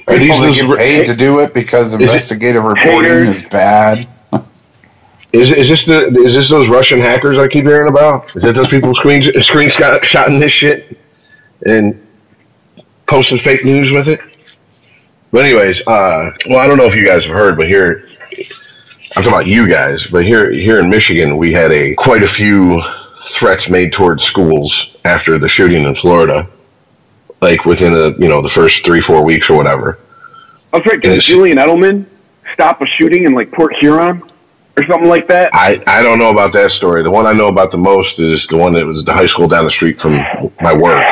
Are 0.08 0.18
these 0.18 0.30
People 0.30 0.38
that 0.38 0.46
those, 0.46 0.56
get 0.56 0.78
paid 0.78 1.06
to 1.06 1.16
do 1.16 1.40
it 1.40 1.54
because 1.54 1.94
it 1.94 2.00
investigative 2.00 2.64
reporting 2.64 3.10
haters? 3.10 3.44
is 3.44 3.48
bad. 3.48 4.08
is, 5.32 5.50
is 5.50 5.68
this 5.68 5.84
the 5.84 6.06
is 6.24 6.34
this 6.34 6.48
those 6.48 6.68
Russian 6.68 7.00
hackers 7.00 7.38
I 7.38 7.48
keep 7.48 7.64
hearing 7.64 7.88
about? 7.88 8.34
Is 8.36 8.42
that 8.42 8.54
those 8.54 8.68
people 8.68 8.94
screen 8.94 9.22
screenshotting 9.22 10.40
this 10.40 10.52
shit 10.52 10.98
and 11.66 12.06
posting 13.06 13.38
fake 13.38 13.64
news 13.64 13.92
with 13.92 14.08
it? 14.08 14.20
But 15.32 15.44
anyways, 15.44 15.86
uh, 15.86 16.32
well, 16.48 16.58
I 16.58 16.66
don't 16.66 16.76
know 16.76 16.86
if 16.86 16.94
you 16.94 17.06
guys 17.06 17.24
have 17.24 17.34
heard, 17.34 17.56
but 17.56 17.68
here 17.68 18.04
I'm 19.16 19.24
talking 19.24 19.32
about 19.32 19.46
you 19.46 19.68
guys, 19.68 20.06
but 20.06 20.24
here 20.24 20.50
here 20.50 20.80
in 20.80 20.88
Michigan, 20.88 21.36
we 21.36 21.52
had 21.52 21.72
a 21.72 21.94
quite 21.94 22.22
a 22.22 22.28
few 22.28 22.82
threats 23.34 23.68
made 23.68 23.92
towards 23.92 24.22
schools 24.22 24.96
after 25.04 25.38
the 25.38 25.48
shooting 25.48 25.84
in 25.84 25.94
Florida, 25.94 26.48
like 27.40 27.64
within 27.64 27.94
a 27.94 28.10
you 28.18 28.28
know 28.28 28.42
the 28.42 28.50
first 28.50 28.84
three 28.84 29.00
four 29.00 29.24
weeks 29.24 29.50
or 29.50 29.56
whatever. 29.56 29.98
I 30.72 30.78
was 30.78 30.86
right. 30.86 31.00
Did 31.00 31.20
Julian 31.20 31.58
Edelman 31.58 32.06
stop 32.52 32.80
a 32.80 32.86
shooting 32.86 33.24
in 33.24 33.32
like 33.32 33.50
Port 33.52 33.74
Huron 33.76 34.22
or 34.76 34.86
something 34.86 35.08
like 35.08 35.28
that? 35.28 35.50
I, 35.52 35.82
I 35.86 36.02
don't 36.02 36.18
know 36.18 36.30
about 36.30 36.52
that 36.54 36.70
story. 36.70 37.02
The 37.02 37.10
one 37.10 37.26
I 37.26 37.32
know 37.32 37.48
about 37.48 37.70
the 37.70 37.78
most 37.78 38.18
is 38.18 38.46
the 38.46 38.56
one 38.56 38.72
that 38.74 38.84
was 38.84 39.04
the 39.04 39.12
high 39.12 39.26
school 39.26 39.48
down 39.48 39.64
the 39.64 39.70
street 39.70 40.00
from 40.00 40.18
my 40.60 40.72
work. 40.72 41.02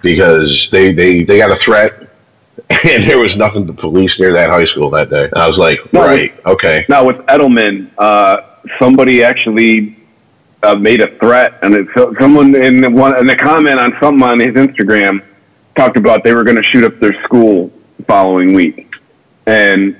Because 0.00 0.68
they, 0.70 0.92
they, 0.92 1.24
they 1.24 1.38
got 1.38 1.50
a 1.50 1.56
threat 1.56 2.08
and 2.70 3.02
there 3.04 3.20
was 3.20 3.36
nothing 3.36 3.66
to 3.66 3.72
police 3.72 4.18
near 4.20 4.32
that 4.32 4.50
high 4.50 4.64
school 4.64 4.90
that 4.90 5.10
day. 5.10 5.24
And 5.24 5.36
I 5.36 5.46
was 5.46 5.58
like, 5.58 5.80
No, 5.92 6.02
right, 6.02 6.34
okay. 6.46 6.84
Now 6.88 7.06
with 7.06 7.16
Edelman, 7.26 7.90
uh, 7.98 8.42
somebody 8.78 9.22
actually 9.22 9.97
uh, 10.62 10.74
made 10.74 11.00
a 11.00 11.16
threat, 11.18 11.58
and 11.62 11.74
it, 11.74 11.86
so 11.96 12.14
someone 12.20 12.54
in 12.54 12.92
one 12.92 13.18
in 13.18 13.26
the 13.26 13.36
comment 13.36 13.78
on 13.78 13.94
something 14.00 14.22
on 14.22 14.40
his 14.40 14.54
Instagram 14.54 15.24
talked 15.76 15.96
about 15.96 16.24
they 16.24 16.34
were 16.34 16.44
going 16.44 16.56
to 16.56 16.62
shoot 16.72 16.84
up 16.84 16.98
their 17.00 17.14
school 17.24 17.70
the 17.98 18.04
following 18.04 18.52
week, 18.54 18.94
and 19.46 19.96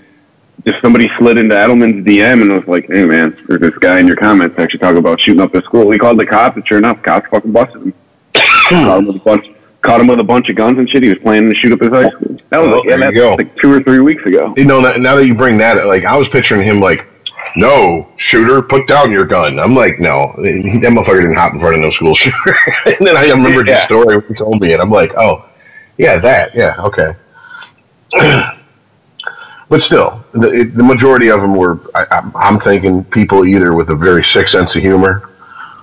just 0.66 0.80
somebody 0.82 1.08
slid 1.16 1.38
into 1.38 1.54
Edelman's 1.54 2.04
DM 2.04 2.42
and 2.42 2.52
was 2.52 2.66
like, 2.66 2.86
"Hey 2.88 3.06
man, 3.06 3.36
there's 3.46 3.60
this 3.60 3.74
guy 3.74 4.00
in 4.00 4.06
your 4.06 4.16
comments 4.16 4.58
actually 4.58 4.80
talking 4.80 4.98
about 4.98 5.20
shooting 5.20 5.40
up 5.40 5.52
the 5.52 5.62
school." 5.62 5.90
He 5.90 5.98
called 5.98 6.18
the 6.18 6.26
cops, 6.26 6.56
and 6.56 6.66
sure 6.66 6.78
enough, 6.78 7.02
cops 7.02 7.28
fucking 7.30 7.52
busted 7.52 7.82
him. 7.82 7.94
caught 8.34 8.98
him 8.98 9.06
with 9.06 9.16
a 9.16 9.20
bunch. 9.20 9.46
Caught 9.82 10.00
him 10.00 10.08
with 10.08 10.18
a 10.18 10.24
bunch 10.24 10.48
of 10.50 10.56
guns 10.56 10.76
and 10.76 10.90
shit. 10.90 11.04
He 11.04 11.08
was 11.08 11.18
planning 11.20 11.48
to 11.50 11.54
shoot 11.54 11.72
up 11.72 11.80
his 11.80 11.90
high 11.90 12.08
school. 12.10 12.36
That 12.50 12.58
was 12.58 12.68
Well, 12.68 12.80
like, 12.84 13.14
yeah, 13.14 13.26
that's 13.28 13.38
like 13.38 13.56
two 13.58 13.72
or 13.72 13.80
three 13.80 14.00
weeks 14.00 14.24
ago. 14.26 14.52
You 14.56 14.64
know, 14.64 14.80
now 14.80 14.92
now 14.96 15.14
that 15.14 15.24
you 15.24 15.36
bring 15.36 15.56
that, 15.58 15.86
like, 15.86 16.04
I 16.04 16.16
was 16.16 16.28
picturing 16.28 16.66
him 16.66 16.80
like, 16.80 17.06
no, 17.56 18.08
shooter, 18.16 18.62
put 18.62 18.86
down 18.86 19.10
your 19.10 19.24
gun. 19.24 19.58
I'm 19.58 19.74
like, 19.74 19.98
no, 19.98 20.34
that 20.36 20.92
motherfucker 20.92 21.20
didn't 21.20 21.36
hop 21.36 21.52
in 21.54 21.60
front 21.60 21.74
of 21.76 21.80
no 21.80 21.90
school 21.90 22.14
shooter. 22.14 22.56
and 22.86 23.06
then 23.06 23.16
I 23.16 23.24
remembered 23.30 23.68
the 23.68 23.82
story 23.84 24.20
he 24.28 24.34
told 24.34 24.60
me, 24.60 24.72
and 24.72 24.82
I'm 24.82 24.90
like, 24.90 25.12
oh, 25.16 25.48
yeah, 25.96 26.16
that, 26.18 26.54
yeah, 26.54 26.76
okay. 26.80 27.14
but 29.68 29.80
still, 29.82 30.24
the, 30.32 30.70
the 30.74 30.82
majority 30.82 31.28
of 31.28 31.40
them 31.40 31.54
were, 31.54 31.80
I, 31.94 32.06
I'm, 32.10 32.32
I'm 32.36 32.58
thinking, 32.58 33.04
people 33.04 33.44
either 33.46 33.74
with 33.74 33.90
a 33.90 33.96
very 33.96 34.22
sick 34.24 34.48
sense 34.48 34.76
of 34.76 34.82
humor 34.82 35.30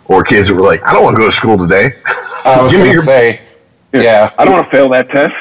or 0.06 0.23
kids 0.23 0.48
that 0.48 0.53
were 0.53 0.61
like, 0.61 0.84
I 0.84 0.94
don't 0.94 1.03
want 1.03 1.15
to 1.15 1.19
go 1.19 1.27
to 1.27 1.32
school 1.36 1.57
today. 1.57 1.91
I 2.45 2.61
was 2.61 2.72
Give 2.73 2.82
me 2.82 2.86
going 2.86 2.91
to 2.91 2.94
your- 2.95 3.03
say, 3.03 3.41
yeah, 3.94 4.34
I 4.38 4.45
don't 4.45 4.53
want 4.53 4.65
to 4.68 4.72
fail 4.72 4.90
that 4.90 5.10
test. 5.10 5.34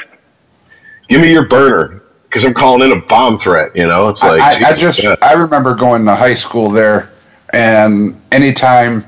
Give 1.09 1.21
me 1.21 1.31
your 1.31 1.47
burner 1.47 2.03
because 2.35 2.45
I'm 2.45 2.53
calling 2.53 2.91
in 2.91 2.97
a 2.97 3.01
bomb 3.01 3.39
threat. 3.39 3.73
You 3.77 3.87
know, 3.87 4.09
it's 4.09 4.21
like 4.21 4.41
I, 4.41 4.55
I 4.55 4.73
Jesus, 4.73 4.97
just 4.97 5.03
yeah. 5.03 5.15
I 5.21 5.35
remember 5.35 5.73
going 5.73 6.03
to 6.03 6.15
high 6.15 6.33
school 6.33 6.69
there, 6.69 7.13
and 7.53 8.13
anytime 8.29 9.05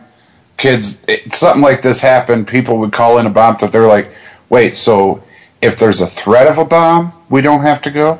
kids 0.55 1.03
it, 1.09 1.33
something 1.33 1.61
like 1.61 1.81
this 1.81 2.01
happened, 2.01 2.47
people 2.47 2.77
would 2.77 2.93
call 2.93 3.17
in 3.17 3.25
a 3.25 3.29
bomb 3.29 3.57
threat. 3.57 3.73
They're 3.73 3.85
like, 3.85 4.07
"Wait, 4.47 4.77
so 4.77 5.21
if 5.61 5.77
there's 5.77 5.99
a 5.99 6.07
threat 6.07 6.47
of 6.47 6.57
a 6.57 6.63
bomb, 6.63 7.11
we 7.29 7.41
don't 7.41 7.59
have 7.59 7.81
to 7.81 7.91
go? 7.91 8.17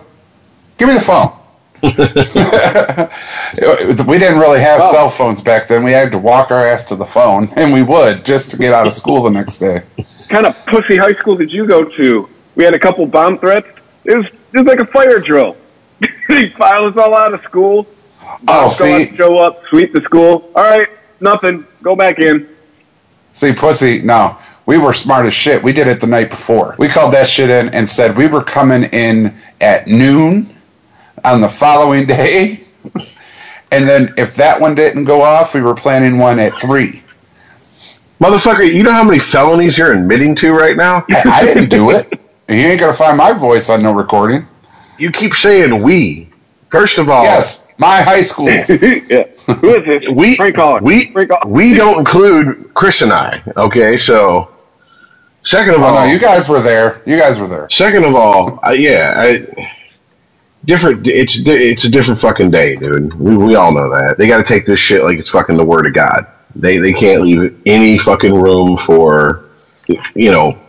Give 0.77 0.89
me 0.89 0.95
the 0.95 0.99
phone." 0.99 1.31
we 4.07 4.17
didn't 4.17 4.39
really 4.39 4.59
have 4.59 4.81
Oh. 4.84 4.91
cell 4.91 5.09
phones 5.09 5.39
back 5.39 5.69
then. 5.69 5.85
We 5.85 5.93
had 5.93 6.11
to 6.11 6.17
walk 6.17 6.51
our 6.51 6.67
ass 6.67 6.84
to 6.89 6.97
the 6.97 7.05
phone, 7.05 7.47
and 7.55 7.71
we 7.71 7.81
would 7.81 8.25
just 8.25 8.51
to 8.51 8.57
get 8.57 8.73
out 8.73 8.85
of 8.85 8.91
school 8.91 9.23
the 9.23 9.29
next 9.29 9.59
day. 9.59 9.84
kind 10.27 10.45
of 10.45 10.53
pussy 10.65 10.97
high 10.97 11.13
school 11.13 11.38
did 11.38 11.49
you 11.49 11.65
go 11.65 11.85
to? 11.85 12.27
We 12.55 12.65
had 12.65 12.73
a 12.73 12.79
couple 12.79 13.05
bomb 13.05 13.38
threats. 13.38 13.67
It 14.03 14.17
was 14.17 14.25
it 14.57 14.61
was 14.61 14.67
like 14.67 14.79
a 14.79 14.91
fire 14.91 15.19
drill. 15.19 15.55
they 16.27 16.49
file 16.49 16.85
us 16.85 16.97
all 16.97 17.15
out 17.15 17.34
of 17.34 17.41
school. 17.43 17.88
Oh, 18.47 18.63
Go 18.63 18.67
see, 18.67 19.09
up, 19.09 19.15
show 19.15 19.38
up, 19.38 19.63
sweep 19.67 19.93
the 19.93 20.01
school. 20.01 20.51
All 20.55 20.63
right, 20.63 20.89
nothing. 21.19 21.65
Go 21.81 21.95
back 21.95 22.19
in. 22.19 22.49
See, 23.31 23.53
pussy, 23.53 24.01
no. 24.01 24.38
We 24.65 24.77
were 24.77 24.93
smart 24.93 25.25
as 25.25 25.34
shit. 25.34 25.63
We 25.63 25.71
did 25.71 25.88
it 25.88 26.01
the 26.01 26.07
night 26.07 26.29
before. 26.29 26.75
We 26.77 26.88
called 26.89 27.13
that 27.13 27.27
shit 27.27 27.49
in 27.49 27.69
and 27.69 27.88
said 27.88 28.17
we 28.17 28.27
were 28.27 28.43
coming 28.43 28.84
in 28.85 29.34
at 29.61 29.88
noon 29.88 30.53
on 31.23 31.39
the 31.41 31.47
following 31.47 32.05
day. 32.05 32.59
And 33.69 33.85
then 33.85 34.13
if 34.15 34.35
that 34.35 34.61
one 34.61 34.75
didn't 34.75 35.03
go 35.03 35.21
off, 35.21 35.53
we 35.53 35.59
were 35.59 35.75
planning 35.75 36.19
one 36.19 36.39
at 36.39 36.53
three. 36.53 37.03
motherfucker. 38.21 38.65
You 38.65 38.81
know 38.81 38.93
how 38.93 39.03
many 39.03 39.19
felonies 39.19 39.77
you're 39.77 39.91
admitting 39.91 40.35
to 40.35 40.53
right 40.53 40.77
now? 40.77 41.03
I, 41.09 41.21
I 41.25 41.43
didn't 41.43 41.67
do 41.67 41.91
it. 41.91 42.07
And 42.47 42.59
you 42.59 42.65
ain't 42.67 42.79
gonna 42.79 42.93
find 42.93 43.17
my 43.17 43.33
voice 43.33 43.69
on 43.69 43.83
no 43.83 43.91
recording. 43.93 44.45
You 44.97 45.11
keep 45.11 45.33
saying 45.33 45.81
we. 45.81 46.29
First 46.69 46.97
of 46.97 47.09
all, 47.09 47.23
Yes, 47.23 47.73
my 47.77 48.01
high 48.01 48.21
school. 48.21 48.49
yeah. 48.49 48.65
Who 48.67 49.75
is 49.75 49.85
this? 49.85 50.09
we 50.09 50.35
Frank 50.35 50.55
Caller. 50.55 50.81
we 50.81 51.11
Frank 51.11 51.29
Caller. 51.29 51.47
we 51.51 51.73
don't 51.73 51.99
include 51.99 52.73
Chris 52.73 53.01
and 53.01 53.11
I. 53.13 53.41
Okay, 53.55 53.95
so 53.97 54.51
second 55.41 55.75
of 55.75 55.81
Oh 55.81 55.85
all, 55.85 56.05
no, 56.05 56.11
you 56.11 56.19
guys 56.19 56.49
were 56.49 56.61
there. 56.61 57.01
You 57.05 57.17
guys 57.17 57.39
were 57.39 57.47
there. 57.47 57.69
Second 57.69 58.03
of 58.05 58.15
all, 58.15 58.59
uh, 58.65 58.71
yeah, 58.71 59.13
I, 59.17 59.71
different. 60.65 61.07
It's 61.07 61.39
it's 61.47 61.85
a 61.85 61.89
different 61.89 62.19
fucking 62.19 62.51
day, 62.51 62.75
dude. 62.75 63.13
We, 63.13 63.37
we 63.37 63.55
all 63.55 63.71
know 63.73 63.89
that. 63.89 64.15
They 64.17 64.27
got 64.27 64.37
to 64.37 64.43
take 64.43 64.65
this 64.65 64.79
shit 64.79 65.03
like 65.03 65.17
it's 65.19 65.29
fucking 65.29 65.55
the 65.57 65.65
word 65.65 65.85
of 65.85 65.93
God. 65.93 66.25
They 66.55 66.77
they 66.79 66.91
can't 66.93 67.21
leave 67.21 67.61
any 67.65 67.97
fucking 67.97 68.33
room 68.33 68.77
for, 68.77 69.45
you 70.15 70.31
know, 70.31 70.59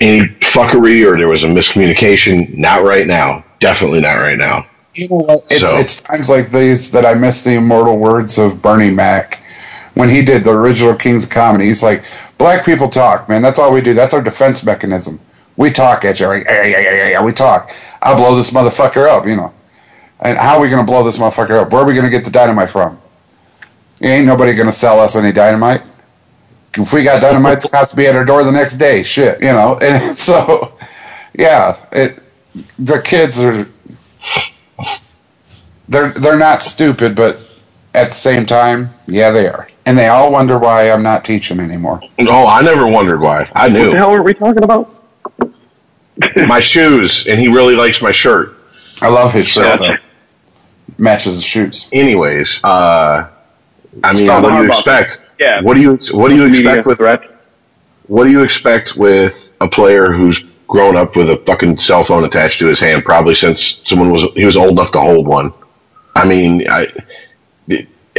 any 0.00 0.20
fuckery 0.28 1.04
or 1.10 1.16
there 1.16 1.28
was 1.28 1.44
a 1.44 1.48
miscommunication. 1.48 2.56
Not 2.56 2.82
right 2.84 3.06
now. 3.06 3.44
Definitely 3.60 4.00
not 4.00 4.16
right 4.16 4.38
now. 4.38 4.66
You 4.94 5.08
know 5.08 5.16
what? 5.16 5.40
It's, 5.50 5.68
So- 5.68 5.78
it's 5.78 6.02
times 6.02 6.30
like 6.30 6.50
these 6.50 6.90
that 6.92 7.04
I 7.04 7.14
miss 7.14 7.44
the 7.44 7.54
immortal 7.54 7.98
words 7.98 8.38
of 8.38 8.62
Bernie 8.62 8.90
Mac 8.90 9.40
when 9.94 10.08
he 10.08 10.22
did 10.22 10.44
the 10.44 10.52
original 10.52 10.94
Kings 10.94 11.24
of 11.24 11.30
Comedy. 11.30 11.66
He's 11.66 11.82
like, 11.82 12.04
"Black 12.38 12.64
people 12.64 12.88
talk, 12.88 13.28
man. 13.28 13.42
That's 13.42 13.58
all 13.58 13.72
we 13.72 13.80
do. 13.80 13.94
That's 13.94 14.14
our 14.14 14.22
defense 14.22 14.64
mechanism. 14.64 15.18
We 15.56 15.70
talk 15.70 16.04
at 16.04 16.20
you. 16.20 16.28
Like, 16.28 16.44
yeah, 16.44 16.64
yeah, 16.64 16.78
yeah, 16.80 16.94
yeah, 16.94 17.08
yeah. 17.08 17.22
We 17.22 17.32
talk. 17.32 17.72
I'll 18.00 18.16
blow 18.16 18.36
this 18.36 18.52
motherfucker 18.52 19.08
up, 19.08 19.26
you 19.26 19.34
know. 19.36 19.52
And 20.20 20.38
how 20.38 20.56
are 20.56 20.60
we 20.60 20.68
gonna 20.68 20.84
blow 20.84 21.02
this 21.04 21.18
motherfucker 21.18 21.60
up? 21.62 21.72
Where 21.72 21.82
are 21.82 21.84
we 21.84 21.94
gonna 21.94 22.10
get 22.10 22.24
the 22.24 22.30
dynamite 22.30 22.70
from? 22.70 22.98
Ain't 24.00 24.26
nobody 24.26 24.54
gonna 24.54 24.70
sell 24.72 25.00
us 25.00 25.16
any 25.16 25.32
dynamite. 25.32 25.82
If 26.76 26.92
we 26.92 27.02
got 27.02 27.22
dynamite, 27.22 27.64
it 27.64 27.72
has 27.72 27.90
to 27.90 27.96
be 27.96 28.06
at 28.06 28.14
our 28.14 28.24
door 28.24 28.44
the 28.44 28.52
next 28.52 28.76
day. 28.76 29.02
Shit, 29.02 29.40
you 29.40 29.48
know. 29.48 29.78
And 29.82 30.14
so, 30.14 30.76
yeah, 31.36 31.76
it. 31.92 32.20
The 32.78 33.00
kids 33.02 33.42
are 33.42 33.66
they're 35.88 36.10
they're 36.12 36.38
not 36.38 36.62
stupid, 36.62 37.14
but 37.16 37.38
at 37.94 38.10
the 38.10 38.14
same 38.16 38.46
time, 38.46 38.90
yeah, 39.06 39.30
they 39.30 39.48
are, 39.48 39.66
and 39.86 39.96
they 39.96 40.08
all 40.08 40.30
wonder 40.32 40.58
why 40.58 40.90
I'm 40.90 41.02
not 41.02 41.24
teaching 41.24 41.60
anymore. 41.60 42.00
Oh, 42.20 42.46
I 42.46 42.60
never 42.62 42.86
wondered 42.86 43.20
why. 43.20 43.50
I 43.54 43.68
What 43.68 43.84
the 43.84 43.90
knew 43.90 43.90
hell 43.94 44.14
are 44.14 44.22
we 44.22 44.34
talking 44.34 44.62
about? 44.62 44.94
my 46.48 46.60
shoes, 46.60 47.26
and 47.26 47.40
he 47.40 47.48
really 47.48 47.74
likes 47.76 48.02
my 48.02 48.12
shirt. 48.12 48.56
I 49.00 49.08
love 49.08 49.32
his 49.32 49.46
shirt 49.46 49.80
Yeah. 49.80 49.96
Matches 50.98 51.36
the 51.36 51.42
shoes. 51.42 51.88
Anyways, 51.92 52.60
uh, 52.64 53.28
I 54.02 54.12
mean, 54.14 54.26
what 54.26 54.50
do 54.50 54.56
you 54.56 54.64
about 54.64 54.78
expect? 54.78 55.20
Yeah. 55.38 55.60
What 55.62 55.74
do 55.74 55.80
you 55.80 55.96
what 56.12 56.30
do 56.30 56.36
you 56.36 56.46
expect 56.46 56.86
with 56.86 56.98
threat. 56.98 57.22
what 58.06 58.24
do 58.24 58.30
you 58.30 58.42
expect 58.42 58.96
with 58.96 59.52
a 59.60 59.68
player 59.68 60.12
who's 60.12 60.44
grown 60.66 60.96
up 60.96 61.16
with 61.16 61.30
a 61.30 61.36
fucking 61.38 61.76
cell 61.78 62.02
phone 62.04 62.24
attached 62.24 62.58
to 62.58 62.66
his 62.66 62.78
hand, 62.78 63.04
probably 63.04 63.34
since 63.34 63.80
someone 63.84 64.10
was 64.10 64.24
he 64.34 64.44
was 64.44 64.56
old 64.56 64.72
enough 64.72 64.92
to 64.92 65.00
hold 65.00 65.26
one? 65.26 65.52
I 66.18 66.26
mean, 66.26 66.68
I, 66.68 66.88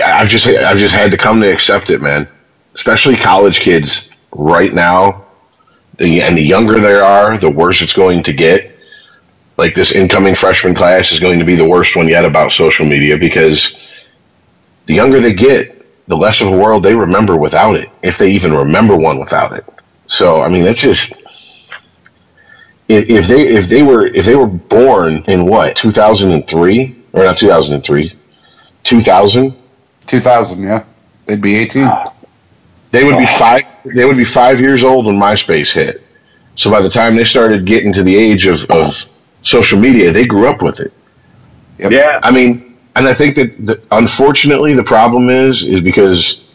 I've 0.03 0.29
just, 0.29 0.47
I've 0.47 0.77
just 0.77 0.93
had 0.93 1.11
to 1.11 1.17
come 1.17 1.41
to 1.41 1.51
accept 1.51 1.89
it, 1.89 2.01
man. 2.01 2.27
Especially 2.73 3.17
college 3.17 3.59
kids 3.59 4.15
right 4.31 4.73
now. 4.73 5.25
The, 5.97 6.21
and 6.21 6.37
the 6.37 6.41
younger 6.41 6.79
they 6.79 6.95
are, 6.95 7.37
the 7.37 7.49
worse 7.49 7.81
it's 7.81 7.93
going 7.93 8.23
to 8.23 8.33
get. 8.33 8.71
Like 9.57 9.75
this 9.75 9.91
incoming 9.91 10.35
freshman 10.35 10.73
class 10.73 11.11
is 11.11 11.19
going 11.19 11.39
to 11.39 11.45
be 11.45 11.55
the 11.55 11.67
worst 11.67 11.97
one 11.97 12.07
yet 12.07 12.23
about 12.23 12.53
social 12.53 12.85
media 12.85 13.17
because 13.17 13.77
the 14.85 14.93
younger 14.93 15.19
they 15.19 15.33
get, 15.33 15.78
the 16.09 16.17
less 16.17 16.41
of 16.41 16.47
a 16.47 16.57
world 16.57 16.83
they 16.83 16.95
remember 16.95 17.37
without 17.37 17.75
it, 17.75 17.89
if 18.01 18.17
they 18.17 18.31
even 18.31 18.51
remember 18.51 18.97
one 18.97 19.19
without 19.19 19.53
it. 19.53 19.63
So, 20.07 20.41
I 20.41 20.49
mean, 20.49 20.63
that's 20.63 20.81
just 20.81 21.13
if, 22.89 23.07
if 23.07 23.27
they 23.27 23.47
if 23.47 23.69
they 23.69 23.83
were 23.83 24.07
if 24.07 24.25
they 24.25 24.35
were 24.35 24.47
born 24.47 25.23
in 25.27 25.45
what 25.45 25.75
2003 25.75 27.05
or 27.13 27.23
not 27.23 27.37
2003 27.37 28.17
2000 28.83 29.55
2000, 30.07 30.63
yeah. 30.63 30.83
They'd 31.27 31.41
be 31.41 31.55
18. 31.55 31.83
Ah. 31.83 32.11
they 32.89 33.03
would 33.03 33.19
be 33.19 33.27
oh. 33.29 33.37
five 33.37 33.63
they 33.85 34.05
would 34.05 34.17
be 34.17 34.25
five 34.25 34.59
years 34.59 34.83
old 34.83 35.05
when 35.05 35.15
MySpace 35.15 35.71
hit. 35.71 36.03
So 36.55 36.71
by 36.71 36.81
the 36.81 36.89
time 36.89 37.15
they 37.15 37.23
started 37.23 37.67
getting 37.67 37.93
to 37.93 38.01
the 38.01 38.15
age 38.15 38.47
of, 38.47 38.69
of 38.71 38.95
social 39.43 39.79
media, 39.79 40.11
they 40.11 40.25
grew 40.25 40.47
up 40.47 40.63
with 40.63 40.79
it. 40.79 40.91
Yep. 41.77 41.91
Yeah. 41.91 42.19
I 42.23 42.31
mean, 42.31 42.68
and 42.99 43.07
I 43.07 43.13
think 43.13 43.35
that 43.35 43.65
the, 43.65 43.81
unfortunately 43.91 44.73
the 44.73 44.83
problem 44.83 45.29
is 45.29 45.63
is 45.63 45.79
because 45.79 46.45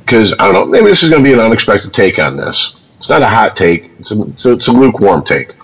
because 0.00 0.32
I 0.32 0.50
don't 0.50 0.54
know 0.54 0.64
maybe 0.64 0.86
this 0.86 1.02
is 1.02 1.10
going 1.10 1.22
to 1.22 1.28
be 1.28 1.34
an 1.34 1.40
unexpected 1.40 1.92
take 1.92 2.18
on 2.18 2.36
this. 2.36 2.80
It's 2.96 3.10
not 3.10 3.22
a 3.22 3.28
hot 3.28 3.54
take. 3.54 3.90
It's 3.98 4.10
a, 4.10 4.22
it's 4.22 4.46
a, 4.46 4.52
it's 4.52 4.66
a 4.66 4.72
lukewarm 4.72 5.24
take. 5.24 5.54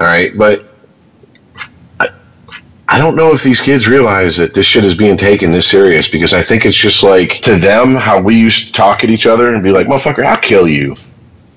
All 0.00 0.06
right, 0.06 0.36
but 0.36 0.64
I, 2.00 2.08
I 2.88 2.98
don't 2.98 3.14
know 3.14 3.32
if 3.32 3.42
these 3.42 3.60
kids 3.60 3.86
realize 3.86 4.38
that 4.38 4.54
this 4.54 4.66
shit 4.66 4.84
is 4.84 4.94
being 4.94 5.16
taken 5.18 5.52
this 5.52 5.68
serious 5.68 6.08
because 6.08 6.32
I 6.32 6.42
think 6.42 6.64
it's 6.64 6.76
just 6.76 7.02
like 7.02 7.42
to 7.42 7.56
them 7.56 7.94
how 7.94 8.18
we 8.18 8.36
used 8.36 8.68
to 8.68 8.72
talk 8.72 9.04
at 9.04 9.10
each 9.10 9.26
other 9.26 9.54
and 9.54 9.62
be 9.62 9.70
like, 9.70 9.86
"Motherfucker, 9.86 10.24
I'll 10.24 10.38
kill 10.38 10.66
you." 10.66 10.96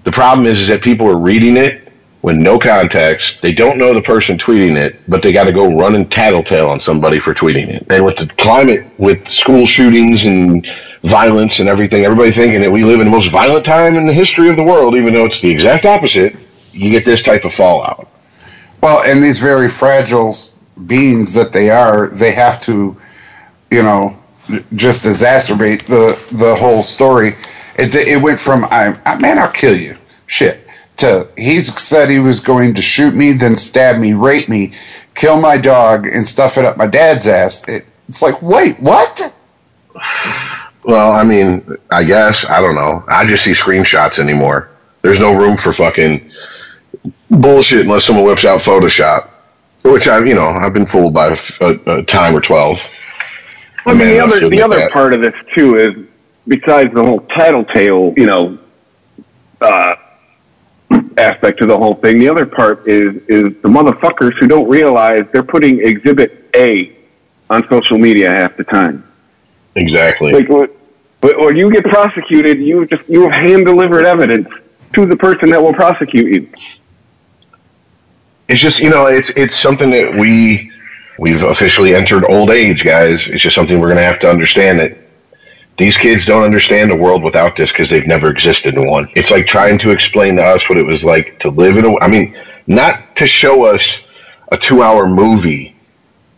The 0.03 0.11
problem 0.11 0.45
is, 0.47 0.59
is 0.59 0.67
that 0.67 0.81
people 0.81 1.07
are 1.07 1.17
reading 1.17 1.55
it 1.55 1.88
with 2.21 2.35
no 2.35 2.59
context. 2.59 3.41
They 3.41 3.53
don't 3.53 3.77
know 3.77 3.93
the 3.93 4.01
person 4.01 4.37
tweeting 4.37 4.77
it, 4.77 4.99
but 5.07 5.21
they 5.21 5.31
got 5.31 5.45
to 5.45 5.51
go 5.51 5.73
run 5.73 5.95
and 5.95 6.11
tattletale 6.11 6.69
on 6.69 6.79
somebody 6.79 7.19
for 7.19 7.33
tweeting 7.33 7.69
it. 7.69 7.85
And 7.89 8.03
with 8.03 8.17
the 8.17 8.27
climate, 8.37 8.87
with 8.97 9.27
school 9.27 9.65
shootings 9.65 10.25
and 10.25 10.67
violence 11.03 11.59
and 11.59 11.69
everything, 11.69 12.03
everybody 12.03 12.31
thinking 12.31 12.61
that 12.61 12.71
we 12.71 12.83
live 12.83 12.99
in 12.99 13.05
the 13.05 13.11
most 13.11 13.31
violent 13.31 13.65
time 13.65 13.95
in 13.95 14.05
the 14.05 14.13
history 14.13 14.49
of 14.49 14.55
the 14.55 14.63
world, 14.63 14.95
even 14.95 15.13
though 15.13 15.25
it's 15.25 15.39
the 15.39 15.49
exact 15.49 15.85
opposite, 15.85 16.35
you 16.73 16.91
get 16.91 17.05
this 17.05 17.23
type 17.23 17.45
of 17.45 17.53
fallout. 17.53 18.09
Well, 18.81 19.03
and 19.03 19.21
these 19.21 19.39
very 19.39 19.67
fragile 19.67 20.35
beings 20.85 21.33
that 21.33 21.51
they 21.51 21.69
are, 21.69 22.09
they 22.09 22.31
have 22.31 22.61
to, 22.61 22.95
you 23.71 23.83
know, 23.83 24.17
just 24.75 25.05
exacerbate 25.05 25.85
the 25.85 26.17
the 26.35 26.55
whole 26.55 26.81
story. 26.81 27.35
It 27.77 27.93
it 27.95 28.21
went 28.21 28.39
from 28.39 28.65
I, 28.65 28.99
I 29.05 29.19
man, 29.19 29.37
I'll 29.37 29.51
kill 29.51 29.75
you, 29.75 29.97
shit, 30.27 30.68
to 30.99 31.27
he's 31.37 31.77
said 31.81 32.09
he 32.09 32.19
was 32.19 32.39
going 32.39 32.75
to 32.75 32.81
shoot 32.81 33.13
me, 33.13 33.33
then 33.33 33.55
stab 33.55 33.99
me, 33.99 34.13
rape 34.13 34.49
me, 34.49 34.73
kill 35.15 35.39
my 35.39 35.57
dog, 35.57 36.07
and 36.07 36.27
stuff 36.27 36.57
it 36.57 36.65
up 36.65 36.77
my 36.77 36.87
dad's 36.87 37.27
ass. 37.27 37.67
It, 37.67 37.85
it's 38.07 38.21
like, 38.21 38.41
wait, 38.41 38.79
what? 38.79 39.33
Well, 40.83 41.11
I 41.11 41.23
mean, 41.23 41.65
I 41.91 42.03
guess 42.03 42.45
I 42.45 42.61
don't 42.61 42.75
know. 42.75 43.03
I 43.07 43.25
just 43.25 43.43
see 43.43 43.51
screenshots 43.51 44.19
anymore. 44.19 44.69
There's 45.01 45.19
no 45.19 45.33
room 45.33 45.57
for 45.57 45.73
fucking 45.73 46.31
bullshit 47.29 47.81
unless 47.81 48.05
someone 48.05 48.25
whips 48.25 48.45
out 48.45 48.61
Photoshop, 48.61 49.29
which 49.83 50.07
I've 50.07 50.27
you 50.27 50.35
know, 50.35 50.47
I've 50.47 50.73
been 50.73 50.85
fooled 50.85 51.13
by 51.13 51.27
a, 51.27 51.37
a, 51.61 51.99
a 51.99 52.03
time 52.03 52.35
or 52.35 52.41
twelve. 52.41 52.81
I 53.85 53.93
mean, 53.93 54.07
the 54.09 54.19
other 54.19 54.49
the 54.49 54.61
other 54.61 54.77
that. 54.77 54.91
part 54.91 55.13
of 55.13 55.21
this 55.21 55.35
too 55.55 55.75
is 55.77 56.07
besides 56.47 56.93
the 56.93 57.03
whole 57.03 57.21
tattletale, 57.21 58.13
you 58.17 58.25
know, 58.25 58.57
uh, 59.61 59.95
aspect 61.17 61.59
to 61.59 61.65
the 61.65 61.77
whole 61.77 61.95
thing. 61.95 62.17
The 62.19 62.29
other 62.29 62.45
part 62.45 62.87
is 62.87 63.15
is 63.27 63.61
the 63.61 63.69
motherfuckers 63.69 64.33
who 64.39 64.47
don't 64.47 64.67
realize 64.69 65.21
they're 65.31 65.43
putting 65.43 65.79
Exhibit 65.85 66.49
A 66.55 66.95
on 67.49 67.67
social 67.67 67.97
media 67.97 68.31
half 68.31 68.55
the 68.57 68.63
time. 68.63 69.03
Exactly. 69.75 70.31
Like 70.33 70.49
what- 70.49 70.75
but 71.21 71.37
when 71.37 71.57
you 71.57 71.69
get 71.69 71.83
prosecuted, 71.83 72.59
you 72.59 72.85
just 72.85 73.09
you 73.09 73.23
have 73.23 73.31
hand 73.33 73.65
delivered 73.65 74.05
evidence 74.05 74.47
to 74.93 75.05
the 75.05 75.17
person 75.17 75.49
that 75.49 75.61
will 75.61 75.73
prosecute 75.73 76.27
you. 76.33 76.49
it's 78.47 78.59
just 78.61 78.79
you 78.79 78.89
know 78.89 79.05
it's 79.07 79.29
it's 79.31 79.55
something 79.59 79.89
that 79.91 80.15
we 80.15 80.71
we've 81.19 81.43
officially 81.43 81.93
entered 81.93 82.23
old 82.29 82.49
age 82.49 82.83
guys 82.83 83.27
it's 83.27 83.41
just 83.43 83.53
something 83.55 83.79
we're 83.79 83.87
going 83.87 83.97
to 83.97 84.03
have 84.03 84.17
to 84.19 84.29
understand 84.29 84.79
that 84.79 84.97
these 85.79 85.97
kids 85.97 86.25
don't 86.25 86.43
understand 86.43 86.91
a 86.91 86.95
world 86.95 87.23
without 87.23 87.55
this 87.55 87.71
because 87.71 87.89
they've 87.89 88.05
never 88.05 88.29
existed 88.29 88.75
in 88.75 88.87
one 88.87 89.09
it's 89.15 89.31
like 89.31 89.47
trying 89.47 89.79
to 89.79 89.89
explain 89.89 90.35
to 90.35 90.43
us 90.43 90.69
what 90.69 90.77
it 90.77 90.85
was 90.85 91.03
like 91.03 91.39
to 91.39 91.49
live 91.49 91.77
in 91.77 91.85
a 91.85 91.99
i 92.01 92.07
mean 92.07 92.37
not 92.67 93.15
to 93.15 93.25
show 93.25 93.65
us 93.65 94.07
a 94.51 94.57
two 94.57 94.83
hour 94.83 95.07
movie 95.07 95.75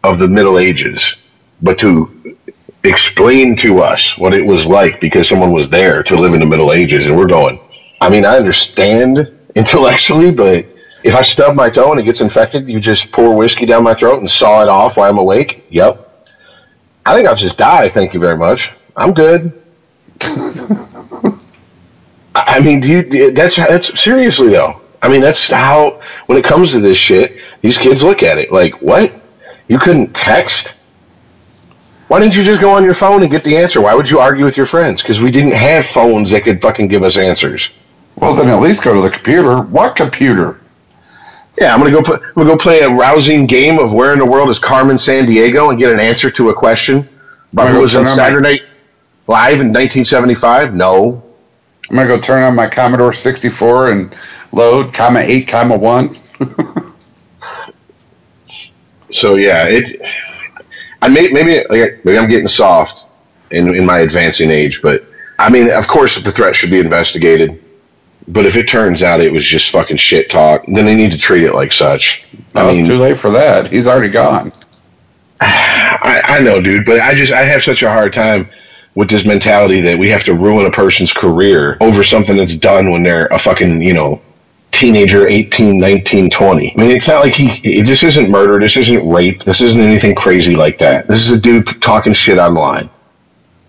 of 0.03 0.19
the 0.19 0.27
middle 0.27 0.57
ages 0.57 1.15
but 1.61 1.77
to 1.79 2.37
explain 2.83 3.55
to 3.55 3.79
us 3.79 4.17
what 4.17 4.33
it 4.33 4.45
was 4.45 4.65
like 4.65 5.01
because 5.01 5.27
someone 5.27 5.51
was 5.51 5.69
there 5.69 6.01
to 6.03 6.15
live 6.15 6.33
in 6.33 6.39
the 6.39 6.45
middle 6.45 6.71
ages 6.71 7.07
and 7.07 7.17
we're 7.17 7.27
going 7.27 7.59
i 7.99 8.09
mean 8.09 8.25
i 8.25 8.37
understand 8.37 9.37
intellectually 9.55 10.31
but 10.31 10.65
if 11.03 11.15
I 11.15 11.23
stub 11.23 11.55
my 11.55 11.67
toe 11.67 11.91
and 11.91 11.99
it 11.99 12.03
gets 12.03 12.21
infected, 12.21 12.69
you 12.69 12.79
just 12.79 13.11
pour 13.11 13.35
whiskey 13.35 13.65
down 13.65 13.83
my 13.83 13.95
throat 13.95 14.19
and 14.19 14.29
saw 14.29 14.61
it 14.61 14.69
off 14.69 14.97
while 14.97 15.09
I'm 15.09 15.17
awake? 15.17 15.65
Yep. 15.69 16.07
I 17.05 17.15
think 17.15 17.27
I'll 17.27 17.35
just 17.35 17.57
die, 17.57 17.89
thank 17.89 18.13
you 18.13 18.19
very 18.19 18.37
much. 18.37 18.71
I'm 19.01 19.13
good. 19.13 19.61
I 22.35 22.59
mean, 22.59 22.79
do 22.79 22.89
you, 22.89 23.31
that's, 23.31 23.55
that's 23.55 23.99
seriously 23.99 24.49
though. 24.49 24.79
I 25.01 25.09
mean, 25.09 25.21
that's 25.21 25.49
how, 25.49 26.01
when 26.27 26.37
it 26.37 26.45
comes 26.45 26.71
to 26.71 26.79
this 26.79 26.97
shit, 26.97 27.37
these 27.61 27.77
kids 27.77 28.03
look 28.03 28.21
at 28.21 28.37
it 28.37 28.51
like, 28.51 28.79
what? 28.81 29.11
You 29.67 29.79
couldn't 29.79 30.13
text? 30.13 30.75
Why 32.09 32.19
didn't 32.19 32.35
you 32.35 32.43
just 32.43 32.61
go 32.61 32.71
on 32.71 32.83
your 32.83 32.93
phone 32.93 33.23
and 33.23 33.31
get 33.31 33.43
the 33.43 33.57
answer? 33.57 33.81
Why 33.81 33.95
would 33.95 34.09
you 34.09 34.19
argue 34.19 34.45
with 34.45 34.57
your 34.57 34.65
friends? 34.65 35.01
Because 35.01 35.19
we 35.19 35.31
didn't 35.31 35.53
have 35.53 35.85
phones 35.87 36.29
that 36.29 36.43
could 36.43 36.61
fucking 36.61 36.87
give 36.87 37.03
us 37.03 37.17
answers. 37.17 37.71
Well, 38.17 38.35
then 38.35 38.49
at 38.49 38.61
least 38.61 38.83
go 38.83 38.93
to 38.93 39.01
the 39.01 39.09
computer. 39.09 39.61
What 39.61 39.95
computer? 39.95 40.59
Yeah, 41.59 41.73
I'm 41.73 41.79
gonna 41.79 41.91
go. 41.91 42.01
Play, 42.01 42.15
I'm 42.15 42.33
gonna 42.33 42.49
go 42.49 42.57
play 42.57 42.81
a 42.81 42.89
rousing 42.89 43.47
game 43.47 43.79
of 43.79 43.93
where 43.93 44.13
in 44.13 44.19
the 44.19 44.25
world 44.25 44.49
is 44.49 44.59
Carmen 44.59 44.97
Sandiego 44.97 45.69
and 45.69 45.79
get 45.79 45.91
an 45.91 45.99
answer 45.99 46.29
to 46.31 46.49
a 46.49 46.53
question 46.53 47.07
I'm 47.57 47.73
who 47.73 47.81
was 47.81 47.95
on 47.95 48.05
Saturday 48.05 48.61
Live 49.31 49.61
in 49.61 49.67
1975. 49.67 50.75
No, 50.75 51.23
I'm 51.89 51.95
gonna 51.95 52.05
go 52.05 52.19
turn 52.19 52.43
on 52.43 52.53
my 52.53 52.67
Commodore 52.67 53.13
64 53.13 53.91
and 53.91 54.13
load 54.51 54.93
comma 54.93 55.21
eight 55.21 55.47
comma 55.47 55.77
one. 55.77 56.15
so 59.09 59.35
yeah, 59.35 59.67
it. 59.69 60.01
I 61.01 61.07
may 61.07 61.29
maybe 61.29 61.63
like, 61.69 62.03
maybe 62.03 62.17
I'm 62.17 62.27
getting 62.27 62.49
soft 62.49 63.05
in 63.51 63.73
in 63.73 63.85
my 63.85 63.99
advancing 63.99 64.51
age, 64.51 64.81
but 64.81 65.05
I 65.39 65.49
mean, 65.49 65.71
of 65.71 65.87
course, 65.87 66.21
the 66.21 66.33
threat 66.33 66.53
should 66.53 66.69
be 66.69 66.79
investigated. 66.79 67.63
But 68.27 68.45
if 68.45 68.57
it 68.57 68.67
turns 68.67 69.01
out 69.01 69.21
it 69.21 69.31
was 69.31 69.45
just 69.45 69.71
fucking 69.71 69.95
shit 69.95 70.29
talk, 70.29 70.65
then 70.65 70.85
they 70.85 70.97
need 70.97 71.13
to 71.13 71.17
treat 71.17 71.43
it 71.43 71.55
like 71.55 71.71
such. 71.71 72.25
Oh, 72.53 72.67
I 72.67 72.69
it's 72.69 72.79
mean, 72.79 72.85
too 72.85 72.97
late 72.97 73.17
for 73.17 73.31
that. 73.31 73.69
He's 73.69 73.87
already 73.87 74.11
gone. 74.11 74.51
I, 75.39 76.21
I 76.25 76.39
know, 76.41 76.59
dude, 76.59 76.85
but 76.85 76.99
I 76.99 77.13
just 77.13 77.31
I 77.31 77.45
have 77.45 77.63
such 77.63 77.81
a 77.81 77.89
hard 77.89 78.11
time 78.11 78.49
with 78.95 79.09
this 79.09 79.25
mentality 79.25 79.81
that 79.81 79.97
we 79.97 80.09
have 80.09 80.23
to 80.25 80.33
ruin 80.33 80.65
a 80.65 80.71
person's 80.71 81.13
career 81.13 81.77
over 81.81 82.03
something 82.03 82.35
that's 82.35 82.55
done 82.55 82.91
when 82.91 83.03
they're 83.03 83.27
a 83.27 83.39
fucking 83.39 83.81
you 83.81 83.93
know 83.93 84.21
teenager 84.71 85.27
18 85.27 85.77
19 85.77 86.29
20 86.29 86.73
i 86.75 86.81
mean 86.81 86.91
it's 86.91 87.07
not 87.07 87.23
like 87.23 87.35
he 87.35 87.81
this 87.81 88.03
isn't 88.03 88.29
murder 88.29 88.59
this 88.59 88.77
isn't 88.77 89.07
rape 89.07 89.43
this 89.43 89.61
isn't 89.61 89.81
anything 89.81 90.15
crazy 90.15 90.55
like 90.55 90.77
that. 90.79 91.07
This 91.07 91.21
is 91.21 91.31
a 91.31 91.39
dude 91.39 91.67
talking 91.81 92.13
shit 92.13 92.37
online. 92.37 92.89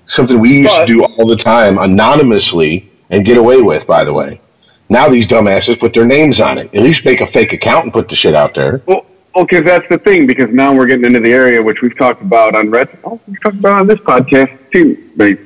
Something 0.07 0.41
we 0.41 0.59
used 0.59 0.69
But- 0.69 0.87
to 0.87 0.93
do 0.93 1.05
all 1.05 1.27
the 1.27 1.37
time 1.37 1.79
anonymously 1.79 2.91
and 3.11 3.25
get 3.25 3.37
away 3.37 3.61
with 3.61 3.87
by 3.87 4.05
the 4.05 4.13
way. 4.13 4.41
Now 4.89 5.09
these 5.09 5.27
dumbasses 5.27 5.79
put 5.79 5.95
their 5.95 6.05
names 6.05 6.41
on 6.41 6.59
it. 6.59 6.69
At 6.75 6.83
least 6.83 7.05
make 7.05 7.21
a 7.21 7.27
fake 7.27 7.53
account 7.53 7.85
and 7.85 7.93
put 7.93 8.09
the 8.09 8.15
shit 8.17 8.35
out 8.35 8.55
there. 8.55 8.83
Well, 8.87 9.07
well, 9.35 9.45
because 9.45 9.65
that's 9.65 9.89
the 9.89 9.99
thing. 9.99 10.27
Because 10.27 10.51
now 10.51 10.75
we're 10.75 10.87
getting 10.87 11.05
into 11.05 11.21
the 11.21 11.33
area 11.33 11.63
which 11.63 11.81
we've 11.83 11.97
talked 11.97 12.23
about 12.23 12.55
on 12.55 12.71
Red. 12.71 12.97
Oh, 13.05 13.21
we've 13.27 13.41
talked 13.43 13.57
about 13.57 13.79
on 13.81 13.87
this 13.87 13.99
podcast 14.01 14.59
too. 14.73 15.11
But 15.17 15.39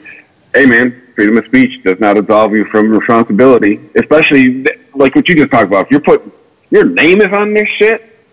hey, 0.54 0.66
man, 0.66 1.02
freedom 1.14 1.38
of 1.38 1.44
speech 1.46 1.82
does 1.84 1.98
not 2.00 2.16
absolve 2.16 2.52
you 2.52 2.64
from 2.66 2.90
responsibility. 2.90 3.80
Especially 3.98 4.66
like 4.94 5.14
what 5.14 5.28
you 5.28 5.34
just 5.34 5.50
talked 5.50 5.66
about. 5.66 5.86
If 5.86 5.90
you're 5.90 6.00
put 6.00 6.22
your 6.70 6.84
name 6.84 7.18
is 7.18 7.32
on 7.32 7.54
this 7.54 7.68
shit, 7.78 8.26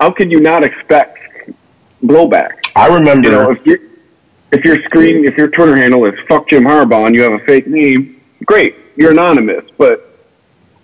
how 0.00 0.10
could 0.10 0.30
you 0.30 0.40
not 0.40 0.62
expect 0.64 1.18
blowback? 2.02 2.52
i 2.76 2.86
remember 2.86 3.28
You 3.28 3.34
know, 3.34 3.50
if 3.50 3.66
you 3.66 3.90
if 4.52 4.64
your 4.64 4.80
screen, 4.84 5.24
if 5.24 5.36
your 5.36 5.48
Twitter 5.48 5.76
handle 5.76 6.04
is 6.06 6.14
"fuck 6.28 6.48
Jim 6.48 6.64
Harbaugh" 6.64 7.06
and 7.06 7.16
you 7.16 7.22
have 7.22 7.32
a 7.32 7.44
fake 7.44 7.66
name, 7.66 8.20
great, 8.44 8.76
you're 8.96 9.10
anonymous. 9.10 9.64
But 9.76 10.14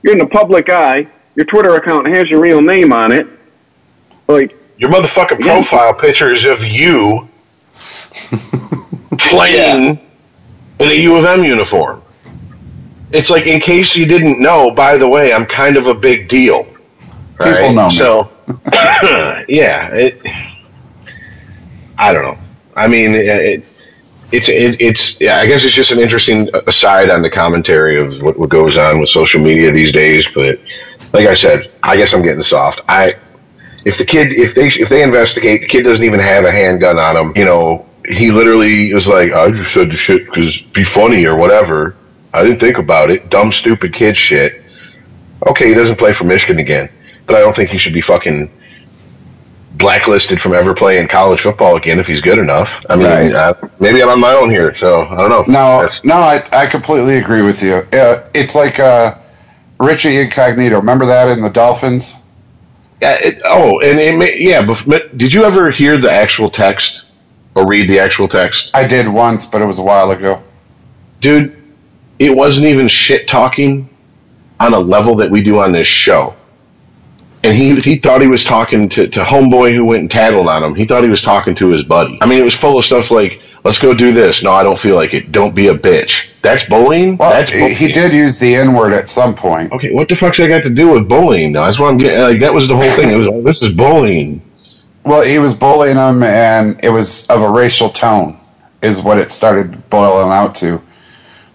you're 0.03 0.15
in 0.15 0.19
the 0.19 0.27
public 0.27 0.69
eye. 0.69 1.07
Your 1.37 1.47
Twitter 1.47 1.77
account 1.77 2.09
has 2.09 2.29
your 2.29 2.41
real 2.41 2.61
name 2.61 2.93
on 2.93 3.13
it. 3.13 3.27
Like, 4.33 4.57
Your 4.79 4.91
motherfucking 4.91 5.45
Yeah. 5.45 5.53
profile 5.55 5.95
picture 5.95 6.33
is 6.33 6.45
of 6.45 6.65
you 6.65 7.29
playing 9.19 10.01
in 10.79 10.89
a 10.91 10.95
U 10.95 11.17
of 11.17 11.25
M 11.25 11.45
uniform. 11.45 12.03
It's 13.13 13.29
like, 13.29 13.47
in 13.47 13.61
case 13.61 13.97
you 13.97 14.07
didn't 14.07 14.41
know, 14.41 14.71
by 14.71 14.97
the 14.97 15.09
way, 15.09 15.33
I'm 15.33 15.45
kind 15.47 15.77
of 15.77 15.87
a 15.87 15.95
big 15.95 16.29
deal. 16.29 16.65
People 17.43 17.73
know 17.73 17.89
me. 17.89 17.97
So, 17.97 18.31
yeah, 19.49 19.89
it, 19.95 20.21
I 21.99 22.13
don't 22.13 22.23
know. 22.23 22.39
I 22.77 22.87
mean, 22.87 23.15
it, 23.15 23.65
it's 24.33 24.49
it, 24.49 24.81
it's 24.81 25.21
yeah, 25.21 25.37
I 25.39 25.47
guess 25.47 25.65
it's 25.65 25.75
just 25.75 25.91
an 25.91 25.99
interesting 25.99 26.49
aside 26.67 27.11
on 27.11 27.21
the 27.23 27.31
commentary 27.31 28.01
of 28.01 28.23
what, 28.23 28.39
what 28.39 28.49
goes 28.49 28.77
on 28.77 29.01
with 29.01 29.09
social 29.09 29.41
media 29.41 29.73
these 29.73 29.93
days. 29.93 30.29
But 30.33 30.61
like 31.13 31.27
I 31.27 31.35
said, 31.35 31.73
I 31.83 31.97
guess 31.97 32.15
I'm 32.15 32.23
getting 32.23 32.43
soft. 32.43 32.81
I 32.89 33.15
if 33.85 33.97
the 33.99 34.05
kid 34.05 34.33
if 34.33 34.55
they 34.55 34.67
if 34.69 34.89
they 34.89 35.03
investigate, 35.03 35.63
the 35.63 35.67
kid 35.69 35.83
doesn't 35.83 36.05
even 36.05 36.21
have 36.21 36.45
a 36.45 36.51
handgun 36.53 36.99
on 36.99 37.17
him. 37.17 37.33
You 37.37 37.45
know, 37.45 37.87
he 38.07 38.31
literally 38.31 38.93
was 38.93 39.07
like, 39.09 39.33
I 39.33 39.51
just 39.51 39.73
said 39.73 39.89
the 39.91 39.97
shit 39.97 40.27
because 40.27 40.61
be 40.61 40.85
funny 40.85 41.25
or 41.27 41.37
whatever. 41.37 41.97
I 42.33 42.43
didn't 42.43 42.61
think 42.61 42.79
about 42.79 43.11
it. 43.11 43.29
Dumb, 43.31 43.51
stupid 43.53 43.93
kid 43.95 44.17
shit. 44.17 44.63
Okay, 45.49 45.69
he 45.69 45.75
doesn't 45.75 45.97
play 45.97 46.13
for 46.13 46.25
Michigan 46.25 46.59
again, 46.59 46.91
but 47.27 47.35
I 47.37 47.41
don't 47.41 47.57
think 47.57 47.71
he 47.71 47.79
should 47.79 47.95
be 47.95 48.01
fucking 48.03 48.51
blacklisted 49.75 50.41
from 50.41 50.53
ever 50.53 50.75
playing 50.75 51.09
college 51.09 51.41
football 51.41 51.77
again 51.77 51.99
if 51.99 52.07
he's 52.07 52.21
good 52.21 52.39
enough. 52.39 52.85
I 52.91 52.97
mean, 52.97 53.07
Right. 53.07 53.33
uh, 53.33 53.55
maybe 53.79 54.03
I'm 54.03 54.09
on 54.11 54.21
my 54.21 54.33
own 54.35 54.51
here, 54.51 54.75
so 54.75 55.07
I 55.07 55.17
don't 55.17 55.31
know. 55.31 55.45
No, 55.47 55.77
That's- 55.81 56.05
no, 56.05 56.17
I, 56.17 56.45
I 56.53 56.67
completely 56.67 57.19
agree 57.19 57.43
with 57.43 57.63
you. 57.63 57.77
Uh, 57.93 58.25
it's 58.35 58.55
like 58.55 58.79
uh, 58.79 59.15
Richie 59.79 60.19
Incognito. 60.19 60.77
Remember 60.77 61.07
that 61.07 61.29
in 61.29 61.41
the 61.41 61.49
Dolphins? 61.51 62.20
Yeah, 63.01 63.15
it, 63.15 63.43
oh, 63.45 63.81
and 63.81 63.99
it 63.99 64.17
may, 64.17 64.39
yeah, 64.39 64.65
but 64.65 65.17
did 65.17 65.33
you 65.33 65.45
ever 65.45 65.71
hear 65.71 65.97
the 65.97 66.11
actual 66.11 66.51
text 66.51 67.07
or 67.55 67.67
read 67.67 67.89
the 67.89 67.99
actual 67.99 68.29
text? 68.29 68.71
I 68.75 68.87
did 68.87 69.09
once, 69.09 69.47
but 69.47 69.63
it 69.63 69.65
was 69.65 69.79
a 69.79 69.83
while 69.83 70.11
ago. 70.11 70.43
Dude, 71.21 71.57
it 72.19 72.37
wasn't 72.37 72.67
even 72.67 72.89
shit 72.89 73.27
talking 73.27 73.89
on 74.59 74.75
a 74.75 74.79
level 74.79 75.15
that 75.17 75.31
we 75.31 75.43
do 75.43 75.59
on 75.59 75.73
this 75.73 75.87
show. 75.87 76.35
And 77.43 77.57
he 77.57 77.75
he 77.77 77.97
thought 77.97 78.21
he 78.21 78.29
was 78.29 78.45
talking 78.45 78.87
to, 78.91 79.09
to 79.09 79.23
homeboy 79.23 79.75
who 79.75 79.87
went 79.87 80.03
and 80.03 80.11
tattled 80.11 80.47
on 80.47 80.63
him. 80.63 80.75
He 80.75 80.85
thought 80.85 81.03
he 81.03 81.09
was 81.09 81.23
talking 81.23 81.55
to 81.55 81.69
his 81.69 81.83
buddy. 81.83 82.19
I 82.21 82.27
mean, 82.27 82.39
it 82.39 82.45
was 82.45 82.55
full 82.55 82.79
of 82.79 82.85
stuff 82.85 83.11
like, 83.11 83.41
"Let's 83.65 83.79
go 83.79 83.95
do 83.95 84.13
this." 84.13 84.43
No, 84.43 84.53
I 84.53 84.63
don't 84.63 84.79
feel 84.79 84.95
like 84.97 85.15
it. 85.15 85.33
Don't 85.33 85.55
be 85.55 85.69
a 85.69 85.75
bitch. 85.75 86.29
That's 86.43 86.65
bullying. 86.65 87.17
Well, 87.17 87.31
That's 87.31 87.51
he- 87.51 87.59
bullying. 87.59 87.77
he 87.77 87.93
did 87.93 88.13
use 88.13 88.39
the 88.39 88.55
N 88.55 88.75
word 88.75 88.93
at 88.93 89.09
some 89.09 89.35
point. 89.35 89.73
Okay, 89.73 89.93
what 89.93 90.09
the 90.09 90.17
fuck's 90.17 90.39
that 90.39 90.49
got 90.49 90.63
to 90.65 90.71
do 90.71 90.91
with 90.91 91.09
bullying? 91.09 91.53
That's 91.53 91.79
what 91.79 91.89
I'm 91.89 91.99
getting. 91.99 92.21
Like 92.21 92.41
that 92.41 92.53
was 92.55 92.69
the 92.69 92.75
whole 92.77 92.91
thing. 92.93 93.11
It 93.13 93.17
was 93.17 93.29
like, 93.29 93.45
this 93.45 93.59
is 93.63 93.73
bullying. 93.75 94.43
Well, 95.05 95.23
he 95.23 95.39
was 95.39 95.55
bullying 95.55 95.97
him, 95.97 96.23
and 96.23 96.79
it 96.85 96.91
was 96.91 97.27
of 97.29 97.43
a 97.43 97.51
racial 97.51 97.89
tone, 97.91 98.39
is 98.83 99.01
what 99.03 99.19
it 99.19 99.31
started 99.31 99.89
boiling 99.89 100.31
out 100.33 100.55
to. 100.57 100.81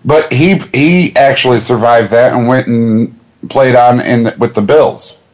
But 0.03 0.31
he 0.33 0.59
he 0.73 1.15
actually 1.15 1.59
survived 1.59 2.11
that 2.11 2.33
and 2.33 2.47
went 2.47 2.67
and 2.67 3.19
played 3.49 3.75
on 3.75 4.01
in 4.01 4.23
the, 4.23 4.35
with 4.39 4.53
the 4.55 4.61
Bills, 4.61 5.27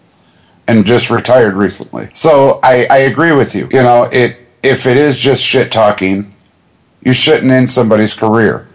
and 0.67 0.85
just 0.85 1.09
retired 1.09 1.55
recently. 1.55 2.07
So 2.13 2.59
I, 2.63 2.85
I 2.89 2.97
agree 2.99 3.31
with 3.33 3.53
you. 3.55 3.67
You 3.71 3.81
know, 3.83 4.09
it 4.11 4.37
if 4.63 4.85
it 4.87 4.95
is 4.97 5.17
just 5.17 5.43
shit 5.43 5.71
talking, 5.71 6.33
you 7.01 7.13
shouldn't 7.13 7.51
end 7.51 7.69
somebody's 7.69 8.13
career. 8.13 8.67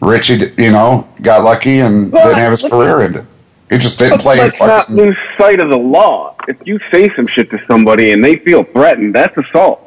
Richie, 0.00 0.40
you 0.58 0.72
know, 0.72 1.08
got 1.22 1.44
lucky 1.44 1.80
and 1.80 2.12
Well, 2.12 2.24
didn't 2.26 2.38
have 2.38 2.50
his 2.50 2.62
let's- 2.62 2.72
career 2.74 3.00
ended. 3.02 3.26
He 3.70 3.78
just 3.78 3.98
didn't 3.98 4.18
play 4.20 4.36
let's 4.38 4.60
not 4.60 4.86
fucking. 4.86 4.96
lose 4.96 5.16
sight 5.38 5.58
of 5.60 5.70
the 5.70 5.78
law. 5.78 6.34
If 6.46 6.56
you 6.66 6.78
say 6.92 7.08
some 7.16 7.26
shit 7.26 7.50
to 7.52 7.60
somebody 7.66 8.12
and 8.12 8.22
they 8.22 8.36
feel 8.36 8.64
threatened, 8.64 9.14
that's 9.14 9.34
assault. 9.38 9.80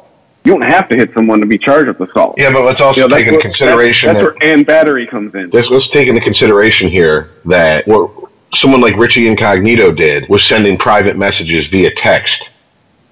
You 0.44 0.52
don't 0.52 0.68
have 0.72 0.88
to 0.88 0.96
hit 0.96 1.12
someone 1.14 1.40
to 1.40 1.46
be 1.46 1.56
charged 1.58 1.86
with 1.86 2.08
assault. 2.08 2.34
Yeah, 2.36 2.52
but 2.52 2.64
let's 2.64 2.80
also 2.80 3.02
You 3.02 3.08
know, 3.08 3.16
take 3.16 3.28
into 3.28 3.40
consideration 3.40 4.08
That's, 4.08 4.18
that 4.26 4.34
where 4.40 4.52
and 4.52 4.66
battery 4.66 5.06
comes 5.06 5.34
in. 5.36 5.50
let's, 5.52 5.70
let's 5.70 5.86
take 5.88 6.08
into 6.08 6.20
consideration 6.20 6.88
here 6.88 7.30
that 7.44 7.86
what 7.86 8.10
someone 8.54 8.80
like 8.80 8.96
Richie 8.96 9.28
Incognito 9.28 9.92
did 9.92 10.28
was 10.28 10.42
sending 10.44 10.76
private 10.78 11.16
messages 11.16 11.66
via 11.68 11.90
text 11.92 12.50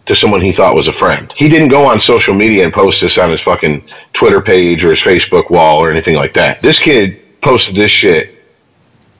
to 0.06 0.14
someone 0.14 0.40
he 0.40 0.52
thought 0.52 0.74
was 0.74 0.88
a 0.88 0.92
friend. 0.92 1.32
He 1.36 1.48
didn't 1.48 1.68
go 1.68 1.86
on 1.86 1.98
social 2.00 2.34
media 2.34 2.64
and 2.64 2.72
post 2.72 3.00
this 3.00 3.18
on 3.18 3.30
his 3.30 3.40
fucking 3.40 3.88
Twitter 4.12 4.40
page 4.40 4.84
or 4.84 4.90
his 4.90 5.00
Facebook 5.00 5.50
wall 5.50 5.82
or 5.82 5.90
anything 5.90 6.16
like 6.16 6.34
that. 6.34 6.60
This 6.60 6.78
kid 6.78 7.40
posted 7.40 7.74
this 7.74 7.90
shit 7.90 8.34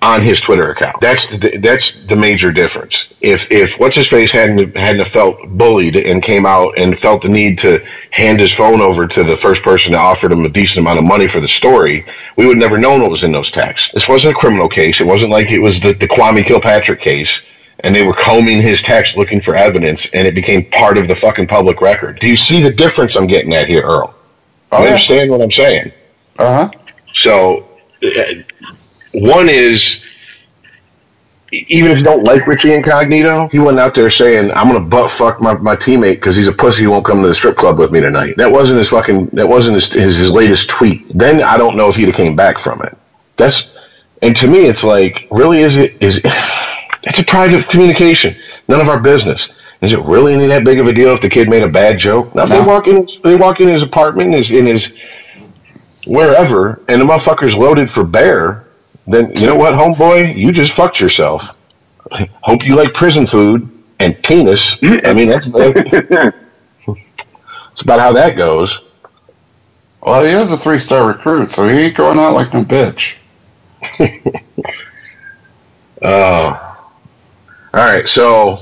on 0.04 0.22
his 0.22 0.40
Twitter 0.40 0.70
account. 0.70 1.00
That's 1.00 1.26
the 1.26 1.56
that's 1.58 1.92
the 2.06 2.16
major 2.16 2.52
difference. 2.52 3.08
If 3.22 3.50
if 3.50 3.80
what's 3.80 3.96
his 3.96 4.08
face 4.08 4.30
hadn't 4.30 4.76
hadn't 4.76 5.08
felt 5.08 5.36
bullied 5.48 5.96
and 5.96 6.22
came 6.22 6.44
out 6.44 6.78
and 6.78 6.98
felt 6.98 7.22
the 7.22 7.28
need 7.30 7.58
to 7.60 7.82
hand 8.10 8.38
his 8.38 8.52
phone 8.52 8.82
over 8.82 9.06
to 9.06 9.24
the 9.24 9.36
first 9.36 9.62
person 9.62 9.92
that 9.92 9.98
offered 9.98 10.30
him 10.30 10.44
a 10.44 10.48
decent 10.48 10.78
amount 10.78 10.98
of 10.98 11.04
money 11.04 11.26
for 11.26 11.40
the 11.40 11.48
story, 11.48 12.06
we 12.36 12.46
would 12.46 12.58
never 12.58 12.76
known 12.76 13.00
what 13.00 13.10
was 13.10 13.22
in 13.22 13.32
those 13.32 13.50
texts. 13.50 13.90
This 13.94 14.06
wasn't 14.06 14.36
a 14.36 14.38
criminal 14.38 14.68
case. 14.68 15.00
It 15.00 15.06
wasn't 15.06 15.32
like 15.32 15.50
it 15.50 15.60
was 15.60 15.80
the, 15.80 15.94
the 15.94 16.06
Kwame 16.06 16.46
Kilpatrick 16.46 17.00
case. 17.00 17.40
And 17.84 17.94
they 17.94 18.02
were 18.02 18.14
combing 18.14 18.62
his 18.62 18.82
text 18.82 19.16
looking 19.16 19.40
for 19.40 19.54
evidence, 19.54 20.08
and 20.12 20.26
it 20.26 20.34
became 20.34 20.64
part 20.70 20.98
of 20.98 21.06
the 21.06 21.14
fucking 21.14 21.46
public 21.46 21.80
record. 21.80 22.18
Do 22.18 22.28
you 22.28 22.36
see 22.36 22.62
the 22.62 22.72
difference 22.72 23.14
I'm 23.14 23.26
getting 23.26 23.54
at 23.54 23.68
here, 23.68 23.82
Earl? 23.82 24.14
Oh, 24.72 24.78
you 24.78 24.84
yeah. 24.84 24.90
understand 24.92 25.30
what 25.30 25.42
I'm 25.42 25.50
saying? 25.50 25.92
Uh 26.38 26.66
huh. 26.66 26.78
So, 27.12 27.68
one 29.12 29.48
is 29.48 30.02
even 31.52 31.90
if 31.92 31.98
you 31.98 32.04
don't 32.04 32.24
like 32.24 32.46
Richie 32.46 32.72
Incognito, 32.72 33.48
he 33.52 33.58
went 33.58 33.78
out 33.78 33.94
there 33.94 34.10
saying, 34.10 34.50
"I'm 34.52 34.66
gonna 34.66 34.80
butt 34.80 35.10
fuck 35.10 35.40
my, 35.40 35.54
my 35.54 35.76
teammate 35.76 36.14
because 36.14 36.34
he's 36.36 36.48
a 36.48 36.52
pussy 36.52 36.84
who 36.84 36.90
won't 36.90 37.04
come 37.04 37.22
to 37.22 37.28
the 37.28 37.34
strip 37.34 37.56
club 37.56 37.78
with 37.78 37.92
me 37.92 38.00
tonight." 38.00 38.36
That 38.36 38.50
wasn't 38.50 38.78
his 38.78 38.88
fucking. 38.88 39.26
That 39.26 39.48
wasn't 39.48 39.76
his 39.76 39.92
his, 39.92 40.16
his 40.16 40.32
latest 40.32 40.68
tweet. 40.68 41.06
Then 41.16 41.42
I 41.42 41.56
don't 41.56 41.76
know 41.76 41.88
if 41.88 41.96
he'd 41.96 42.06
have 42.06 42.14
came 42.14 42.34
back 42.34 42.58
from 42.58 42.82
it. 42.82 42.96
That's 43.36 43.76
and 44.22 44.34
to 44.36 44.46
me, 44.46 44.66
it's 44.66 44.82
like, 44.82 45.28
really, 45.30 45.58
is 45.58 45.76
it 45.76 45.96
is? 46.00 46.20
It's 47.04 47.18
a 47.18 47.24
private 47.24 47.68
communication. 47.68 48.36
None 48.68 48.80
of 48.80 48.88
our 48.88 49.00
business. 49.00 49.50
Is 49.82 49.92
it 49.92 50.00
really 50.00 50.32
any 50.32 50.46
that 50.46 50.64
big 50.64 50.78
of 50.80 50.86
a 50.86 50.92
deal 50.92 51.12
if 51.12 51.20
the 51.20 51.28
kid 51.28 51.48
made 51.48 51.62
a 51.62 51.68
bad 51.68 51.98
joke? 51.98 52.34
Now, 52.34 52.44
if 52.44 52.48
they 52.50 52.60
No. 52.60 52.66
walk 52.66 52.86
in, 52.88 53.06
they 53.22 53.36
walk 53.36 53.60
in 53.60 53.68
his 53.68 53.82
apartment, 53.82 54.28
in 54.28 54.32
his, 54.34 54.50
in 54.50 54.66
his 54.66 54.92
wherever, 56.06 56.80
and 56.88 57.00
the 57.00 57.04
motherfucker's 57.04 57.54
loaded 57.54 57.90
for 57.90 58.04
bear, 58.04 58.64
then 59.06 59.32
you 59.36 59.46
know 59.46 59.56
what, 59.56 59.74
homeboy, 59.74 60.34
you 60.36 60.52
just 60.52 60.72
fucked 60.74 61.00
yourself. 61.00 61.50
Hope 62.42 62.64
you 62.64 62.76
like 62.76 62.94
prison 62.94 63.26
food 63.26 63.70
and 63.98 64.20
penis. 64.22 64.78
I 64.82 65.12
mean, 65.12 65.28
that's 65.28 65.44
that's 65.46 66.34
about 67.82 68.00
how 68.00 68.12
that 68.12 68.36
goes. 68.36 68.80
Well, 70.02 70.24
he 70.24 70.30
is 70.32 70.52
a 70.52 70.56
three 70.56 70.78
star 70.78 71.06
recruit, 71.06 71.50
so 71.50 71.66
he 71.68 71.76
ain't 71.78 71.96
going 71.96 72.18
out 72.18 72.34
like 72.34 72.52
no 72.54 72.62
bitch. 72.64 73.16
Uh, 76.02 76.70
all 77.76 77.84
right, 77.84 78.08
so 78.08 78.58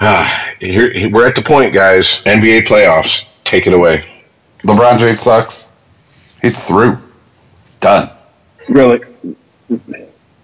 uh, 0.00 0.48
here 0.60 1.10
we're 1.10 1.26
at 1.26 1.34
the 1.34 1.42
point, 1.42 1.74
guys. 1.74 2.20
NBA 2.24 2.66
playoffs, 2.66 3.24
take 3.44 3.66
it 3.66 3.72
away. 3.72 4.04
LeBron 4.62 4.98
James 4.98 5.20
sucks. 5.20 5.72
He's 6.42 6.66
through. 6.66 6.98
He's 7.62 7.74
done. 7.74 8.10
Really, 8.68 9.00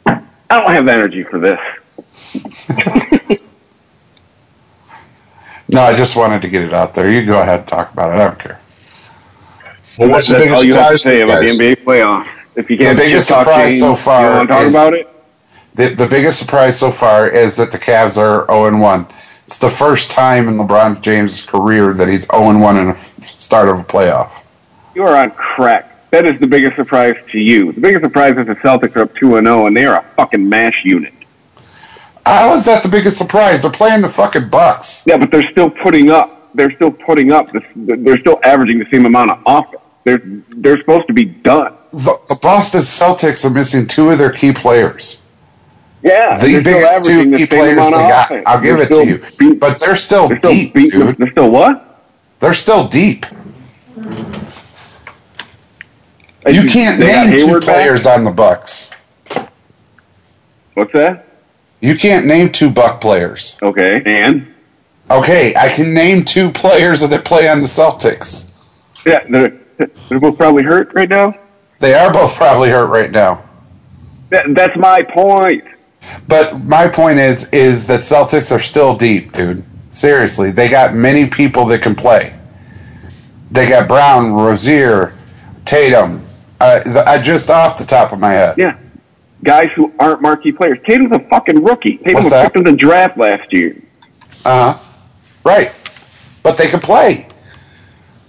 I 0.07 0.21
don't 0.51 0.71
have 0.71 0.87
the 0.87 0.93
energy 0.93 1.23
for 1.25 1.39
this. 1.39 1.59
No, 5.73 5.83
I 5.83 5.95
just 5.95 6.17
wanted 6.17 6.43
to 6.43 6.49
get 6.49 6.63
it 6.63 6.73
out 6.73 6.95
there. 6.95 7.09
You 7.09 7.25
go 7.25 7.41
ahead 7.41 7.61
and 7.61 7.69
talk 7.69 7.93
about 7.93 8.11
it. 8.11 8.15
I 8.21 8.27
don't 8.27 8.39
care. 8.41 8.61
Well, 9.97 10.09
what's 10.11 10.27
the 10.27 10.33
That's 10.35 10.45
biggest 10.47 10.57
all 10.57 10.65
you 10.65 10.75
have 10.75 10.91
to 10.91 10.99
surprise 10.99 11.03
say 11.03 11.21
about 11.21 11.41
the? 11.43 11.47
NBA 11.51 11.85
playoffs. 11.85 12.27
If 12.57 12.69
you 12.71 12.77
can't 12.77 12.99
The 12.99 13.05
biggest 13.05 13.29
shit 13.29 13.35
talk 13.37 13.45
surprise 13.47 13.71
James, 13.71 13.81
so 13.81 13.95
far 13.95 14.25
you 14.31 14.37
want 14.37 14.49
to 14.49 14.55
talk 14.55 14.65
is- 14.65 14.75
about 14.75 14.93
it? 14.95 15.10
The, 15.75 15.89
the 15.89 16.07
biggest 16.07 16.39
surprise 16.39 16.79
so 16.79 16.91
far 16.91 17.29
is 17.29 17.57
that 17.57 17.71
the 17.73 17.79
Cavs 17.79 18.19
are 18.19 18.47
0 18.47 18.81
1. 18.81 19.07
It's 19.45 19.59
the 19.59 19.69
first 19.69 20.11
time 20.11 20.49
in 20.49 20.59
LeBron 20.59 21.01
James' 21.01 21.43
career 21.43 21.93
that 21.93 22.09
he's 22.09 22.27
0 22.27 22.59
1 22.59 22.77
in 22.77 22.89
a 22.89 22.97
start 22.97 23.69
of 23.69 23.81
a 23.81 23.85
playoff. 23.85 24.43
You 24.95 25.05
are 25.05 25.17
on 25.17 25.31
crack. 25.31 26.11
That 26.11 26.27
is 26.27 26.41
the 26.41 26.47
biggest 26.47 26.75
surprise 26.75 27.15
to 27.31 27.39
you. 27.39 27.73
The 27.73 27.81
biggest 27.81 28.05
surprise 28.05 28.37
is 28.37 28.47
the 28.47 28.57
Celtics 28.57 28.97
are 28.97 29.03
up 29.03 29.15
2 29.15 29.37
and 29.37 29.47
0, 29.47 29.67
and 29.67 29.77
they 29.77 29.87
are 29.87 30.01
a 30.01 30.05
fucking 30.17 30.49
mash 30.49 30.85
unit. 30.85 31.15
How 32.27 32.53
is 32.53 32.65
that 32.67 32.83
the 32.83 32.89
biggest 32.89 33.17
surprise? 33.19 33.63
They're 33.63 33.71
playing 33.71 34.03
the 34.03 34.09
fucking 34.09 34.51
Bucks. 34.51 35.05
Yeah, 35.07 35.19
but 35.19 35.31
they're 35.31 35.49
still 35.51 35.71
putting 35.71 36.11
up. 36.11 36.31
They're 36.55 36.73
still 36.73 36.91
putting 36.91 37.33
up. 37.33 37.51
This, 37.53 37.63
they're 37.77 38.19
still 38.19 38.41
averaging 38.45 38.79
the 38.79 38.87
same 38.91 39.07
amount 39.07 39.31
of 39.31 39.43
offense. 39.47 39.83
They're 40.05 40.23
they're 40.49 40.79
supposed 40.79 41.07
to 41.09 41.15
be 41.15 41.25
done. 41.25 41.75
The, 41.93 42.19
the 42.29 42.39
Boston 42.41 42.81
Celtics 42.81 43.45
are 43.45 43.51
missing 43.51 43.87
two 43.87 44.11
of 44.11 44.19
their 44.19 44.33
key 44.33 44.53
players. 44.53 45.30
Yeah, 46.03 46.39
The 46.39 46.63
biggest 46.63 47.05
two 47.05 47.37
key 47.37 47.47
players 47.47 47.77
they 47.85 47.91
got. 47.91 48.27
offense. 48.27 48.45
I'll 48.47 48.61
give 48.61 48.77
They're 48.79 48.87
it 48.87 48.91
to 48.91 49.07
you. 49.07 49.21
beat- 49.51 49.61
But 49.61 49.79
they're 49.79 49.97
still 49.97 50.29
they're 50.29 50.39
still 50.39 50.53
deep, 50.53 50.73
beating. 50.75 51.01
dude. 51.01 51.17
They're 51.17 51.31
still 51.31 51.51
what? 51.51 52.03
They're 52.41 52.55
still 52.55 52.89
deep. 52.89 53.27
You 56.49 56.65
can't 56.69 56.99
name 56.99 57.39
two 57.39 57.55
back? 57.61 57.63
players 57.65 58.07
on 58.07 58.25
the 58.25 58.31
Bucks. 58.31 58.93
What's 60.75 60.93
that? 60.95 61.27
You 61.81 61.95
can't 61.97 62.27
name 62.27 62.51
two 62.51 62.71
Buck 62.71 63.01
players. 63.01 63.59
Okay, 63.63 64.03
and 64.07 64.47
Okay, 65.11 65.55
I 65.57 65.69
can 65.69 65.93
name 65.93 66.25
two 66.25 66.51
players 66.51 67.07
that 67.09 67.25
play 67.25 67.49
on 67.49 67.61
the 67.61 67.67
Celtics. 67.67 68.53
Yeah, 69.05 69.21
they're, 69.29 69.59
they're 70.09 70.21
both 70.21 70.37
probably 70.39 70.63
hurt 70.63 70.93
right 70.95 71.09
now. 71.09 71.35
They 71.81 71.95
are 71.95 72.13
both 72.13 72.37
probably 72.37 72.71
hurt 72.71 72.87
right 72.87 73.11
now. 73.11 73.43
That, 74.29 74.45
that's 74.55 74.77
my 74.77 75.03
point. 75.03 75.65
But 76.29 76.61
my 76.61 76.89
point 76.89 77.19
is, 77.19 77.51
is 77.53 77.87
that 77.87 78.01
Celtics 78.01 78.55
are 78.55 78.59
still 78.61 78.97
deep, 78.97 79.33
dude. 79.33 79.65
Seriously, 79.91 80.51
they 80.51 80.69
got 80.69 80.95
many 80.95 81.29
people 81.29 81.65
that 81.67 81.83
can 81.83 81.95
play. 81.95 82.35
They 83.51 83.69
got 83.69 83.89
Brown, 83.89 84.33
Rozier, 84.33 85.15
Tatum. 85.65 86.25
Uh, 86.61 86.81
the, 86.81 87.09
I 87.09 87.21
just 87.21 87.51
off 87.51 87.79
the 87.79 87.85
top 87.85 88.13
of 88.13 88.21
my 88.21 88.33
head. 88.33 88.57
Yeah, 88.57 88.79
guys 89.43 89.71
who 89.75 89.93
aren't 89.99 90.23
marquee 90.23 90.53
players. 90.53 90.79
Tatum's 90.87 91.13
a 91.13 91.21
fucking 91.29 91.65
rookie. 91.65 91.97
Tatum 91.99 92.15
What's 92.15 92.27
was 92.27 92.33
that? 92.33 92.45
picked 92.45 92.57
in 92.57 92.65
the 92.65 92.79
draft 92.79 93.19
last 93.19 93.53
year. 93.53 93.81
Uh 94.45 94.75
huh. 94.75 94.91
Right. 95.45 95.75
But 96.43 96.57
they 96.57 96.69
can 96.69 96.81
play. 96.81 97.27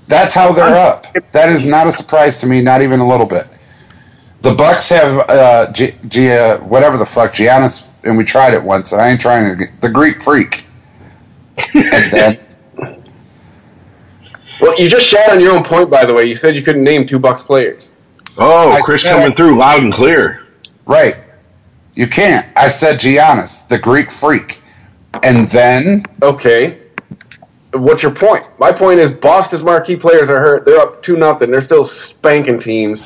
That's 0.08 0.34
how 0.34 0.52
they're 0.52 0.76
up. 0.76 1.06
That 1.32 1.50
is 1.50 1.66
not 1.66 1.88
a 1.88 1.92
surprise 1.92 2.42
to 2.42 2.48
me, 2.48 2.62
not 2.62 2.82
even 2.82 3.00
a 3.00 3.08
little 3.08 3.26
bit. 3.26 3.46
The 4.42 4.54
Bucks 4.54 4.90
have 4.90 5.30
uh, 5.30 5.72
G- 5.72 5.94
G- 6.08 6.32
uh, 6.32 6.58
whatever 6.60 6.98
the 6.98 7.06
fuck 7.06 7.34
Giannis, 7.34 7.88
and 8.04 8.18
we 8.18 8.24
tried 8.24 8.54
it 8.54 8.64
once. 8.64 8.92
And 8.92 9.02
I 9.02 9.10
ain't 9.10 9.22
trying 9.22 9.50
to 9.50 9.56
get 9.56 9.82
the 9.82 9.90
Greek 9.90 10.22
freak. 10.22 10.66
and 11.76 12.12
then 12.12 12.40
Well, 14.62 14.80
you 14.80 14.90
just 14.90 15.08
shat 15.08 15.30
on 15.32 15.40
your 15.40 15.54
own 15.56 15.64
point, 15.64 15.90
by 15.90 16.06
the 16.06 16.14
way. 16.14 16.26
You 16.26 16.36
said 16.36 16.56
you 16.56 16.62
couldn't 16.64 16.84
name 16.84 17.08
two 17.08 17.18
Bucks 17.20 17.42
players. 17.44 17.92
Oh, 18.38 18.72
I 18.72 18.82
Chris 18.82 19.02
said- 19.04 19.14
coming 19.14 19.36
through 19.36 19.58
loud 19.58 19.84
and 19.84 19.94
clear. 19.94 20.42
right, 20.86 21.16
you 21.96 22.08
can't. 22.08 22.48
I 22.56 22.68
said 22.68 23.00
Giannis, 23.00 23.68
the 23.68 23.78
Greek 23.78 24.10
freak, 24.12 24.62
and 25.24 25.48
then 25.50 26.04
Okay. 26.22 26.78
What's 27.74 28.04
your 28.04 28.12
point? 28.14 28.46
My 28.60 28.72
point 28.72 29.00
is 29.00 29.12
Boston's 29.12 29.64
marquee 29.64 29.96
players 29.96 30.30
are 30.30 30.40
hurt. 30.42 30.66
They're 30.66 30.80
up 30.80 31.02
two 31.02 31.16
nothing. 31.16 31.52
They're 31.52 31.62
still 31.62 31.86
spanking 31.86 32.60
teams. 32.60 33.02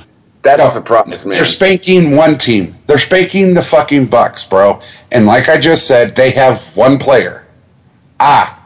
That's 0.46 0.76
No. 0.76 0.82
man. 1.26 1.38
They're 1.38 1.46
spanking 1.46 2.16
one 2.16 2.38
team. 2.38 2.76
They're 2.88 3.00
spanking 3.00 3.54
the 3.56 3.64
fucking 3.64 4.06
Bucks, 4.06 4.46
bro. 4.46 4.80
And 5.12 5.26
like 5.26 5.50
I 5.50 5.60
just 5.60 5.88
said, 5.88 6.16
they 6.16 6.32
have 6.32 6.62
one 6.76 6.98
player. 7.00 7.44
Ah. 8.20 8.58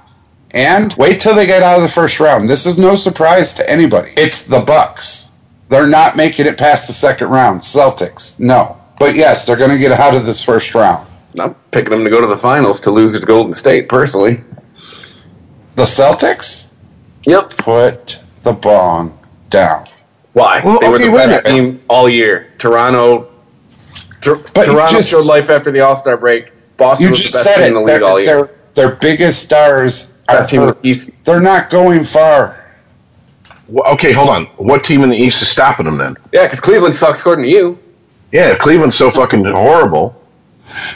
And 0.51 0.93
wait 0.93 1.21
till 1.21 1.33
they 1.35 1.45
get 1.45 1.63
out 1.63 1.77
of 1.77 1.83
the 1.83 1.89
first 1.89 2.19
round. 2.19 2.47
This 2.49 2.65
is 2.65 2.77
no 2.77 2.95
surprise 2.95 3.53
to 3.55 3.69
anybody. 3.69 4.11
It's 4.17 4.43
the 4.45 4.59
Bucks. 4.59 5.29
They're 5.69 5.87
not 5.87 6.17
making 6.17 6.47
it 6.47 6.57
past 6.57 6.87
the 6.87 6.93
second 6.93 7.29
round. 7.29 7.61
Celtics, 7.61 8.39
no. 8.39 8.75
But 8.99 9.15
yes, 9.15 9.45
they're 9.45 9.55
going 9.55 9.69
to 9.71 9.77
get 9.77 9.91
out 9.91 10.15
of 10.15 10.25
this 10.25 10.43
first 10.43 10.75
round. 10.75 11.07
I'm 11.39 11.53
picking 11.71 11.91
them 11.91 12.03
to 12.03 12.09
go 12.09 12.19
to 12.19 12.27
the 12.27 12.35
finals 12.35 12.79
to 12.81 12.91
lose 12.91 13.13
at 13.15 13.25
Golden 13.25 13.53
State, 13.53 13.87
personally. 13.87 14.43
The 15.75 15.83
Celtics 15.83 16.73
Yep. 17.25 17.51
put 17.57 18.21
the 18.43 18.51
bong 18.53 19.17
down. 19.49 19.87
Why? 20.33 20.61
Well, 20.63 20.79
they 20.79 20.89
were 20.89 20.99
the 20.99 21.09
wait 21.09 21.25
best 21.27 21.47
team 21.47 21.81
all 21.87 22.07
year. 22.07 22.51
Toronto. 22.59 23.27
Tor- 24.21 24.35
But 24.53 24.65
Toronto 24.65 24.91
just- 24.97 25.09
showed 25.11 25.25
life 25.25 25.49
after 25.49 25.71
the 25.71 25.79
All 25.81 25.95
Star 25.95 26.17
break. 26.17 26.51
Boston 26.77 27.05
You 27.05 27.09
was 27.09 27.19
the 27.19 27.23
best 27.25 27.43
said 27.43 27.55
team 27.55 27.63
it. 27.63 27.67
in 27.69 27.73
the 27.73 27.79
league 27.81 27.87
Their, 27.99 28.03
all 28.05 28.19
year. 28.19 28.45
their, 28.75 28.87
their 28.87 28.95
biggest 28.95 29.41
stars 29.43 30.21
are 30.29 30.37
Best 30.39 30.49
team 30.51 30.61
in 30.61 30.67
hurt. 30.67 30.81
the 30.81 30.87
East. 30.89 31.09
They're 31.25 31.41
not 31.41 31.69
going 31.69 32.03
far. 32.03 32.63
Well, 33.67 33.91
okay, 33.93 34.11
hold 34.13 34.29
on. 34.29 34.45
What 34.57 34.83
team 34.83 35.03
in 35.03 35.09
the 35.09 35.17
East 35.17 35.41
is 35.41 35.49
stopping 35.49 35.85
them 35.85 35.97
then? 35.97 36.15
Yeah, 36.31 36.43
because 36.43 36.59
Cleveland 36.59 36.95
sucks 36.95 37.19
according 37.19 37.45
to 37.49 37.51
you. 37.51 37.77
Yeah, 38.31 38.55
Cleveland's 38.55 38.95
so 38.97 39.09
fucking 39.11 39.43
horrible. 39.45 40.15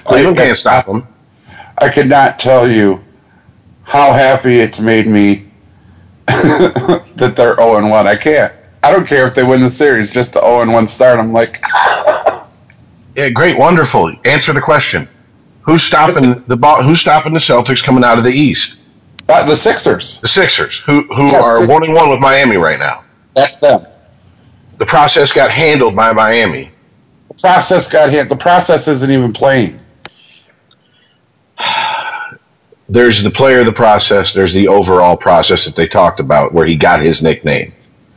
Cleveland 0.05 0.39
I- 0.39 0.45
can't 0.45 0.57
stop 0.57 0.85
them. 0.85 1.07
I 1.79 1.89
could 1.89 2.07
not 2.07 2.39
tell 2.39 2.69
you 2.69 3.03
how 3.83 4.13
happy 4.13 4.59
it's 4.59 4.79
made 4.79 5.07
me 5.07 5.47
that 6.27 7.33
they're 7.35 7.55
0 7.55 7.77
and 7.77 7.89
1. 7.89 8.07
I 8.07 8.15
can't. 8.15 8.53
I 8.83 8.91
don't 8.91 9.07
care 9.07 9.25
if 9.25 9.33
they 9.33 9.43
win 9.43 9.61
the 9.61 9.69
series, 9.69 10.11
just 10.11 10.33
the 10.33 10.41
0 10.41 10.61
and 10.61 10.73
1 10.73 10.87
start. 10.87 11.17
I'm 11.19 11.31
like, 11.33 11.63
Yeah, 13.15 13.29
great, 13.29 13.57
wonderful. 13.57 14.11
Answer 14.25 14.53
the 14.53 14.61
question. 14.61 15.07
Who's 15.61 15.83
stopping 15.83 16.43
the 16.47 16.57
ball? 16.57 16.81
Who's 16.83 16.99
stopping 16.99 17.31
the 17.33 17.39
Celtics 17.39 17.83
coming 17.83 18.03
out 18.03 18.17
of 18.17 18.23
the 18.23 18.31
East? 18.31 18.81
uh, 19.29 19.45
the 19.45 19.55
Sixers. 19.55 20.19
The 20.19 20.27
Sixers, 20.27 20.79
who 20.79 21.03
who 21.15 21.27
Yeah, 21.31 21.39
are 21.41 21.59
Six- 21.59 21.69
one 21.71 21.83
and 21.83 21.93
one 21.93 22.09
with 22.09 22.19
Miami 22.19 22.57
right 22.57 22.77
now. 22.79 23.03
That's 23.35 23.57
them. 23.59 23.85
The 24.79 24.85
process 24.85 25.31
got 25.31 25.49
handled 25.51 25.95
by 25.95 26.11
Miami. 26.11 26.71
The 27.29 27.35
process 27.35 27.89
got 27.89 28.09
hit. 28.09 28.27
The 28.29 28.35
process 28.35 28.87
isn't 28.89 29.09
even 29.11 29.31
playing. 29.31 29.79
There's 32.89 33.23
the 33.23 33.31
player 33.31 33.59
of 33.59 33.65
the 33.65 33.71
process. 33.71 34.33
There's 34.33 34.53
the 34.53 34.67
overall 34.67 35.15
process 35.15 35.65
that 35.65 35.75
they 35.75 35.87
talked 35.87 36.19
about, 36.19 36.53
where 36.53 36.65
he 36.65 36.75
got 36.75 36.99
his 36.99 37.23
nickname. 37.23 37.73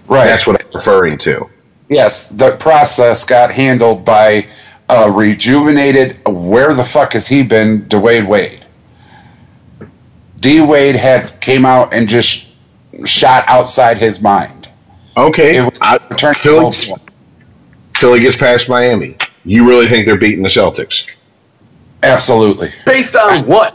Right. 0.08 0.24
That's 0.24 0.46
what 0.46 0.62
I'm 0.64 0.70
referring 0.72 1.18
to. 1.18 1.48
Yes, 1.88 2.30
the 2.30 2.56
process 2.56 3.24
got 3.24 3.50
handled 3.52 4.04
by 4.04 4.46
a 4.88 5.10
rejuvenated, 5.10 6.20
where 6.26 6.74
the 6.74 6.84
fuck 6.84 7.12
has 7.12 7.26
he 7.26 7.42
been, 7.42 7.82
Dwyane 7.82 8.28
Wade. 8.28 8.64
D 10.40 10.60
Wade 10.60 10.96
had 10.96 11.40
came 11.40 11.64
out 11.64 11.92
and 11.92 12.08
just 12.08 12.46
shot 13.04 13.44
outside 13.48 13.98
his 13.98 14.22
mind. 14.22 14.68
Okay, 15.16 15.56
It 15.56 15.62
was 15.62 15.78
I, 15.80 15.98
turned 15.98 16.36
his 16.36 16.44
Philly, 16.44 16.66
own 16.66 16.72
form. 16.72 17.00
Gets 18.20 18.36
past 18.36 18.68
Miami. 18.68 19.16
You 19.44 19.66
really 19.66 19.88
think 19.88 20.06
they're 20.06 20.18
beating 20.18 20.42
the 20.42 20.48
Celtics? 20.48 21.16
Absolutely. 22.02 22.70
Based 22.84 23.16
on 23.16 23.46
what? 23.46 23.74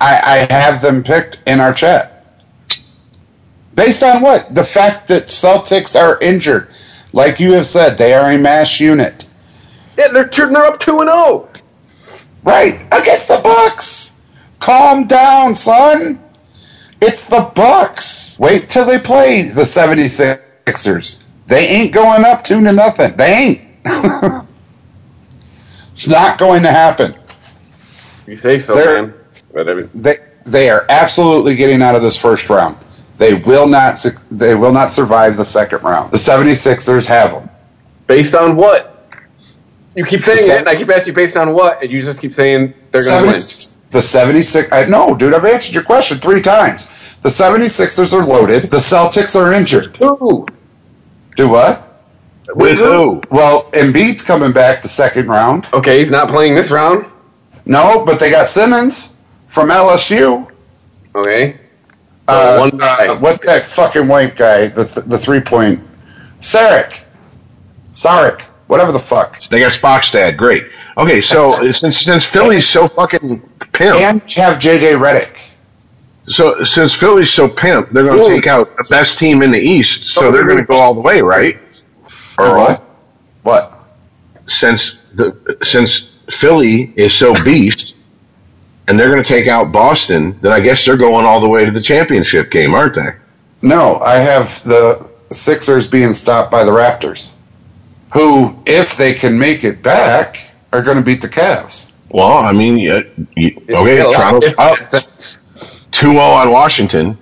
I, 0.00 0.46
I 0.48 0.52
have 0.52 0.80
them 0.80 1.02
picked 1.02 1.42
in 1.46 1.60
our 1.60 1.74
chat. 1.74 2.19
Based 3.80 4.02
on 4.02 4.20
what? 4.20 4.54
The 4.54 4.62
fact 4.62 5.08
that 5.08 5.28
Celtics 5.28 5.98
are 5.98 6.18
injured. 6.20 6.68
Like 7.14 7.40
you 7.40 7.54
have 7.54 7.64
said, 7.64 7.96
they 7.96 8.12
are 8.12 8.30
a 8.30 8.36
mass 8.36 8.78
unit. 8.78 9.24
Yeah, 9.96 10.08
they're 10.08 10.26
they're 10.26 10.66
up 10.66 10.78
two 10.78 11.00
and 11.00 11.08
oh. 11.10 11.48
zero. 11.54 12.18
Right. 12.42 12.86
Against 12.92 13.28
the 13.28 13.40
Bucks. 13.42 14.22
Calm 14.58 15.06
down, 15.06 15.54
son. 15.54 16.22
It's 17.00 17.26
the 17.26 17.50
Bucks. 17.54 18.38
Wait 18.38 18.68
till 18.68 18.84
they 18.84 18.98
play 18.98 19.44
the 19.44 19.62
76ers. 19.62 21.24
They 21.46 21.66
ain't 21.66 21.94
going 21.94 22.26
up 22.26 22.44
two 22.44 22.62
to 22.62 22.72
nothing. 22.72 23.16
They 23.16 23.32
ain't. 23.32 23.62
it's 25.92 26.06
not 26.06 26.38
going 26.38 26.64
to 26.64 26.70
happen. 26.70 27.14
You 28.26 28.36
say 28.36 28.58
so, 28.58 28.74
They're- 28.74 29.06
man. 29.06 29.14
But 29.54 29.70
I 29.70 29.74
mean, 29.74 29.90
They 29.94 30.16
they 30.44 30.68
are 30.68 30.84
absolutely 30.90 31.54
getting 31.54 31.80
out 31.80 31.94
of 31.94 32.02
this 32.02 32.18
first 32.18 32.50
round. 32.50 32.76
They 33.20 33.34
will 33.34 33.68
not 33.68 34.02
they 34.30 34.54
will 34.54 34.72
not 34.72 34.92
survive 34.92 35.36
the 35.36 35.44
second 35.44 35.82
round. 35.82 36.10
The 36.10 36.16
76ers 36.16 37.06
have 37.06 37.32
them. 37.32 37.50
based 38.06 38.34
on 38.34 38.56
what? 38.56 38.86
You 39.94 40.06
keep 40.06 40.22
saying 40.22 40.48
The 40.48 40.54
it, 40.54 40.58
and 40.60 40.68
I 40.70 40.74
keep 40.74 40.88
asking 40.88 41.12
you 41.12 41.16
based 41.16 41.36
on 41.36 41.52
what, 41.52 41.82
and 41.82 41.92
you 41.92 42.00
just 42.00 42.18
keep 42.18 42.32
saying 42.32 42.72
they're 42.90 43.04
going 43.04 43.20
to 43.20 43.26
win. 43.26 43.34
The 43.34 44.00
76 44.00 44.72
I 44.72 44.86
no, 44.86 45.14
dude, 45.14 45.34
I've 45.34 45.44
answered 45.44 45.74
your 45.74 45.82
question 45.82 46.16
3 46.16 46.40
times. 46.40 46.90
The 47.20 47.28
76ers 47.28 48.14
are 48.14 48.24
loaded. 48.24 48.70
The 48.70 48.78
Celtics 48.78 49.38
are 49.38 49.52
injured. 49.52 50.00
Ooh. 50.00 50.46
Do 51.36 51.50
what? 51.50 52.02
With 52.54 52.78
who? 52.78 53.20
Well, 53.30 53.70
Embiid's 53.72 54.22
coming 54.22 54.52
back 54.52 54.80
the 54.80 54.88
second 54.88 55.28
round. 55.28 55.68
Okay, 55.74 55.98
he's 55.98 56.10
not 56.10 56.30
playing 56.30 56.54
this 56.54 56.70
round. 56.70 57.04
No, 57.66 58.02
but 58.06 58.18
they 58.18 58.30
got 58.30 58.46
Simmons 58.46 59.20
from 59.46 59.68
LSU. 59.68 60.50
Okay. 61.14 61.60
Uh, 62.30 62.58
one 62.58 62.70
guy. 62.70 63.08
uh, 63.08 63.18
what's 63.18 63.44
that 63.46 63.66
fucking 63.66 64.08
white 64.08 64.36
guy? 64.36 64.68
The 64.68 64.84
th- 64.84 65.06
the 65.06 65.18
three 65.18 65.40
point. 65.40 65.80
Sarek. 66.40 67.00
Sarek. 67.92 68.42
Whatever 68.68 68.92
the 68.92 68.98
fuck. 68.98 69.40
They 69.48 69.60
got 69.60 69.72
Spockstad. 69.72 70.36
Great. 70.36 70.66
Okay, 70.96 71.20
so 71.20 71.50
since 71.72 71.98
since 71.98 72.24
Philly's 72.24 72.68
so 72.68 72.86
fucking 72.86 73.40
pimp, 73.72 73.96
And 73.96 74.20
have 74.32 74.58
JJ 74.58 74.98
Redick. 74.98 75.48
so 76.26 76.62
since 76.62 76.94
Philly's 76.94 77.32
so 77.32 77.48
pimp, 77.48 77.90
they're 77.90 78.04
going 78.04 78.22
to 78.22 78.28
take 78.28 78.46
out 78.46 78.76
the 78.76 78.86
best 78.90 79.18
team 79.18 79.42
in 79.42 79.50
the 79.50 79.58
East. 79.58 80.04
So 80.14 80.30
they're 80.30 80.44
going 80.46 80.58
to 80.58 80.64
go 80.64 80.76
all 80.76 80.94
the 80.94 81.00
way, 81.00 81.20
right? 81.20 81.58
Or 82.38 82.56
what? 82.56 82.80
What? 83.42 83.76
since 84.46 85.04
the 85.14 85.56
since 85.62 86.18
Philly 86.30 86.92
is 86.96 87.14
so 87.14 87.34
beast, 87.44 87.94
and 88.90 88.98
they're 88.98 89.08
going 89.08 89.22
to 89.22 89.28
take 89.28 89.46
out 89.46 89.70
Boston, 89.70 90.36
then 90.40 90.50
I 90.50 90.58
guess 90.58 90.84
they're 90.84 90.96
going 90.96 91.24
all 91.24 91.38
the 91.38 91.48
way 91.48 91.64
to 91.64 91.70
the 91.70 91.80
championship 91.80 92.50
game, 92.50 92.74
aren't 92.74 92.96
they? 92.96 93.10
No, 93.62 94.00
I 94.00 94.16
have 94.16 94.46
the 94.64 95.08
Sixers 95.30 95.86
being 95.86 96.12
stopped 96.12 96.50
by 96.50 96.64
the 96.64 96.72
Raptors, 96.72 97.34
who, 98.12 98.60
if 98.66 98.96
they 98.96 99.14
can 99.14 99.38
make 99.38 99.62
it 99.62 99.80
back, 99.80 100.50
are 100.72 100.82
going 100.82 100.96
to 100.96 101.04
beat 101.04 101.22
the 101.22 101.28
Cavs. 101.28 101.92
Well, 102.08 102.38
I 102.38 102.50
mean, 102.50 102.78
yeah, 102.78 103.02
you, 103.36 103.56
okay, 103.70 103.98
Toronto's 103.98 104.58
up 104.58 104.78
2-0 105.92 106.18
on 106.18 106.50
Washington. 106.50 107.16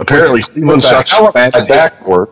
Apparently, 0.00 0.42
Cleveland 0.42 0.82
sucks 0.82 1.12
hell 1.12 1.28
so 1.28 1.32
bad. 1.32 1.52
backcourt. 1.54 2.28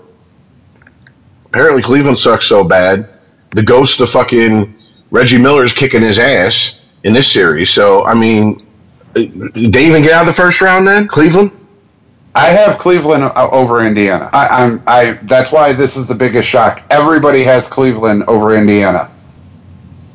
Apparently, 1.47 1.81
Cleveland 1.81 2.19
sucks 2.19 2.45
so 2.45 2.63
bad. 2.65 3.09
The 3.53 3.63
ghost 3.63 3.99
of 4.03 4.11
fucking 4.11 4.75
Reggie 5.11 5.39
Miller's 5.39 5.73
kicking 5.73 6.03
his 6.03 6.19
ass 6.19 6.79
in 7.05 7.13
this 7.13 7.31
series. 7.31 7.71
So, 7.71 8.05
I 8.05 8.15
mean, 8.15 8.57
did 9.15 9.73
they 9.73 9.87
even 9.87 10.03
get 10.03 10.13
out 10.13 10.23
of 10.23 10.35
the 10.35 10.41
first 10.41 10.61
round 10.61 10.87
then? 10.87 11.09
Cleveland? 11.09 11.53
I 12.35 12.49
have 12.51 12.79
Cleveland 12.79 13.25
uh, 13.25 13.49
over 13.51 13.85
Indiana. 13.85 14.31
I, 14.33 14.47
I'm 14.49 14.83
I. 14.87 15.19
That's 15.23 15.51
why 15.51 15.73
this 15.73 15.97
is 15.97 16.07
the 16.07 16.15
biggest 16.15 16.49
shock. 16.49 16.83
Everybody 16.91 17.43
has 17.43 17.67
Cleveland 17.67 18.25
over 18.29 18.55
Indiana. 18.55 19.11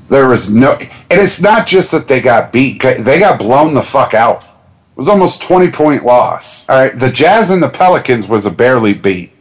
There 0.09 0.29
was 0.29 0.53
no, 0.53 0.73
and 0.79 1.19
it's 1.19 1.41
not 1.41 1.67
just 1.67 1.91
that 1.91 2.07
they 2.07 2.21
got 2.21 2.53
beat; 2.53 2.81
they 2.81 3.19
got 3.19 3.39
blown 3.39 3.73
the 3.73 3.81
fuck 3.81 4.13
out. 4.13 4.43
It 4.43 4.97
was 4.97 5.09
almost 5.09 5.41
twenty 5.41 5.69
point 5.69 6.05
loss. 6.05 6.69
All 6.69 6.77
right, 6.77 6.97
the 6.97 7.11
Jazz 7.11 7.51
and 7.51 7.61
the 7.61 7.69
Pelicans 7.69 8.27
was 8.27 8.45
a 8.45 8.51
barely 8.51 8.93
beat. 8.93 9.33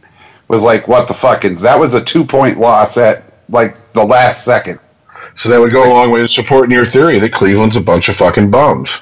Was 0.49 0.63
like 0.63 0.87
what 0.87 1.07
the 1.07 1.13
fuckins? 1.13 1.61
That 1.61 1.79
was 1.79 1.93
a 1.93 2.03
two 2.03 2.25
point 2.25 2.57
loss 2.57 2.97
at 2.97 3.23
like 3.49 3.93
the 3.93 4.03
last 4.03 4.43
second. 4.43 4.79
So 5.35 5.49
that 5.49 5.59
would 5.59 5.71
go 5.71 5.89
a 5.89 5.91
long 5.91 6.11
way 6.11 6.21
to 6.21 6.27
supporting 6.27 6.71
your 6.71 6.85
theory 6.85 7.19
that 7.19 7.33
Cleveland's 7.33 7.75
a 7.75 7.81
bunch 7.81 8.09
of 8.09 8.15
fucking 8.15 8.51
bums. 8.51 8.97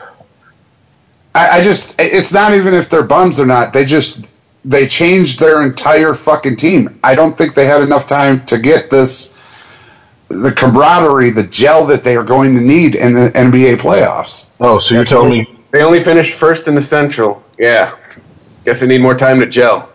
I, 1.36 1.60
I 1.60 1.62
just 1.62 1.96
it's 2.00 2.34
not 2.34 2.54
even 2.54 2.74
if 2.74 2.90
they're 2.90 3.04
bums 3.04 3.40
or 3.40 3.46
not. 3.46 3.74
They 3.74 3.86
just 3.86 4.28
they 4.64 4.88
changed 4.88 5.40
their 5.40 5.64
entire 5.64 6.14
fucking 6.14 6.56
team. 6.56 7.00
I 7.04 7.16
don't 7.16 7.38
think 7.38 7.54
they 7.54 7.66
had 7.66 7.82
enough 7.82 8.06
time 8.06 8.46
to 8.46 8.58
get 8.58 8.90
this 8.90 9.40
the 10.30 10.52
camaraderie, 10.52 11.30
the 11.32 11.44
gel 11.44 11.86
that 11.88 12.04
they 12.04 12.16
are 12.16 12.24
going 12.24 12.56
to 12.56 12.62
need 12.62 12.96
in 12.96 13.14
the 13.14 13.32
NBA 13.32 13.78
playoffs. 13.78 14.56
Oh, 14.62 14.80
so 14.80 14.96
you're 14.96 15.06
telling 15.06 15.30
me 15.30 15.60
They 15.72 15.84
only 15.84 16.02
finished 16.02 16.36
first 16.36 16.68
in 16.68 16.76
the 16.76 16.82
Central. 16.82 17.44
Yeah. 17.60 17.98
Guess 18.64 18.80
they 18.80 18.88
need 18.88 19.02
more 19.02 19.16
time 19.16 19.40
to 19.42 19.46
gel. 19.46 19.90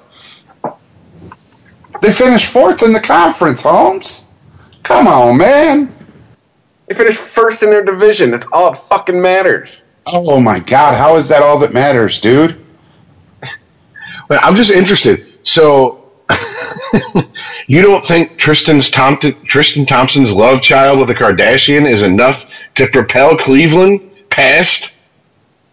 They 2.03 2.13
finished 2.13 2.53
fourth 2.53 2.83
in 2.83 2.93
the 2.93 3.01
conference, 3.01 3.63
Holmes. 3.63 4.35
Come 4.83 5.07
on, 5.07 5.39
man. 5.39 5.96
They 6.87 6.95
finished 6.95 7.19
first 7.19 7.63
in 7.63 7.71
their 7.71 7.85
division. 7.85 8.31
That's 8.31 8.47
all 8.53 8.73
that 8.73 8.83
fucking 8.83 9.21
matters. 9.21 9.85
Oh 10.07 10.41
my 10.41 10.61
god, 10.61 10.97
how 10.97 11.17
is 11.17 11.29
that 11.31 11.43
all 11.43 11.59
that 11.59 11.73
matters, 11.73 12.21
dude? 12.21 12.65
But 14.29 14.45
I'm 14.45 14.55
just 14.55 14.71
interested. 14.71 15.39
So, 15.43 16.11
you 17.67 17.83
don't 17.83 18.05
think 18.05 18.37
Tristan's 18.37 18.91
Thompson, 18.91 19.35
Tristan 19.45 19.87
Thompson's 19.87 20.33
love 20.33 20.63
child 20.63 21.01
with 21.01 21.11
a 21.11 21.15
Kardashian 21.15 21.89
is 21.89 22.03
enough 22.03 22.45
to 22.77 22.87
propel 22.89 23.37
Cleveland 23.37 24.01
past 24.31 24.95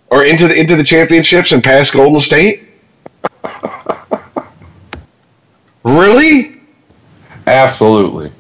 or 0.09 0.25
into 0.25 0.47
the 0.47 0.55
into 0.55 0.75
the 0.75 0.83
championships 0.83 1.51
and 1.51 1.63
past 1.63 1.93
Golden 1.93 2.19
State? 2.19 2.69
really? 5.83 6.61
Absolutely. 7.45 8.31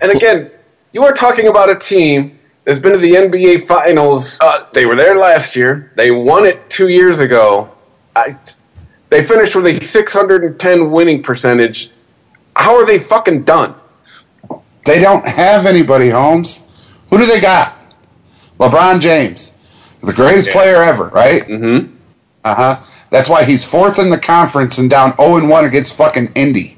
And 0.00 0.12
again, 0.12 0.50
you 0.92 1.04
are 1.04 1.12
talking 1.12 1.48
about 1.48 1.70
a 1.70 1.74
team 1.76 2.38
that's 2.64 2.78
been 2.78 2.92
to 2.92 2.98
the 2.98 3.14
NBA 3.14 3.66
Finals. 3.66 4.38
Uh, 4.40 4.66
they 4.72 4.86
were 4.86 4.96
there 4.96 5.16
last 5.18 5.56
year. 5.56 5.92
They 5.96 6.10
won 6.10 6.44
it 6.44 6.68
two 6.70 6.88
years 6.88 7.20
ago. 7.20 7.70
I, 8.14 8.36
they 9.08 9.24
finished 9.24 9.54
with 9.56 9.66
a 9.66 9.84
610 9.84 10.90
winning 10.90 11.22
percentage. 11.22 11.90
How 12.54 12.76
are 12.76 12.86
they 12.86 12.98
fucking 12.98 13.44
done? 13.44 13.74
They 14.84 15.00
don't 15.00 15.26
have 15.26 15.66
anybody, 15.66 16.08
Holmes. 16.10 16.70
Who 17.10 17.18
do 17.18 17.24
they 17.26 17.40
got? 17.40 17.76
LeBron 18.58 19.00
James, 19.00 19.56
the 20.02 20.12
greatest 20.12 20.48
Yeah. 20.48 20.52
player 20.54 20.76
ever, 20.82 21.08
right? 21.08 21.42
Mm-hmm. 21.42 21.94
Uh 22.44 22.54
huh. 22.54 22.80
That's 23.10 23.28
why 23.28 23.44
he's 23.44 23.68
fourth 23.68 23.98
in 23.98 24.10
the 24.10 24.18
conference 24.18 24.78
and 24.78 24.88
down 24.90 25.16
0 25.16 25.46
1 25.48 25.64
against 25.64 25.96
fucking 25.96 26.32
Indy. 26.34 26.76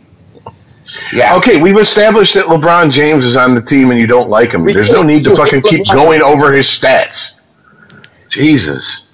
Yeah. 1.14 1.36
Okay, 1.36 1.60
we've 1.60 1.78
established 1.78 2.34
that 2.34 2.46
LeBron 2.46 2.90
James 2.90 3.24
is 3.24 3.36
on 3.36 3.54
the 3.54 3.62
team 3.62 3.90
and 3.90 4.00
you 4.00 4.06
don't 4.06 4.28
like 4.28 4.52
him. 4.52 4.64
We 4.64 4.72
There's 4.74 4.90
no 4.90 5.02
need 5.02 5.24
to 5.24 5.36
fucking 5.36 5.62
keep 5.62 5.86
going 5.86 6.22
over 6.22 6.52
his 6.52 6.66
stats. 6.66 7.40
Jesus. 8.28 9.06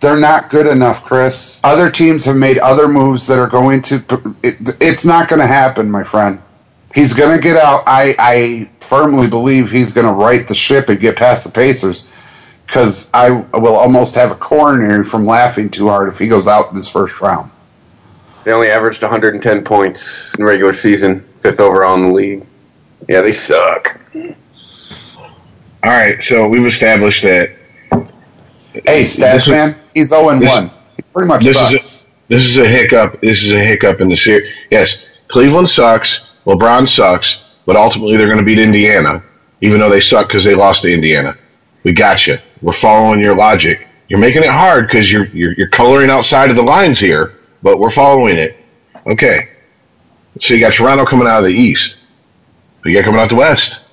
They're 0.00 0.20
not 0.20 0.50
good 0.50 0.66
enough, 0.66 1.04
Chris. 1.04 1.60
Other 1.64 1.90
teams 1.90 2.24
have 2.26 2.36
made 2.36 2.58
other 2.58 2.86
moves 2.86 3.26
that 3.26 3.38
are 3.38 3.48
going 3.48 3.82
to. 3.82 3.96
It, 4.42 4.76
it's 4.80 5.04
not 5.04 5.28
going 5.28 5.40
to 5.40 5.46
happen, 5.46 5.90
my 5.90 6.04
friend. 6.04 6.40
He's 6.94 7.14
going 7.14 7.36
to 7.36 7.42
get 7.42 7.56
out. 7.56 7.82
I, 7.86 8.14
I 8.18 8.70
firmly 8.80 9.28
believe 9.28 9.70
he's 9.70 9.92
going 9.92 10.06
to 10.06 10.12
right 10.12 10.46
the 10.46 10.54
ship 10.54 10.88
and 10.88 11.00
get 11.00 11.16
past 11.16 11.44
the 11.44 11.50
Pacers 11.50 12.08
because 12.66 13.10
I 13.12 13.30
will 13.30 13.74
almost 13.74 14.14
have 14.14 14.30
a 14.30 14.34
coronary 14.34 15.02
from 15.02 15.24
laughing 15.26 15.70
too 15.70 15.88
hard 15.88 16.08
if 16.08 16.18
he 16.18 16.28
goes 16.28 16.46
out 16.46 16.68
in 16.70 16.76
this 16.76 16.88
first 16.88 17.20
round. 17.20 17.50
They 18.48 18.54
only 18.54 18.70
averaged 18.70 19.02
110 19.02 19.62
points 19.62 20.34
in 20.38 20.42
regular 20.42 20.72
season, 20.72 21.22
fifth 21.42 21.60
overall 21.60 21.96
in 21.96 22.04
the 22.04 22.14
league. 22.14 22.46
Yeah, 23.06 23.20
they 23.20 23.30
suck. 23.30 24.00
All 24.16 25.90
right, 25.92 26.22
so 26.22 26.48
we've 26.48 26.64
established 26.64 27.22
that 27.24 27.50
Hey, 28.86 29.02
Stats 29.02 29.18
This 29.32 29.42
is- 29.42 29.48
man, 29.50 29.76
he's 29.92 30.08
0 30.08 30.22
1. 30.24 30.40
this- 30.40 30.70
He 30.96 31.02
pretty 31.12 31.28
much 31.28 31.44
this 31.44 31.58
sucks. 31.58 31.74
is 31.74 32.06
a, 32.06 32.32
this 32.34 32.44
is 32.46 32.56
a 32.56 32.66
hiccup. 32.66 33.20
This 33.20 33.44
is 33.44 33.52
a 33.52 33.58
hiccup 33.62 34.00
in 34.00 34.08
the 34.08 34.16
series. 34.16 34.50
Yes, 34.70 35.04
Cleveland 35.28 35.68
sucks. 35.68 36.30
LeBron 36.46 36.88
sucks, 36.88 37.44
but 37.66 37.76
ultimately 37.76 38.16
they're 38.16 38.28
going 38.28 38.38
to 38.38 38.44
beat 38.46 38.58
Indiana, 38.58 39.22
even 39.60 39.78
though 39.78 39.90
they 39.90 40.00
suck 40.00 40.26
because 40.26 40.42
they 40.44 40.54
lost 40.54 40.80
to 40.84 40.90
Indiana. 40.90 41.36
We 41.82 41.92
got 41.92 42.26
you. 42.26 42.38
We're 42.62 42.72
following 42.72 43.20
your 43.20 43.36
logic. 43.36 43.86
You're 44.08 44.18
making 44.20 44.42
it 44.42 44.48
hard 44.48 44.86
because 44.86 45.12
you're, 45.12 45.26
you're 45.34 45.52
you're 45.52 45.68
coloring 45.68 46.08
outside 46.08 46.48
of 46.48 46.56
the 46.56 46.62
lines 46.62 46.98
here, 46.98 47.34
but 47.62 47.78
we're 47.78 47.90
following 47.90 48.36
it. 48.36 48.56
Okay. 49.06 49.48
So 50.40 50.54
you 50.54 50.60
got 50.60 50.72
Toronto 50.72 51.04
coming 51.04 51.26
out 51.26 51.38
of 51.38 51.44
the 51.44 51.54
East. 51.54 51.98
You 52.84 52.94
got 52.94 53.04
coming 53.04 53.20
out 53.20 53.28
the 53.28 53.36
West. 53.36 53.84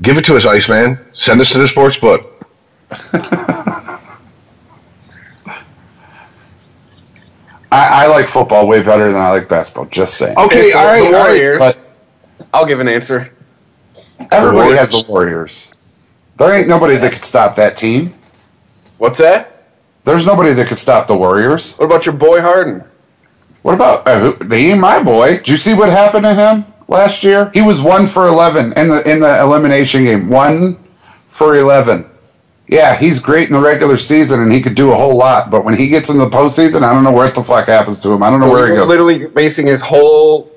Give 0.00 0.18
it 0.18 0.24
to 0.24 0.36
us, 0.36 0.44
Iceman. 0.44 0.98
Send 1.12 1.40
us 1.40 1.50
to 1.52 1.58
the 1.58 1.68
sports 1.68 1.96
book. 1.98 2.46
I, 7.72 8.04
I 8.04 8.06
like 8.08 8.28
football 8.28 8.68
way 8.68 8.82
better 8.82 9.10
than 9.10 9.20
I 9.20 9.30
like 9.30 9.48
basketball, 9.48 9.86
just 9.86 10.18
saying. 10.18 10.36
Okay, 10.36 10.72
so 10.72 10.78
all 10.78 10.84
right, 10.84 11.00
the 11.00 11.06
all 11.06 11.12
right. 11.12 11.28
Warriors. 11.28 11.58
But 11.58 12.00
I'll 12.52 12.66
give 12.66 12.80
an 12.80 12.88
answer. 12.88 13.32
everybody 14.30 14.56
Warriors. 14.56 14.78
has 14.78 14.90
the 14.90 15.04
Warriors. 15.08 15.74
There 16.36 16.52
ain't 16.54 16.68
nobody 16.68 16.96
that 16.96 17.12
could 17.12 17.24
stop 17.24 17.56
that 17.56 17.76
team. 17.78 18.12
What's 18.98 19.16
that? 19.18 19.51
There's 20.04 20.26
nobody 20.26 20.52
that 20.52 20.66
could 20.66 20.78
stop 20.78 21.06
the 21.06 21.16
Warriors. 21.16 21.76
What 21.76 21.86
about 21.86 22.06
your 22.06 22.14
boy 22.14 22.40
Harden? 22.40 22.84
What 23.62 23.74
about 23.74 24.06
uh, 24.06 24.32
he 24.50 24.70
ain't 24.70 24.80
my 24.80 25.02
boy? 25.02 25.36
Did 25.36 25.48
you 25.48 25.56
see 25.56 25.74
what 25.74 25.88
happened 25.88 26.24
to 26.24 26.34
him 26.34 26.64
last 26.88 27.22
year? 27.22 27.50
He 27.54 27.62
was 27.62 27.80
one 27.80 28.06
for 28.06 28.26
eleven 28.26 28.72
in 28.76 28.88
the 28.88 29.02
in 29.08 29.20
the 29.20 29.40
elimination 29.40 30.04
game. 30.04 30.28
One 30.28 30.74
for 31.28 31.54
eleven. 31.56 32.04
Yeah, 32.66 32.96
he's 32.96 33.20
great 33.20 33.48
in 33.48 33.52
the 33.52 33.60
regular 33.60 33.96
season 33.96 34.40
and 34.40 34.50
he 34.52 34.60
could 34.60 34.74
do 34.74 34.92
a 34.92 34.94
whole 34.94 35.16
lot, 35.16 35.50
but 35.50 35.64
when 35.64 35.76
he 35.76 35.88
gets 35.88 36.08
in 36.08 36.18
the 36.18 36.28
postseason, 36.28 36.82
I 36.82 36.92
don't 36.92 37.04
know 37.04 37.12
where 37.12 37.28
the 37.28 37.42
fuck 37.42 37.66
happens 37.66 38.00
to 38.00 38.10
him. 38.12 38.22
I 38.22 38.30
don't 38.30 38.40
know 38.40 38.48
where 38.48 38.68
he 38.68 38.74
goes. 38.74 38.88
Literally 38.88 39.26
basing 39.26 39.66
his 39.66 39.82
whole 39.82 40.50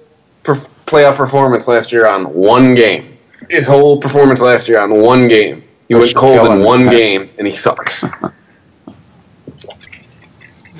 per- 0.43 0.55
playoff 0.85 1.17
performance 1.17 1.67
last 1.67 1.91
year 1.91 2.07
on 2.07 2.33
one 2.33 2.73
game. 2.73 3.17
His 3.49 3.67
whole 3.67 3.99
performance 3.99 4.39
last 4.39 4.67
year 4.69 4.79
on 4.79 5.01
one 5.01 5.27
game. 5.27 5.63
He 5.87 5.93
They're 5.93 6.07
cold 6.13 6.47
in 6.47 6.59
him. 6.59 6.63
one 6.63 6.89
game, 6.89 7.29
and 7.37 7.45
he 7.45 7.53
sucks. 7.53 8.05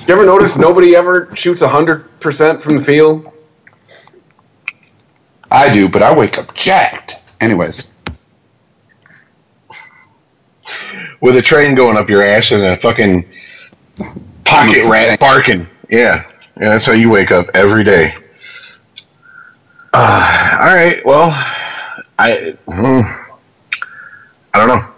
you 0.06 0.14
ever 0.14 0.24
notice 0.26 0.56
nobody 0.56 0.94
ever 0.94 1.34
shoots 1.34 1.62
hundred 1.62 2.20
percent 2.20 2.62
from 2.62 2.76
the 2.76 2.84
field? 2.84 3.30
I 5.50 5.72
do, 5.72 5.88
but 5.88 6.02
I 6.02 6.14
wake 6.16 6.38
up 6.38 6.54
jacked. 6.54 7.14
Anyways, 7.40 7.94
with 11.20 11.36
a 11.36 11.42
train 11.42 11.74
going 11.74 11.96
up 11.96 12.08
your 12.08 12.22
ass 12.22 12.50
and 12.50 12.62
a 12.62 12.76
fucking 12.76 13.28
pocket 14.44 14.88
rat 14.88 15.14
a- 15.14 15.18
barking. 15.18 15.66
Yeah. 15.88 16.24
yeah, 16.60 16.70
that's 16.70 16.86
how 16.86 16.92
you 16.92 17.10
wake 17.10 17.30
up 17.30 17.48
every 17.54 17.84
day. 17.84 18.14
Uh, 19.92 20.56
all 20.60 20.74
right. 20.74 21.04
Well, 21.04 21.30
I 22.18 22.56
hmm, 22.66 23.00
I 24.52 24.58
don't 24.66 24.68
know. 24.68 24.88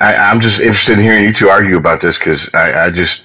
I, 0.00 0.14
I'm 0.14 0.40
just 0.40 0.60
interested 0.60 0.98
in 0.98 1.04
hearing 1.04 1.24
you 1.24 1.32
two 1.32 1.48
argue 1.48 1.76
about 1.76 2.00
this 2.00 2.18
because 2.18 2.52
I, 2.54 2.86
I 2.86 2.90
just 2.90 3.24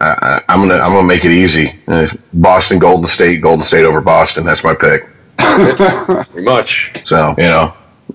I, 0.00 0.06
I- 0.06 0.42
I'm 0.52 0.60
gonna 0.60 0.80
I'm 0.82 0.92
gonna 0.92 1.06
make 1.06 1.24
it 1.24 1.30
easy. 1.32 1.72
Uh, 1.88 2.08
Boston, 2.32 2.78
Golden 2.78 3.06
State, 3.06 3.40
Golden 3.40 3.64
State 3.64 3.84
over 3.84 4.00
Boston. 4.00 4.44
That's 4.44 4.64
my 4.64 4.74
pick. 4.74 5.06
Pretty 5.38 6.40
much. 6.44 6.92
So 7.04 7.34
you 7.38 7.44
know, 7.44 7.74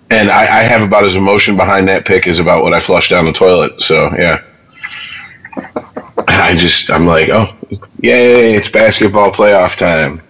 and 0.09 0.29
I, 0.29 0.41
I 0.59 0.63
have 0.63 0.81
about 0.81 1.05
as 1.05 1.15
emotion 1.15 1.55
behind 1.57 1.87
that 1.87 2.05
pick 2.05 2.27
as 2.27 2.39
about 2.39 2.63
what 2.63 2.73
I 2.73 2.79
flushed 2.79 3.09
down 3.11 3.25
the 3.25 3.33
toilet. 3.33 3.81
So 3.81 4.11
yeah, 4.17 4.43
I 6.27 6.55
just 6.55 6.89
I'm 6.91 7.05
like, 7.05 7.29
oh, 7.29 7.55
yay! 8.01 8.55
It's 8.55 8.69
basketball 8.69 9.31
playoff 9.31 9.77
time. 9.77 10.21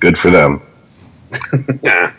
Good 0.00 0.18
for 0.18 0.30
them. 0.30 0.62
Nah. 1.82 2.10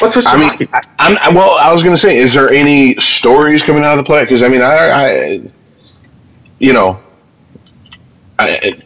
Let's 0.00 0.14
switch 0.14 0.26
I 0.26 0.36
mean, 0.38 0.48
hockey. 0.48 0.68
I, 0.98 1.16
I'm 1.20 1.34
well. 1.34 1.56
I 1.58 1.72
was 1.72 1.82
gonna 1.82 1.96
say, 1.96 2.16
is 2.16 2.32
there 2.32 2.50
any 2.50 2.96
stories 2.96 3.62
coming 3.62 3.84
out 3.84 3.98
of 3.98 4.04
the 4.04 4.08
play? 4.08 4.22
Because 4.24 4.42
I 4.42 4.48
mean, 4.48 4.62
I, 4.62 4.88
I, 4.88 5.40
you 6.60 6.72
know, 6.72 7.00
I, 8.38 8.80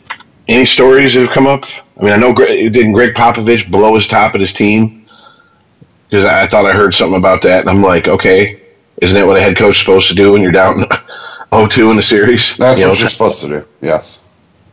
any 0.49 0.67
stories 0.67 1.15
that 1.15 1.21
have 1.23 1.31
come 1.31 1.47
up? 1.47 1.65
I 2.01 2.05
mean, 2.05 2.13
I 2.13 2.17
know 2.17 2.33
Gregg, 2.33 2.73
didn't 2.73 2.93
Gregg 2.93 3.15
Popovich 3.15 3.71
blow 3.71 3.95
his 3.95 4.07
top 4.09 4.35
at 4.35 4.41
his 4.41 4.53
team? 4.55 5.07
Because 6.09 6.25
I, 6.25 6.45
I 6.45 6.49
thought 6.49 6.67
I 6.67 6.73
heard 6.73 6.95
something 6.95 7.19
about 7.19 7.43
that, 7.43 7.61
and 7.61 7.71
I'm 7.71 7.83
like, 7.83 8.09
okay, 8.09 8.63
Isn't 9.03 9.19
that 9.21 9.27
what 9.27 9.37
a 9.37 9.41
head 9.43 9.57
coach 9.57 9.75
is 9.77 9.81
supposed 9.81 10.09
to 10.09 10.15
do 10.15 10.33
when 10.33 10.43
you're 10.43 10.53
down 10.53 10.81
0-2 11.53 11.91
in 11.91 11.97
the 11.97 12.03
series? 12.03 12.57
That's 12.57 12.79
You 12.81 12.87
what 12.87 12.95
know, 12.95 13.01
you're 13.01 13.09
supposed 13.11 13.41
to 13.43 13.49
do. 13.49 13.67
Yes. 13.83 14.27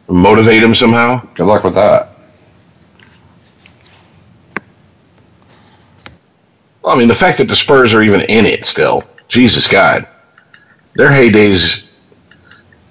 motivate 0.07 0.63
him 0.63 0.75
somehow. 0.75 1.21
Good 1.35 1.45
luck 1.47 1.63
with 1.63 1.75
that. 1.75 2.09
Well, 6.81 6.95
I 6.95 6.97
mean, 6.97 7.07
the 7.07 7.15
fact 7.15 7.37
that 7.37 7.47
the 7.47 7.55
Spurs 7.55 7.93
are 7.93 8.01
even 8.01 8.21
in 8.21 8.45
it 8.45 8.65
still, 8.65 9.03
Jesus 9.27 9.67
God, 9.67 10.07
their 10.95 11.09
heydays. 11.09 11.90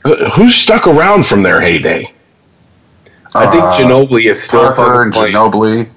Who's 0.05 0.55
stuck 0.55 0.87
around 0.87 1.27
from 1.27 1.43
their 1.43 1.61
heyday? 1.61 2.13
I 3.35 3.51
think 3.51 3.63
Uh, 3.63 3.75
Ginobili 3.77 4.31
is 4.31 4.43
still 4.43 4.73
Parker 4.75 5.03
and 5.03 5.13
playing. 5.13 5.35
Ginobili. 5.35 5.89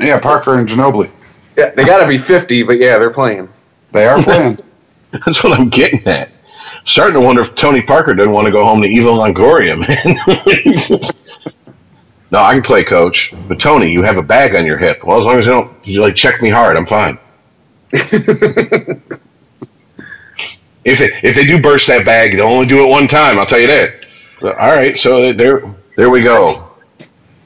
Yeah, 0.00 0.18
Parker 0.18 0.54
and 0.58 0.66
Ginobili. 0.68 1.10
Yeah, 1.56 1.70
they 1.70 1.84
got 1.84 1.98
to 2.00 2.06
be 2.08 2.18
50, 2.18 2.62
but 2.64 2.78
yeah, 2.78 2.98
they're 2.98 3.10
playing. 3.10 3.48
They 3.92 4.06
are 4.06 4.22
playing. 4.22 4.58
That's 5.12 5.42
what 5.44 5.58
I'm 5.58 5.68
getting 5.68 6.04
at. 6.06 6.30
Starting 6.84 7.14
to 7.14 7.20
wonder 7.20 7.42
if 7.42 7.54
Tony 7.54 7.80
Parker 7.82 8.14
doesn't 8.14 8.32
want 8.32 8.46
to 8.46 8.52
go 8.52 8.64
home 8.64 8.82
to 8.82 8.88
Eva 8.88 9.08
Longoria, 9.08 9.76
man. 9.88 10.16
no, 12.30 12.40
I 12.40 12.54
can 12.54 12.62
play 12.62 12.82
coach, 12.84 13.32
but 13.48 13.58
Tony, 13.60 13.90
you 13.90 14.02
have 14.02 14.18
a 14.18 14.22
bag 14.22 14.54
on 14.56 14.64
your 14.66 14.78
hip. 14.78 15.02
Well, 15.04 15.18
as 15.18 15.24
long 15.24 15.38
as 15.38 15.46
you 15.46 15.52
don't 15.52 15.72
you 15.86 16.00
like 16.02 16.14
check 16.14 16.40
me 16.42 16.48
hard, 16.50 16.76
I'm 16.76 16.86
fine. 16.86 17.18
if 20.86 21.00
they, 21.00 21.28
if 21.28 21.34
they 21.34 21.44
do 21.44 21.60
burst 21.60 21.88
that 21.88 22.04
bag, 22.06 22.36
they'll 22.36 22.46
only 22.46 22.66
do 22.66 22.84
it 22.84 22.88
one 22.88 23.08
time. 23.08 23.38
I'll 23.38 23.46
tell 23.46 23.58
you 23.58 23.66
that. 23.66 24.06
So, 24.38 24.52
all 24.52 24.70
right, 24.74 24.96
so 24.96 25.32
there 25.32 25.62
there 25.96 26.10
we 26.10 26.22
go. 26.22 26.70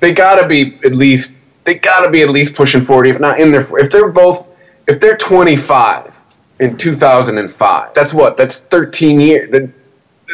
They 0.01 0.12
got 0.12 0.37
to 0.41 0.47
be 0.47 0.79
at 0.85 0.95
least. 0.95 1.33
They 1.65 1.75
got 1.75 2.05
to 2.05 2.11
be 2.11 2.23
at 2.23 2.31
least 2.31 2.55
pushing 2.55 2.83
40, 2.83 3.11
if 3.11 3.21
not 3.21 3.41
in 3.41 3.51
their. 3.51 3.62
If 3.79 3.91
they're 3.91 4.11
both, 4.11 4.47
if 4.87 5.01
they're 5.01 5.17
25 5.17 6.21
in 6.61 6.77
2005, 6.77 7.95
that's 7.95 8.12
what. 8.12 8.37
That's 8.37 8.59
13 8.61 9.19
years. 9.21 9.51
They're- 9.51 9.75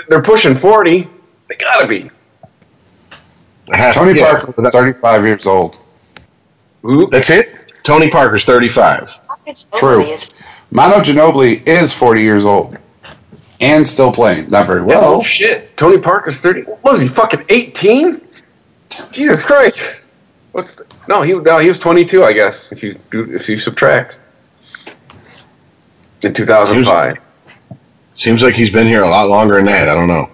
They're 0.08 0.22
pushing 0.22 0.54
40. 0.54 1.08
They 1.48 1.54
got 1.56 1.80
to 1.80 1.86
be. 1.86 2.10
Tony 3.92 4.18
yeah, 4.18 4.30
Parker 4.32 4.54
was 4.56 4.70
35 4.72 5.24
years 5.24 5.46
old. 5.46 5.78
Oop. 6.84 7.10
That's 7.10 7.30
it. 7.30 7.48
Tony 7.82 8.10
Parker's 8.10 8.44
35. 8.44 9.08
True. 9.74 10.14
Manu 10.70 10.96
Ginobili 11.02 11.66
is 11.66 11.92
40 11.92 12.20
years 12.20 12.44
old 12.44 12.76
and 13.60 13.86
still 13.86 14.12
playing. 14.12 14.48
Not 14.48 14.66
very 14.66 14.82
well. 14.82 15.16
Oh 15.16 15.22
shit! 15.22 15.76
Tony 15.76 15.98
Parker's 15.98 16.40
30. 16.40 16.62
What 16.62 16.82
was 16.84 17.00
he? 17.00 17.08
Fucking 17.08 17.44
18? 17.48 18.20
Jesus 19.12 19.44
Christ! 19.44 20.06
What's 20.52 20.76
the, 20.76 20.86
no? 21.08 21.22
He 21.22 21.34
no, 21.34 21.58
he 21.58 21.68
was 21.68 21.78
22, 21.78 22.24
I 22.24 22.32
guess. 22.32 22.72
If 22.72 22.82
you 22.82 22.98
do, 23.10 23.34
if 23.34 23.48
you 23.48 23.58
subtract 23.58 24.18
in 26.22 26.34
2005. 26.34 27.16
Seems 28.14 28.42
like 28.42 28.54
he's 28.54 28.70
been 28.70 28.86
here 28.86 29.02
a 29.02 29.08
lot 29.08 29.28
longer 29.28 29.56
than 29.56 29.66
that. 29.66 29.88
I 29.88 29.94
don't 29.94 30.08
know. 30.08 30.30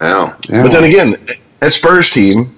I 0.00 0.08
know. 0.08 0.34
Yeah. 0.48 0.62
But 0.62 0.72
then 0.72 0.84
again, 0.84 1.38
that 1.60 1.72
Spurs 1.72 2.10
team 2.10 2.56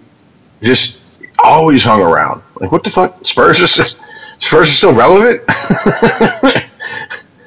just 0.62 1.00
always 1.42 1.82
hung 1.82 2.00
around. 2.00 2.42
Like, 2.60 2.70
what 2.70 2.84
the 2.84 2.90
fuck? 2.90 3.26
Spurs 3.26 3.60
is 3.60 3.72
Spurs 4.38 4.68
is 4.68 4.76
still 4.76 4.94
relevant. 4.94 5.42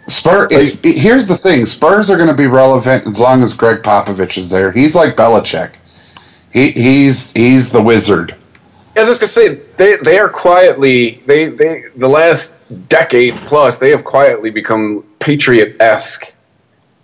Spur 0.07 0.47
is, 0.51 0.79
here's 0.83 1.25
the 1.27 1.35
thing: 1.37 1.65
Spurs 1.65 2.09
are 2.11 2.15
going 2.17 2.29
to 2.29 2.35
be 2.35 2.47
relevant 2.47 3.07
as 3.07 3.19
long 3.19 3.41
as 3.41 3.53
Gregg 3.53 3.81
Popovich 3.81 4.37
is 4.37 4.49
there. 4.49 4.71
He's 4.71 4.95
like 4.95 5.15
Belichick. 5.15 5.73
He 6.53 6.71
he's 6.71 7.31
he's 7.33 7.71
the 7.71 7.81
wizard. 7.81 8.35
Yeah, 8.95 9.01
I 9.03 9.09
was 9.09 9.19
gonna 9.19 9.27
say 9.27 9.55
they 9.77 9.97
they 9.97 10.19
are 10.19 10.29
quietly 10.29 11.21
they 11.25 11.47
they 11.49 11.85
the 11.97 12.07
last 12.07 12.53
decade 12.87 13.33
plus 13.33 13.77
they 13.77 13.89
have 13.89 14.05
quietly 14.05 14.51
become 14.51 15.03
Patriot 15.19 15.75
esque 15.81 16.31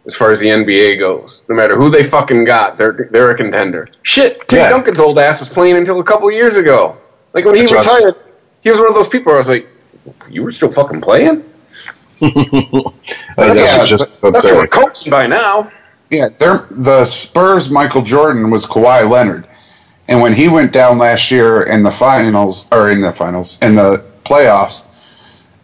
as 0.06 0.16
far 0.16 0.32
as 0.32 0.40
the 0.40 0.48
NBA 0.48 1.00
goes. 1.00 1.44
No 1.50 1.56
matter 1.56 1.76
who 1.76 1.90
they 1.90 2.04
fucking 2.06 2.46
got, 2.46 2.78
they're 2.78 3.10
they're 3.12 3.32
a 3.32 3.36
contender. 3.36 3.90
Shit, 4.04 4.48
Tim 4.48 4.60
Yeah. 4.60 4.70
Duncan's 4.70 5.00
old 5.00 5.18
ass 5.20 5.40
was 5.42 5.50
playing 5.50 5.76
until 5.76 6.00
a 6.00 6.04
couple 6.04 6.32
years 6.32 6.56
ago. 6.56 6.98
Like 7.34 7.44
when 7.46 7.56
he 7.56 7.62
That's 7.64 7.74
what 7.74 7.88
I 7.88 7.92
was- 7.94 8.06
retired, 8.06 8.16
he 8.62 8.70
was 8.72 8.80
one 8.80 8.90
of 8.90 8.96
those 8.96 9.10
people. 9.10 9.32
Where 9.32 9.36
I 9.36 9.40
was 9.40 9.50
like, 9.50 9.68
you 10.30 10.44
were 10.44 10.52
still 10.52 10.72
fucking 10.72 11.02
playing. 11.02 11.44
Uh, 13.38 13.54
Yeah, 13.56 13.86
just 13.86 14.10
That's 14.22 14.38
absurd. 14.38 14.56
we're 14.56 14.68
coaching 14.68 15.10
by 15.10 15.26
now. 15.26 15.72
Yeah, 16.10 16.28
they're, 16.38 16.68
the 16.70 17.06
Spurs. 17.06 17.72
Michael 17.72 18.02
Jordan 18.02 18.52
was 18.52 18.66
Kawhi 18.66 19.10
Leonard, 19.10 19.48
and 20.10 20.22
when 20.22 20.34
he 20.34 20.50
went 20.50 20.74
down 20.74 20.98
last 20.98 21.32
year 21.32 21.64
in 21.64 21.82
the 21.82 21.90
finals 21.92 22.68
or 22.72 22.92
in 22.92 23.00
the 23.00 23.12
finals 23.14 23.58
in 23.62 23.76
the 23.76 24.04
playoffs, 24.26 24.94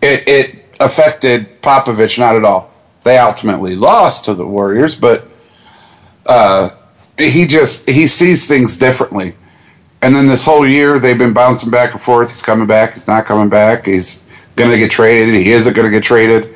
it 0.02 0.26
it 0.28 0.66
affected 0.80 1.62
Popovich 1.62 2.18
not 2.18 2.36
at 2.36 2.46
all. 2.46 2.72
They 3.04 3.18
ultimately 3.18 3.76
lost 3.76 4.26
to 4.26 4.34
the 4.34 4.46
Warriors, 4.48 4.96
but 4.96 5.30
uh, 6.26 6.70
he 7.18 7.46
just 7.46 7.90
he 7.90 8.08
sees 8.08 8.48
things 8.48 8.78
differently. 8.78 9.36
And 10.02 10.16
then 10.16 10.28
this 10.28 10.46
whole 10.46 10.68
year 10.68 11.00
they've 11.00 11.18
been 11.18 11.34
bouncing 11.34 11.70
back 11.72 11.92
and 11.92 12.02
forth. 12.02 12.30
He's 12.30 12.42
coming 12.42 12.68
back. 12.68 12.94
He's 12.94 13.08
not 13.08 13.26
coming 13.26 13.50
back. 13.50 13.86
He's 13.86 14.27
going 14.58 14.72
to 14.72 14.78
get 14.78 14.92
traded. 14.92 15.34
He 15.34 15.52
isn't 15.52 15.74
going 15.74 15.86
to 15.86 15.92
get 15.92 16.04
traded. 16.04 16.54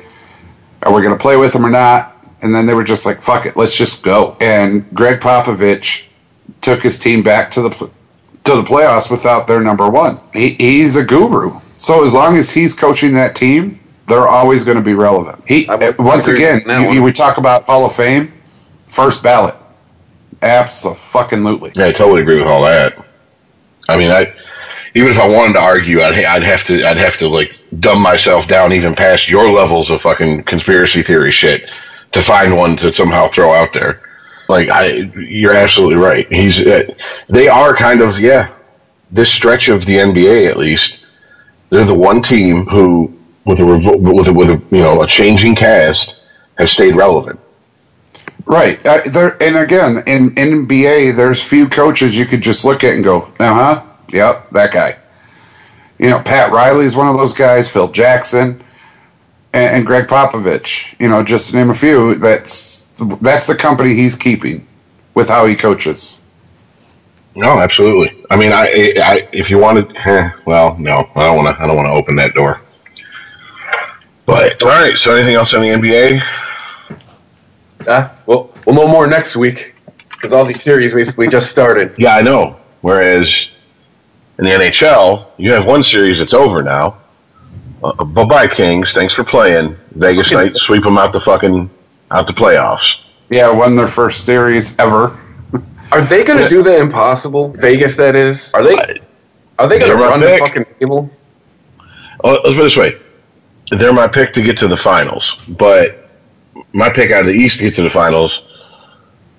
Are 0.82 0.92
we 0.92 1.00
going 1.00 1.16
to 1.16 1.20
play 1.20 1.36
with 1.36 1.54
him 1.54 1.64
or 1.64 1.70
not? 1.70 2.16
And 2.42 2.54
then 2.54 2.66
they 2.66 2.74
were 2.74 2.84
just 2.84 3.06
like, 3.06 3.22
"Fuck 3.22 3.46
it, 3.46 3.56
let's 3.56 3.76
just 3.76 4.02
go." 4.02 4.36
And 4.40 4.92
Gregg 4.94 5.20
Popovich 5.20 6.08
took 6.60 6.82
his 6.82 6.98
team 6.98 7.22
back 7.22 7.50
to 7.52 7.62
the 7.62 7.70
to 7.70 8.56
the 8.56 8.62
playoffs 8.62 9.10
without 9.10 9.46
their 9.46 9.60
number 9.60 9.88
one. 9.88 10.18
He, 10.32 10.50
he's 10.50 10.96
a 10.96 11.04
guru. 11.04 11.52
So 11.78 12.04
as 12.04 12.14
long 12.14 12.36
as 12.36 12.50
he's 12.50 12.74
coaching 12.74 13.14
that 13.14 13.36
team, 13.36 13.78
they're 14.06 14.26
always 14.26 14.64
going 14.64 14.76
to 14.76 14.82
be 14.82 14.94
relevant. 14.94 15.44
He 15.46 15.68
I 15.68 15.74
uh, 15.74 15.92
once 16.00 16.26
agree 16.26 16.44
again, 16.44 16.62
you, 16.66 16.94
you, 16.94 17.02
we 17.02 17.12
talk 17.12 17.38
about 17.38 17.62
Hall 17.64 17.86
of 17.86 17.94
Fame, 17.94 18.32
first 18.86 19.22
ballot, 19.22 19.54
absolutely. 20.42 21.72
Yeah, 21.76 21.86
I 21.86 21.92
totally 21.92 22.22
agree 22.22 22.38
with 22.38 22.48
all 22.48 22.62
that. 22.62 23.04
I 23.88 23.96
mean, 23.96 24.10
I 24.10 24.34
even 24.94 25.10
if 25.10 25.18
I 25.18 25.26
wanted 25.26 25.54
to 25.54 25.60
argue, 25.60 26.00
I'd 26.02 26.24
I'd 26.24 26.42
have 26.42 26.64
to 26.64 26.84
I'd 26.86 26.96
have 26.96 27.16
to 27.18 27.28
like 27.28 27.56
dumb 27.80 28.00
myself 28.00 28.46
down 28.46 28.72
even 28.72 28.94
past 28.94 29.28
your 29.28 29.50
levels 29.50 29.90
of 29.90 30.00
fucking 30.00 30.44
conspiracy 30.44 31.02
theory 31.02 31.30
shit 31.30 31.68
to 32.12 32.22
find 32.22 32.56
one 32.56 32.76
to 32.76 32.92
somehow 32.92 33.28
throw 33.28 33.52
out 33.52 33.72
there. 33.72 34.02
Like 34.48 34.68
I, 34.68 35.10
you're 35.16 35.54
absolutely 35.54 35.96
right. 35.96 36.30
He's 36.30 36.66
uh, 36.66 36.94
they 37.28 37.48
are 37.48 37.74
kind 37.74 38.02
of 38.02 38.18
yeah. 38.18 38.54
This 39.10 39.30
stretch 39.30 39.68
of 39.68 39.84
the 39.84 39.96
NBA, 39.98 40.48
at 40.48 40.56
least, 40.56 41.04
they're 41.68 41.84
the 41.84 41.92
one 41.92 42.22
team 42.22 42.64
who, 42.64 43.14
with 43.44 43.60
a 43.60 43.62
revo- 43.62 44.14
with 44.14 44.28
a, 44.28 44.32
with 44.32 44.48
a 44.48 44.62
you 44.70 44.82
know 44.82 45.02
a 45.02 45.06
changing 45.06 45.54
cast, 45.54 46.24
has 46.56 46.70
stayed 46.70 46.96
relevant. 46.96 47.38
Right. 48.44 48.84
Uh, 48.86 49.00
there, 49.10 49.42
and 49.42 49.56
again, 49.56 50.02
in, 50.06 50.34
NBA, 50.34 51.16
there's 51.16 51.42
few 51.42 51.68
coaches 51.68 52.16
you 52.16 52.26
could 52.26 52.42
just 52.42 52.64
look 52.64 52.82
at 52.82 52.94
and 52.94 53.04
go, 53.04 53.22
uh 53.38 53.54
huh, 53.54 53.86
yep, 54.12 54.50
that 54.50 54.72
guy. 54.72 54.96
You 55.98 56.10
know, 56.10 56.20
Pat 56.20 56.50
Riley 56.50 56.84
is 56.84 56.96
one 56.96 57.08
of 57.08 57.16
those 57.16 57.32
guys, 57.32 57.68
Phil 57.68 57.88
Jackson, 57.88 58.62
and, 59.52 59.76
and 59.76 59.86
Gregg 59.86 60.06
Popovich. 60.06 60.98
You 61.00 61.08
know, 61.08 61.22
just 61.22 61.50
to 61.50 61.56
name 61.56 61.70
a 61.70 61.74
few. 61.74 62.16
That's 62.16 62.88
that's 63.20 63.46
the 63.46 63.54
company 63.54 63.94
he's 63.94 64.14
keeping 64.14 64.66
with 65.14 65.28
how 65.28 65.46
he 65.46 65.54
coaches. 65.54 66.22
No, 67.34 67.60
absolutely. 67.60 68.24
I 68.30 68.36
mean, 68.36 68.52
I, 68.52 68.94
I 69.02 69.28
if 69.32 69.48
you 69.48 69.58
wanted, 69.58 69.96
eh, 69.96 70.30
well, 70.44 70.76
no, 70.78 71.08
I 71.14 71.24
don't 71.24 71.36
want 71.36 71.56
to. 71.56 71.62
I 71.62 71.66
don't 71.66 71.76
want 71.76 71.86
to 71.86 71.92
open 71.92 72.16
that 72.16 72.34
door. 72.34 72.60
But 74.26 74.62
all 74.62 74.68
right. 74.68 74.96
So, 74.96 75.14
anything 75.14 75.34
else 75.34 75.54
on 75.54 75.62
the 75.62 75.68
NBA? 75.68 76.20
Ah, 77.88 78.14
well, 78.26 78.52
we'll 78.66 78.76
know 78.76 78.86
more 78.86 79.06
next 79.06 79.34
week 79.34 79.74
because 80.10 80.32
all 80.32 80.44
these 80.44 80.62
series 80.62 80.94
basically 80.94 81.26
just 81.26 81.50
started. 81.50 81.94
Yeah, 81.98 82.16
I 82.16 82.22
know. 82.22 82.56
Whereas 82.82 83.50
in 84.42 84.48
the 84.48 84.64
NHL, 84.64 85.26
you 85.36 85.52
have 85.52 85.66
one 85.66 85.84
series 85.84 86.18
that's 86.18 86.34
over 86.34 86.62
now. 86.62 86.98
Uh, 87.82 88.04
bye 88.04 88.24
bye, 88.24 88.46
Kings. 88.48 88.92
Thanks 88.92 89.14
for 89.14 89.22
playing. 89.22 89.76
Vegas 89.92 90.32
night, 90.32 90.56
sweep 90.56 90.82
them 90.82 90.98
out 90.98 91.12
the 91.12 91.20
fucking 91.20 91.70
out 92.10 92.26
the 92.26 92.32
playoffs. 92.32 93.02
Yeah, 93.30 93.50
won 93.50 93.76
their 93.76 93.86
first 93.86 94.24
series 94.26 94.76
ever. 94.80 95.16
Are 95.92 96.00
they 96.02 96.24
going 96.24 96.38
to 96.38 96.44
Yeah. 96.44 96.48
do 96.48 96.62
the 96.64 96.76
impossible? 96.76 97.52
Vegas, 97.58 97.96
that 97.96 98.16
is. 98.16 98.52
Are 98.52 98.64
they? 98.64 98.74
Are 99.58 99.68
they 99.68 99.78
going 99.78 99.92
to 99.92 99.96
my 99.96 100.08
run 100.08 100.20
the 100.20 100.38
fucking 100.38 100.64
table? 100.80 101.08
Oh, 102.24 102.32
let's 102.32 102.54
put 102.54 102.58
it 102.58 102.62
this 102.62 102.76
way: 102.76 102.96
they're 103.70 103.92
my 103.92 104.08
pick 104.08 104.32
to 104.32 104.42
get 104.42 104.56
to 104.58 104.66
the 104.68 104.76
finals, 104.76 105.44
but 105.48 106.08
my 106.72 106.90
pick 106.90 107.12
out 107.12 107.20
of 107.20 107.26
the 107.26 107.32
East 107.32 107.58
to 107.58 107.64
get 107.64 107.74
to 107.74 107.82
the 107.82 107.90
finals, 107.90 108.48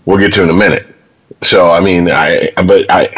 we'll 0.06 0.18
get 0.18 0.32
to 0.34 0.44
in 0.44 0.50
a 0.50 0.54
minute. 0.54 0.86
So, 1.42 1.70
I 1.72 1.82
mean, 1.82 2.10
I 2.10 2.52
but 2.66 2.90
I 2.90 3.10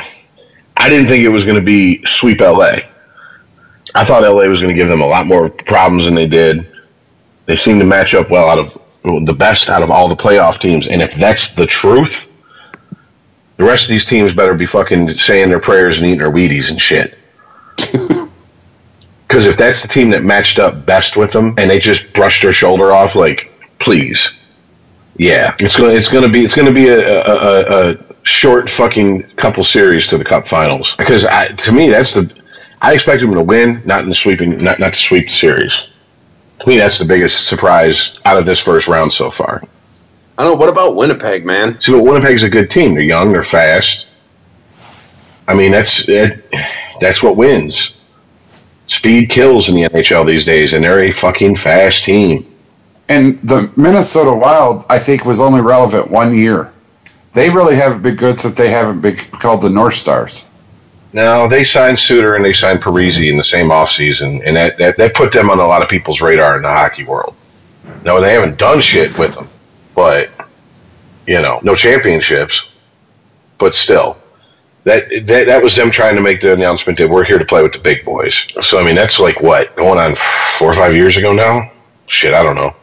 I 0.78 0.90
didn't 0.90 1.08
think 1.08 1.24
it 1.24 1.30
was 1.30 1.46
going 1.46 1.58
to 1.58 1.64
be 1.64 2.04
sweep 2.06 2.42
LA. 2.42 2.78
I 3.94 4.04
thought 4.04 4.24
LA 4.24 4.48
was 4.48 4.62
going 4.62 4.74
to 4.74 4.78
give 4.78 4.90
them 4.90 5.02
a 5.02 5.06
lot 5.06 5.26
more 5.26 5.50
problems 5.50 6.06
than 6.06 6.16
they 6.16 6.28
did. 6.28 6.68
They 7.46 7.56
seem 7.56 7.80
to 7.80 7.86
match 7.86 8.14
up 8.14 8.30
well 8.30 8.50
out 8.50 8.60
of 8.60 9.26
the 9.26 9.34
best 9.34 9.70
out 9.70 9.84
of 9.84 9.92
all 9.92 10.08
the 10.08 10.16
playoff 10.16 10.60
teams, 10.60 10.88
and 10.88 11.02
if 11.02 11.14
that's 11.16 11.52
the 11.52 11.66
truth, 11.66 12.28
the 13.58 13.64
rest 13.64 13.86
of 13.86 13.90
these 13.90 14.04
teams 14.04 14.34
better 14.34 14.56
be 14.56 14.66
fucking 14.66 15.10
saying 15.10 15.50
their 15.50 15.60
prayers 15.60 15.98
and 15.98 16.08
eating 16.08 16.20
their 16.20 16.32
Wheaties 16.32 16.72
and 16.72 16.82
shit. 16.82 17.18
Because 19.28 19.48
if 19.48 19.58
that's 19.58 19.82
the 19.82 19.88
team 19.88 20.12
that 20.12 20.24
matched 20.24 20.60
up 20.60 20.86
best 20.86 21.18
with 21.18 21.34
them 21.34 21.56
and 21.58 21.70
they 21.70 21.80
just 21.80 22.14
brushed 22.14 22.42
their 22.42 22.54
shoulder 22.54 22.92
off 22.92 23.16
like 23.16 23.52
please. 23.80 24.38
Yeah, 25.18 25.56
it's 25.60 25.76
gonna 25.76 25.94
it's 25.94 26.08
gonna 26.10 26.30
be 26.30 26.44
it's 26.44 26.56
gonna 26.56 26.72
be 26.72 26.88
a, 26.88 27.00
a, 27.00 27.34
a, 27.34 27.92
a 27.92 27.98
short 28.26 28.70
fucking 28.70 29.24
couple 29.36 29.64
series 29.64 30.08
to 30.08 30.18
the 30.18 30.26
Cup 30.26 30.48
Finals 30.48 30.96
because 30.98 31.26
I, 31.26 31.48
to 31.50 31.72
me 31.72 31.90
that's 31.90 32.14
the 32.14 32.32
I 32.82 32.94
expect 32.94 33.22
them 33.22 33.34
to 33.34 33.42
win, 33.42 33.82
not 33.86 34.04
in 34.04 34.10
the 34.10 34.16
sweeping, 34.16 34.64
not 34.64 34.80
not 34.80 34.94
to 34.94 35.00
sweep 35.00 35.28
the 35.28 35.34
series. 35.34 35.88
To 36.60 36.70
me, 36.70 36.78
that's 36.78 37.00
the 37.00 37.06
biggest 37.06 37.48
surprise 37.48 38.20
out 38.26 38.38
of 38.38 38.46
this 38.46 38.60
first 38.60 38.88
round 38.88 39.12
so 39.12 39.32
far. 39.32 39.64
I 40.38 40.44
don't 40.44 40.54
know. 40.54 40.60
What 40.60 40.70
about 40.70 40.96
Winnipeg, 40.96 41.46
man? 41.46 41.80
See, 41.80 41.94
Winnipeg's 41.94 42.44
a 42.44 42.50
good 42.50 42.70
team. 42.70 42.94
They're 42.94 43.04
young, 43.04 43.32
they're 43.32 43.44
fast. 43.44 44.08
I 45.48 45.54
mean, 45.54 45.72
that's 45.72 46.08
it, 46.08 46.46
that's 47.00 47.24
what 47.24 47.38
wins. 47.38 47.98
Speed 48.88 49.30
kills 49.30 49.68
in 49.68 49.76
the 49.76 49.90
NHL 49.90 50.28
these 50.28 50.46
days, 50.46 50.74
and 50.74 50.84
they're 50.84 51.06
a 51.06 51.12
fucking 51.12 51.56
fast 51.56 52.04
team. 52.04 52.52
And 53.10 53.40
the 53.42 53.72
Minnesota 53.76 54.34
Wild, 54.34 54.86
I 54.90 55.00
think, 55.00 55.26
was 55.26 55.40
only 55.40 55.62
relevant 55.62 56.12
one 56.12 56.36
year. 56.36 56.72
They 57.36 57.50
really 57.50 57.76
haven't 57.76 58.02
been 58.02 58.16
good 58.16 58.40
since 58.40 58.56
they 58.56 58.70
haven't 58.70 59.02
been 59.02 59.18
called 59.18 59.62
the 59.62 59.70
North 59.70 59.96
Stars. 59.96 60.50
Now 61.12 61.48
they 61.48 61.66
signed 61.66 62.00
Suter 62.00 62.36
and 62.36 62.44
they 62.44 62.54
signed 62.54 62.82
Parise 62.82 63.30
in 63.30 63.38
the 63.38 63.44
same 63.44 63.70
offseason, 63.70 64.42
and 64.46 64.56
that, 64.56 64.78
that 64.78 64.98
that 64.98 65.14
put 65.14 65.32
them 65.32 65.50
on 65.50 65.60
a 65.60 65.68
lot 65.68 65.84
of 65.84 65.90
people's 65.90 66.22
radar 66.22 66.56
in 66.56 66.62
the 66.62 66.70
hockey 66.70 67.04
world. 67.04 67.36
No, 68.04 68.22
they 68.22 68.34
haven't 68.34 68.58
done 68.58 68.82
shit 68.82 69.18
with 69.20 69.36
them, 69.36 69.50
but 69.94 70.30
you 71.28 71.42
know, 71.42 71.60
no 71.62 71.76
championships, 71.76 72.70
but 73.58 73.74
still, 73.74 74.18
that 74.86 75.10
that 75.28 75.48
that 75.48 75.62
was 75.62 75.76
them 75.76 75.92
trying 75.92 76.16
to 76.16 76.22
make 76.22 76.40
the 76.40 76.54
announcement 76.54 76.98
that 77.00 77.10
we're 77.10 77.26
here 77.26 77.40
to 77.40 77.46
play 77.46 77.62
with 77.62 77.74
the 77.74 77.80
big 77.80 78.06
boys. 78.06 78.48
So 78.62 78.80
I 78.80 78.84
mean, 78.84 78.96
that's 78.96 79.20
like 79.20 79.42
what 79.42 79.76
going 79.76 80.00
on 80.00 80.16
four 80.58 80.72
or 80.72 80.76
five 80.76 80.96
years 80.96 81.18
ago 81.18 81.34
now. 81.34 81.72
Shit, 82.08 82.34
I 82.34 82.44
don't 82.44 82.56
know. 82.56 82.74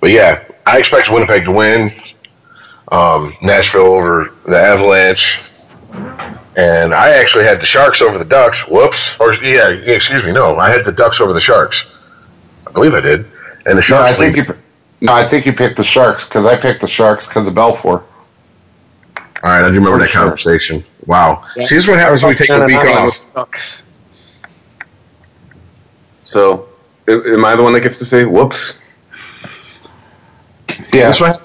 But 0.00 0.10
yeah, 0.10 0.44
I 0.66 0.78
expect 0.78 1.10
Winnipeg 1.10 1.44
to 1.44 1.52
win. 1.52 1.92
Um, 2.92 3.32
Nashville 3.42 3.86
over 3.94 4.32
the 4.46 4.58
Avalanche. 4.58 5.40
And 6.56 6.94
I 6.94 7.10
actually 7.10 7.44
had 7.44 7.60
the 7.60 7.66
Sharks 7.66 8.00
over 8.00 8.16
the 8.18 8.24
Ducks. 8.24 8.66
Whoops. 8.68 9.18
Or 9.20 9.32
yeah, 9.34 9.68
excuse 9.68 10.24
me. 10.24 10.32
No, 10.32 10.56
I 10.58 10.70
had 10.70 10.84
the 10.84 10.92
Ducks 10.92 11.20
over 11.20 11.32
the 11.32 11.40
Sharks. 11.40 11.90
I 12.66 12.72
believe 12.72 12.94
I 12.94 13.00
did. 13.00 13.26
And 13.66 13.76
the 13.78 13.84
No, 13.90 13.98
I 13.98 14.06
Sharks. 14.08 14.18
think 14.18 14.36
lead- 14.36 14.48
you. 14.48 14.56
No, 15.02 15.12
I 15.12 15.24
think 15.24 15.44
you 15.44 15.52
picked 15.52 15.76
the 15.76 15.84
Sharks 15.84 16.24
because 16.24 16.46
I 16.46 16.56
picked 16.56 16.80
the 16.80 16.88
Sharks 16.88 17.28
because 17.28 17.46
of 17.48 17.54
Belfour. 17.54 18.02
All 19.42 19.50
right, 19.52 19.62
I 19.62 19.68
do 19.68 19.74
remember 19.74 19.98
that 19.98 20.08
Sure. 20.08 20.22
conversation. 20.22 20.82
Wow. 21.04 21.44
See, 21.54 21.60
this 21.60 21.72
is 21.72 21.86
what 21.88 21.98
happens 21.98 22.22
when 22.22 22.30
we 22.30 22.36
take 22.36 22.48
a 22.48 22.64
week 22.64 22.76
off. 22.76 23.12
Sucks. 23.34 23.82
So, 26.24 26.66
am 27.06 27.44
I 27.44 27.54
the 27.54 27.62
one 27.62 27.72
that 27.74 27.80
gets 27.80 27.98
to 27.98 28.04
say 28.06 28.24
whoops? 28.24 28.74
Yeah, 30.92 31.04
That's 31.10 31.20
what, 31.20 31.40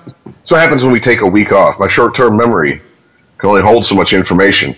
what 0.51 0.61
happens 0.61 0.83
when 0.83 0.91
we 0.91 0.99
take 0.99 1.21
a 1.21 1.27
week 1.27 1.51
off. 1.51 1.79
My 1.79 1.87
short-term 1.87 2.37
memory 2.37 2.81
can 3.37 3.49
only 3.49 3.61
hold 3.61 3.85
so 3.85 3.95
much 3.95 4.13
information. 4.13 4.75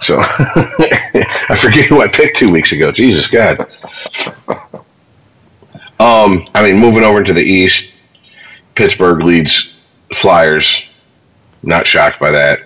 So 0.00 0.18
I 0.20 1.56
forget 1.60 1.86
who 1.86 2.00
I 2.00 2.08
picked 2.08 2.36
two 2.36 2.50
weeks 2.50 2.72
ago. 2.72 2.90
Jesus 2.90 3.28
God. 3.28 3.60
Um, 6.00 6.46
I 6.54 6.62
mean, 6.62 6.78
moving 6.78 7.04
over 7.04 7.22
to 7.22 7.32
the 7.32 7.42
East, 7.42 7.92
Pittsburgh 8.74 9.22
leads 9.22 9.74
Flyers. 10.12 10.86
Not 11.62 11.86
shocked 11.86 12.20
by 12.20 12.30
that. 12.32 12.60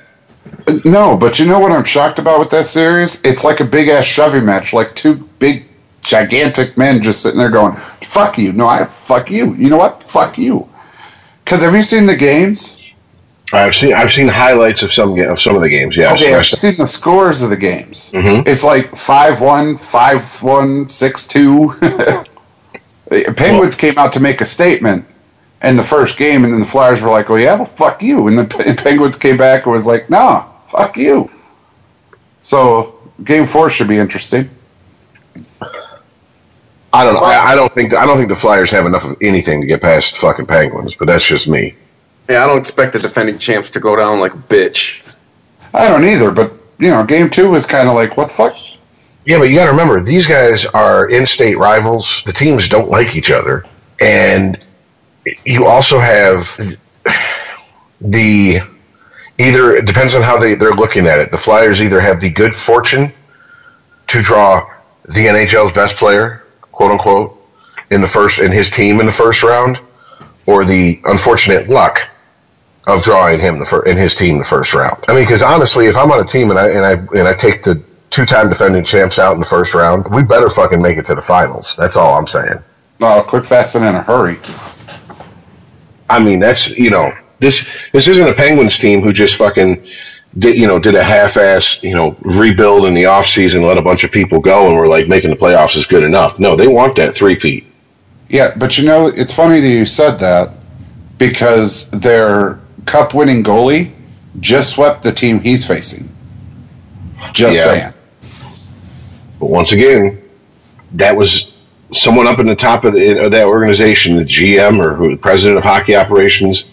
no, 0.84 1.16
but 1.16 1.38
you 1.38 1.46
know 1.46 1.60
what 1.60 1.70
I'm 1.70 1.84
shocked 1.84 2.18
about 2.18 2.40
with 2.40 2.50
that 2.50 2.66
series? 2.66 3.22
It's 3.24 3.44
like 3.44 3.60
a 3.60 3.64
big 3.64 3.88
ass 3.88 4.04
shoving 4.06 4.44
match, 4.44 4.72
like 4.72 4.94
two 4.96 5.16
big, 5.38 5.68
gigantic 6.02 6.76
men 6.76 7.02
just 7.02 7.22
sitting 7.22 7.38
there 7.38 7.50
going, 7.50 7.76
"Fuck 7.76 8.38
you." 8.38 8.52
No, 8.52 8.66
I 8.66 8.84
fuck 8.86 9.30
you. 9.30 9.54
You 9.54 9.70
know 9.70 9.76
what? 9.76 10.02
Fuck 10.02 10.38
you. 10.38 10.68
Because 11.48 11.62
have 11.62 11.74
you 11.74 11.80
seen 11.80 12.04
the 12.04 12.14
games? 12.14 12.78
I've 13.54 13.74
seen 13.74 13.94
I've 13.94 14.12
seen 14.12 14.28
highlights 14.28 14.82
of 14.82 14.92
some 14.92 15.18
of 15.18 15.40
some 15.40 15.56
of 15.56 15.62
the 15.62 15.70
games. 15.70 15.96
Yeah, 15.96 16.12
Okay, 16.12 16.34
I've 16.34 16.44
seen 16.46 16.74
the 16.76 16.84
scores 16.84 17.40
of 17.40 17.48
the 17.48 17.56
games. 17.56 18.12
Mhm. 18.12 18.46
It's 18.46 18.62
like 18.62 18.94
5 18.94 19.40
1, 19.40 19.78
5 19.78 20.42
1, 20.42 20.88
6 20.90 21.26
2. 21.26 21.74
Penguins 23.36 23.76
came 23.76 23.96
out 23.96 24.12
to 24.12 24.20
make 24.20 24.42
a 24.42 24.44
statement 24.44 25.06
in 25.62 25.78
the 25.78 25.82
first 25.82 26.18
game, 26.18 26.44
and 26.44 26.52
then 26.52 26.60
the 26.60 26.66
Flyers 26.66 27.00
were 27.00 27.08
like, 27.08 27.30
"Oh 27.30 27.36
yeah, 27.36 27.54
well, 27.54 27.64
fuck 27.64 28.02
you. 28.02 28.28
And 28.28 28.36
the 28.36 28.44
P- 28.44 28.74
Penguins 28.74 29.16
came 29.16 29.38
back 29.38 29.64
and 29.64 29.72
was 29.72 29.86
like, 29.86 30.10
nah, 30.10 30.42
fuck 30.66 30.98
you. 30.98 31.30
So 32.42 32.94
game 33.24 33.46
four 33.46 33.70
should 33.70 33.88
be 33.88 33.96
interesting. 33.96 34.50
I 36.92 37.04
don't 37.04 37.14
know. 37.14 37.20
I, 37.20 37.52
I 37.52 37.54
don't 37.54 37.70
think 37.70 37.94
I 37.94 38.06
don't 38.06 38.16
think 38.16 38.28
the 38.28 38.36
Flyers 38.36 38.70
have 38.70 38.86
enough 38.86 39.04
of 39.04 39.16
anything 39.20 39.60
to 39.60 39.66
get 39.66 39.82
past 39.82 40.14
the 40.14 40.20
fucking 40.20 40.46
Penguins, 40.46 40.94
but 40.94 41.06
that's 41.06 41.24
just 41.24 41.46
me. 41.48 41.74
Yeah, 42.28 42.44
I 42.44 42.46
don't 42.46 42.58
expect 42.58 42.92
the 42.92 42.98
defending 42.98 43.38
champs 43.38 43.70
to 43.70 43.80
go 43.80 43.96
down 43.96 44.20
like 44.20 44.34
a 44.34 44.38
bitch. 44.38 45.02
I 45.74 45.88
don't 45.88 46.04
either, 46.04 46.30
but, 46.30 46.52
you 46.78 46.90
know, 46.90 47.04
game 47.04 47.30
two 47.30 47.50
was 47.50 47.66
kind 47.66 47.88
of 47.88 47.94
like, 47.94 48.16
what 48.16 48.28
the 48.28 48.34
fuck? 48.34 48.56
Yeah, 49.24 49.38
but 49.38 49.44
you 49.44 49.54
got 49.54 49.66
to 49.66 49.70
remember 49.70 50.00
these 50.00 50.26
guys 50.26 50.64
are 50.66 51.08
in-state 51.08 51.58
rivals. 51.58 52.22
The 52.24 52.32
teams 52.32 52.68
don't 52.68 52.88
like 52.88 53.14
each 53.14 53.30
other, 53.30 53.64
and 54.00 54.64
you 55.44 55.66
also 55.66 55.98
have 55.98 56.46
the 58.00 58.60
either 59.38 59.76
it 59.76 59.86
depends 59.86 60.14
on 60.14 60.22
how 60.22 60.38
they 60.38 60.54
they're 60.54 60.72
looking 60.72 61.06
at 61.06 61.18
it. 61.18 61.30
The 61.30 61.36
Flyers 61.36 61.82
either 61.82 62.00
have 62.00 62.20
the 62.20 62.30
good 62.30 62.54
fortune 62.54 63.12
to 64.06 64.22
draw 64.22 64.70
the 65.04 65.26
NHL's 65.26 65.72
best 65.72 65.96
player, 65.96 66.44
quote 66.78 66.92
unquote, 66.92 67.42
in 67.90 68.00
the 68.00 68.06
first 68.06 68.38
in 68.38 68.52
his 68.52 68.70
team 68.70 69.00
in 69.00 69.06
the 69.06 69.12
first 69.12 69.42
round, 69.42 69.80
or 70.46 70.64
the 70.64 71.00
unfortunate 71.06 71.68
luck 71.68 71.98
of 72.86 73.02
drawing 73.02 73.40
him 73.40 73.58
the 73.58 73.66
fir- 73.66 73.82
in 73.82 73.96
his 73.96 74.14
team 74.14 74.38
the 74.38 74.44
first 74.44 74.72
round. 74.72 75.04
I 75.08 75.14
mean, 75.14 75.24
because 75.24 75.42
honestly, 75.42 75.86
if 75.86 75.96
I'm 75.96 76.12
on 76.12 76.20
a 76.20 76.24
team 76.24 76.50
and 76.50 76.58
I 76.58 76.68
and 76.68 76.86
I 76.86 76.92
and 77.18 77.26
I 77.26 77.34
take 77.34 77.64
the 77.64 77.82
two-time 78.10 78.48
defending 78.48 78.84
champs 78.84 79.18
out 79.18 79.34
in 79.34 79.40
the 79.40 79.46
first 79.46 79.74
round, 79.74 80.06
we 80.14 80.22
better 80.22 80.48
fucking 80.48 80.80
make 80.80 80.98
it 80.98 81.04
to 81.06 81.16
the 81.16 81.20
finals. 81.20 81.74
That's 81.76 81.96
all 81.96 82.16
I'm 82.16 82.28
saying. 82.28 82.62
Oh, 83.02 83.24
quick, 83.26 83.44
fast, 83.44 83.74
and 83.74 83.84
in 83.84 83.96
a 83.96 84.02
hurry. 84.02 84.38
I 86.08 86.22
mean, 86.22 86.38
that's 86.38 86.68
you 86.78 86.90
know, 86.90 87.12
this 87.40 87.82
this 87.92 88.06
isn't 88.06 88.28
a 88.28 88.34
Penguins 88.34 88.78
team 88.78 89.00
who 89.02 89.12
just 89.12 89.34
fucking 89.34 89.84
did 90.38 90.56
you 90.56 90.66
know 90.66 90.78
did 90.78 90.94
a 90.94 91.02
half-ass 91.02 91.82
you 91.82 91.94
know 91.94 92.16
rebuild 92.20 92.86
in 92.86 92.94
the 92.94 93.04
offseason, 93.04 93.66
let 93.66 93.78
a 93.78 93.82
bunch 93.82 94.04
of 94.04 94.10
people 94.10 94.40
go, 94.40 94.68
and 94.68 94.76
we're 94.76 94.86
like 94.86 95.08
making 95.08 95.30
the 95.30 95.36
playoffs 95.36 95.76
is 95.76 95.86
good 95.86 96.04
enough. 96.04 96.38
No, 96.38 96.56
they 96.56 96.68
want 96.68 96.96
that 96.96 97.14
three-peat. 97.14 97.64
Yeah, 98.28 98.54
but 98.56 98.76
you 98.78 98.84
know, 98.84 99.08
it's 99.08 99.32
funny 99.32 99.60
that 99.60 99.68
you 99.68 99.86
said 99.86 100.18
that 100.18 100.54
because 101.16 101.90
their 101.90 102.60
cup 102.84 103.14
winning 103.14 103.42
goalie 103.42 103.90
just 104.40 104.74
swept 104.74 105.02
the 105.02 105.12
team 105.12 105.40
he's 105.40 105.66
facing. 105.66 106.08
Just 107.32 107.56
Yeah. 107.56 107.64
saying. 107.64 107.92
But 109.40 109.50
once 109.50 109.72
again, 109.72 110.20
that 110.92 111.16
was 111.16 111.52
someone 111.92 112.26
up 112.26 112.38
in 112.38 112.46
the 112.46 112.54
top 112.54 112.84
of, 112.84 112.92
the, 112.92 113.24
of 113.24 113.32
that 113.32 113.46
organization, 113.46 114.16
the 114.16 114.24
GM 114.24 114.78
or 114.84 114.94
who, 114.94 115.10
the 115.10 115.16
president 115.16 115.58
of 115.58 115.64
hockey 115.64 115.96
operations, 115.96 116.70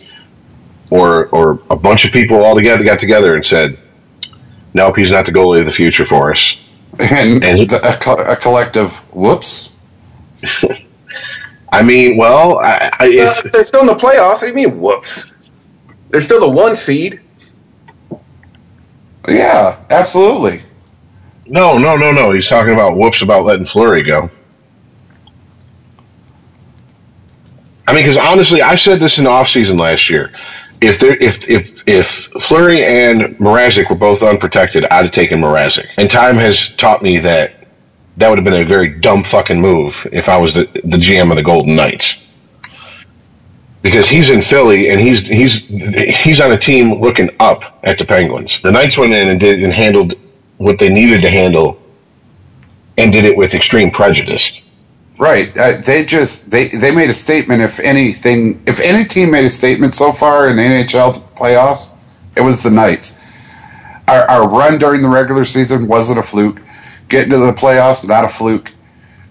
or 0.91 1.27
or 1.27 1.59
a 1.69 1.75
bunch 1.75 2.05
of 2.05 2.11
people 2.11 2.43
all 2.43 2.55
together 2.55 2.83
got 2.83 2.99
together 2.99 3.35
and 3.35 3.45
said, 3.45 3.77
"Nope, 4.73 4.97
he's 4.97 5.11
not 5.11 5.25
the 5.25 5.31
goalie 5.31 5.59
of 5.59 5.65
the 5.65 5.71
future 5.71 6.05
for 6.05 6.31
us." 6.31 6.57
And, 6.99 7.43
And 7.43 7.59
he- 7.59 7.65
the, 7.65 7.81
a, 7.87 7.93
co- 7.97 8.23
a 8.23 8.35
collective 8.35 8.95
whoops. 9.13 9.69
I 11.71 11.81
mean, 11.83 12.15
well, 12.17 12.59
I, 12.59 12.89
I, 12.99 13.17
Uh, 13.19 13.49
they're 13.51 13.63
still 13.63 13.81
in 13.81 13.87
the 13.87 13.95
playoffs. 13.95 14.35
What 14.35 14.41
do 14.41 14.47
you 14.47 14.53
mean, 14.53 14.79
whoops? 14.79 15.51
They're 16.09 16.21
still 16.21 16.39
the 16.39 16.49
one 16.49 16.75
seed. 16.77 17.19
Yeah, 19.27 19.83
absolutely. 19.89 20.61
no, 21.47 21.77
no, 21.77 21.97
no, 21.97 22.11
no. 22.11 22.31
He's 22.31 22.47
talking 22.47 22.73
about 22.73 22.95
whoops 22.95 23.21
about 23.23 23.43
letting 23.43 23.65
Fleury 23.65 24.03
go. 24.03 24.29
I 27.87 27.93
mean, 27.93 28.03
because 28.03 28.17
honestly, 28.17 28.61
I 28.61 28.75
said 28.75 28.99
this 28.99 29.17
in 29.17 29.25
the 29.25 29.29
offseason 29.29 29.79
last 29.79 30.09
year. 30.09 30.31
If 30.81 30.99
there, 30.99 31.15
if 31.15 31.49
if 31.49 31.83
if 31.87 32.07
Fleury 32.41 32.83
and 32.83 33.37
Mrazek 33.37 33.89
were 33.89 33.95
both 33.95 34.21
unprotected, 34.21 34.85
I'd 34.85 35.05
have 35.05 35.11
taken 35.11 35.41
Mrazek. 35.41 35.87
And 35.97 36.09
time 36.09 36.35
has 36.35 36.75
taught 36.75 37.01
me 37.01 37.17
that 37.19 37.53
that 38.17 38.29
would 38.29 38.37
have 38.37 38.45
been 38.45 38.61
a 38.61 38.65
very 38.65 38.99
dumb 38.99 39.23
fucking 39.23 39.59
move 39.59 40.07
if 40.11 40.29
I 40.29 40.37
was 40.37 40.53
the 40.53 40.65
the 40.83 40.97
GM 40.97 41.31
of 41.31 41.37
the 41.37 41.43
Golden 41.43 41.75
Knights. 41.75 42.23
Because 43.81 44.07
he's 44.07 44.29
in 44.29 44.41
Philly 44.41 44.89
and 44.89 44.99
he's 44.99 45.21
he's 45.21 45.65
he's 46.23 46.41
on 46.41 46.51
a 46.51 46.57
team 46.57 46.99
looking 46.99 47.29
up 47.39 47.79
at 47.83 47.97
the 47.97 48.05
Penguins. 48.05 48.59
The 48.61 48.71
Knights 48.71 48.97
went 48.97 49.13
in 49.13 49.29
and 49.29 49.39
did 49.39 49.63
and 49.63 49.71
handled 49.71 50.15
what 50.57 50.79
they 50.79 50.89
needed 50.89 51.21
to 51.21 51.29
handle, 51.29 51.81
and 52.97 53.11
did 53.11 53.25
it 53.25 53.35
with 53.35 53.53
extreme 53.53 53.91
prejudice. 53.91 54.61
Right. 55.19 55.57
Uh, 55.57 55.77
they 55.85 56.05
just 56.05 56.51
they 56.51 56.67
they 56.69 56.91
made 56.91 57.09
a 57.09 57.13
statement. 57.13 57.61
If 57.61 57.79
anything, 57.79 58.61
if 58.67 58.79
any 58.81 59.05
team 59.05 59.31
made 59.31 59.45
a 59.45 59.49
statement 59.49 59.93
so 59.93 60.11
far 60.11 60.49
in 60.49 60.57
NHL 60.57 61.13
playoffs, 61.35 61.95
it 62.37 62.41
was 62.41 62.63
the 62.63 62.71
Knights. 62.71 63.19
Our, 64.07 64.23
our 64.29 64.49
run 64.49 64.79
during 64.79 65.01
the 65.01 65.09
regular 65.09 65.45
season 65.45 65.87
wasn't 65.87 66.19
a 66.19 66.23
fluke. 66.23 66.61
Getting 67.09 67.31
to 67.31 67.37
the 67.39 67.53
playoffs, 67.53 68.07
not 68.07 68.25
a 68.25 68.29
fluke. 68.29 68.71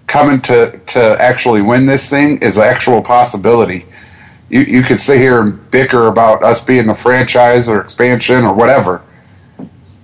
coming 0.06 0.40
to 0.42 0.80
to 0.86 1.16
actually 1.20 1.62
win 1.62 1.86
this 1.86 2.10
thing 2.10 2.38
is 2.42 2.58
an 2.58 2.64
actual 2.64 3.02
possibility. 3.02 3.86
You 4.50 4.60
you 4.62 4.82
could 4.82 5.00
sit 5.00 5.18
here 5.18 5.40
and 5.42 5.70
bicker 5.70 6.08
about 6.08 6.42
us 6.44 6.64
being 6.64 6.86
the 6.86 6.94
franchise 6.94 7.68
or 7.68 7.80
expansion 7.80 8.44
or 8.44 8.54
whatever. 8.54 9.02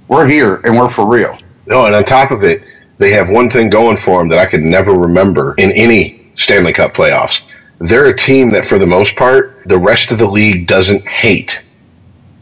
We're 0.09 0.27
here 0.27 0.61
and 0.65 0.77
we're 0.78 0.89
for 0.89 1.07
real. 1.07 1.36
No, 1.66 1.86
and 1.86 1.94
on 1.94 2.05
top 2.05 2.32
of 2.32 2.44
it, 2.44 2.62
they 3.01 3.13
have 3.13 3.31
one 3.31 3.49
thing 3.49 3.71
going 3.71 3.97
for 3.97 4.19
them 4.19 4.29
that 4.29 4.39
I 4.39 4.45
could 4.45 4.61
never 4.61 4.93
remember 4.93 5.55
in 5.57 5.73
any 5.73 6.31
Stanley 6.37 6.75
Cup 6.75 6.93
playoffs. 6.93 7.41
They're 7.79 8.11
a 8.11 8.17
team 8.17 8.51
that, 8.51 8.67
for 8.67 8.79
the 8.79 8.87
most 8.87 9.17
part, 9.17 9.63
the 9.65 9.79
rest 9.79 10.13
of 10.13 10.19
the 10.19 10.27
league 10.27 10.67
doesn't 10.67 11.09
hate. 11.09 11.63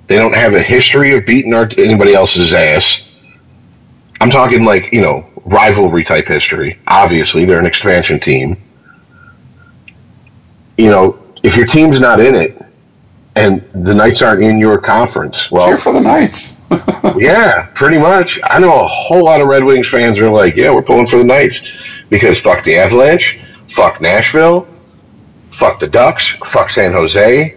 They 0.08 0.16
don't 0.16 0.34
have 0.34 0.54
a 0.54 0.62
history 0.62 1.14
of 1.14 1.24
beating 1.24 1.54
our, 1.54 1.68
anybody 1.78 2.12
else's 2.12 2.52
ass. 2.52 3.08
I'm 4.20 4.30
talking 4.30 4.64
like, 4.64 4.92
you 4.92 5.00
know, 5.00 5.30
rivalry 5.44 6.02
type 6.02 6.26
history. 6.26 6.80
Obviously, 6.88 7.44
they're 7.44 7.60
an 7.60 7.66
expansion 7.66 8.18
team. 8.18 8.60
You 10.76 10.90
know, 10.90 11.22
if 11.44 11.54
your 11.54 11.66
team's 11.66 12.00
not 12.00 12.18
in 12.18 12.34
it 12.34 12.57
and 13.38 13.84
the 13.86 13.94
Knights 13.94 14.22
aren't 14.22 14.42
in 14.42 14.58
your 14.58 14.78
conference, 14.78 15.50
well, 15.50 15.66
Cheer 15.66 15.76
for 15.76 15.92
the 15.92 16.00
Knights. 16.00 16.60
yeah, 17.16 17.66
pretty 17.74 17.98
much. 17.98 18.38
I 18.44 18.58
know 18.58 18.80
a 18.84 18.86
whole 18.88 19.24
lot 19.24 19.40
of 19.40 19.46
Red 19.48 19.64
Wings 19.64 19.88
fans 19.88 20.18
are 20.20 20.28
like, 20.30 20.56
yeah, 20.56 20.70
we're 20.72 20.82
pulling 20.82 21.06
for 21.06 21.16
the 21.18 21.24
Knights 21.24 21.62
because 22.10 22.40
fuck 22.40 22.64
the 22.64 22.76
Avalanche, 22.76 23.40
fuck 23.68 24.00
Nashville, 24.00 24.66
fuck 25.50 25.78
the 25.78 25.86
Ducks, 25.88 26.36
fuck 26.46 26.70
San 26.70 26.92
Jose, 26.92 27.54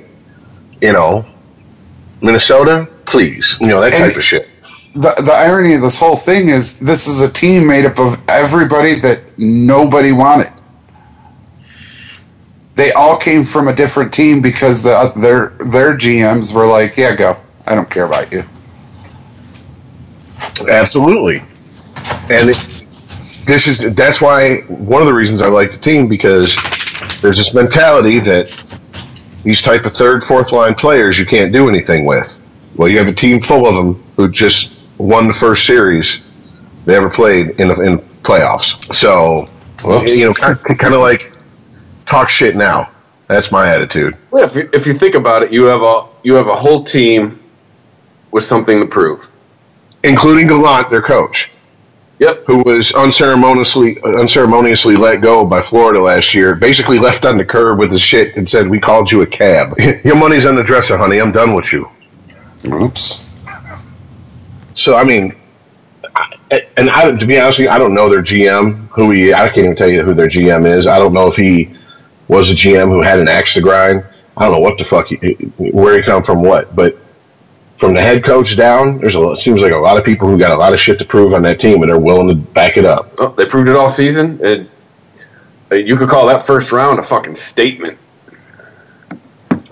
you 0.81 0.93
know, 0.93 1.25
Minnesota, 2.21 2.87
please, 3.05 3.57
you 3.59 3.67
know 3.67 3.81
that 3.81 3.93
And- 3.93 4.03
type 4.09 4.15
of 4.17 4.23
shit. 4.23 4.47
the 4.93 5.13
the 5.25 5.31
irony 5.33 5.73
of 5.73 5.81
this 5.81 5.97
whole 5.99 6.15
thing 6.17 6.49
is 6.49 6.79
this 6.79 7.07
is 7.07 7.21
a 7.21 7.31
team 7.31 7.65
made 7.67 7.85
up 7.85 7.97
of 7.99 8.17
everybody 8.29 8.95
that 8.95 9.19
nobody 9.37 10.11
wanted. 10.11 10.47
They 12.76 12.91
all 12.93 13.18
came 13.18 13.43
from 13.43 13.68
a 13.68 13.76
different 13.76 14.14
team 14.14 14.41
because 14.41 14.84
the 14.84 14.91
uh, 14.91 15.07
their 15.19 15.49
their 15.72 15.98
GMs 15.98 16.53
were 16.53 16.65
like, 16.65 16.98
"Yeah, 16.98 17.15
go. 17.15 17.38
I 17.65 17.76
don't 17.76 17.89
care 17.89 18.06
about 18.06 18.31
you." 18.31 18.43
Absolutely, 20.68 21.39
and 22.30 22.49
it, 22.49 22.85
this 23.45 23.68
is 23.68 23.93
that's 23.95 24.22
why 24.22 24.61
one 24.61 25.02
of 25.02 25.07
the 25.07 25.14
reasons 25.14 25.41
I 25.41 25.48
like 25.48 25.72
the 25.72 25.77
team 25.77 26.07
because 26.07 26.56
there's 27.22 27.38
this 27.38 27.53
mentality 27.53 28.19
that 28.19 28.49
these 29.43 29.61
type 29.61 29.85
of 29.85 29.93
third, 29.93 30.23
fourth 30.23 30.52
line 30.52 30.76
players 30.76 31.19
you 31.19 31.26
can't 31.26 31.52
do 31.52 31.68
anything 31.68 32.06
with. 32.06 32.41
Well, 32.76 32.88
you 32.88 32.98
have 32.98 33.07
a 33.07 33.14
team 33.14 33.41
full 33.41 33.68
of 33.68 33.76
them 33.76 34.02
who 34.15 34.30
just 34.30 34.81
won 34.98 35.27
the 35.27 35.34
first 35.34 35.65
series 35.65 36.26
they 36.85 36.95
ever 36.95 37.10
played 37.10 37.60
in 37.60 37.68
the, 37.68 37.81
in 37.81 37.99
playoffs. 38.23 38.93
So 38.93 39.48
Whoops. 39.84 40.15
you 40.15 40.27
know, 40.27 40.34
kind 40.34 40.93
of 40.93 41.02
like 41.02 41.30
talk 42.11 42.29
shit 42.29 42.55
now. 42.55 42.91
That's 43.27 43.51
my 43.51 43.73
attitude. 43.73 44.17
Well, 44.29 44.43
if 44.43 44.55
you, 44.55 44.69
if 44.73 44.85
you 44.85 44.93
think 44.93 45.15
about 45.15 45.41
it, 45.43 45.51
you 45.53 45.63
have 45.63 45.81
a 45.81 46.05
you 46.23 46.33
have 46.35 46.47
a 46.47 46.55
whole 46.55 46.83
team 46.83 47.39
with 48.31 48.43
something 48.43 48.79
to 48.79 48.85
prove. 48.85 49.29
including 50.03 50.47
Gallant, 50.47 50.89
their 50.89 51.01
coach, 51.01 51.51
Yep. 52.19 52.43
who 52.45 52.61
was 52.63 52.91
unceremoniously 52.91 53.99
unceremoniously 54.03 54.95
let 54.97 55.21
go 55.21 55.45
by 55.45 55.61
Florida 55.61 55.99
last 56.01 56.33
year. 56.33 56.53
Basically 56.55 56.99
left 56.99 57.25
on 57.25 57.38
the 57.38 57.45
curb 57.45 57.79
with 57.79 57.91
his 57.91 58.01
shit 58.01 58.35
and 58.35 58.47
said, 58.49 58.67
"We 58.69 58.79
called 58.79 59.11
you 59.11 59.21
a 59.21 59.25
cab. 59.27 59.79
Your 60.03 60.15
money's 60.17 60.45
on 60.45 60.55
the 60.55 60.63
dresser, 60.63 60.97
honey. 60.97 61.19
I'm 61.19 61.31
done 61.31 61.53
with 61.55 61.71
you." 61.73 61.89
Oops. 62.65 63.27
So 64.75 64.95
I 64.97 65.03
mean, 65.03 65.35
and 66.77 66.89
I, 66.91 67.11
to 67.11 67.25
be 67.25 67.39
honest 67.39 67.59
with 67.59 67.65
you, 67.67 67.71
I 67.71 67.77
don't 67.79 67.93
know 67.93 68.09
their 68.09 68.21
GM. 68.21 68.88
Who 68.89 69.11
he? 69.11 69.33
I 69.33 69.47
can't 69.47 69.59
even 69.59 69.75
tell 69.75 69.89
you 69.91 70.03
who 70.03 70.13
their 70.13 70.27
GM 70.27 70.65
is. 70.65 70.85
I 70.88 70.99
don't 70.99 71.13
know 71.13 71.27
if 71.27 71.35
he 71.35 71.73
was 72.31 72.49
a 72.49 72.53
GM 72.53 72.87
who 72.87 73.01
had 73.01 73.19
an 73.19 73.27
axe 73.27 73.53
to 73.55 73.61
grind. 73.61 74.05
I 74.37 74.45
don't 74.45 74.53
know 74.53 74.59
what 74.59 74.77
the 74.77 74.85
fuck, 74.85 75.07
he, 75.07 75.15
where 75.57 75.97
he 75.97 76.01
come 76.01 76.23
from, 76.23 76.41
what, 76.41 76.75
but. 76.75 76.97
From 77.77 77.95
the 77.95 78.01
head 78.01 78.23
coach 78.23 78.55
down, 78.55 78.99
there's 78.99 79.15
a 79.15 79.31
it 79.31 79.37
seems 79.37 79.59
like 79.59 79.71
a 79.71 79.75
lot 79.75 79.97
of 79.97 80.05
people 80.05 80.27
who 80.27 80.37
got 80.37 80.51
a 80.51 80.55
lot 80.55 80.71
of 80.71 80.79
shit 80.79 80.99
to 80.99 81.05
prove 81.05 81.33
on 81.33 81.41
that 81.41 81.59
team, 81.59 81.81
and 81.81 81.89
they're 81.89 81.97
willing 81.97 82.27
to 82.27 82.35
back 82.35 82.77
it 82.77 82.85
up. 82.85 83.11
Oh, 83.17 83.29
they 83.29 83.47
proved 83.47 83.67
it 83.69 83.75
all 83.75 83.89
season. 83.89 84.39
And 84.45 84.69
uh, 85.71 85.77
you 85.77 85.95
could 85.95 86.07
call 86.07 86.27
that 86.27 86.45
first 86.45 86.71
round 86.71 86.99
a 86.99 87.03
fucking 87.03 87.33
statement. 87.33 87.97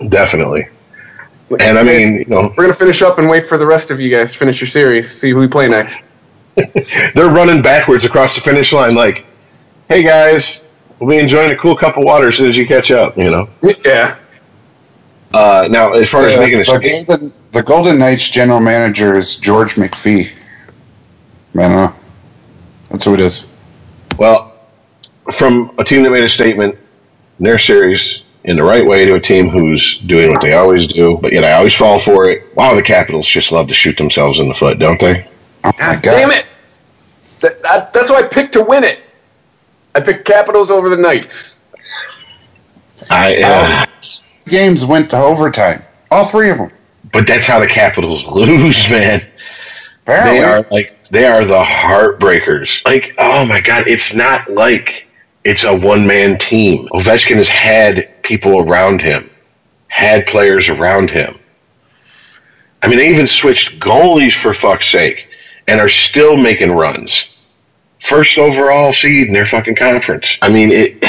Definitely. 0.08 0.66
And 1.60 1.78
I 1.78 1.84
mean, 1.84 2.14
you 2.14 2.24
know, 2.24 2.52
We're 2.56 2.64
gonna 2.64 2.74
finish 2.74 3.00
up 3.00 3.18
and 3.18 3.28
wait 3.28 3.46
for 3.46 3.56
the 3.56 3.66
rest 3.66 3.92
of 3.92 4.00
you 4.00 4.10
guys 4.10 4.32
to 4.32 4.38
finish 4.38 4.60
your 4.60 4.66
series. 4.66 5.08
See 5.08 5.30
who 5.30 5.38
we 5.38 5.46
play 5.46 5.68
next. 5.68 6.02
they're 7.14 7.30
running 7.30 7.62
backwards 7.62 8.04
across 8.04 8.34
the 8.34 8.40
finish 8.40 8.72
line 8.72 8.96
like, 8.96 9.24
hey 9.88 10.02
guys, 10.02 10.62
we'll 11.00 11.10
be 11.10 11.18
enjoying 11.18 11.50
a 11.50 11.56
cool 11.56 11.74
cup 11.74 11.96
of 11.96 12.04
water 12.04 12.28
as 12.28 12.36
soon 12.36 12.48
as 12.48 12.56
you 12.56 12.66
catch 12.66 12.90
up, 12.90 13.16
you 13.16 13.30
know? 13.30 13.48
Yeah. 13.84 14.18
Uh, 15.32 15.66
now, 15.70 15.92
as 15.92 16.08
far 16.08 16.24
as 16.24 16.38
making 16.38 16.56
a 16.56 16.58
the 16.58 16.64
statement, 16.64 17.06
Golden, 17.06 17.32
the 17.52 17.62
Golden 17.62 17.98
Knights 17.98 18.30
general 18.30 18.60
manager 18.60 19.16
is 19.16 19.38
George 19.38 19.74
McPhee. 19.74 20.32
Man, 21.54 21.72
uh, 21.72 21.92
that's 22.90 23.04
who 23.04 23.14
it 23.14 23.20
is. 23.20 23.54
well, 24.18 24.58
from 25.32 25.72
a 25.78 25.84
team 25.84 26.02
that 26.02 26.10
made 26.10 26.24
a 26.24 26.28
statement 26.28 26.76
in 27.38 27.44
their 27.44 27.58
series 27.58 28.22
in 28.44 28.56
the 28.56 28.62
right 28.62 28.84
way 28.84 29.04
to 29.06 29.14
a 29.14 29.20
team 29.20 29.48
who's 29.48 29.98
doing 30.00 30.32
what 30.32 30.40
they 30.40 30.54
always 30.54 30.88
do, 30.88 31.18
but 31.18 31.32
yet 31.32 31.44
I 31.44 31.52
always 31.52 31.74
fall 31.74 31.98
for 31.98 32.28
it. 32.28 32.54
Wow, 32.56 32.74
the 32.74 32.82
Capitals 32.82 33.28
just 33.28 33.52
love 33.52 33.68
to 33.68 33.74
shoot 33.74 33.96
themselves 33.96 34.40
in 34.40 34.48
the 34.48 34.54
foot, 34.54 34.78
don't 34.78 34.98
they? 34.98 35.28
Oh 35.62 35.72
God 35.78 36.02
god! 36.02 36.02
damn 36.02 36.30
it! 36.32 36.46
That, 37.40 37.62
that, 37.62 37.92
that's 37.92 38.10
why 38.10 38.20
I 38.20 38.22
picked 38.22 38.54
to 38.54 38.64
win 38.64 38.82
it. 38.82 39.00
I 39.94 40.00
picked 40.00 40.24
Capitals 40.24 40.70
over 40.70 40.88
the 40.88 40.96
Knights. 40.96 41.60
I, 43.10 43.42
uh, 43.42 43.86
Games 44.48 44.84
went 44.84 45.10
to 45.10 45.16
overtime. 45.16 45.82
All 46.10 46.24
three 46.24 46.50
of 46.50 46.58
them. 46.58 46.70
but 47.12 47.26
that's 47.26 47.46
how 47.46 47.58
the 47.58 47.66
Capitals 47.66 48.26
lose, 48.28 48.88
man. 48.88 49.26
Apparently, 50.02 50.38
They 50.38 50.44
are 50.44 50.66
like 50.70 50.96
they 51.10 51.26
are 51.26 51.44
the 51.44 51.62
heartbreakers. 51.62 52.84
Like, 52.84 53.14
oh 53.18 53.44
my 53.44 53.60
god, 53.60 53.86
it's 53.86 54.14
not 54.14 54.50
like 54.50 55.06
it's 55.44 55.64
a 55.64 55.74
one 55.76 56.06
man 56.06 56.38
team. 56.38 56.88
Ovechkin 56.92 57.36
has 57.36 57.48
had 57.48 58.22
people 58.22 58.60
around 58.60 59.02
him, 59.02 59.30
had 59.88 60.26
players 60.26 60.68
around 60.68 61.10
him. 61.10 61.38
I 62.82 62.88
mean, 62.88 62.98
they 62.98 63.10
even 63.10 63.26
switched 63.26 63.80
goalies 63.80 64.32
for 64.34 64.54
fuck's 64.54 64.90
sake, 64.90 65.28
and 65.68 65.80
are 65.80 65.88
still 65.88 66.36
making 66.36 66.72
runs. 66.72 67.34
First 68.00 68.38
overall 68.38 68.92
seed 68.92 69.28
in 69.28 69.32
their 69.34 69.46
fucking 69.46 69.76
conference. 69.76 70.38
I 70.42 70.48
mean, 70.48 70.70
it. 70.72 70.98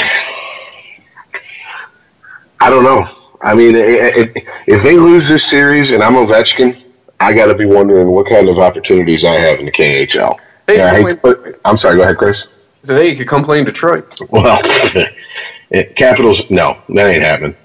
I 2.60 2.70
don't 2.70 2.84
know. 2.84 3.08
I 3.42 3.54
mean, 3.54 3.74
it, 3.74 4.36
it, 4.36 4.48
if 4.68 4.84
they 4.84 4.96
lose 4.96 5.28
this 5.28 5.44
series 5.44 5.90
and 5.90 6.00
I'm 6.02 6.12
Ovechkin, 6.12 6.80
I 7.18 7.32
got 7.32 7.46
to 7.46 7.54
be 7.54 7.66
wondering 7.66 8.08
what 8.10 8.28
kind 8.28 8.48
of 8.48 8.58
opportunities 8.58 9.24
I 9.24 9.32
have 9.32 9.58
in 9.58 9.66
the 9.66 9.72
KHL. 9.72 10.38
Yeah, 10.68 10.92
I 10.92 11.02
hate 11.02 11.08
to 11.08 11.16
put, 11.16 11.60
I'm 11.64 11.76
sorry. 11.76 11.96
Go 11.96 12.02
ahead, 12.02 12.18
Chris. 12.18 12.46
So 12.84 13.00
you 13.00 13.16
could 13.16 13.28
come 13.28 13.44
play 13.44 13.58
in 13.58 13.64
Detroit. 13.64 14.18
Well, 14.30 14.62
Capitals. 15.96 16.50
No, 16.50 16.80
that 16.90 17.06
ain't 17.06 17.22
happening. 17.22 17.56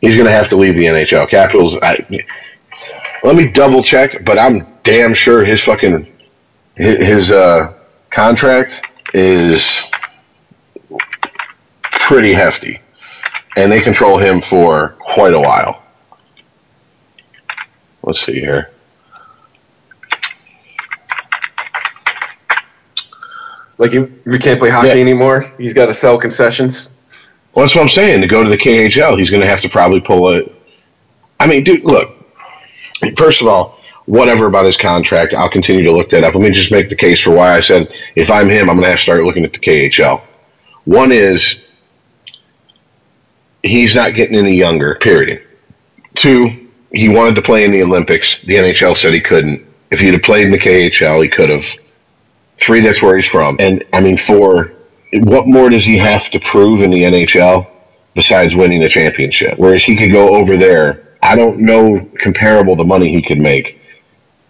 He's 0.00 0.14
going 0.14 0.26
to 0.26 0.32
have 0.32 0.48
to 0.48 0.56
leave 0.56 0.76
the 0.76 0.84
NHL. 0.84 1.28
Capitals. 1.28 1.76
I, 1.82 2.06
let 3.22 3.36
me 3.36 3.50
double 3.50 3.82
check, 3.82 4.24
but 4.24 4.38
I'm 4.38 4.66
damn 4.84 5.14
sure 5.14 5.44
his 5.44 5.62
fucking 5.62 6.06
his 6.76 7.32
uh, 7.32 7.72
contract 8.16 8.80
is 9.12 9.82
pretty 11.92 12.32
hefty, 12.32 12.80
and 13.58 13.70
they 13.70 13.78
control 13.82 14.16
him 14.16 14.40
for 14.40 14.96
quite 15.00 15.34
a 15.34 15.38
while. 15.38 15.82
Let's 18.02 18.24
see 18.24 18.40
here. 18.40 18.70
Like 23.76 23.92
you, 23.92 24.18
we 24.24 24.38
can't 24.38 24.58
play 24.58 24.70
hockey 24.70 24.88
Yeah. 24.88 24.94
anymore. 24.94 25.44
He's 25.58 25.74
got 25.74 25.86
to 25.86 25.94
sell 25.94 26.16
concessions. 26.16 26.96
Well, 27.52 27.66
that's 27.66 27.74
what 27.74 27.82
I'm 27.82 27.90
saying. 27.90 28.22
To 28.22 28.26
go 28.26 28.42
to 28.42 28.48
the 28.48 28.56
KHL, 28.56 29.18
he's 29.18 29.28
going 29.28 29.42
to 29.42 29.46
have 29.46 29.60
to 29.60 29.68
probably 29.68 30.00
pull 30.00 30.34
a. 30.34 30.42
I 31.38 31.46
mean, 31.46 31.64
dude, 31.64 31.84
look. 31.84 32.12
First 33.18 33.42
of 33.42 33.48
all, 33.48 33.78
whatever 34.06 34.46
about 34.46 34.64
his 34.64 34.76
contract, 34.76 35.34
I'll 35.34 35.48
continue 35.48 35.82
to 35.82 35.92
look 35.92 36.08
that 36.10 36.24
up. 36.24 36.34
Let 36.34 36.42
me 36.42 36.50
just 36.50 36.72
make 36.72 36.88
the 36.88 36.96
case 36.96 37.20
for 37.20 37.30
why 37.30 37.54
I 37.54 37.60
said 37.60 37.92
if 38.14 38.30
I'm 38.30 38.48
him, 38.48 38.70
I'm 38.70 38.76
going 38.76 38.84
to 38.84 38.90
have 38.90 38.98
to 38.98 39.02
start 39.02 39.24
looking 39.24 39.44
at 39.44 39.52
the 39.52 39.58
KHL. 39.58 40.22
One 40.84 41.12
is 41.12 41.66
he's 43.62 43.94
not 43.94 44.14
getting 44.14 44.36
any 44.36 44.54
younger. 44.54 44.94
Period. 44.96 45.44
Two, 46.14 46.68
he 46.92 47.08
wanted 47.08 47.34
to 47.34 47.42
play 47.42 47.64
in 47.64 47.72
the 47.72 47.82
Olympics. 47.82 48.40
The 48.42 48.54
NHL 48.54 48.96
said 48.96 49.12
he 49.12 49.20
couldn't. 49.20 49.64
If 49.90 50.00
he'd 50.00 50.14
have 50.14 50.22
played 50.22 50.46
in 50.46 50.52
the 50.52 50.58
KHL, 50.58 51.22
he 51.22 51.28
could 51.28 51.50
have. 51.50 51.64
Three, 52.58 52.80
that's 52.80 53.02
where 53.02 53.16
he's 53.16 53.26
from. 53.26 53.56
And 53.60 53.84
I 53.92 54.00
mean, 54.00 54.16
four, 54.16 54.72
what 55.12 55.46
more 55.46 55.68
does 55.68 55.84
he 55.84 55.98
have 55.98 56.30
to 56.30 56.40
prove 56.40 56.80
in 56.80 56.90
the 56.90 57.02
NHL 57.02 57.68
besides 58.14 58.56
winning 58.56 58.82
a 58.82 58.88
championship? 58.88 59.58
Whereas 59.58 59.84
he 59.84 59.94
could 59.94 60.12
go 60.12 60.34
over 60.34 60.56
there. 60.56 61.02
I 61.22 61.36
don't 61.36 61.58
know 61.58 62.08
comparable 62.18 62.76
the 62.76 62.84
money 62.84 63.10
he 63.10 63.20
could 63.20 63.38
make, 63.38 63.80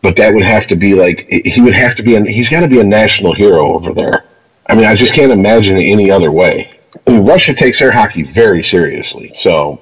but 0.03 0.17
that 0.17 0.33
would 0.35 0.43
have 0.43 0.67
to 0.69 0.77
be 0.77 0.95
like 0.95 1.27
he 1.29 1.61
would 1.61 1.75
have 1.75 1.95
to 1.97 2.03
be. 2.03 2.15
An, 2.15 2.27
he's 2.27 2.49
got 2.49 2.61
to 2.61 2.69
be 2.69 2.81
a 2.81 2.85
national 2.85 3.35
hero 3.35 3.75
over 3.75 3.93
there. 3.93 4.23
I 4.69 4.75
mean, 4.75 4.85
I 4.85 4.95
just 4.95 5.15
can't 5.15 5.33
imagine 5.33 5.77
it 5.77 5.85
any 5.85 6.11
other 6.11 6.31
way. 6.31 6.71
I 7.07 7.11
mean, 7.13 7.25
Russia 7.25 7.55
takes 7.55 7.79
their 7.79 7.93
hockey 7.93 8.23
very 8.23 8.63
seriously. 8.63 9.33
So 9.35 9.81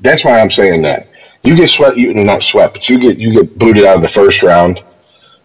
that's 0.00 0.24
why 0.24 0.40
I'm 0.40 0.50
saying 0.50 0.82
that. 0.82 1.08
You 1.44 1.56
get 1.56 1.70
swept, 1.70 1.96
you 1.96 2.14
not 2.14 2.42
swept, 2.42 2.74
but 2.74 2.88
you 2.88 2.98
get 2.98 3.18
you 3.18 3.32
get 3.32 3.58
booted 3.58 3.84
out 3.84 3.96
of 3.96 4.02
the 4.02 4.08
first 4.08 4.42
round. 4.42 4.82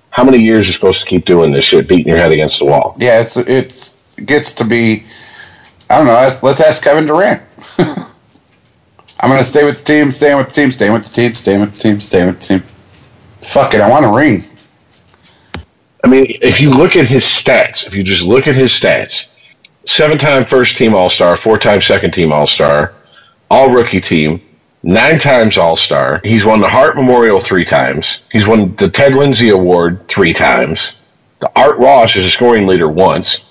How 0.09 0.23
many 0.23 0.39
years 0.39 0.65
are 0.65 0.67
you 0.67 0.73
supposed 0.73 0.99
to 1.01 1.05
keep 1.05 1.25
doing 1.25 1.51
this 1.51 1.65
shit, 1.65 1.87
beating 1.87 2.07
your 2.07 2.17
head 2.17 2.31
against 2.31 2.59
the 2.59 2.65
wall? 2.65 2.95
Yeah, 2.99 3.19
it's 3.19 3.37
it's 3.37 4.17
it 4.17 4.25
gets 4.25 4.53
to 4.53 4.63
be. 4.65 5.05
I 5.89 5.97
don't 5.97 6.05
know. 6.05 6.13
Let's, 6.13 6.43
let's 6.43 6.61
ask 6.61 6.83
Kevin 6.83 7.05
Durant. 7.05 7.41
I'm 9.19 9.29
gonna 9.29 9.43
stay 9.43 9.63
with 9.63 9.79
the 9.79 9.83
team, 9.83 10.11
staying 10.11 10.37
with 10.37 10.49
the 10.49 10.53
team, 10.53 10.71
staying 10.71 10.93
with 10.93 11.05
the 11.05 11.13
team, 11.13 11.33
staying 11.35 11.61
with 11.61 11.73
the 11.73 11.79
team, 11.79 11.99
staying 11.99 12.27
with 12.27 12.39
the 12.39 12.59
team. 12.59 12.76
Fuck 13.47 13.73
it, 13.73 13.79
I 13.79 13.89
want 13.89 14.05
a 14.05 14.09
ring. 14.09 14.43
I 16.03 16.07
mean, 16.07 16.25
if 16.41 16.59
you 16.59 16.69
look 16.69 16.97
at 16.97 17.07
his 17.07 17.23
stats, 17.23 17.87
if 17.87 17.95
you 17.95 18.03
just 18.03 18.23
look 18.23 18.45
at 18.45 18.55
his 18.55 18.71
stats, 18.71 19.29
seven-time 19.85 20.45
first 20.45 20.75
team 20.77 20.93
All 20.93 21.09
Star, 21.09 21.37
four-time 21.37 21.79
second 21.79 22.11
team 22.11 22.33
All 22.33 22.45
Star, 22.45 22.93
All 23.49 23.69
Rookie 23.69 24.01
team, 24.01 24.41
nine 24.83 25.17
times 25.17 25.57
All 25.57 25.77
Star. 25.77 26.19
He's 26.25 26.43
won 26.43 26.59
the 26.59 26.67
Hart 26.67 26.97
Memorial 26.97 27.39
three 27.39 27.63
times. 27.63 28.25
He's 28.31 28.45
won 28.45 28.75
the 28.75 28.89
Ted 28.89 29.15
Lindsay 29.15 29.49
Award 29.49 30.09
three 30.09 30.33
times. 30.33 30.93
The 31.39 31.51
Art 31.55 31.77
Ross 31.77 32.17
is 32.17 32.25
a 32.25 32.31
scoring 32.31 32.67
leader 32.67 32.89
once. 32.89 33.49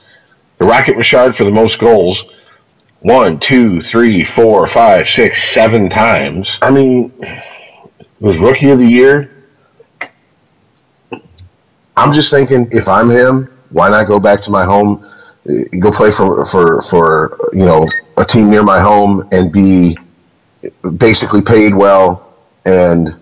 The 0.58 0.66
Rocket 0.66 0.96
Richard 0.96 1.34
for 1.34 1.44
the 1.44 1.50
most 1.50 1.78
goals 1.78 2.30
one, 3.00 3.38
two, 3.38 3.80
three, 3.80 4.24
four, 4.24 4.66
five, 4.66 5.08
six, 5.08 5.42
seven 5.42 5.88
times. 5.88 6.58
I 6.60 6.70
mean, 6.70 7.12
was 8.20 8.38
Rookie 8.38 8.70
of 8.70 8.78
the 8.78 8.86
Year. 8.86 9.35
I'm 11.96 12.12
just 12.12 12.30
thinking, 12.30 12.68
if 12.72 12.88
I'm 12.88 13.10
him, 13.10 13.46
why 13.70 13.88
not 13.88 14.06
go 14.06 14.20
back 14.20 14.42
to 14.42 14.50
my 14.50 14.64
home, 14.64 15.06
eh, 15.48 15.64
go 15.78 15.90
play 15.90 16.10
for 16.10 16.44
for 16.44 16.82
for 16.82 17.38
you 17.52 17.64
know 17.64 17.86
a 18.16 18.24
team 18.24 18.50
near 18.50 18.62
my 18.62 18.80
home 18.80 19.28
and 19.32 19.52
be 19.52 19.96
basically 20.96 21.42
paid 21.42 21.74
well 21.74 22.34
and 22.64 23.14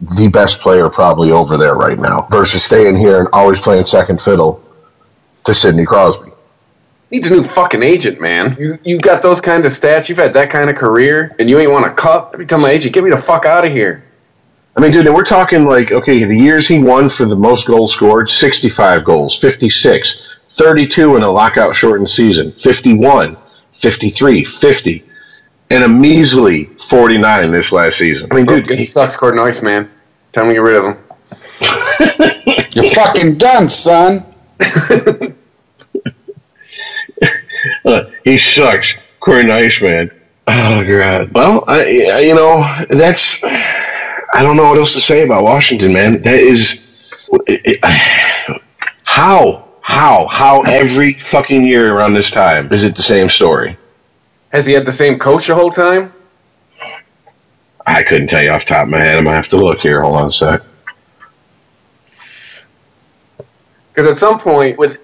the 0.00 0.28
best 0.28 0.60
player 0.60 0.88
probably 0.88 1.32
over 1.32 1.56
there 1.56 1.74
right 1.74 1.98
now 1.98 2.26
versus 2.30 2.62
staying 2.62 2.96
here 2.96 3.18
and 3.18 3.28
always 3.32 3.60
playing 3.60 3.84
second 3.84 4.20
fiddle 4.20 4.62
to 5.44 5.52
Sidney 5.52 5.84
Crosby. 5.84 6.30
Needs 7.10 7.26
a 7.26 7.30
new 7.30 7.42
fucking 7.42 7.82
agent, 7.82 8.20
man. 8.20 8.54
You 8.58 8.78
you 8.84 8.98
got 8.98 9.22
those 9.22 9.40
kind 9.40 9.64
of 9.64 9.72
stats, 9.72 10.08
you've 10.08 10.18
had 10.18 10.34
that 10.34 10.50
kind 10.50 10.68
of 10.68 10.76
career, 10.76 11.34
and 11.38 11.48
you 11.48 11.58
ain't 11.58 11.70
want 11.70 11.86
a 11.86 11.90
cup. 11.90 12.30
Every 12.34 12.46
time 12.46 12.60
my 12.60 12.70
agent, 12.70 12.94
get 12.94 13.02
me 13.02 13.10
the 13.10 13.16
fuck 13.16 13.46
out 13.46 13.64
of 13.64 13.72
here. 13.72 14.04
I 14.78 14.80
mean, 14.80 14.92
dude, 14.92 15.08
and 15.08 15.14
we're 15.16 15.24
talking 15.24 15.64
like, 15.64 15.90
okay, 15.90 16.22
the 16.22 16.36
years 16.36 16.68
he 16.68 16.78
won 16.78 17.08
for 17.08 17.24
the 17.24 17.34
most 17.34 17.66
goals 17.66 17.92
scored 17.92 18.28
65 18.28 19.04
goals, 19.04 19.36
56, 19.36 20.28
32 20.46 21.16
in 21.16 21.24
a 21.24 21.30
lockout 21.30 21.74
shortened 21.74 22.08
season, 22.08 22.52
51, 22.52 23.36
53, 23.72 24.44
50, 24.44 25.04
and 25.70 25.82
a 25.82 25.88
measly 25.88 26.66
49 26.88 27.50
this 27.50 27.72
last 27.72 27.98
season. 27.98 28.28
I 28.30 28.36
mean, 28.36 28.46
dude, 28.46 28.70
He 28.70 28.86
sucks, 28.86 29.16
Cordnois, 29.16 29.60
man. 29.64 29.90
Time 30.30 30.46
to 30.46 30.52
get 30.52 30.62
rid 30.62 30.76
of 30.76 30.84
him. 30.84 30.96
You're 32.70 32.94
fucking 32.94 33.36
done, 33.36 33.68
son. 33.68 34.32
uh, 37.84 38.04
he 38.22 38.38
sucks. 38.38 38.94
Corey 39.18 39.42
Nice, 39.42 39.82
man. 39.82 40.12
Oh, 40.46 40.84
God. 40.84 41.32
Well, 41.32 41.64
I, 41.66 41.80
I, 42.12 42.20
you 42.20 42.36
know, 42.36 42.86
that's. 42.90 43.42
I 44.32 44.42
don't 44.42 44.56
know 44.56 44.68
what 44.68 44.78
else 44.78 44.92
to 44.94 45.00
say 45.00 45.22
about 45.22 45.44
Washington, 45.44 45.92
man. 45.92 46.22
That 46.22 46.38
is. 46.38 46.86
It, 47.46 47.60
it, 47.64 47.78
how? 49.04 49.68
How? 49.80 50.26
How 50.26 50.62
every 50.62 51.14
fucking 51.14 51.64
year 51.64 51.94
around 51.94 52.14
this 52.14 52.30
time 52.30 52.72
is 52.72 52.84
it 52.84 52.94
the 52.96 53.02
same 53.02 53.28
story? 53.28 53.76
Has 54.50 54.66
he 54.66 54.72
had 54.72 54.84
the 54.84 54.92
same 54.92 55.18
coach 55.18 55.46
the 55.46 55.54
whole 55.54 55.70
time? 55.70 56.12
I 57.86 58.02
couldn't 58.02 58.28
tell 58.28 58.42
you 58.42 58.50
off 58.50 58.66
the 58.66 58.74
top 58.74 58.84
of 58.84 58.90
my 58.90 58.98
head. 58.98 59.16
I'm 59.16 59.24
gonna 59.24 59.36
have 59.36 59.48
to 59.48 59.56
look 59.56 59.80
here. 59.80 60.02
Hold 60.02 60.16
on 60.16 60.26
a 60.26 60.30
sec. 60.30 60.62
Because 63.90 64.12
at 64.12 64.18
some 64.18 64.38
point, 64.38 64.78
with 64.78 64.98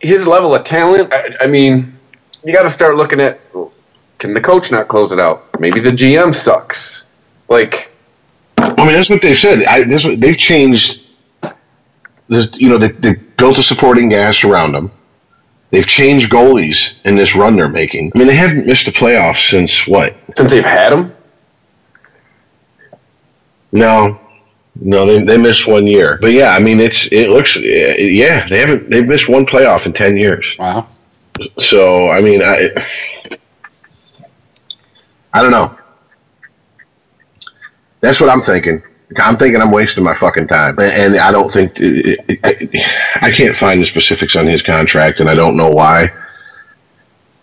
his 0.00 0.26
level 0.26 0.54
of 0.54 0.64
talent, 0.64 1.12
I, 1.12 1.36
I 1.42 1.46
mean, 1.46 1.98
you 2.44 2.54
got 2.54 2.62
to 2.62 2.70
start 2.70 2.96
looking 2.96 3.20
at 3.20 3.40
can 4.18 4.34
the 4.34 4.40
coach 4.40 4.70
not 4.70 4.88
close 4.88 5.12
it 5.12 5.18
out? 5.18 5.48
Maybe 5.58 5.80
the 5.80 5.90
GM 5.90 6.34
sucks. 6.34 7.06
Like, 7.48 7.90
I 8.62 8.84
mean, 8.84 8.94
that's 8.94 9.10
what 9.10 9.22
they've 9.22 9.38
said. 9.38 9.64
I, 9.64 9.82
this, 9.84 10.06
they've 10.18 10.36
changed. 10.38 11.02
This, 12.28 12.60
you 12.60 12.68
know, 12.68 12.78
they, 12.78 12.92
they 12.92 13.14
built 13.14 13.58
a 13.58 13.62
supporting 13.62 14.10
cast 14.10 14.44
around 14.44 14.72
them. 14.72 14.92
They've 15.70 15.86
changed 15.86 16.30
goalies 16.30 16.94
in 17.04 17.14
this 17.14 17.34
run 17.34 17.56
they're 17.56 17.68
making. 17.68 18.12
I 18.14 18.18
mean, 18.18 18.26
they 18.26 18.34
haven't 18.34 18.66
missed 18.66 18.86
the 18.86 18.92
playoffs 18.92 19.50
since 19.50 19.86
what? 19.86 20.16
since 20.36 20.50
they've 20.50 20.64
had 20.64 20.92
them. 20.92 21.14
No, 23.72 24.20
no, 24.74 25.06
they 25.06 25.24
they 25.24 25.38
missed 25.38 25.66
one 25.66 25.86
year. 25.86 26.18
But 26.20 26.32
yeah, 26.32 26.50
I 26.50 26.58
mean, 26.58 26.80
it's 26.80 27.08
it 27.12 27.28
looks 27.28 27.56
yeah 27.56 28.48
they 28.48 28.58
haven't 28.58 28.90
they've 28.90 29.06
missed 29.06 29.28
one 29.28 29.46
playoff 29.46 29.86
in 29.86 29.92
ten 29.92 30.16
years. 30.16 30.56
Wow. 30.58 30.88
So 31.58 32.08
I 32.08 32.20
mean, 32.20 32.42
I 32.42 32.70
I 35.32 35.42
don't 35.42 35.52
know. 35.52 35.76
That's 38.00 38.20
what 38.20 38.30
I'm 38.30 38.40
thinking. 38.40 38.82
I'm 39.18 39.36
thinking 39.36 39.60
I'm 39.60 39.72
wasting 39.72 40.04
my 40.04 40.14
fucking 40.14 40.46
time, 40.46 40.78
and 40.78 41.16
I 41.16 41.32
don't 41.32 41.50
think 41.52 41.72
I 41.80 43.30
can't 43.32 43.56
find 43.56 43.80
the 43.80 43.84
specifics 43.84 44.36
on 44.36 44.46
his 44.46 44.62
contract, 44.62 45.18
and 45.20 45.28
I 45.28 45.34
don't 45.34 45.56
know 45.56 45.70
why. 45.70 46.12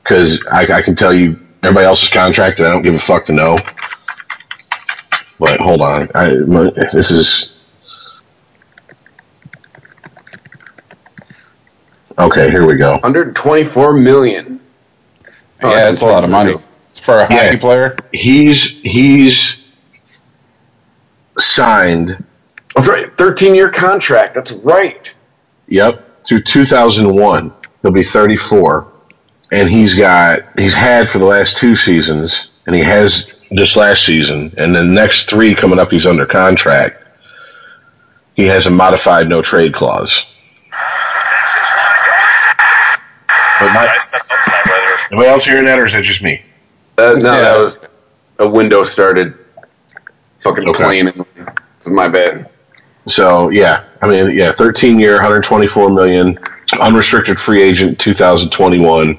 Because 0.01 0.41
I, 0.49 0.61
I 0.71 0.81
can 0.81 0.95
tell 0.95 1.13
you 1.13 1.37
everybody 1.63 1.85
else's 1.85 2.07
contract, 2.09 2.59
and 2.59 2.67
I 2.67 2.71
don't 2.71 2.83
give 2.83 2.95
a 2.95 2.99
fuck 2.99 3.25
to 3.25 3.33
know. 3.33 3.57
But 5.39 5.59
hold 5.59 5.81
on, 5.81 6.09
I, 6.15 6.29
this 6.93 7.11
is 7.11 7.59
okay. 12.17 12.49
Here 12.49 12.65
we 12.65 12.75
go. 12.75 12.93
124 12.93 13.93
million. 13.93 14.61
Oh, 15.61 15.69
yeah, 15.69 15.75
that's 15.75 15.93
it's 15.95 16.01
a 16.01 16.05
lot 16.05 16.23
of 16.23 16.29
money 16.29 16.53
for 16.93 17.19
a 17.19 17.27
Yeah. 17.29 17.45
hockey 17.47 17.57
player. 17.57 17.97
He's 18.13 18.79
he's 18.81 19.65
signed. 21.39 22.23
That's 22.75 22.87
right. 22.87 23.15
13 23.17 23.55
year 23.55 23.69
contract. 23.69 24.33
That's 24.35 24.51
right. 24.51 25.13
Yep, 25.67 26.23
through 26.25 26.43
2001, 26.43 27.53
he'll 27.81 27.91
be 27.91 28.03
34, 28.03 28.87
and 29.51 29.69
he's 29.69 29.95
got 29.95 30.39
he's 30.57 30.73
had 30.73 31.09
for 31.09 31.19
the 31.19 31.25
last 31.25 31.57
two 31.57 31.75
seasons, 31.75 32.51
and 32.65 32.75
he 32.75 32.81
has 32.81 33.33
this 33.51 33.75
last 33.75 34.05
season, 34.05 34.53
and 34.57 34.73
the 34.73 34.83
next 34.83 35.29
three 35.29 35.53
coming 35.55 35.79
up, 35.79 35.91
he's 35.91 36.05
under 36.05 36.25
contract. 36.25 37.03
He 38.35 38.45
has 38.45 38.65
a 38.67 38.69
modified 38.69 39.27
no 39.27 39.41
trade 39.41 39.73
clause. 39.73 40.23
But 43.59 43.73
my, 43.73 43.97
anybody 45.11 45.29
else 45.29 45.43
hearing 45.45 45.65
that, 45.65 45.79
or 45.79 45.85
is 45.85 45.93
that 45.93 46.03
just 46.03 46.21
me? 46.21 46.43
Uh, 46.97 47.13
no, 47.17 47.31
Yeah. 47.33 47.41
that 47.41 47.57
was 47.57 47.79
a 48.39 48.47
window 48.47 48.83
started 48.83 49.33
fucking 50.49 50.69
Okay. 50.69 50.83
playing. 50.83 51.25
It's 51.79 51.89
my 51.89 52.07
bad. 52.07 52.49
So 53.07 53.49
yeah, 53.49 53.83
I 54.01 54.07
mean 54.07 54.35
yeah, 54.35 54.51
13 54.51 54.99
year, 54.99 55.13
124 55.13 55.89
million, 55.89 56.37
unrestricted 56.79 57.39
free 57.39 57.61
agent, 57.61 57.99
2021. 57.99 59.17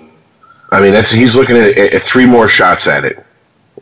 I 0.71 0.81
mean 0.83 0.93
that's 0.93 1.11
he's 1.11 1.35
looking 1.37 1.57
at, 1.57 1.79
at 1.79 2.03
three 2.03 2.27
more 2.27 2.49
shots 2.49 2.87
at 2.87 3.05
it, 3.05 3.25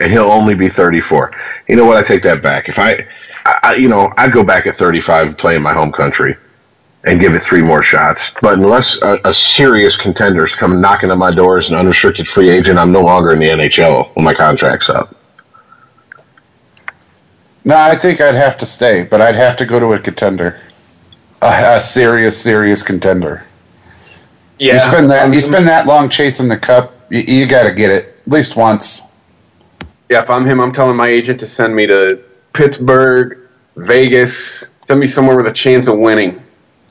and 0.01 0.12
he'll 0.12 0.31
only 0.31 0.55
be 0.55 0.68
34. 0.68 1.32
You 1.68 1.77
know 1.77 1.85
what? 1.85 1.97
I 1.97 2.02
take 2.02 2.23
that 2.23 2.43
back. 2.43 2.68
If 2.68 2.78
I, 2.78 3.06
I 3.44 3.59
I- 3.64 3.74
you 3.77 3.89
know, 3.89 4.12
I'd 4.16 4.32
go 4.32 4.44
back 4.44 4.66
at 4.66 4.77
35 4.78 5.27
and 5.28 5.39
play 5.39 5.56
in 5.56 5.62
my 5.62 5.73
home 5.73 5.90
country, 5.90 6.36
and 7.05 7.18
give 7.20 7.35
it 7.35 7.40
three 7.43 7.62
more 7.62 7.82
shots. 7.82 8.31
But 8.40 8.55
unless 8.55 9.01
a, 9.02 9.18
a 9.24 9.32
serious 9.32 9.97
contenders 9.97 10.55
come 10.55 10.81
knocking 10.81 11.10
on 11.10 11.18
my 11.18 11.32
door 11.32 11.59
as 11.59 11.68
an 11.68 11.74
unrestricted 11.74 12.28
free 12.28 12.48
agent, 12.51 12.78
I'm 12.78 12.93
no 12.93 13.02
longer 13.02 13.32
in 13.32 13.40
the 13.40 13.48
NHL 13.48 14.14
when 14.14 14.24
my 14.24 14.35
contract's 14.35 14.89
up. 14.89 15.16
No, 17.67 17.77
I 17.77 17.97
think 17.97 18.21
I'd 18.21 18.37
have 18.37 18.57
to 18.59 18.67
stay, 18.67 19.03
but 19.03 19.21
I'd 19.21 19.35
have 19.35 19.57
to 19.57 19.67
go 19.67 19.81
to 19.81 19.93
a 19.95 19.99
contender, 19.99 20.61
a, 21.43 21.75
a 21.75 21.81
serious, 21.81 22.41
serious 22.41 22.81
contender. 22.81 23.45
Yeah. 24.61 24.75
You 24.75 24.79
spend 24.79 25.11
that 25.11 25.35
you 25.35 25.41
um, 25.41 25.41
spend 25.41 25.67
that 25.67 25.87
long 25.87 26.09
chasing 26.09 26.47
the 26.47 26.57
cup, 26.57 26.95
you, 27.11 27.23
you 27.23 27.47
got 27.47 27.65
to 27.65 27.75
get 27.75 27.91
it 27.91 28.21
at 28.25 28.33
least 28.33 28.55
once. 28.55 29.13
Yeah, 30.09 30.23
if 30.23 30.31
I'm 30.31 30.47
him, 30.47 30.61
I'm 30.61 30.71
telling 30.71 30.97
my 30.97 31.09
agent 31.09 31.41
to 31.41 31.47
send 31.49 31.75
me 31.75 31.89
to 31.89 32.23
Pittsburgh, 32.53 33.37
Vegas, 33.75 34.69
send 34.85 35.01
me 35.01 35.09
somewhere 35.09 35.37
with 35.37 35.49
a 35.49 35.53
chance 35.53 35.89
of 35.89 35.99
winning. 35.99 36.41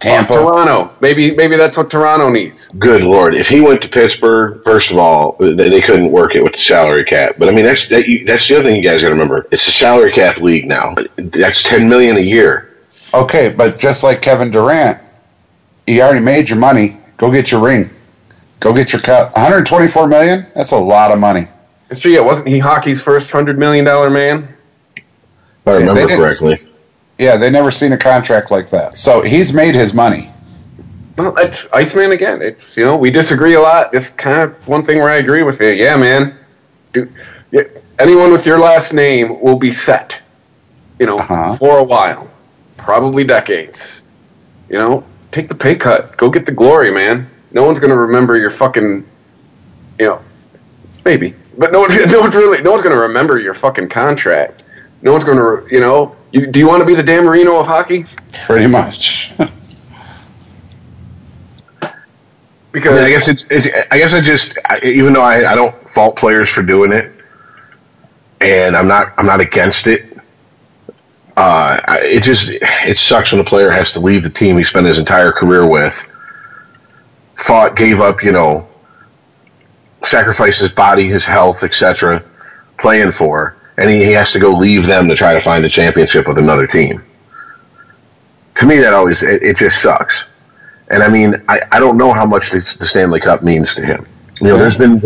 Tampa. 0.05 0.33
Toronto. 0.33 0.95
Maybe 1.01 1.35
maybe 1.35 1.57
that's 1.57 1.77
what 1.77 1.89
Toronto 1.89 2.29
needs. 2.29 2.69
Good 2.69 3.03
lord! 3.03 3.35
If 3.35 3.47
he 3.47 3.61
went 3.61 3.81
to 3.81 3.89
Pittsburgh, 3.89 4.63
first 4.63 4.91
of 4.91 4.97
all, 4.97 5.35
they, 5.39 5.53
they 5.69 5.81
couldn't 5.81 6.11
work 6.11 6.35
it 6.35 6.43
with 6.43 6.53
the 6.53 6.59
salary 6.59 7.03
cap. 7.03 7.35
But 7.37 7.49
I 7.49 7.51
mean, 7.51 7.65
that's 7.65 7.87
that. 7.89 8.07
You, 8.07 8.25
that's 8.25 8.47
the 8.47 8.55
other 8.55 8.63
thing 8.63 8.75
you 8.77 8.81
guys 8.83 9.01
got 9.01 9.09
to 9.09 9.13
remember. 9.13 9.47
It's 9.51 9.67
a 9.67 9.71
salary 9.71 10.11
cap 10.11 10.37
league 10.37 10.65
now. 10.67 10.95
That's 11.17 11.63
ten 11.63 11.89
million 11.89 12.17
a 12.17 12.21
year. 12.21 12.71
Okay, 13.13 13.49
but 13.53 13.79
just 13.79 14.03
like 14.03 14.21
Kevin 14.21 14.51
Durant, 14.51 14.99
you 15.87 16.01
already 16.01 16.23
made 16.23 16.49
your 16.49 16.59
money. 16.59 16.97
Go 17.17 17.31
get 17.31 17.51
your 17.51 17.61
ring. 17.61 17.89
Go 18.59 18.73
get 18.73 18.91
your 18.93 19.01
cut. 19.01 19.31
124 19.33 20.07
million. 20.07 20.45
That's 20.55 20.71
a 20.71 20.77
lot 20.77 21.11
of 21.11 21.19
money. 21.19 21.47
It's 21.89 21.99
true. 21.99 22.11
Yeah, 22.11 22.21
wasn't 22.21 22.47
he 22.47 22.59
hockey's 22.59 23.01
first 23.01 23.29
hundred 23.31 23.57
million 23.59 23.85
dollar 23.85 24.09
man? 24.09 24.47
If 24.97 25.03
I 25.67 25.73
remember 25.73 25.93
they 26.01 26.07
didn't- 26.07 26.19
correctly. 26.19 26.67
Yeah, 27.17 27.37
they 27.37 27.49
never 27.49 27.71
seen 27.71 27.93
a 27.93 27.97
contract 27.97 28.51
like 28.51 28.69
that. 28.71 28.97
So 28.97 29.21
he's 29.21 29.53
made 29.53 29.75
his 29.75 29.93
money. 29.93 30.31
Well, 31.17 31.33
it's 31.37 31.71
Iceman 31.71 32.11
again. 32.11 32.41
It's 32.41 32.75
you 32.75 32.83
know 32.83 32.97
we 32.97 33.09
disagree 33.09 33.53
a 33.53 33.61
lot. 33.61 33.93
It's 33.93 34.09
kind 34.09 34.41
of 34.41 34.67
one 34.67 34.85
thing 34.85 34.97
where 34.99 35.09
I 35.09 35.15
agree 35.17 35.43
with 35.43 35.61
you. 35.61 35.69
Yeah, 35.69 35.95
man. 35.95 36.37
Yeah, 37.51 37.63
anyone 37.99 38.31
with 38.33 38.45
your 38.45 38.59
last 38.59 38.93
name 38.93 39.39
will 39.41 39.55
be 39.57 39.71
set. 39.71 40.19
You 40.99 41.05
know, 41.05 41.19
Uh-huh. 41.19 41.55
for 41.55 41.77
a 41.79 41.83
while, 41.83 42.29
probably 42.77 43.23
decades. 43.23 44.03
You 44.69 44.77
know, 44.77 45.03
take 45.31 45.47
the 45.47 45.55
pay 45.55 45.75
cut. 45.75 46.17
Go 46.17 46.29
get 46.29 46.45
the 46.45 46.51
glory, 46.51 46.91
man. 46.91 47.29
No 47.51 47.63
one's 47.65 47.79
gonna 47.79 47.95
remember 47.95 48.35
your 48.37 48.51
fucking. 48.51 49.05
You 49.99 50.07
know, 50.07 50.21
maybe, 51.05 51.33
but 51.57 51.71
no 51.71 51.79
one's 51.79 51.95
no 52.11 52.19
one's 52.19 52.35
really 52.35 52.61
no 52.61 52.71
one's 52.71 52.83
gonna 52.83 52.97
remember 52.99 53.39
your 53.39 53.53
fucking 53.53 53.87
contract. 53.87 54.63
No 55.01 55.13
one's 55.13 55.23
gonna 55.23 55.63
you 55.71 55.79
know. 55.79 56.13
You, 56.35 56.45
do 56.47 56.59
you 56.59 56.67
want 56.67 56.81
to 56.81 56.85
be 56.85 56.95
the 56.95 57.03
Dan 57.03 57.23
Marino 57.23 57.57
of 57.61 57.65
hockey? 57.65 58.05
Pretty 58.43 58.67
much. 58.67 59.31
Because 62.73 62.91
I, 62.91 62.95
mean, 62.95 63.03
I 63.05 63.09
guess 63.09 63.29
it's, 63.29 63.45
it's. 63.49 63.67
I 63.89 63.97
guess 63.97 64.13
I 64.13 64.19
just, 64.19 64.57
I, 64.65 64.81
even 64.83 65.13
though 65.13 65.21
I, 65.21 65.49
I 65.53 65.55
don't 65.55 65.87
fault 65.87 66.17
players 66.17 66.49
for 66.49 66.61
doing 66.61 66.91
it, 66.91 67.09
and 68.41 68.75
I'm 68.75 68.85
not, 68.85 69.13
I'm 69.17 69.25
not 69.25 69.39
against 69.39 69.87
it. 69.87 70.17
Uh, 71.37 71.79
it 72.01 72.21
just, 72.21 72.49
it 72.51 72.97
sucks 72.97 73.31
when 73.31 73.39
a 73.39 73.45
player 73.45 73.71
has 73.71 73.93
to 73.93 74.01
leave 74.01 74.23
the 74.23 74.29
team 74.29 74.57
he 74.57 74.63
spent 74.65 74.85
his 74.85 74.99
entire 74.99 75.31
career 75.31 75.65
with, 75.65 75.95
fought, 77.35 77.77
gave 77.77 78.01
up, 78.01 78.23
you 78.23 78.33
know, 78.33 78.67
sacrificed 80.03 80.59
his 80.59 80.71
body, 80.71 81.07
his 81.07 81.23
health, 81.23 81.63
etc., 81.63 82.21
playing 82.77 83.11
for, 83.11 83.55
and 83.77 83.89
he, 83.89 84.05
he 84.05 84.11
has 84.11 84.31
to 84.31 84.39
go 84.39 84.51
leave 84.51 84.85
them 84.85 85.07
to 85.07 85.15
try 85.15 85.33
to 85.33 85.39
find 85.39 85.65
a 85.65 85.69
championship 85.69 86.27
with 86.27 86.37
another 86.37 86.67
team. 86.67 87.03
To 88.55 88.65
me, 88.65 88.77
that 88.77 88.93
always, 88.93 89.21
it, 89.23 89.43
it 89.43 89.57
just 89.57 89.81
sucks. 89.81 90.25
And 90.89 91.03
I 91.03 91.09
mean, 91.09 91.43
I, 91.49 91.61
I 91.71 91.79
don't 91.79 91.97
know 91.97 92.13
how 92.13 92.25
much 92.25 92.51
this, 92.51 92.75
the 92.75 92.85
Stanley 92.85 93.19
Cup 93.19 93.43
means 93.43 93.75
to 93.75 93.85
him. 93.85 94.07
You 94.39 94.49
know, 94.49 94.57
there's 94.57 94.77
been, 94.77 95.01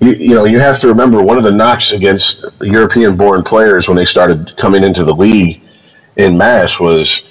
you, 0.00 0.12
you 0.12 0.34
know, 0.34 0.44
you 0.44 0.58
have 0.58 0.80
to 0.80 0.88
remember 0.88 1.22
one 1.22 1.38
of 1.38 1.44
the 1.44 1.50
knocks 1.50 1.92
against 1.92 2.44
European 2.60 3.16
born 3.16 3.42
players 3.42 3.88
when 3.88 3.96
they 3.96 4.04
started 4.04 4.54
coming 4.56 4.82
into 4.82 5.04
the 5.04 5.14
league 5.14 5.62
in 6.16 6.36
mass 6.36 6.78
was 6.78 7.22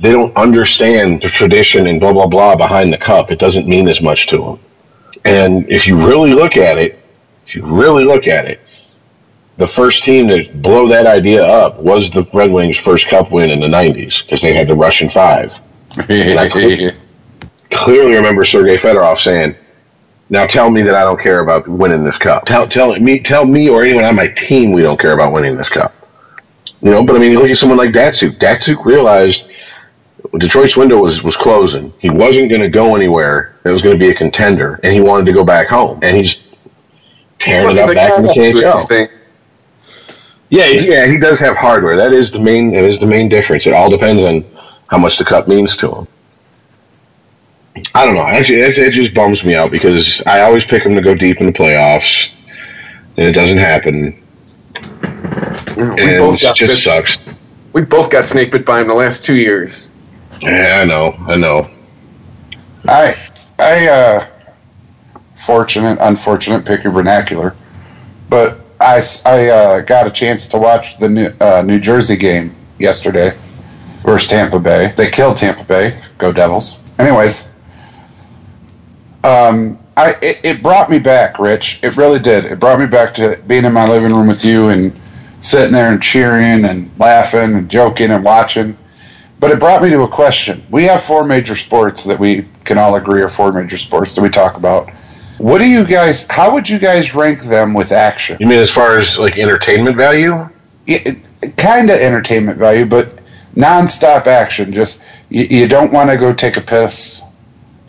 they 0.00 0.12
don't 0.12 0.36
understand 0.36 1.22
the 1.22 1.28
tradition 1.28 1.86
and 1.86 2.00
blah, 2.00 2.12
blah, 2.12 2.26
blah 2.26 2.56
behind 2.56 2.92
the 2.92 2.98
cup. 2.98 3.30
It 3.30 3.38
doesn't 3.38 3.66
mean 3.66 3.88
as 3.88 4.00
much 4.00 4.26
to 4.28 4.38
them. 4.38 4.58
And 5.24 5.68
if 5.70 5.86
you 5.86 5.96
really 6.06 6.34
look 6.34 6.56
at 6.56 6.78
it, 6.78 6.98
if 7.46 7.54
you 7.54 7.64
really 7.64 8.04
look 8.04 8.26
at 8.26 8.46
it, 8.46 8.60
the 9.58 9.66
first 9.66 10.04
team 10.04 10.28
to 10.28 10.50
blow 10.54 10.86
that 10.88 11.06
idea 11.06 11.44
up 11.44 11.78
was 11.78 12.10
the 12.10 12.24
Red 12.32 12.50
Wings' 12.50 12.78
first 12.78 13.08
cup 13.08 13.30
win 13.30 13.50
in 13.50 13.60
the 13.60 13.66
90s 13.66 14.22
because 14.22 14.42
they 14.42 14.54
had 14.54 14.68
the 14.68 14.76
Russian 14.76 15.08
five 15.08 15.58
I 15.98 16.94
clearly 17.70 18.16
remember 18.16 18.44
Sergei 18.44 18.76
Fedorov 18.76 19.18
saying, 19.18 19.56
"Now 20.28 20.46
tell 20.46 20.70
me 20.70 20.82
that 20.82 20.94
I 20.94 21.02
don't 21.02 21.20
care 21.20 21.40
about 21.40 21.66
winning 21.68 22.04
this 22.04 22.18
cup. 22.18 22.44
Tell 22.44 22.68
tell 22.68 22.98
me 22.98 23.20
tell 23.20 23.46
me 23.46 23.68
or 23.68 23.82
anyone 23.82 24.04
on 24.04 24.14
my 24.14 24.28
team 24.28 24.72
we 24.72 24.82
don't 24.82 25.00
care 25.00 25.12
about 25.12 25.32
winning 25.32 25.56
this 25.56 25.68
cup." 25.68 25.94
You 26.82 26.90
know, 26.90 27.04
but 27.04 27.16
I 27.16 27.18
mean, 27.18 27.34
look 27.34 27.50
at 27.50 27.56
someone 27.56 27.78
like 27.78 27.90
Datsyuk. 27.90 28.38
Datsyuk 28.38 28.84
realized 28.84 29.50
Detroit's 30.38 30.76
window 30.76 31.02
was 31.02 31.22
was 31.22 31.36
closing. 31.36 31.92
He 31.98 32.10
wasn't 32.10 32.50
going 32.50 32.60
to 32.62 32.68
go 32.68 32.94
anywhere. 32.94 33.56
It 33.64 33.70
was 33.70 33.82
going 33.82 33.98
to 33.98 33.98
be 33.98 34.10
a 34.10 34.14
contender, 34.14 34.78
and 34.82 34.92
he 34.92 35.00
wanted 35.00 35.26
to 35.26 35.32
go 35.32 35.44
back 35.44 35.68
home. 35.68 36.00
And 36.02 36.14
he's 36.14 36.42
tearing 37.38 37.74
Plus, 37.74 37.76
it 37.78 37.90
up 37.90 37.94
back 37.94 38.18
in 38.18 38.24
the 38.24 38.32
KHL. 38.32 39.10
He's 40.50 40.58
think." 40.58 40.62
Yeah, 40.62 40.66
he's, 40.66 40.86
yeah, 40.86 41.06
he 41.06 41.18
does 41.18 41.38
have 41.40 41.56
hardware. 41.56 41.96
That 41.96 42.12
is 42.12 42.30
the 42.30 42.40
main. 42.40 42.72
That 42.72 42.84
is 42.84 42.98
the 43.00 43.06
main 43.06 43.28
difference. 43.28 43.66
It 43.66 43.72
all 43.72 43.90
depends 43.90 44.22
on 44.22 44.44
how 44.88 44.98
much 44.98 45.18
the 45.18 45.24
cup 45.24 45.48
means 45.48 45.76
to 45.78 45.90
him. 45.92 46.06
I 47.94 48.04
don't 48.04 48.14
know. 48.14 48.22
Actually, 48.22 48.60
it, 48.60 48.78
it 48.78 48.92
just 48.92 49.12
bums 49.14 49.44
me 49.44 49.54
out 49.54 49.70
because 49.70 50.22
I 50.26 50.40
always 50.42 50.64
pick 50.64 50.82
him 50.84 50.94
to 50.94 51.00
go 51.02 51.14
deep 51.14 51.40
in 51.40 51.46
the 51.46 51.52
playoffs, 51.52 52.32
and 53.16 53.26
it 53.26 53.32
doesn't 53.32 53.58
happen. 53.58 54.22
We 55.76 55.82
And 55.82 56.18
both 56.18 56.36
it 56.36 56.42
got 56.42 56.56
just 56.56 56.74
bit, 56.74 56.78
sucks. 56.78 57.18
we 57.72 57.82
both 57.82 58.10
got 58.10 58.26
snake 58.26 58.50
bit 58.50 58.64
by 58.64 58.80
him 58.80 58.88
the 58.88 58.94
last 58.94 59.24
two 59.24 59.36
years. 59.36 59.90
Yeah, 60.40 60.80
I 60.82 60.84
know. 60.84 61.14
I 61.26 61.36
know. 61.36 61.68
I, 62.88 63.14
I, 63.58 63.88
uh, 63.88 64.26
fortunate, 65.34 65.98
unfortunate, 66.00 66.64
pick 66.64 66.84
your 66.84 66.92
vernacular, 66.92 67.54
but 68.28 68.60
I, 68.86 69.02
I, 69.24 69.48
uh, 69.48 69.80
got 69.80 70.06
a 70.06 70.10
chance 70.10 70.48
to 70.50 70.58
watch 70.58 70.98
the 70.98 71.08
New, 71.08 71.32
uh, 71.40 71.60
New 71.62 71.80
Jersey 71.80 72.16
game 72.16 72.54
yesterday 72.78 73.36
versus 74.04 74.28
Tampa 74.28 74.60
Bay. 74.60 74.92
They 74.96 75.10
killed 75.10 75.38
Tampa 75.38 75.64
Bay. 75.64 76.00
Go 76.18 76.32
Devils. 76.32 76.78
Anyways, 77.00 77.52
um, 79.24 79.78
I 79.96 80.14
it, 80.22 80.40
it 80.44 80.62
brought 80.62 80.88
me 80.88 81.00
back, 81.00 81.40
Rich. 81.40 81.80
It 81.82 81.96
really 81.96 82.20
did. 82.20 82.44
It 82.44 82.60
brought 82.60 82.78
me 82.78 82.86
back 82.86 83.12
to 83.14 83.42
being 83.48 83.64
in 83.64 83.72
my 83.72 83.88
living 83.88 84.12
room 84.12 84.28
with 84.28 84.44
you 84.44 84.68
and 84.68 84.98
sitting 85.40 85.72
there 85.72 85.90
and 85.90 86.00
cheering 86.00 86.64
and 86.64 86.88
laughing 86.96 87.54
and 87.54 87.68
joking 87.68 88.12
and 88.12 88.22
watching. 88.22 88.78
But 89.40 89.50
it 89.50 89.58
brought 89.58 89.82
me 89.82 89.90
to 89.90 90.02
a 90.02 90.08
question. 90.08 90.64
We 90.70 90.84
have 90.84 91.02
four 91.02 91.24
major 91.24 91.56
sports 91.56 92.04
that 92.04 92.18
we 92.18 92.46
can 92.64 92.78
all 92.78 92.94
agree 92.94 93.20
are 93.20 93.28
four 93.28 93.52
major 93.52 93.76
sports 93.76 94.14
that 94.14 94.22
we 94.22 94.28
talk 94.28 94.56
about. 94.56 94.90
What 95.38 95.58
do 95.58 95.68
you 95.68 95.84
guys? 95.86 96.26
How 96.28 96.52
would 96.52 96.68
you 96.68 96.78
guys 96.78 97.14
rank 97.14 97.42
them 97.42 97.74
with 97.74 97.92
action? 97.92 98.38
You 98.40 98.46
mean 98.46 98.58
as 98.58 98.70
far 98.72 98.98
as 98.98 99.18
like 99.18 99.38
entertainment 99.38 99.96
value? 99.96 100.48
Kind 101.56 101.90
of 101.90 101.98
entertainment 101.98 102.58
value, 102.58 102.86
but 102.86 103.18
nonstop 103.54 104.26
action. 104.26 104.72
Just 104.72 105.04
you, 105.28 105.44
you 105.44 105.68
don't 105.68 105.92
want 105.92 106.10
to 106.10 106.16
go 106.16 106.32
take 106.32 106.56
a 106.56 106.60
piss 106.60 107.22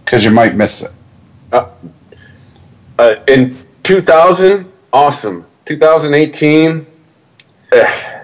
because 0.04 0.26
you 0.26 0.32
might 0.32 0.56
miss 0.56 0.84
it. 0.84 0.92
Uh, 3.00 3.16
in 3.28 3.56
2000, 3.84 4.72
awesome. 4.92 5.46
2018, 5.66 6.86
eh, 7.72 8.22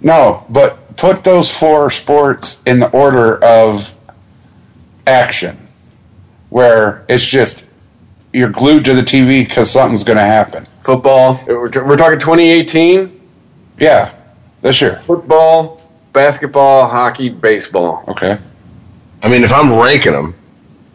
No, 0.00 0.44
but 0.50 0.96
put 0.96 1.22
those 1.22 1.50
four 1.56 1.90
sports 1.90 2.62
in 2.64 2.80
the 2.80 2.90
order 2.90 3.42
of 3.44 3.94
action, 5.06 5.56
where 6.50 7.04
it's 7.08 7.24
just 7.24 7.65
you're 8.32 8.50
glued 8.50 8.84
to 8.84 8.94
the 8.94 9.02
TV 9.02 9.46
because 9.46 9.70
something's 9.70 10.04
going 10.04 10.18
to 10.18 10.24
happen. 10.24 10.64
football. 10.82 11.40
We're, 11.46 11.70
we're 11.84 11.96
talking 11.96 12.18
2018. 12.18 13.20
Yeah, 13.78 14.14
this 14.62 14.80
year. 14.80 14.94
Football, 14.96 15.82
basketball, 16.12 16.88
hockey, 16.88 17.28
baseball. 17.28 18.04
Okay. 18.08 18.38
I 19.22 19.28
mean, 19.28 19.44
if 19.44 19.52
I'm 19.52 19.72
ranking 19.72 20.12
them, 20.12 20.34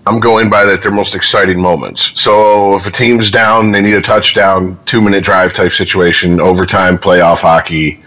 I'm 0.07 0.19
going 0.19 0.49
by 0.49 0.65
that 0.65 0.81
their 0.81 0.91
most 0.91 1.13
exciting 1.13 1.59
moments. 1.59 2.19
So 2.19 2.75
if 2.75 2.87
a 2.87 2.91
team's 2.91 3.29
down, 3.29 3.71
they 3.71 3.81
need 3.81 3.93
a 3.93 4.01
touchdown, 4.01 4.79
two 4.85 5.01
minute 5.01 5.23
drive 5.23 5.53
type 5.53 5.73
situation, 5.73 6.39
overtime 6.39 6.97
playoff 6.97 7.37
hockey, 7.37 8.03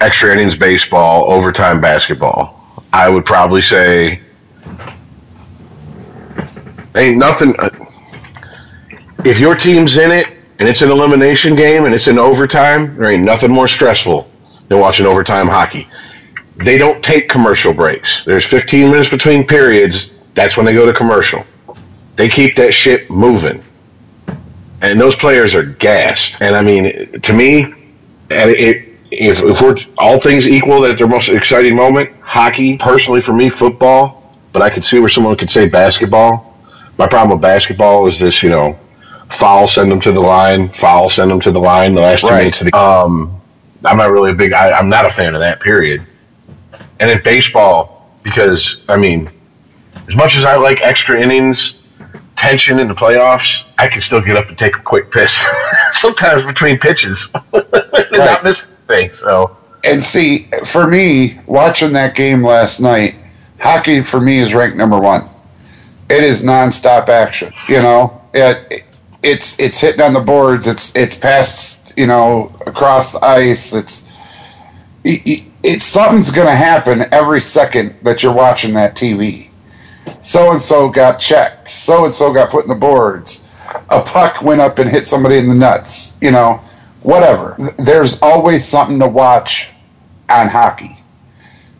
extra 0.00 0.32
innings 0.32 0.54
baseball, 0.54 1.30
overtime 1.32 1.80
basketball. 1.80 2.54
I 2.92 3.08
would 3.08 3.26
probably 3.26 3.62
say 3.62 4.20
ain't 6.94 7.16
nothing. 7.18 7.58
Uh, 7.58 7.70
If 9.24 9.38
your 9.38 9.54
team's 9.54 9.98
in 9.98 10.10
it 10.10 10.26
and 10.58 10.68
it's 10.68 10.82
an 10.82 10.90
elimination 10.90 11.56
game 11.56 11.84
and 11.84 11.94
it's 11.94 12.08
in 12.08 12.18
overtime, 12.18 12.96
there 12.96 13.10
ain't 13.10 13.24
nothing 13.24 13.50
more 13.50 13.68
stressful 13.68 14.30
than 14.68 14.80
watching 14.80 15.06
overtime 15.06 15.48
hockey 15.48 15.88
they 16.58 16.76
don't 16.76 17.02
take 17.02 17.28
commercial 17.28 17.72
breaks. 17.72 18.24
There's 18.24 18.44
15 18.44 18.90
minutes 18.90 19.08
between 19.08 19.46
periods. 19.46 20.18
That's 20.34 20.56
when 20.56 20.66
they 20.66 20.72
go 20.72 20.86
to 20.86 20.92
commercial. 20.92 21.44
They 22.16 22.28
keep 22.28 22.56
that 22.56 22.74
shit 22.74 23.08
moving. 23.08 23.62
And 24.80 25.00
those 25.00 25.14
players 25.14 25.54
are 25.54 25.62
gassed. 25.62 26.40
And 26.40 26.56
I 26.56 26.62
mean, 26.62 27.20
to 27.20 27.32
me, 27.32 27.74
it, 28.30 28.88
if, 29.10 29.40
if 29.42 29.60
we're 29.60 29.76
all 29.96 30.20
things 30.20 30.48
equal 30.48 30.84
at 30.84 30.98
their 30.98 31.06
most 31.06 31.28
exciting 31.28 31.76
moment, 31.76 32.10
hockey, 32.20 32.76
personally 32.76 33.20
for 33.20 33.32
me, 33.32 33.48
football, 33.48 34.36
but 34.52 34.62
I 34.62 34.70
could 34.70 34.84
see 34.84 34.98
where 34.98 35.08
someone 35.08 35.36
could 35.36 35.50
say 35.50 35.68
basketball. 35.68 36.58
My 36.96 37.06
problem 37.06 37.38
with 37.38 37.42
basketball 37.42 38.06
is 38.08 38.18
this, 38.18 38.42
you 38.42 38.48
know, 38.48 38.78
foul, 39.30 39.66
send 39.68 39.90
them 39.90 40.00
to 40.00 40.12
the 40.12 40.20
line, 40.20 40.68
foul, 40.70 41.08
send 41.08 41.30
them 41.30 41.40
to 41.40 41.50
the 41.50 41.60
line, 41.60 41.94
the 41.94 42.00
last 42.00 42.20
two 42.22 42.28
Right. 42.28 42.38
minutes 42.38 42.60
of 42.60 42.70
the 42.70 42.76
Um, 42.76 43.40
I'm 43.84 43.96
not 43.96 44.10
really 44.10 44.30
a 44.32 44.34
big, 44.34 44.52
I, 44.52 44.72
I'm 44.72 44.88
not 44.88 45.06
a 45.06 45.10
fan 45.10 45.34
of 45.34 45.40
that, 45.40 45.60
period. 45.60 46.02
And 47.00 47.10
in 47.10 47.22
baseball, 47.22 48.10
because, 48.22 48.84
I 48.88 48.96
mean, 48.96 49.30
as 50.08 50.16
much 50.16 50.34
as 50.36 50.44
I 50.44 50.56
like 50.56 50.80
extra 50.82 51.20
innings, 51.20 51.82
tension 52.36 52.78
in 52.78 52.88
the 52.88 52.94
playoffs, 52.94 53.66
I 53.78 53.88
can 53.88 54.00
still 54.00 54.20
get 54.20 54.36
up 54.36 54.48
and 54.48 54.56
take 54.58 54.76
a 54.76 54.80
quick 54.80 55.10
piss 55.10 55.44
sometimes 55.92 56.44
between 56.44 56.78
pitches 56.78 57.28
and 57.52 58.10
not 58.12 58.42
miss 58.44 58.66
things. 58.88 59.18
So, 59.18 59.56
And 59.84 60.02
see, 60.02 60.48
for 60.64 60.86
me, 60.86 61.38
watching 61.46 61.92
that 61.92 62.14
game 62.14 62.42
last 62.44 62.80
night, 62.80 63.14
hockey 63.60 64.02
for 64.02 64.20
me 64.20 64.38
is 64.38 64.54
ranked 64.54 64.76
number 64.76 64.98
one. 64.98 65.28
it 66.08 66.24
is 66.24 66.44
nonstop 66.44 67.08
action. 67.08 67.52
You 67.68 67.82
know, 67.82 68.22
it, 68.34 68.84
it's 69.22 69.58
it's 69.60 69.80
hitting 69.80 70.00
on 70.00 70.12
the 70.12 70.20
boards. 70.20 70.66
It's 70.66 70.94
it's 70.96 71.18
past 71.18 71.96
you 71.98 72.06
know 72.06 72.52
across 72.66 73.12
the 73.12 73.24
ice. 73.24 73.74
It's 73.74 74.10
it, 75.04 75.44
it's 75.62 75.84
something's 75.84 76.30
going 76.30 76.46
to 76.46 76.54
happen 76.54 77.04
every 77.12 77.40
second 77.40 77.96
that 78.02 78.22
you're 78.22 78.34
watching 78.34 78.74
that 78.74 78.94
TV. 78.94 79.48
So 80.20 80.50
and 80.52 80.60
so 80.60 80.88
got 80.88 81.18
checked. 81.18 81.68
So 81.68 82.04
and 82.04 82.14
so 82.14 82.32
got 82.32 82.50
put 82.50 82.64
in 82.64 82.68
the 82.68 82.74
boards. 82.74 83.48
A 83.90 84.00
puck 84.00 84.42
went 84.42 84.60
up 84.60 84.78
and 84.78 84.88
hit 84.88 85.06
somebody 85.06 85.38
in 85.38 85.48
the 85.48 85.54
nuts. 85.54 86.18
You 86.22 86.30
know, 86.30 86.60
whatever. 87.02 87.56
There's 87.78 88.22
always 88.22 88.64
something 88.64 88.98
to 89.00 89.08
watch 89.08 89.70
on 90.28 90.48
hockey. 90.48 90.96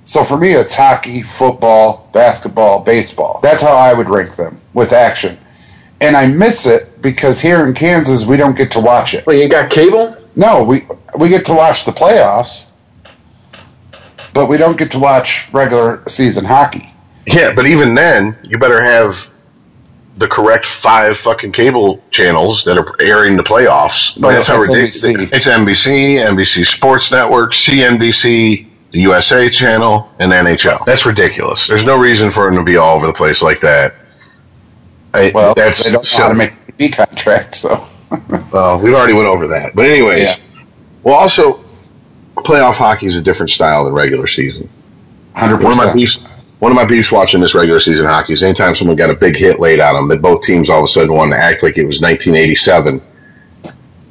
So 0.05 0.25
for 0.25 0.39
me, 0.39 0.53
it's 0.53 0.75
hockey, 0.75 1.23
football, 1.23 2.09
basketball, 2.13 2.81
baseball. 2.81 3.41
That's 3.43 3.63
how 3.63 3.75
I 3.77 3.93
would 3.93 4.09
rank 4.09 4.37
them 4.37 4.59
with 4.73 4.93
action. 4.93 5.39
And 6.01 6.17
I 6.17 6.27
miss 6.27 6.67
it 6.67 7.03
because 7.03 7.41
here 7.41 7.67
in 7.67 7.75
Kansas, 7.75 8.25
we 8.25 8.37
don't 8.37 8.57
get 8.57 8.71
to 8.73 8.81
watch 8.81 9.15
it. 9.15 9.27
Well, 9.27 9.37
you 9.37 9.49
got 9.49 9.71
cable? 9.71 10.17
No, 10.37 10.63
we 10.63 10.83
we 11.19 11.29
get 11.29 11.45
to 11.47 11.55
watch 11.55 11.85
the 11.85 11.91
playoffs, 11.91 12.71
but 14.33 14.49
we 14.49 14.57
don't 14.57 14.79
get 14.79 14.93
to 14.93 14.99
watch 14.99 15.53
regular 15.53 16.03
season 16.09 16.45
hockey. 16.45 16.89
Yeah, 17.27 17.53
but 17.53 17.67
even 17.67 17.95
then, 17.95 18.39
you 18.43 18.59
better 18.59 18.83
have 18.83 19.15
the 20.19 20.29
correct 20.29 20.67
five 20.67 21.17
fucking 21.17 21.53
cable 21.53 22.03
channels 22.11 22.65
that 22.65 22.77
are 22.77 22.95
airing 23.01 23.37
the 23.37 23.43
playoffs. 23.43 24.17
Oh, 24.23 24.31
That's 24.31 24.47
how 24.47 24.59
it's 24.59 24.69
ridiculous. 24.69 25.05
NBC. 25.05 25.33
It's 25.33 25.47
NBC, 25.47 26.29
NBC 26.29 26.65
Sports 26.65 27.11
Network, 27.11 27.53
CNBC, 27.53 28.67
the 28.91 29.01
USA 29.01 29.49
channel, 29.49 30.11
and 30.19 30.33
NHL. 30.33 30.85
That's 30.87 31.07
ridiculous. 31.07 31.67
There's 31.67 31.85
no 31.85 31.99
reason 31.99 32.31
for 32.31 32.47
them 32.47 32.57
to 32.57 32.65
be 32.65 32.77
all 32.77 32.97
over 32.97 33.07
the 33.07 33.13
place 33.13 33.43
like 33.43 33.61
that. 33.61 33.95
I, 35.15 35.33
Well, 35.35 35.55
that's 35.55 35.85
they 35.85 35.93
don't 35.93 36.05
know 36.13 36.19
how 36.19 36.29
to 36.29 36.35
make 36.35 36.53
a 36.53 36.73
TV 36.73 36.93
contract, 36.97 37.55
so 37.55 37.87
Well, 38.53 38.81
we've 38.81 38.95
already 38.95 39.13
went 39.13 39.27
over 39.29 39.49
that. 39.49 39.75
But 39.75 39.87
anyways, 39.87 40.23
Yeah. 40.23 40.37
well, 41.03 41.15
also, 41.17 41.65
playoff 42.37 42.75
hockey 42.75 43.07
is 43.07 43.17
a 43.17 43.23
different 43.23 43.51
style 43.51 43.85
than 43.85 43.93
regular 43.93 44.27
season. 44.27 44.69
hundred 45.35 45.63
One 45.63 45.73
of 45.73 45.79
my 45.79 45.93
beefs, 45.93 46.25
one 46.59 46.73
of 46.73 46.77
my 46.77 46.85
beefs 46.85 47.13
watching 47.13 47.41
this 47.41 47.55
regular 47.55 47.81
season 47.81 48.07
hockey 48.07 48.33
is 48.33 48.43
anytime 48.43 48.75
someone 48.75 48.97
got 48.97 49.11
a 49.11 49.15
big 49.15 49.37
hit 49.37 49.61
laid 49.61 49.81
on 49.81 49.95
them, 49.95 50.09
that 50.09 50.23
both 50.23 50.43
teams 50.43 50.71
all 50.71 50.79
of 50.79 50.85
a 50.85 50.89
sudden 50.89 51.13
wanted 51.13 51.37
to 51.37 51.43
act 51.43 51.63
like 51.63 51.79
it 51.79 51.85
was 51.87 52.01
1987 52.01 53.01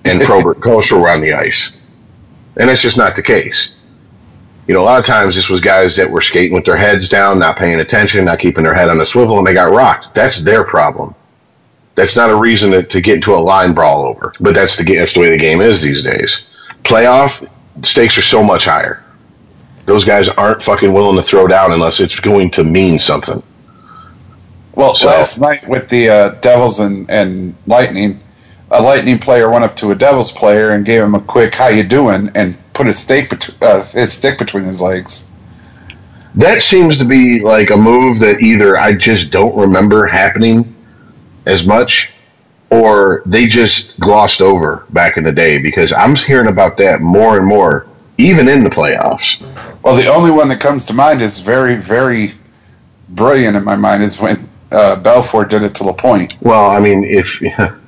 and 0.05 0.21
Probert 0.25 0.59
Kocur 0.59 1.01
were 1.01 1.09
on 1.09 1.21
the 1.21 1.33
ice, 1.33 1.77
and 2.55 2.69
that's 2.69 2.81
just 2.81 2.97
not 2.97 3.15
the 3.15 3.23
case. 3.23 3.75
You 4.67 4.73
know, 4.73 4.81
a 4.81 4.83
lot 4.83 4.99
of 4.99 5.05
times 5.05 5.33
this 5.35 5.47
was 5.49 5.61
guys 5.61 5.95
that 5.95 6.09
were 6.09 6.19
skating 6.21 6.53
with 6.53 6.65
their 6.65 6.75
heads 6.75 7.07
down, 7.07 7.39
not 7.39 7.57
paying 7.57 7.79
attention, 7.79 8.25
not 8.25 8.39
keeping 8.39 8.63
their 8.65 8.73
head 8.73 8.89
on 8.89 8.97
the 8.97 9.05
swivel, 9.05 9.37
and 9.37 9.47
they 9.47 9.53
got 9.53 9.71
rocked. 9.71 10.13
That's 10.13 10.41
their 10.41 10.63
problem. 10.65 11.15
That's 11.95 12.15
not 12.17 12.29
a 12.29 12.35
reason 12.35 12.71
to, 12.71 12.83
to 12.83 13.01
get 13.01 13.15
into 13.15 13.33
a 13.33 13.37
line 13.39 13.73
brawl 13.73 14.05
over. 14.05 14.33
But 14.39 14.53
that's 14.55 14.75
the 14.77 14.83
that's 14.95 15.13
the 15.13 15.21
way 15.21 15.29
the 15.29 15.37
game 15.37 15.61
is 15.61 15.81
these 15.81 16.03
days. 16.03 16.47
Playoff 16.83 17.49
stakes 17.83 18.17
are 18.17 18.21
so 18.23 18.43
much 18.43 18.65
higher. 18.65 19.03
Those 19.85 20.03
guys 20.03 20.27
aren't 20.27 20.61
fucking 20.61 20.91
willing 20.93 21.15
to 21.15 21.23
throw 21.23 21.47
down 21.47 21.71
unless 21.71 22.01
it's 22.01 22.19
going 22.19 22.51
to 22.51 22.63
mean 22.63 22.99
something. 22.99 23.41
Well, 24.75 24.95
So- 24.95 25.07
last 25.07 25.39
night 25.39 25.67
with 25.67 25.87
the 25.87 26.09
uh, 26.09 26.29
Devils 26.41 26.81
and, 26.81 27.09
and 27.09 27.55
Lightning, 27.65 28.19
a 28.69 28.81
Lightning 28.81 29.17
player 29.17 29.49
went 29.49 29.63
up 29.63 29.75
to 29.77 29.91
a 29.91 29.95
Devils 29.95 30.31
player 30.31 30.71
and 30.71 30.85
gave 30.85 31.01
him 31.01 31.15
a 31.15 31.21
quick 31.21 31.55
"How 31.55 31.69
you 31.69 31.83
doing?" 31.83 32.29
and 32.35 32.57
put 32.77 32.87
his 32.87 32.99
stick 32.99 33.29
bet- 33.29 33.49
uh, 33.61 33.83
his 33.83 34.13
stick 34.13 34.37
between 34.37 34.63
his 34.63 34.81
legs. 34.81 35.29
That 36.35 36.61
seems 36.61 36.99
to 36.99 37.05
be 37.05 37.39
like 37.39 37.71
a 37.71 37.77
move 37.77 38.19
that 38.19 38.39
either 38.39 38.77
I 38.77 38.93
just 38.93 39.31
don't 39.31 39.55
remember 39.57 40.05
happening 40.05 40.75
as 41.47 41.65
much 41.65 42.11
or 42.69 43.23
they 43.25 43.47
just 43.47 43.99
glossed 43.99 44.41
over 44.41 44.85
back 44.91 45.17
in 45.17 45.23
the 45.23 45.31
day 45.31 45.57
because 45.57 45.91
I'm 45.91 46.15
hearing 46.15 46.47
about 46.47 46.77
that 46.77 47.01
more 47.01 47.37
and 47.37 47.47
more, 47.47 47.87
even 48.17 48.47
in 48.47 48.63
the 48.63 48.69
playoffs. 48.69 49.41
Well, 49.81 49.95
the 49.95 50.07
only 50.07 50.31
one 50.31 50.47
that 50.49 50.59
comes 50.59 50.85
to 50.87 50.93
mind 50.93 51.21
is 51.21 51.39
very, 51.39 51.75
very 51.75 52.33
brilliant 53.09 53.55
in 53.55 53.63
my 53.63 53.75
mind 53.75 54.03
is 54.03 54.19
when 54.19 54.47
uh, 54.71 54.97
Belfour 54.97 55.49
did 55.49 55.63
it 55.63 55.73
to 55.75 55.85
Lapointe. 55.85 56.33
Well, 56.41 56.69
I 56.69 56.79
mean, 56.79 57.03
if 57.05 57.41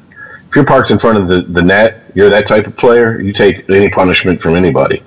if 0.49 0.55
you're 0.55 0.65
parked 0.65 0.91
in 0.91 0.99
front 0.99 1.17
of 1.17 1.27
the, 1.27 1.41
the 1.41 1.61
net, 1.61 2.03
you're 2.15 2.29
that 2.29 2.47
type 2.47 2.67
of 2.67 2.75
player. 2.75 3.21
You 3.21 3.31
take 3.31 3.69
any 3.69 3.89
punishment 3.89 4.41
from 4.41 4.55
anybody. 4.55 5.01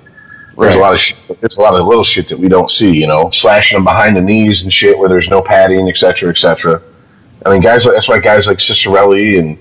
There's 0.57 0.75
a 0.75 0.79
lot 0.79 0.93
of 0.93 0.99
shit, 0.99 1.17
there's 1.41 1.57
a 1.57 1.61
lot 1.61 1.75
of 1.75 1.85
little 1.85 2.03
shit 2.03 2.27
that 2.29 2.37
we 2.39 2.47
don't 2.47 2.69
see. 2.69 2.91
You 2.91 3.07
know, 3.07 3.29
slashing 3.31 3.75
them 3.75 3.83
behind 3.83 4.15
the 4.15 4.21
knees 4.21 4.63
and 4.63 4.71
shit 4.71 4.97
where 4.97 5.09
there's 5.09 5.29
no 5.29 5.41
padding, 5.41 5.89
etc., 5.89 6.15
cetera, 6.15 6.29
et 6.29 6.37
cetera. 6.37 6.81
I 7.45 7.51
mean, 7.51 7.61
guys. 7.61 7.85
like- 7.85 7.95
That's 7.95 8.07
why 8.07 8.19
guys 8.19 8.47
like 8.47 8.59
Ciccarelli 8.59 9.39
and 9.39 9.57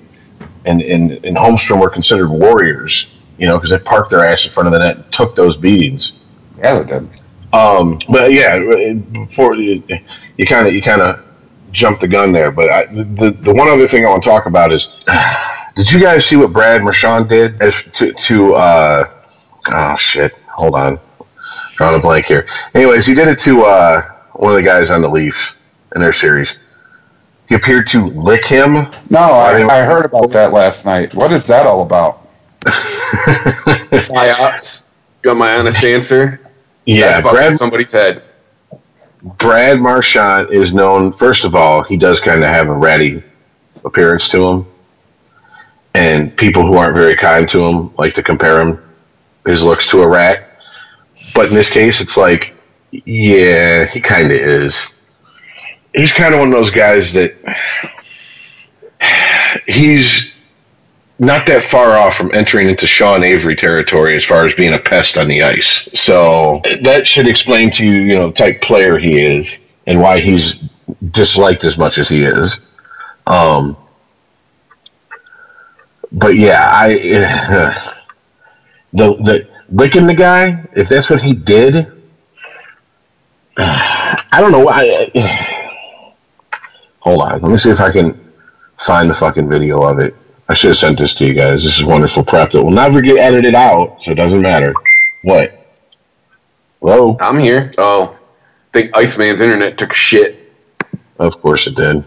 and 0.65 0.83
and, 0.83 1.13
and 1.25 1.37
Holmstrom 1.37 1.81
were 1.81 1.91
considered 1.91 2.29
warriors. 2.29 3.19
You 3.39 3.49
know, 3.49 3.57
because 3.57 3.71
they 3.71 3.79
parked 3.79 4.11
their 4.11 4.25
ass 4.25 4.45
in 4.45 4.53
front 4.53 4.67
of 4.69 4.73
the 4.73 4.79
net 4.79 4.97
and 4.97 5.11
took 5.13 5.35
those 5.35 5.57
beatings. 5.57 6.21
Yeah, 6.59 6.81
they 6.83 6.85
did. 7.01 7.09
Um, 7.53 7.99
but 8.09 8.33
yeah, 8.33 8.59
before 9.13 9.57
you 9.57 9.83
you 10.37 10.47
kind 10.47 10.69
of 10.69 10.75
you 10.75 10.81
kind 10.83 11.03
of 11.03 11.25
jumped 11.73 12.03
the 12.03 12.09
gun 12.09 12.31
there. 12.33 12.51
But 12.53 12.71
I, 12.71 12.85
the 12.87 13.37
the 13.41 13.53
one 13.53 13.69
other 13.69 13.89
thing 13.89 14.05
I 14.07 14.11
want 14.11 14.23
to 14.23 14.29
talk 14.29 14.45
about 14.47 14.73
is, 14.73 15.01
did 15.75 15.91
you 15.91 16.01
guys 16.01 16.27
see 16.27 16.37
what 16.37 16.53
Brad 16.53 16.83
Marchand 16.83 17.29
did 17.29 17.61
as 17.63 17.83
to 17.95 18.13
to 18.13 18.55
uh, 18.55 19.11
oh 19.73 19.97
shit, 19.97 20.33
hold 20.49 20.75
on, 20.75 20.99
drawing 21.77 21.97
a 21.97 22.03
blank 22.03 22.27
here. 22.27 22.47
Anyways, 22.75 23.07
he 23.07 23.15
did 23.15 23.29
it 23.29 23.39
to 23.41 23.63
uh, 23.63 24.03
one 24.35 24.53
of 24.53 24.57
the 24.57 24.63
guys 24.63 24.91
on 24.91 25.03
the 25.03 25.09
Leafs 25.09 25.57
in 25.95 26.01
their 26.01 26.13
series. 26.13 26.59
He 27.49 27.55
appeared 27.55 27.87
to 27.89 28.07
lick 28.07 28.45
him. 28.45 28.75
No, 29.11 29.19
I, 29.19 29.67
I 29.69 29.83
heard 29.83 30.05
about 30.07 30.31
that 30.31 30.53
last 30.53 30.87
night. 30.87 31.15
What 31.15 31.33
is 31.33 31.47
that 31.49 31.67
all 31.67 31.83
about? 31.83 32.27
Psyops. 33.93 34.83
You 35.23 35.31
want 35.31 35.39
my 35.39 35.55
honest 35.57 35.83
answer? 35.85 36.41
Yeah, 36.85 37.21
That's 37.21 37.33
Brad 37.33 37.59
somebody's 37.59 37.93
head. 37.93 38.25
Brad 39.23 39.79
Marchand 39.79 40.53
is 40.53 40.75
known, 40.75 41.13
first 41.13 41.45
of 41.45 41.55
all, 41.55 41.85
he 41.85 41.97
does 41.97 42.19
kind 42.19 42.43
of 42.43 42.49
have 42.49 42.67
a 42.67 42.73
ratty 42.73 43.23
appearance 43.85 44.29
to 44.31 44.45
him. 44.45 44.67
And 45.95 46.37
people 46.37 46.67
who 46.67 46.77
aren't 46.77 46.95
very 46.95 47.17
kind 47.17 47.49
to 47.51 47.61
him 47.61 47.95
like 47.97 48.15
to 48.15 48.23
compare 48.23 48.61
him, 48.61 48.83
his 49.47 49.63
looks 49.63 49.87
to 49.89 50.03
a 50.03 50.09
rat. 50.09 50.61
But 51.35 51.49
in 51.49 51.55
this 51.55 51.71
case, 51.71 52.01
it's 52.01 52.17
like, 52.17 52.55
yeah, 52.91 53.85
he 53.85 54.01
kind 54.01 54.33
of 54.33 54.39
is. 54.39 54.89
He's 55.95 56.13
kind 56.13 56.33
of 56.33 56.41
one 56.41 56.49
of 56.49 56.55
those 56.55 56.71
guys 56.71 57.13
that 57.13 57.35
he's 59.67 60.33
not 61.19 61.47
that 61.47 61.63
far 61.65 61.97
off 61.97 62.17
from 62.17 62.31
entering 62.35 62.69
into 62.69 62.87
Sean 62.87 63.23
Avery 63.23 63.55
territory 63.55 64.17
as 64.17 64.25
far 64.25 64.47
as 64.47 64.55
being 64.55 64.73
a 64.73 64.79
pest 64.79 65.17
on 65.17 65.29
the 65.29 65.43
ice. 65.43 65.89
So 65.95 66.63
that 66.83 67.07
should 67.07 67.29
explain 67.29 67.71
to 67.73 67.85
you, 67.85 68.03
you 68.03 68.15
know, 68.15 68.29
the 68.29 68.35
type 68.35 68.61
player 68.61 68.99
he 68.99 69.21
is 69.21 69.59
and 69.87 70.01
why 70.01 70.21
he's 70.21 70.69
disliked 71.11 71.65
as 71.65 71.79
much 71.79 71.99
as 71.99 72.09
he 72.09 72.23
is. 72.23 72.59
Um, 73.27 73.77
but 76.13 76.37
yeah, 76.37 76.69
I 76.71 76.89
the 78.93 79.15
the 79.17 79.49
licking 79.71 80.07
the 80.07 80.15
guy. 80.15 80.65
If 80.75 80.89
that's 80.89 81.11
what 81.11 81.21
he 81.21 81.33
did, 81.33 81.75
I 83.57 84.39
don't 84.39 84.53
know. 84.53 84.69
I, 84.69 85.11
hold 87.01 87.23
on, 87.23 87.41
let 87.41 87.51
me 87.51 87.57
see 87.57 87.71
if 87.71 87.81
I 87.81 87.91
can 87.91 88.33
find 88.79 89.09
the 89.09 89.15
fucking 89.15 89.49
video 89.49 89.81
of 89.83 89.99
it. 89.99 90.15
I 90.49 90.55
should 90.55 90.69
have 90.69 90.77
sent 90.77 90.99
this 90.99 91.15
to 91.15 91.27
you 91.27 91.35
guys. 91.35 91.63
This 91.63 91.79
is 91.79 91.85
wonderful 91.85 92.25
prep 92.25 92.51
that 92.51 92.63
will 92.63 92.71
never 92.71 93.01
get 93.01 93.19
edited 93.19 93.55
out, 93.55 94.03
so 94.03 94.11
it 94.11 94.17
doesn't 94.17 94.43
matter. 94.43 94.75
What? 95.23 95.59
Hello? 96.81 97.17
I'm 97.21 97.39
here. 97.39 97.71
Oh, 97.79 98.19
I 98.19 98.73
think 98.73 98.95
Iceman's 98.95 99.41
internet 99.41 99.79
took 99.79 99.93
shit. 99.93 100.53
Of 101.19 101.41
course 101.41 101.67
it 101.69 101.77
did. 101.77 102.05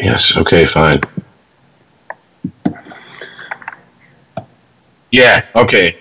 Yes, 0.00 0.36
okay, 0.36 0.66
fine. 0.66 1.00
Yeah, 5.10 5.46
okay. 5.56 5.98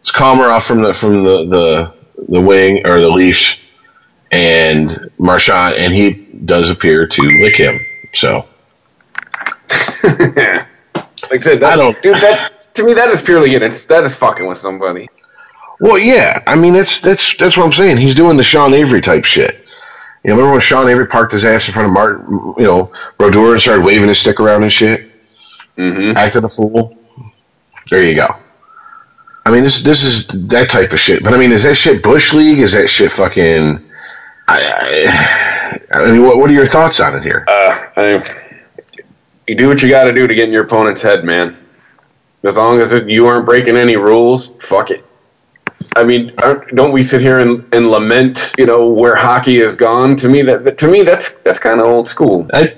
It's 0.00 0.12
Komarov 0.12 0.66
from 0.66 0.82
the 0.82 0.94
from 0.94 1.22
the, 1.24 1.46
the 1.46 1.94
the 2.28 2.40
wing 2.40 2.86
or 2.86 3.00
the 3.00 3.08
leash 3.08 3.60
and 4.30 5.10
Marchand 5.18 5.74
and 5.74 5.92
he 5.92 6.10
does 6.44 6.70
appear 6.70 7.06
to 7.06 7.22
lick 7.22 7.56
him. 7.56 7.80
So 8.14 8.46
like 10.04 10.18
I 11.32 11.38
said, 11.38 11.60
that, 11.60 11.72
I 11.72 11.76
don't- 11.76 12.00
dude. 12.02 12.16
That 12.16 12.74
to 12.74 12.84
me, 12.84 12.94
that 12.94 13.10
is 13.10 13.20
purely 13.22 13.50
getting 13.50 13.70
that 13.88 14.04
is 14.04 14.14
fucking 14.14 14.46
with 14.46 14.58
somebody. 14.58 15.08
Well, 15.80 15.98
yeah. 15.98 16.42
I 16.46 16.56
mean, 16.56 16.72
that's 16.72 17.00
that's 17.00 17.36
that's 17.36 17.56
what 17.56 17.64
I'm 17.66 17.72
saying. 17.72 17.98
He's 17.98 18.14
doing 18.14 18.36
the 18.36 18.44
Sean 18.44 18.72
Avery 18.74 19.00
type 19.00 19.24
shit. 19.24 19.61
You 20.24 20.30
know, 20.30 20.36
remember 20.36 20.52
when 20.52 20.60
Sean 20.60 20.88
Avery 20.88 21.06
parked 21.06 21.32
his 21.32 21.44
ass 21.44 21.66
in 21.66 21.74
front 21.74 21.86
of 21.88 21.92
Martin, 21.94 22.54
you 22.56 22.64
know, 22.64 22.92
Brodeur 23.18 23.52
and 23.52 23.60
started 23.60 23.84
waving 23.84 24.08
his 24.08 24.20
stick 24.20 24.38
around 24.40 24.62
and 24.62 24.72
shit, 24.72 25.10
Mm-hmm. 25.76 26.16
acting 26.16 26.44
a 26.44 26.48
fool? 26.48 26.96
There 27.90 28.04
you 28.06 28.14
go. 28.14 28.36
I 29.46 29.50
mean, 29.50 29.64
this 29.64 29.82
this 29.82 30.04
is 30.04 30.28
that 30.48 30.70
type 30.70 30.92
of 30.92 31.00
shit. 31.00 31.24
But 31.24 31.32
I 31.34 31.38
mean, 31.38 31.50
is 31.50 31.62
that 31.64 31.74
shit 31.74 32.02
bush 32.02 32.32
league? 32.32 32.60
Is 32.60 32.72
that 32.72 32.88
shit 32.88 33.10
fucking? 33.10 33.82
I 34.48 34.60
I, 34.60 35.78
I, 35.98 36.04
I 36.04 36.10
mean, 36.12 36.22
what, 36.22 36.36
what 36.38 36.48
are 36.50 36.52
your 36.52 36.66
thoughts 36.66 37.00
on 37.00 37.16
it 37.16 37.22
here? 37.22 37.44
Uh, 37.48 37.86
I, 37.96 38.24
you 39.48 39.56
do 39.56 39.66
what 39.66 39.82
you 39.82 39.88
got 39.88 40.04
to 40.04 40.12
do 40.12 40.26
to 40.28 40.34
get 40.34 40.46
in 40.46 40.52
your 40.52 40.64
opponent's 40.64 41.02
head, 41.02 41.24
man. 41.24 41.56
As 42.44 42.56
long 42.56 42.80
as 42.80 42.92
it, 42.92 43.08
you 43.08 43.26
aren't 43.26 43.44
breaking 43.46 43.76
any 43.76 43.96
rules, 43.96 44.48
fuck 44.60 44.90
it. 44.90 45.04
I 45.96 46.04
mean, 46.04 46.32
aren't, 46.42 46.74
don't 46.74 46.92
we 46.92 47.02
sit 47.02 47.20
here 47.20 47.40
and, 47.40 47.66
and 47.74 47.90
lament, 47.90 48.52
you 48.58 48.66
know, 48.66 48.88
where 48.88 49.14
hockey 49.14 49.58
has 49.60 49.76
gone? 49.76 50.16
To 50.16 50.28
me, 50.28 50.42
that 50.42 50.78
to 50.78 50.88
me 50.88 51.02
that's 51.02 51.30
that's 51.42 51.58
kind 51.58 51.80
of 51.80 51.86
old 51.86 52.08
school. 52.08 52.48
I, 52.52 52.76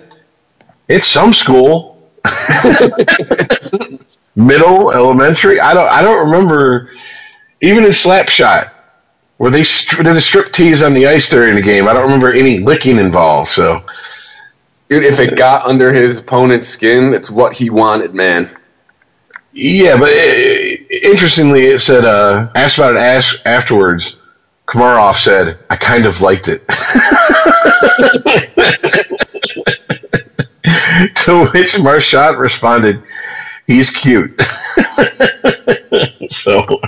it's 0.89 1.07
some 1.07 1.33
school, 1.33 2.11
middle, 4.37 4.93
elementary. 4.93 5.61
I 5.61 5.75
don't. 5.75 5.89
I 5.89 6.03
don't 6.03 6.31
remember 6.31 6.91
even 7.61 7.85
in 7.85 7.91
Slapshot 7.91 8.71
where 9.39 9.51
they 9.51 9.63
did 9.63 10.07
a 10.07 10.21
strip 10.21 10.53
tease 10.53 10.83
on 10.83 10.95
the 10.95 11.07
ice 11.07 11.29
during 11.29 11.55
the 11.55 11.63
game. 11.63 11.89
I 11.89 11.93
don't 11.93 12.05
remember 12.05 12.33
any 12.33 12.61
licking 12.61 12.99
involved. 12.99 13.51
So 13.51 13.85
Dude, 14.89 15.05
if 15.05 15.19
it 15.19 15.37
got 15.37 15.67
under 15.67 15.93
his 15.93 16.19
opponent's 16.19 16.69
skin, 16.69 17.15
it's 17.15 17.31
what 17.31 17.55
he 17.55 17.71
wanted, 17.71 18.15
man. 18.15 18.55
yeah, 19.53 19.97
but 19.99 20.11
uh 20.11 20.74
interestingly, 21.03 21.67
it 21.67 21.81
said 21.81 22.05
uh, 22.05 22.51
asked 22.55 22.79
about 22.79 22.97
it 22.97 23.01
as- 23.01 23.37
afterwards. 23.45 24.21
Komarov 24.67 25.17
said, 25.17 25.59
"I 25.69 25.77
kind 25.77 26.07
of 26.07 26.21
liked 26.21 26.49
it." 26.49 26.67
to 31.17 31.47
which 31.53 31.79
Marchand 31.79 32.39
responded, 32.39 33.03
"He's 33.67 33.91
cute." 33.91 34.39
so. 36.29 36.81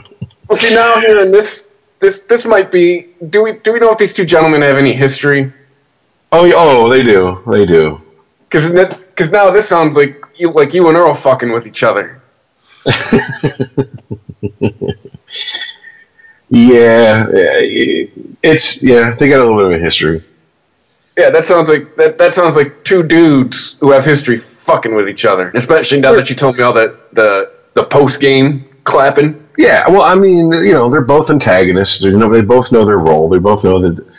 Well, 0.48 0.58
see 0.58 0.74
now 0.74 1.00
here 1.00 1.20
in 1.20 1.32
this 1.32 1.68
this 2.00 2.20
this 2.20 2.44
might 2.44 2.70
be. 2.70 3.08
Do 3.28 3.42
we 3.42 3.52
do 3.52 3.72
we 3.72 3.78
know 3.78 3.92
if 3.92 3.98
these 3.98 4.12
two 4.12 4.24
gentlemen 4.24 4.62
have 4.62 4.76
any 4.76 4.92
history? 4.92 5.52
Oh, 6.32 6.50
oh, 6.54 6.88
they 6.88 7.02
do. 7.02 7.42
They 7.46 7.66
do. 7.66 8.00
Because 8.48 8.70
because 8.70 9.30
now 9.30 9.50
this 9.50 9.68
sounds 9.68 9.96
like 9.96 10.22
you 10.36 10.50
like 10.50 10.74
you 10.74 10.88
and 10.88 10.96
Earl 10.96 11.14
fucking 11.14 11.52
with 11.52 11.66
each 11.66 11.82
other. 11.82 12.22
Yeah, 16.48 17.26
it's 18.42 18.82
yeah. 18.82 19.14
They 19.14 19.28
got 19.28 19.44
a 19.44 19.46
little 19.48 19.68
bit 19.68 19.76
of 19.76 19.80
a 19.80 19.84
history. 19.84 20.24
Yeah, 21.18 21.30
that 21.30 21.44
sounds 21.44 21.68
like 21.68 21.96
that. 21.96 22.18
That 22.18 22.34
sounds 22.34 22.56
like 22.56 22.84
two 22.84 23.02
dudes 23.02 23.76
who 23.80 23.90
have 23.90 24.04
history 24.04 24.38
fucking 24.38 24.94
with 24.94 25.08
each 25.08 25.24
other. 25.24 25.50
Especially 25.54 26.00
now 26.00 26.12
that 26.12 26.30
you 26.30 26.36
told 26.36 26.56
me 26.56 26.62
all 26.62 26.72
that 26.74 27.12
the 27.14 27.52
the 27.74 27.84
post 27.84 28.20
game 28.20 28.64
clapping. 28.84 29.42
Yeah, 29.58 29.88
well, 29.88 30.02
I 30.02 30.14
mean, 30.14 30.52
you 30.52 30.74
know, 30.74 30.88
they're 30.88 31.00
both 31.00 31.30
antagonists. 31.30 32.00
They 32.00 32.12
know 32.12 32.28
they 32.28 32.42
both 32.42 32.70
know 32.70 32.84
their 32.84 32.98
role. 32.98 33.28
They 33.28 33.38
both 33.38 33.64
know 33.64 33.80
that 33.80 34.14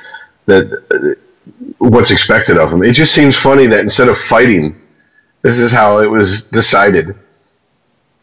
that 0.48 0.84
uh, 0.92 1.54
what's 1.78 2.12
expected 2.12 2.58
of 2.58 2.72
them. 2.72 2.84
It 2.84 2.94
just 2.94 3.14
seems 3.14 3.38
funny 3.38 3.68
that 3.68 3.82
instead 3.82 4.10
of 4.10 4.18
fighting, 4.18 4.82
this 5.44 5.60
is 5.60 5.72
how 5.72 6.00
it 6.00 6.10
was 6.10 6.44
decided. 6.50 7.16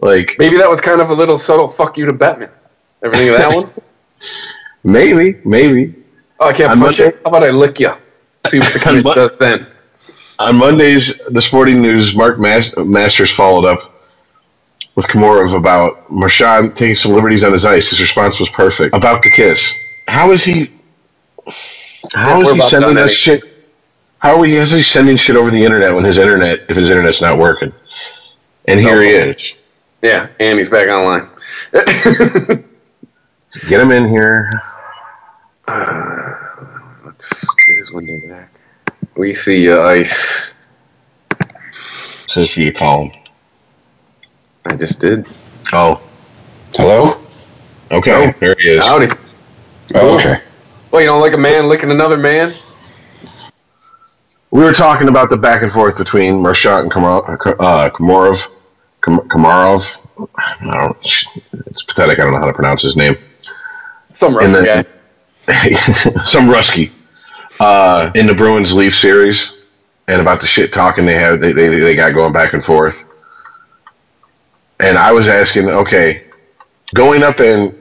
Like 0.04 0.36
Maybe 0.38 0.58
that 0.58 0.68
was 0.68 0.80
kind 0.82 1.00
of 1.00 1.08
a 1.08 1.14
little 1.14 1.38
subtle 1.38 1.66
fuck 1.66 1.96
you 1.96 2.04
to 2.04 2.12
Batman. 2.12 2.50
Everything 3.02 3.30
of 3.30 3.38
that 3.38 3.54
one? 3.54 3.70
maybe, 4.84 5.40
maybe 5.44 5.94
Oh, 6.38 6.48
I 6.48 6.52
can't 6.52 6.70
On 6.72 6.78
punch 6.80 6.98
Monday- 6.98 7.16
you. 7.16 7.22
How 7.24 7.30
about 7.30 7.42
I 7.44 7.50
lick 7.52 7.80
you? 7.80 7.92
See 8.48 8.58
what 8.58 8.72
the 8.74 9.02
Mon- 9.04 9.14
does 9.16 9.38
then. 9.38 9.66
on 10.38 10.56
Mondays, 10.56 11.18
the 11.30 11.40
Sporting 11.40 11.80
News, 11.80 12.14
Mark 12.14 12.38
Mas- 12.38 12.76
Masters 12.76 13.32
followed 13.32 13.64
up 13.66 13.78
with 14.94 15.06
Komarov 15.06 15.56
about 15.56 16.10
Marchand 16.10 16.76
taking 16.76 16.94
some 16.96 17.12
liberties 17.12 17.42
on 17.42 17.52
his 17.52 17.64
ice. 17.64 17.88
His 17.88 18.00
response 18.00 18.38
was 18.38 18.48
perfect. 18.50 18.94
About 18.94 19.22
the 19.22 19.30
kiss. 19.30 19.72
How 20.06 20.32
is 20.32 20.44
he? 20.44 20.70
How 22.12 22.40
Yeah, 22.40 22.46
is 22.46 22.52
he 22.52 22.60
sending 22.68 22.98
us 22.98 23.10
shit? 23.12 23.42
How 24.18 24.38
are 24.38 24.44
he? 24.44 24.56
Is 24.56 24.70
he 24.70 24.82
sending 24.82 25.16
shit 25.16 25.36
over 25.36 25.50
the 25.50 25.64
internet 25.64 25.94
when 25.94 26.04
his 26.04 26.18
internet, 26.18 26.60
if 26.68 26.76
his 26.76 26.90
internet's 26.90 27.20
not 27.22 27.38
working? 27.38 27.72
And 28.66 28.78
here 28.80 29.00
he 29.02 29.08
is. 29.10 29.54
Yeah, 30.04 30.28
and 30.38 30.58
he's 30.58 30.68
back 30.68 30.86
online. 30.88 31.26
Get 31.72 33.80
him 33.80 33.90
in 33.90 34.06
here. 34.06 34.50
Let's 35.66 37.40
get 37.66 37.76
his 37.78 37.90
window 37.90 38.28
back. 38.28 38.50
We 39.16 39.32
see 39.32 39.62
you, 39.62 39.80
Ice. 39.80 40.52
Says 42.28 42.50
for 42.50 42.60
you 42.60 42.66
to 42.66 42.72
call 42.78 43.06
him. 43.06 43.12
I 44.66 44.76
just 44.76 45.00
did. 45.00 45.26
Oh, 45.72 46.02
Hello? 46.74 47.18
okay. 47.90 48.34
There 48.40 48.54
he 48.58 48.72
is. 48.72 48.84
Howdy. 48.84 49.08
Oh, 49.94 50.16
okay. 50.16 50.42
Well, 50.90 51.00
you 51.00 51.06
don't 51.06 51.22
like 51.22 51.32
a 51.32 51.38
man 51.38 51.66
licking 51.66 51.90
another 51.90 52.18
man? 52.18 52.52
We 54.52 54.62
were 54.62 54.74
talking 54.74 55.08
about 55.08 55.30
the 55.30 55.38
back 55.38 55.62
and 55.62 55.72
forth 55.72 55.96
between 55.96 56.42
Marchand 56.42 56.82
and 56.84 56.92
Kamar- 56.92 57.24
uh, 57.58 57.88
Komarov. 57.88 58.50
Kam- 59.04 59.28
Kamarov. 59.28 60.06
I 60.38 60.76
don't, 60.76 60.96
it's 61.66 61.82
pathetic. 61.82 62.18
I 62.18 62.24
don't 62.24 62.32
know 62.32 62.38
how 62.38 62.46
to 62.46 62.52
pronounce 62.52 62.82
his 62.82 62.96
name. 62.96 63.16
Some 64.08 64.36
Russian 64.36 64.64
guy. 64.64 64.82
Some 66.22 66.48
Rusky. 66.48 66.90
Uh, 67.60 68.10
in 68.14 68.26
the 68.26 68.34
Bruins 68.34 68.72
Leaf 68.72 68.94
series, 68.94 69.66
and 70.08 70.20
about 70.20 70.40
the 70.40 70.46
shit 70.46 70.72
talking 70.72 71.06
they 71.06 71.14
had, 71.14 71.40
they, 71.40 71.52
they, 71.52 71.68
they 71.78 71.94
got 71.94 72.14
going 72.14 72.32
back 72.32 72.52
and 72.52 72.64
forth. 72.64 73.04
And 74.80 74.98
I 74.98 75.12
was 75.12 75.28
asking, 75.28 75.68
okay, 75.68 76.24
going 76.94 77.22
up 77.22 77.40
and 77.40 77.78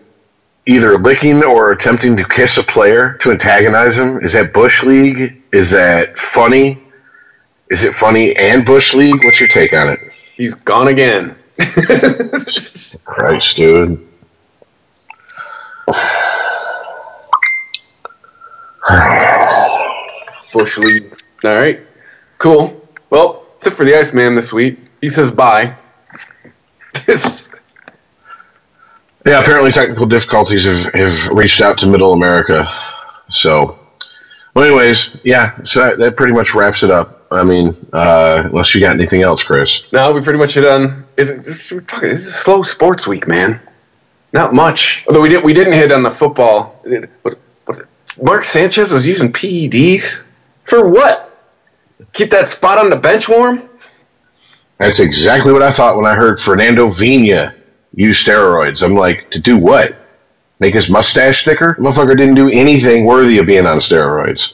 either 0.65 0.97
licking 0.97 1.43
or 1.43 1.71
attempting 1.71 2.15
to 2.17 2.25
kiss 2.25 2.57
a 2.57 2.63
player 2.63 3.17
to 3.21 3.31
antagonize 3.31 3.97
him, 3.97 4.19
is 4.19 4.33
that 4.33 4.53
Bush 4.53 4.83
League? 4.83 5.41
Is 5.51 5.71
that 5.71 6.17
funny? 6.17 6.81
Is 7.69 7.83
it 7.83 7.95
funny 7.95 8.35
and 8.35 8.65
Bush 8.65 8.93
League? 8.93 9.23
What's 9.23 9.39
your 9.39 9.49
take 9.49 9.73
on 9.73 9.89
it? 9.89 9.99
He's 10.43 10.55
gone 10.55 10.89
again. 10.89 11.37
Christ, 13.05 13.55
dude. 13.55 14.05
Bush 20.51 20.77
League. 20.79 21.17
All 21.45 21.55
right. 21.55 21.79
Cool. 22.39 22.85
Well, 23.09 23.45
that's 23.53 23.67
it 23.67 23.73
for 23.75 23.85
the 23.85 23.97
Iceman 23.97 24.35
this 24.35 24.51
week. 24.51 24.79
He 24.99 25.07
says 25.07 25.31
bye. 25.31 25.77
Yeah, 29.25 29.39
apparently 29.39 29.71
technical 29.71 30.05
difficulties 30.05 30.65
have, 30.65 30.93
have 30.93 31.29
reached 31.29 31.61
out 31.61 31.77
to 31.77 31.87
Middle 31.87 32.11
America. 32.11 32.69
So, 33.29 33.79
well, 34.53 34.65
anyways, 34.65 35.15
yeah, 35.23 35.63
so 35.63 35.79
that, 35.79 35.99
that 35.99 36.17
pretty 36.17 36.33
much 36.33 36.53
wraps 36.53 36.83
it 36.83 36.91
up. 36.91 37.22
I 37.33 37.43
mean, 37.43 37.75
uh, 37.91 38.43
unless 38.45 38.75
you 38.75 38.81
got 38.81 38.95
anything 38.95 39.23
else, 39.23 39.43
Chris. 39.43 39.91
No, 39.91 40.11
we 40.13 40.21
pretty 40.21 40.39
much 40.39 40.53
hit 40.53 40.65
on. 40.65 41.05
Is 41.17 41.31
it, 41.31 41.39
it's, 41.47 41.69
this 41.69 41.71
is 41.71 42.27
a 42.27 42.31
slow 42.31 42.61
sports 42.63 43.07
week, 43.07 43.27
man. 43.27 43.59
Not 44.33 44.53
much. 44.53 45.03
Although 45.07 45.21
we 45.21 45.29
did, 45.29 45.43
we 45.43 45.53
didn't 45.53 45.73
hit 45.73 45.91
on 45.91 46.03
the 46.03 46.11
football. 46.11 46.79
What, 47.23 47.39
what, 47.65 47.87
Mark 48.21 48.45
Sanchez 48.45 48.91
was 48.91 49.05
using 49.05 49.33
PEDs 49.33 50.23
for 50.63 50.87
what? 50.87 51.29
Keep 52.13 52.31
that 52.31 52.49
spot 52.49 52.77
on 52.77 52.89
the 52.89 52.95
bench 52.97 53.27
warm. 53.27 53.69
That's 54.77 54.99
exactly 54.99 55.53
what 55.53 55.61
I 55.61 55.71
thought 55.71 55.97
when 55.97 56.05
I 56.05 56.15
heard 56.15 56.39
Fernando 56.39 56.87
Vina 56.87 57.55
use 57.95 58.23
steroids. 58.23 58.83
I'm 58.83 58.95
like, 58.95 59.29
to 59.31 59.39
do 59.39 59.57
what? 59.57 59.95
Make 60.59 60.73
his 60.73 60.89
mustache 60.89 61.45
thicker? 61.45 61.75
Motherfucker 61.79 62.17
didn't 62.17 62.35
do 62.35 62.49
anything 62.49 63.05
worthy 63.05 63.37
of 63.37 63.45
being 63.45 63.65
on 63.65 63.77
steroids. 63.77 64.53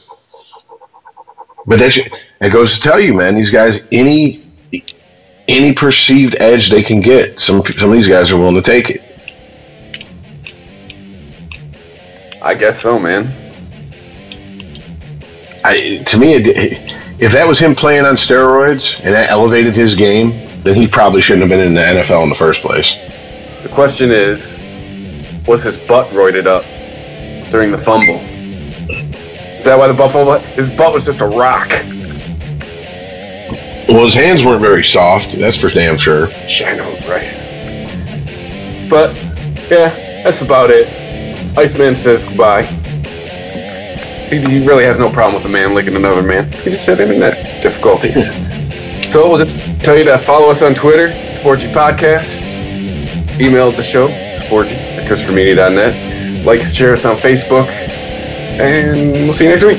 But 1.66 1.78
that, 1.78 2.20
that 2.40 2.52
goes 2.52 2.74
to 2.74 2.80
tell 2.80 2.98
you, 2.98 3.14
man, 3.14 3.34
these 3.34 3.50
guys, 3.50 3.80
any 3.92 4.44
any 5.46 5.72
perceived 5.72 6.36
edge 6.40 6.70
they 6.70 6.82
can 6.82 7.00
get, 7.00 7.38
some 7.38 7.62
some 7.64 7.90
of 7.90 7.94
these 7.94 8.08
guys 8.08 8.30
are 8.30 8.38
willing 8.38 8.54
to 8.54 8.62
take 8.62 8.90
it. 8.90 9.02
I 12.42 12.54
guess 12.54 12.80
so, 12.80 12.98
man. 12.98 13.36
I, 15.62 16.02
to 16.06 16.16
me, 16.16 16.34
it, 16.34 16.94
if 17.20 17.32
that 17.32 17.46
was 17.46 17.58
him 17.58 17.74
playing 17.74 18.06
on 18.06 18.14
steroids 18.14 18.98
and 19.04 19.12
that 19.12 19.28
elevated 19.28 19.76
his 19.76 19.94
game, 19.94 20.48
then 20.62 20.74
he 20.74 20.86
probably 20.86 21.20
shouldn't 21.20 21.42
have 21.42 21.50
been 21.50 21.66
in 21.66 21.74
the 21.74 21.82
NFL 21.82 22.22
in 22.22 22.30
the 22.30 22.34
first 22.34 22.62
place. 22.62 22.94
The 23.62 23.68
question 23.68 24.10
is, 24.10 24.58
was 25.46 25.62
his 25.62 25.76
butt 25.76 26.08
roided 26.08 26.46
up 26.46 26.64
during 27.50 27.70
the 27.70 27.78
fumble? 27.78 28.20
Is 29.58 29.64
that 29.66 29.78
why 29.78 29.88
the 29.88 29.92
Buffalo? 29.92 30.38
His 30.38 30.70
butt 30.70 30.94
was 30.94 31.04
just 31.04 31.20
a 31.20 31.26
rock. 31.26 31.70
Well, 33.90 34.04
his 34.04 34.14
hands 34.14 34.44
weren't 34.44 34.60
very 34.60 34.84
soft. 34.84 35.32
That's 35.32 35.56
for 35.56 35.68
damn 35.68 35.96
sure. 35.96 36.28
I 36.28 36.76
know, 36.76 36.92
right? 37.08 37.34
But 38.88 39.16
yeah, 39.68 39.88
that's 40.22 40.42
about 40.42 40.70
it. 40.70 40.86
Iceman 41.58 41.96
says 41.96 42.22
goodbye. 42.22 42.62
He, 44.30 44.38
he 44.42 44.64
really 44.64 44.84
has 44.84 45.00
no 45.00 45.10
problem 45.10 45.34
with 45.34 45.44
a 45.44 45.48
man 45.48 45.74
licking 45.74 45.96
another 45.96 46.22
man. 46.22 46.52
He 46.52 46.70
just 46.70 46.86
had 46.86 47.00
internet 47.00 47.64
difficulties. 47.64 48.28
so 49.12 49.28
we'll 49.28 49.44
just 49.44 49.56
tell 49.84 49.98
you 49.98 50.04
to 50.04 50.18
follow 50.18 50.50
us 50.50 50.62
on 50.62 50.72
Twitter, 50.72 51.08
Sporgy 51.40 51.72
Podcasts. 51.72 52.48
Email 53.40 53.72
the 53.72 53.82
show, 53.82 54.06
sporgy 54.06 54.70
at 54.70 55.10
ChristopherMedia.net. 55.10 56.46
Like, 56.46 56.62
share 56.62 56.92
us 56.92 57.04
on 57.04 57.16
Facebook, 57.16 57.66
and 57.66 59.12
we'll 59.12 59.34
see 59.34 59.44
you 59.44 59.50
next 59.50 59.64
week. 59.64 59.78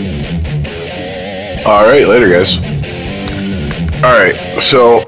All 1.65 1.83
right, 1.83 2.05
later, 2.05 2.29
guys. 2.29 2.70
All 4.03 4.09
right, 4.17 4.35
so 4.59 5.03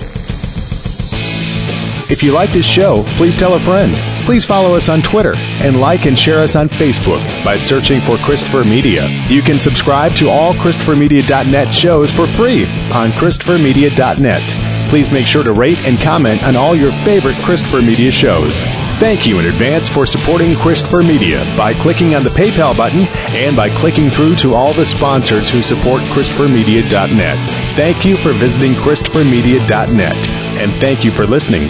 If 2.11 2.21
you 2.21 2.31
like 2.31 2.51
this 2.51 2.67
show, 2.67 3.03
please 3.17 3.35
tell 3.35 3.55
a 3.55 3.59
friend. 3.59 3.95
Please 4.23 4.45
follow 4.45 4.75
us 4.75 4.87
on 4.87 5.01
Twitter 5.01 5.33
and 5.35 5.81
like 5.81 6.05
and 6.05 6.17
share 6.17 6.39
us 6.39 6.55
on 6.55 6.69
Facebook 6.69 7.23
by 7.43 7.57
searching 7.57 7.99
for 8.01 8.17
Christopher 8.17 8.63
Media. 8.63 9.07
You 9.27 9.41
can 9.41 9.57
subscribe 9.57 10.13
to 10.17 10.29
all 10.29 10.53
ChristopherMedia.net 10.53 11.73
shows 11.73 12.11
for 12.11 12.27
free 12.27 12.65
on 12.93 13.09
ChristopherMedia.net. 13.13 14.89
Please 14.91 15.09
make 15.09 15.25
sure 15.25 15.43
to 15.43 15.53
rate 15.53 15.87
and 15.87 15.99
comment 15.99 16.43
on 16.43 16.55
all 16.55 16.75
your 16.75 16.91
favorite 16.91 17.37
Christopher 17.39 17.81
Media 17.81 18.11
shows. 18.11 18.63
Thank 18.99 19.27
you 19.27 19.39
in 19.39 19.47
advance 19.47 19.89
for 19.89 20.05
supporting 20.05 20.55
Christopher 20.55 21.03
Media 21.03 21.43
by 21.57 21.73
clicking 21.73 22.15
on 22.15 22.23
the 22.23 22.29
PayPal 22.29 22.75
button 22.77 23.01
and 23.35 23.55
by 23.55 23.69
clicking 23.69 24.09
through 24.09 24.35
to 24.37 24.53
all 24.53 24.71
the 24.73 24.85
sponsors 24.85 25.49
who 25.49 25.61
support 25.61 26.01
ChristopherMedia.net. 26.03 27.37
Thank 27.71 28.05
you 28.05 28.15
for 28.15 28.31
visiting 28.31 28.73
ChristopherMedia.net 28.73 30.29
and 30.59 30.71
thank 30.73 31.03
you 31.03 31.11
for 31.11 31.25
listening. 31.25 31.67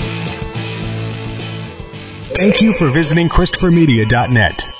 Thank 2.35 2.61
you 2.61 2.73
for 2.73 2.89
visiting 2.89 3.29
ChristopherMedia.net. 3.29 4.72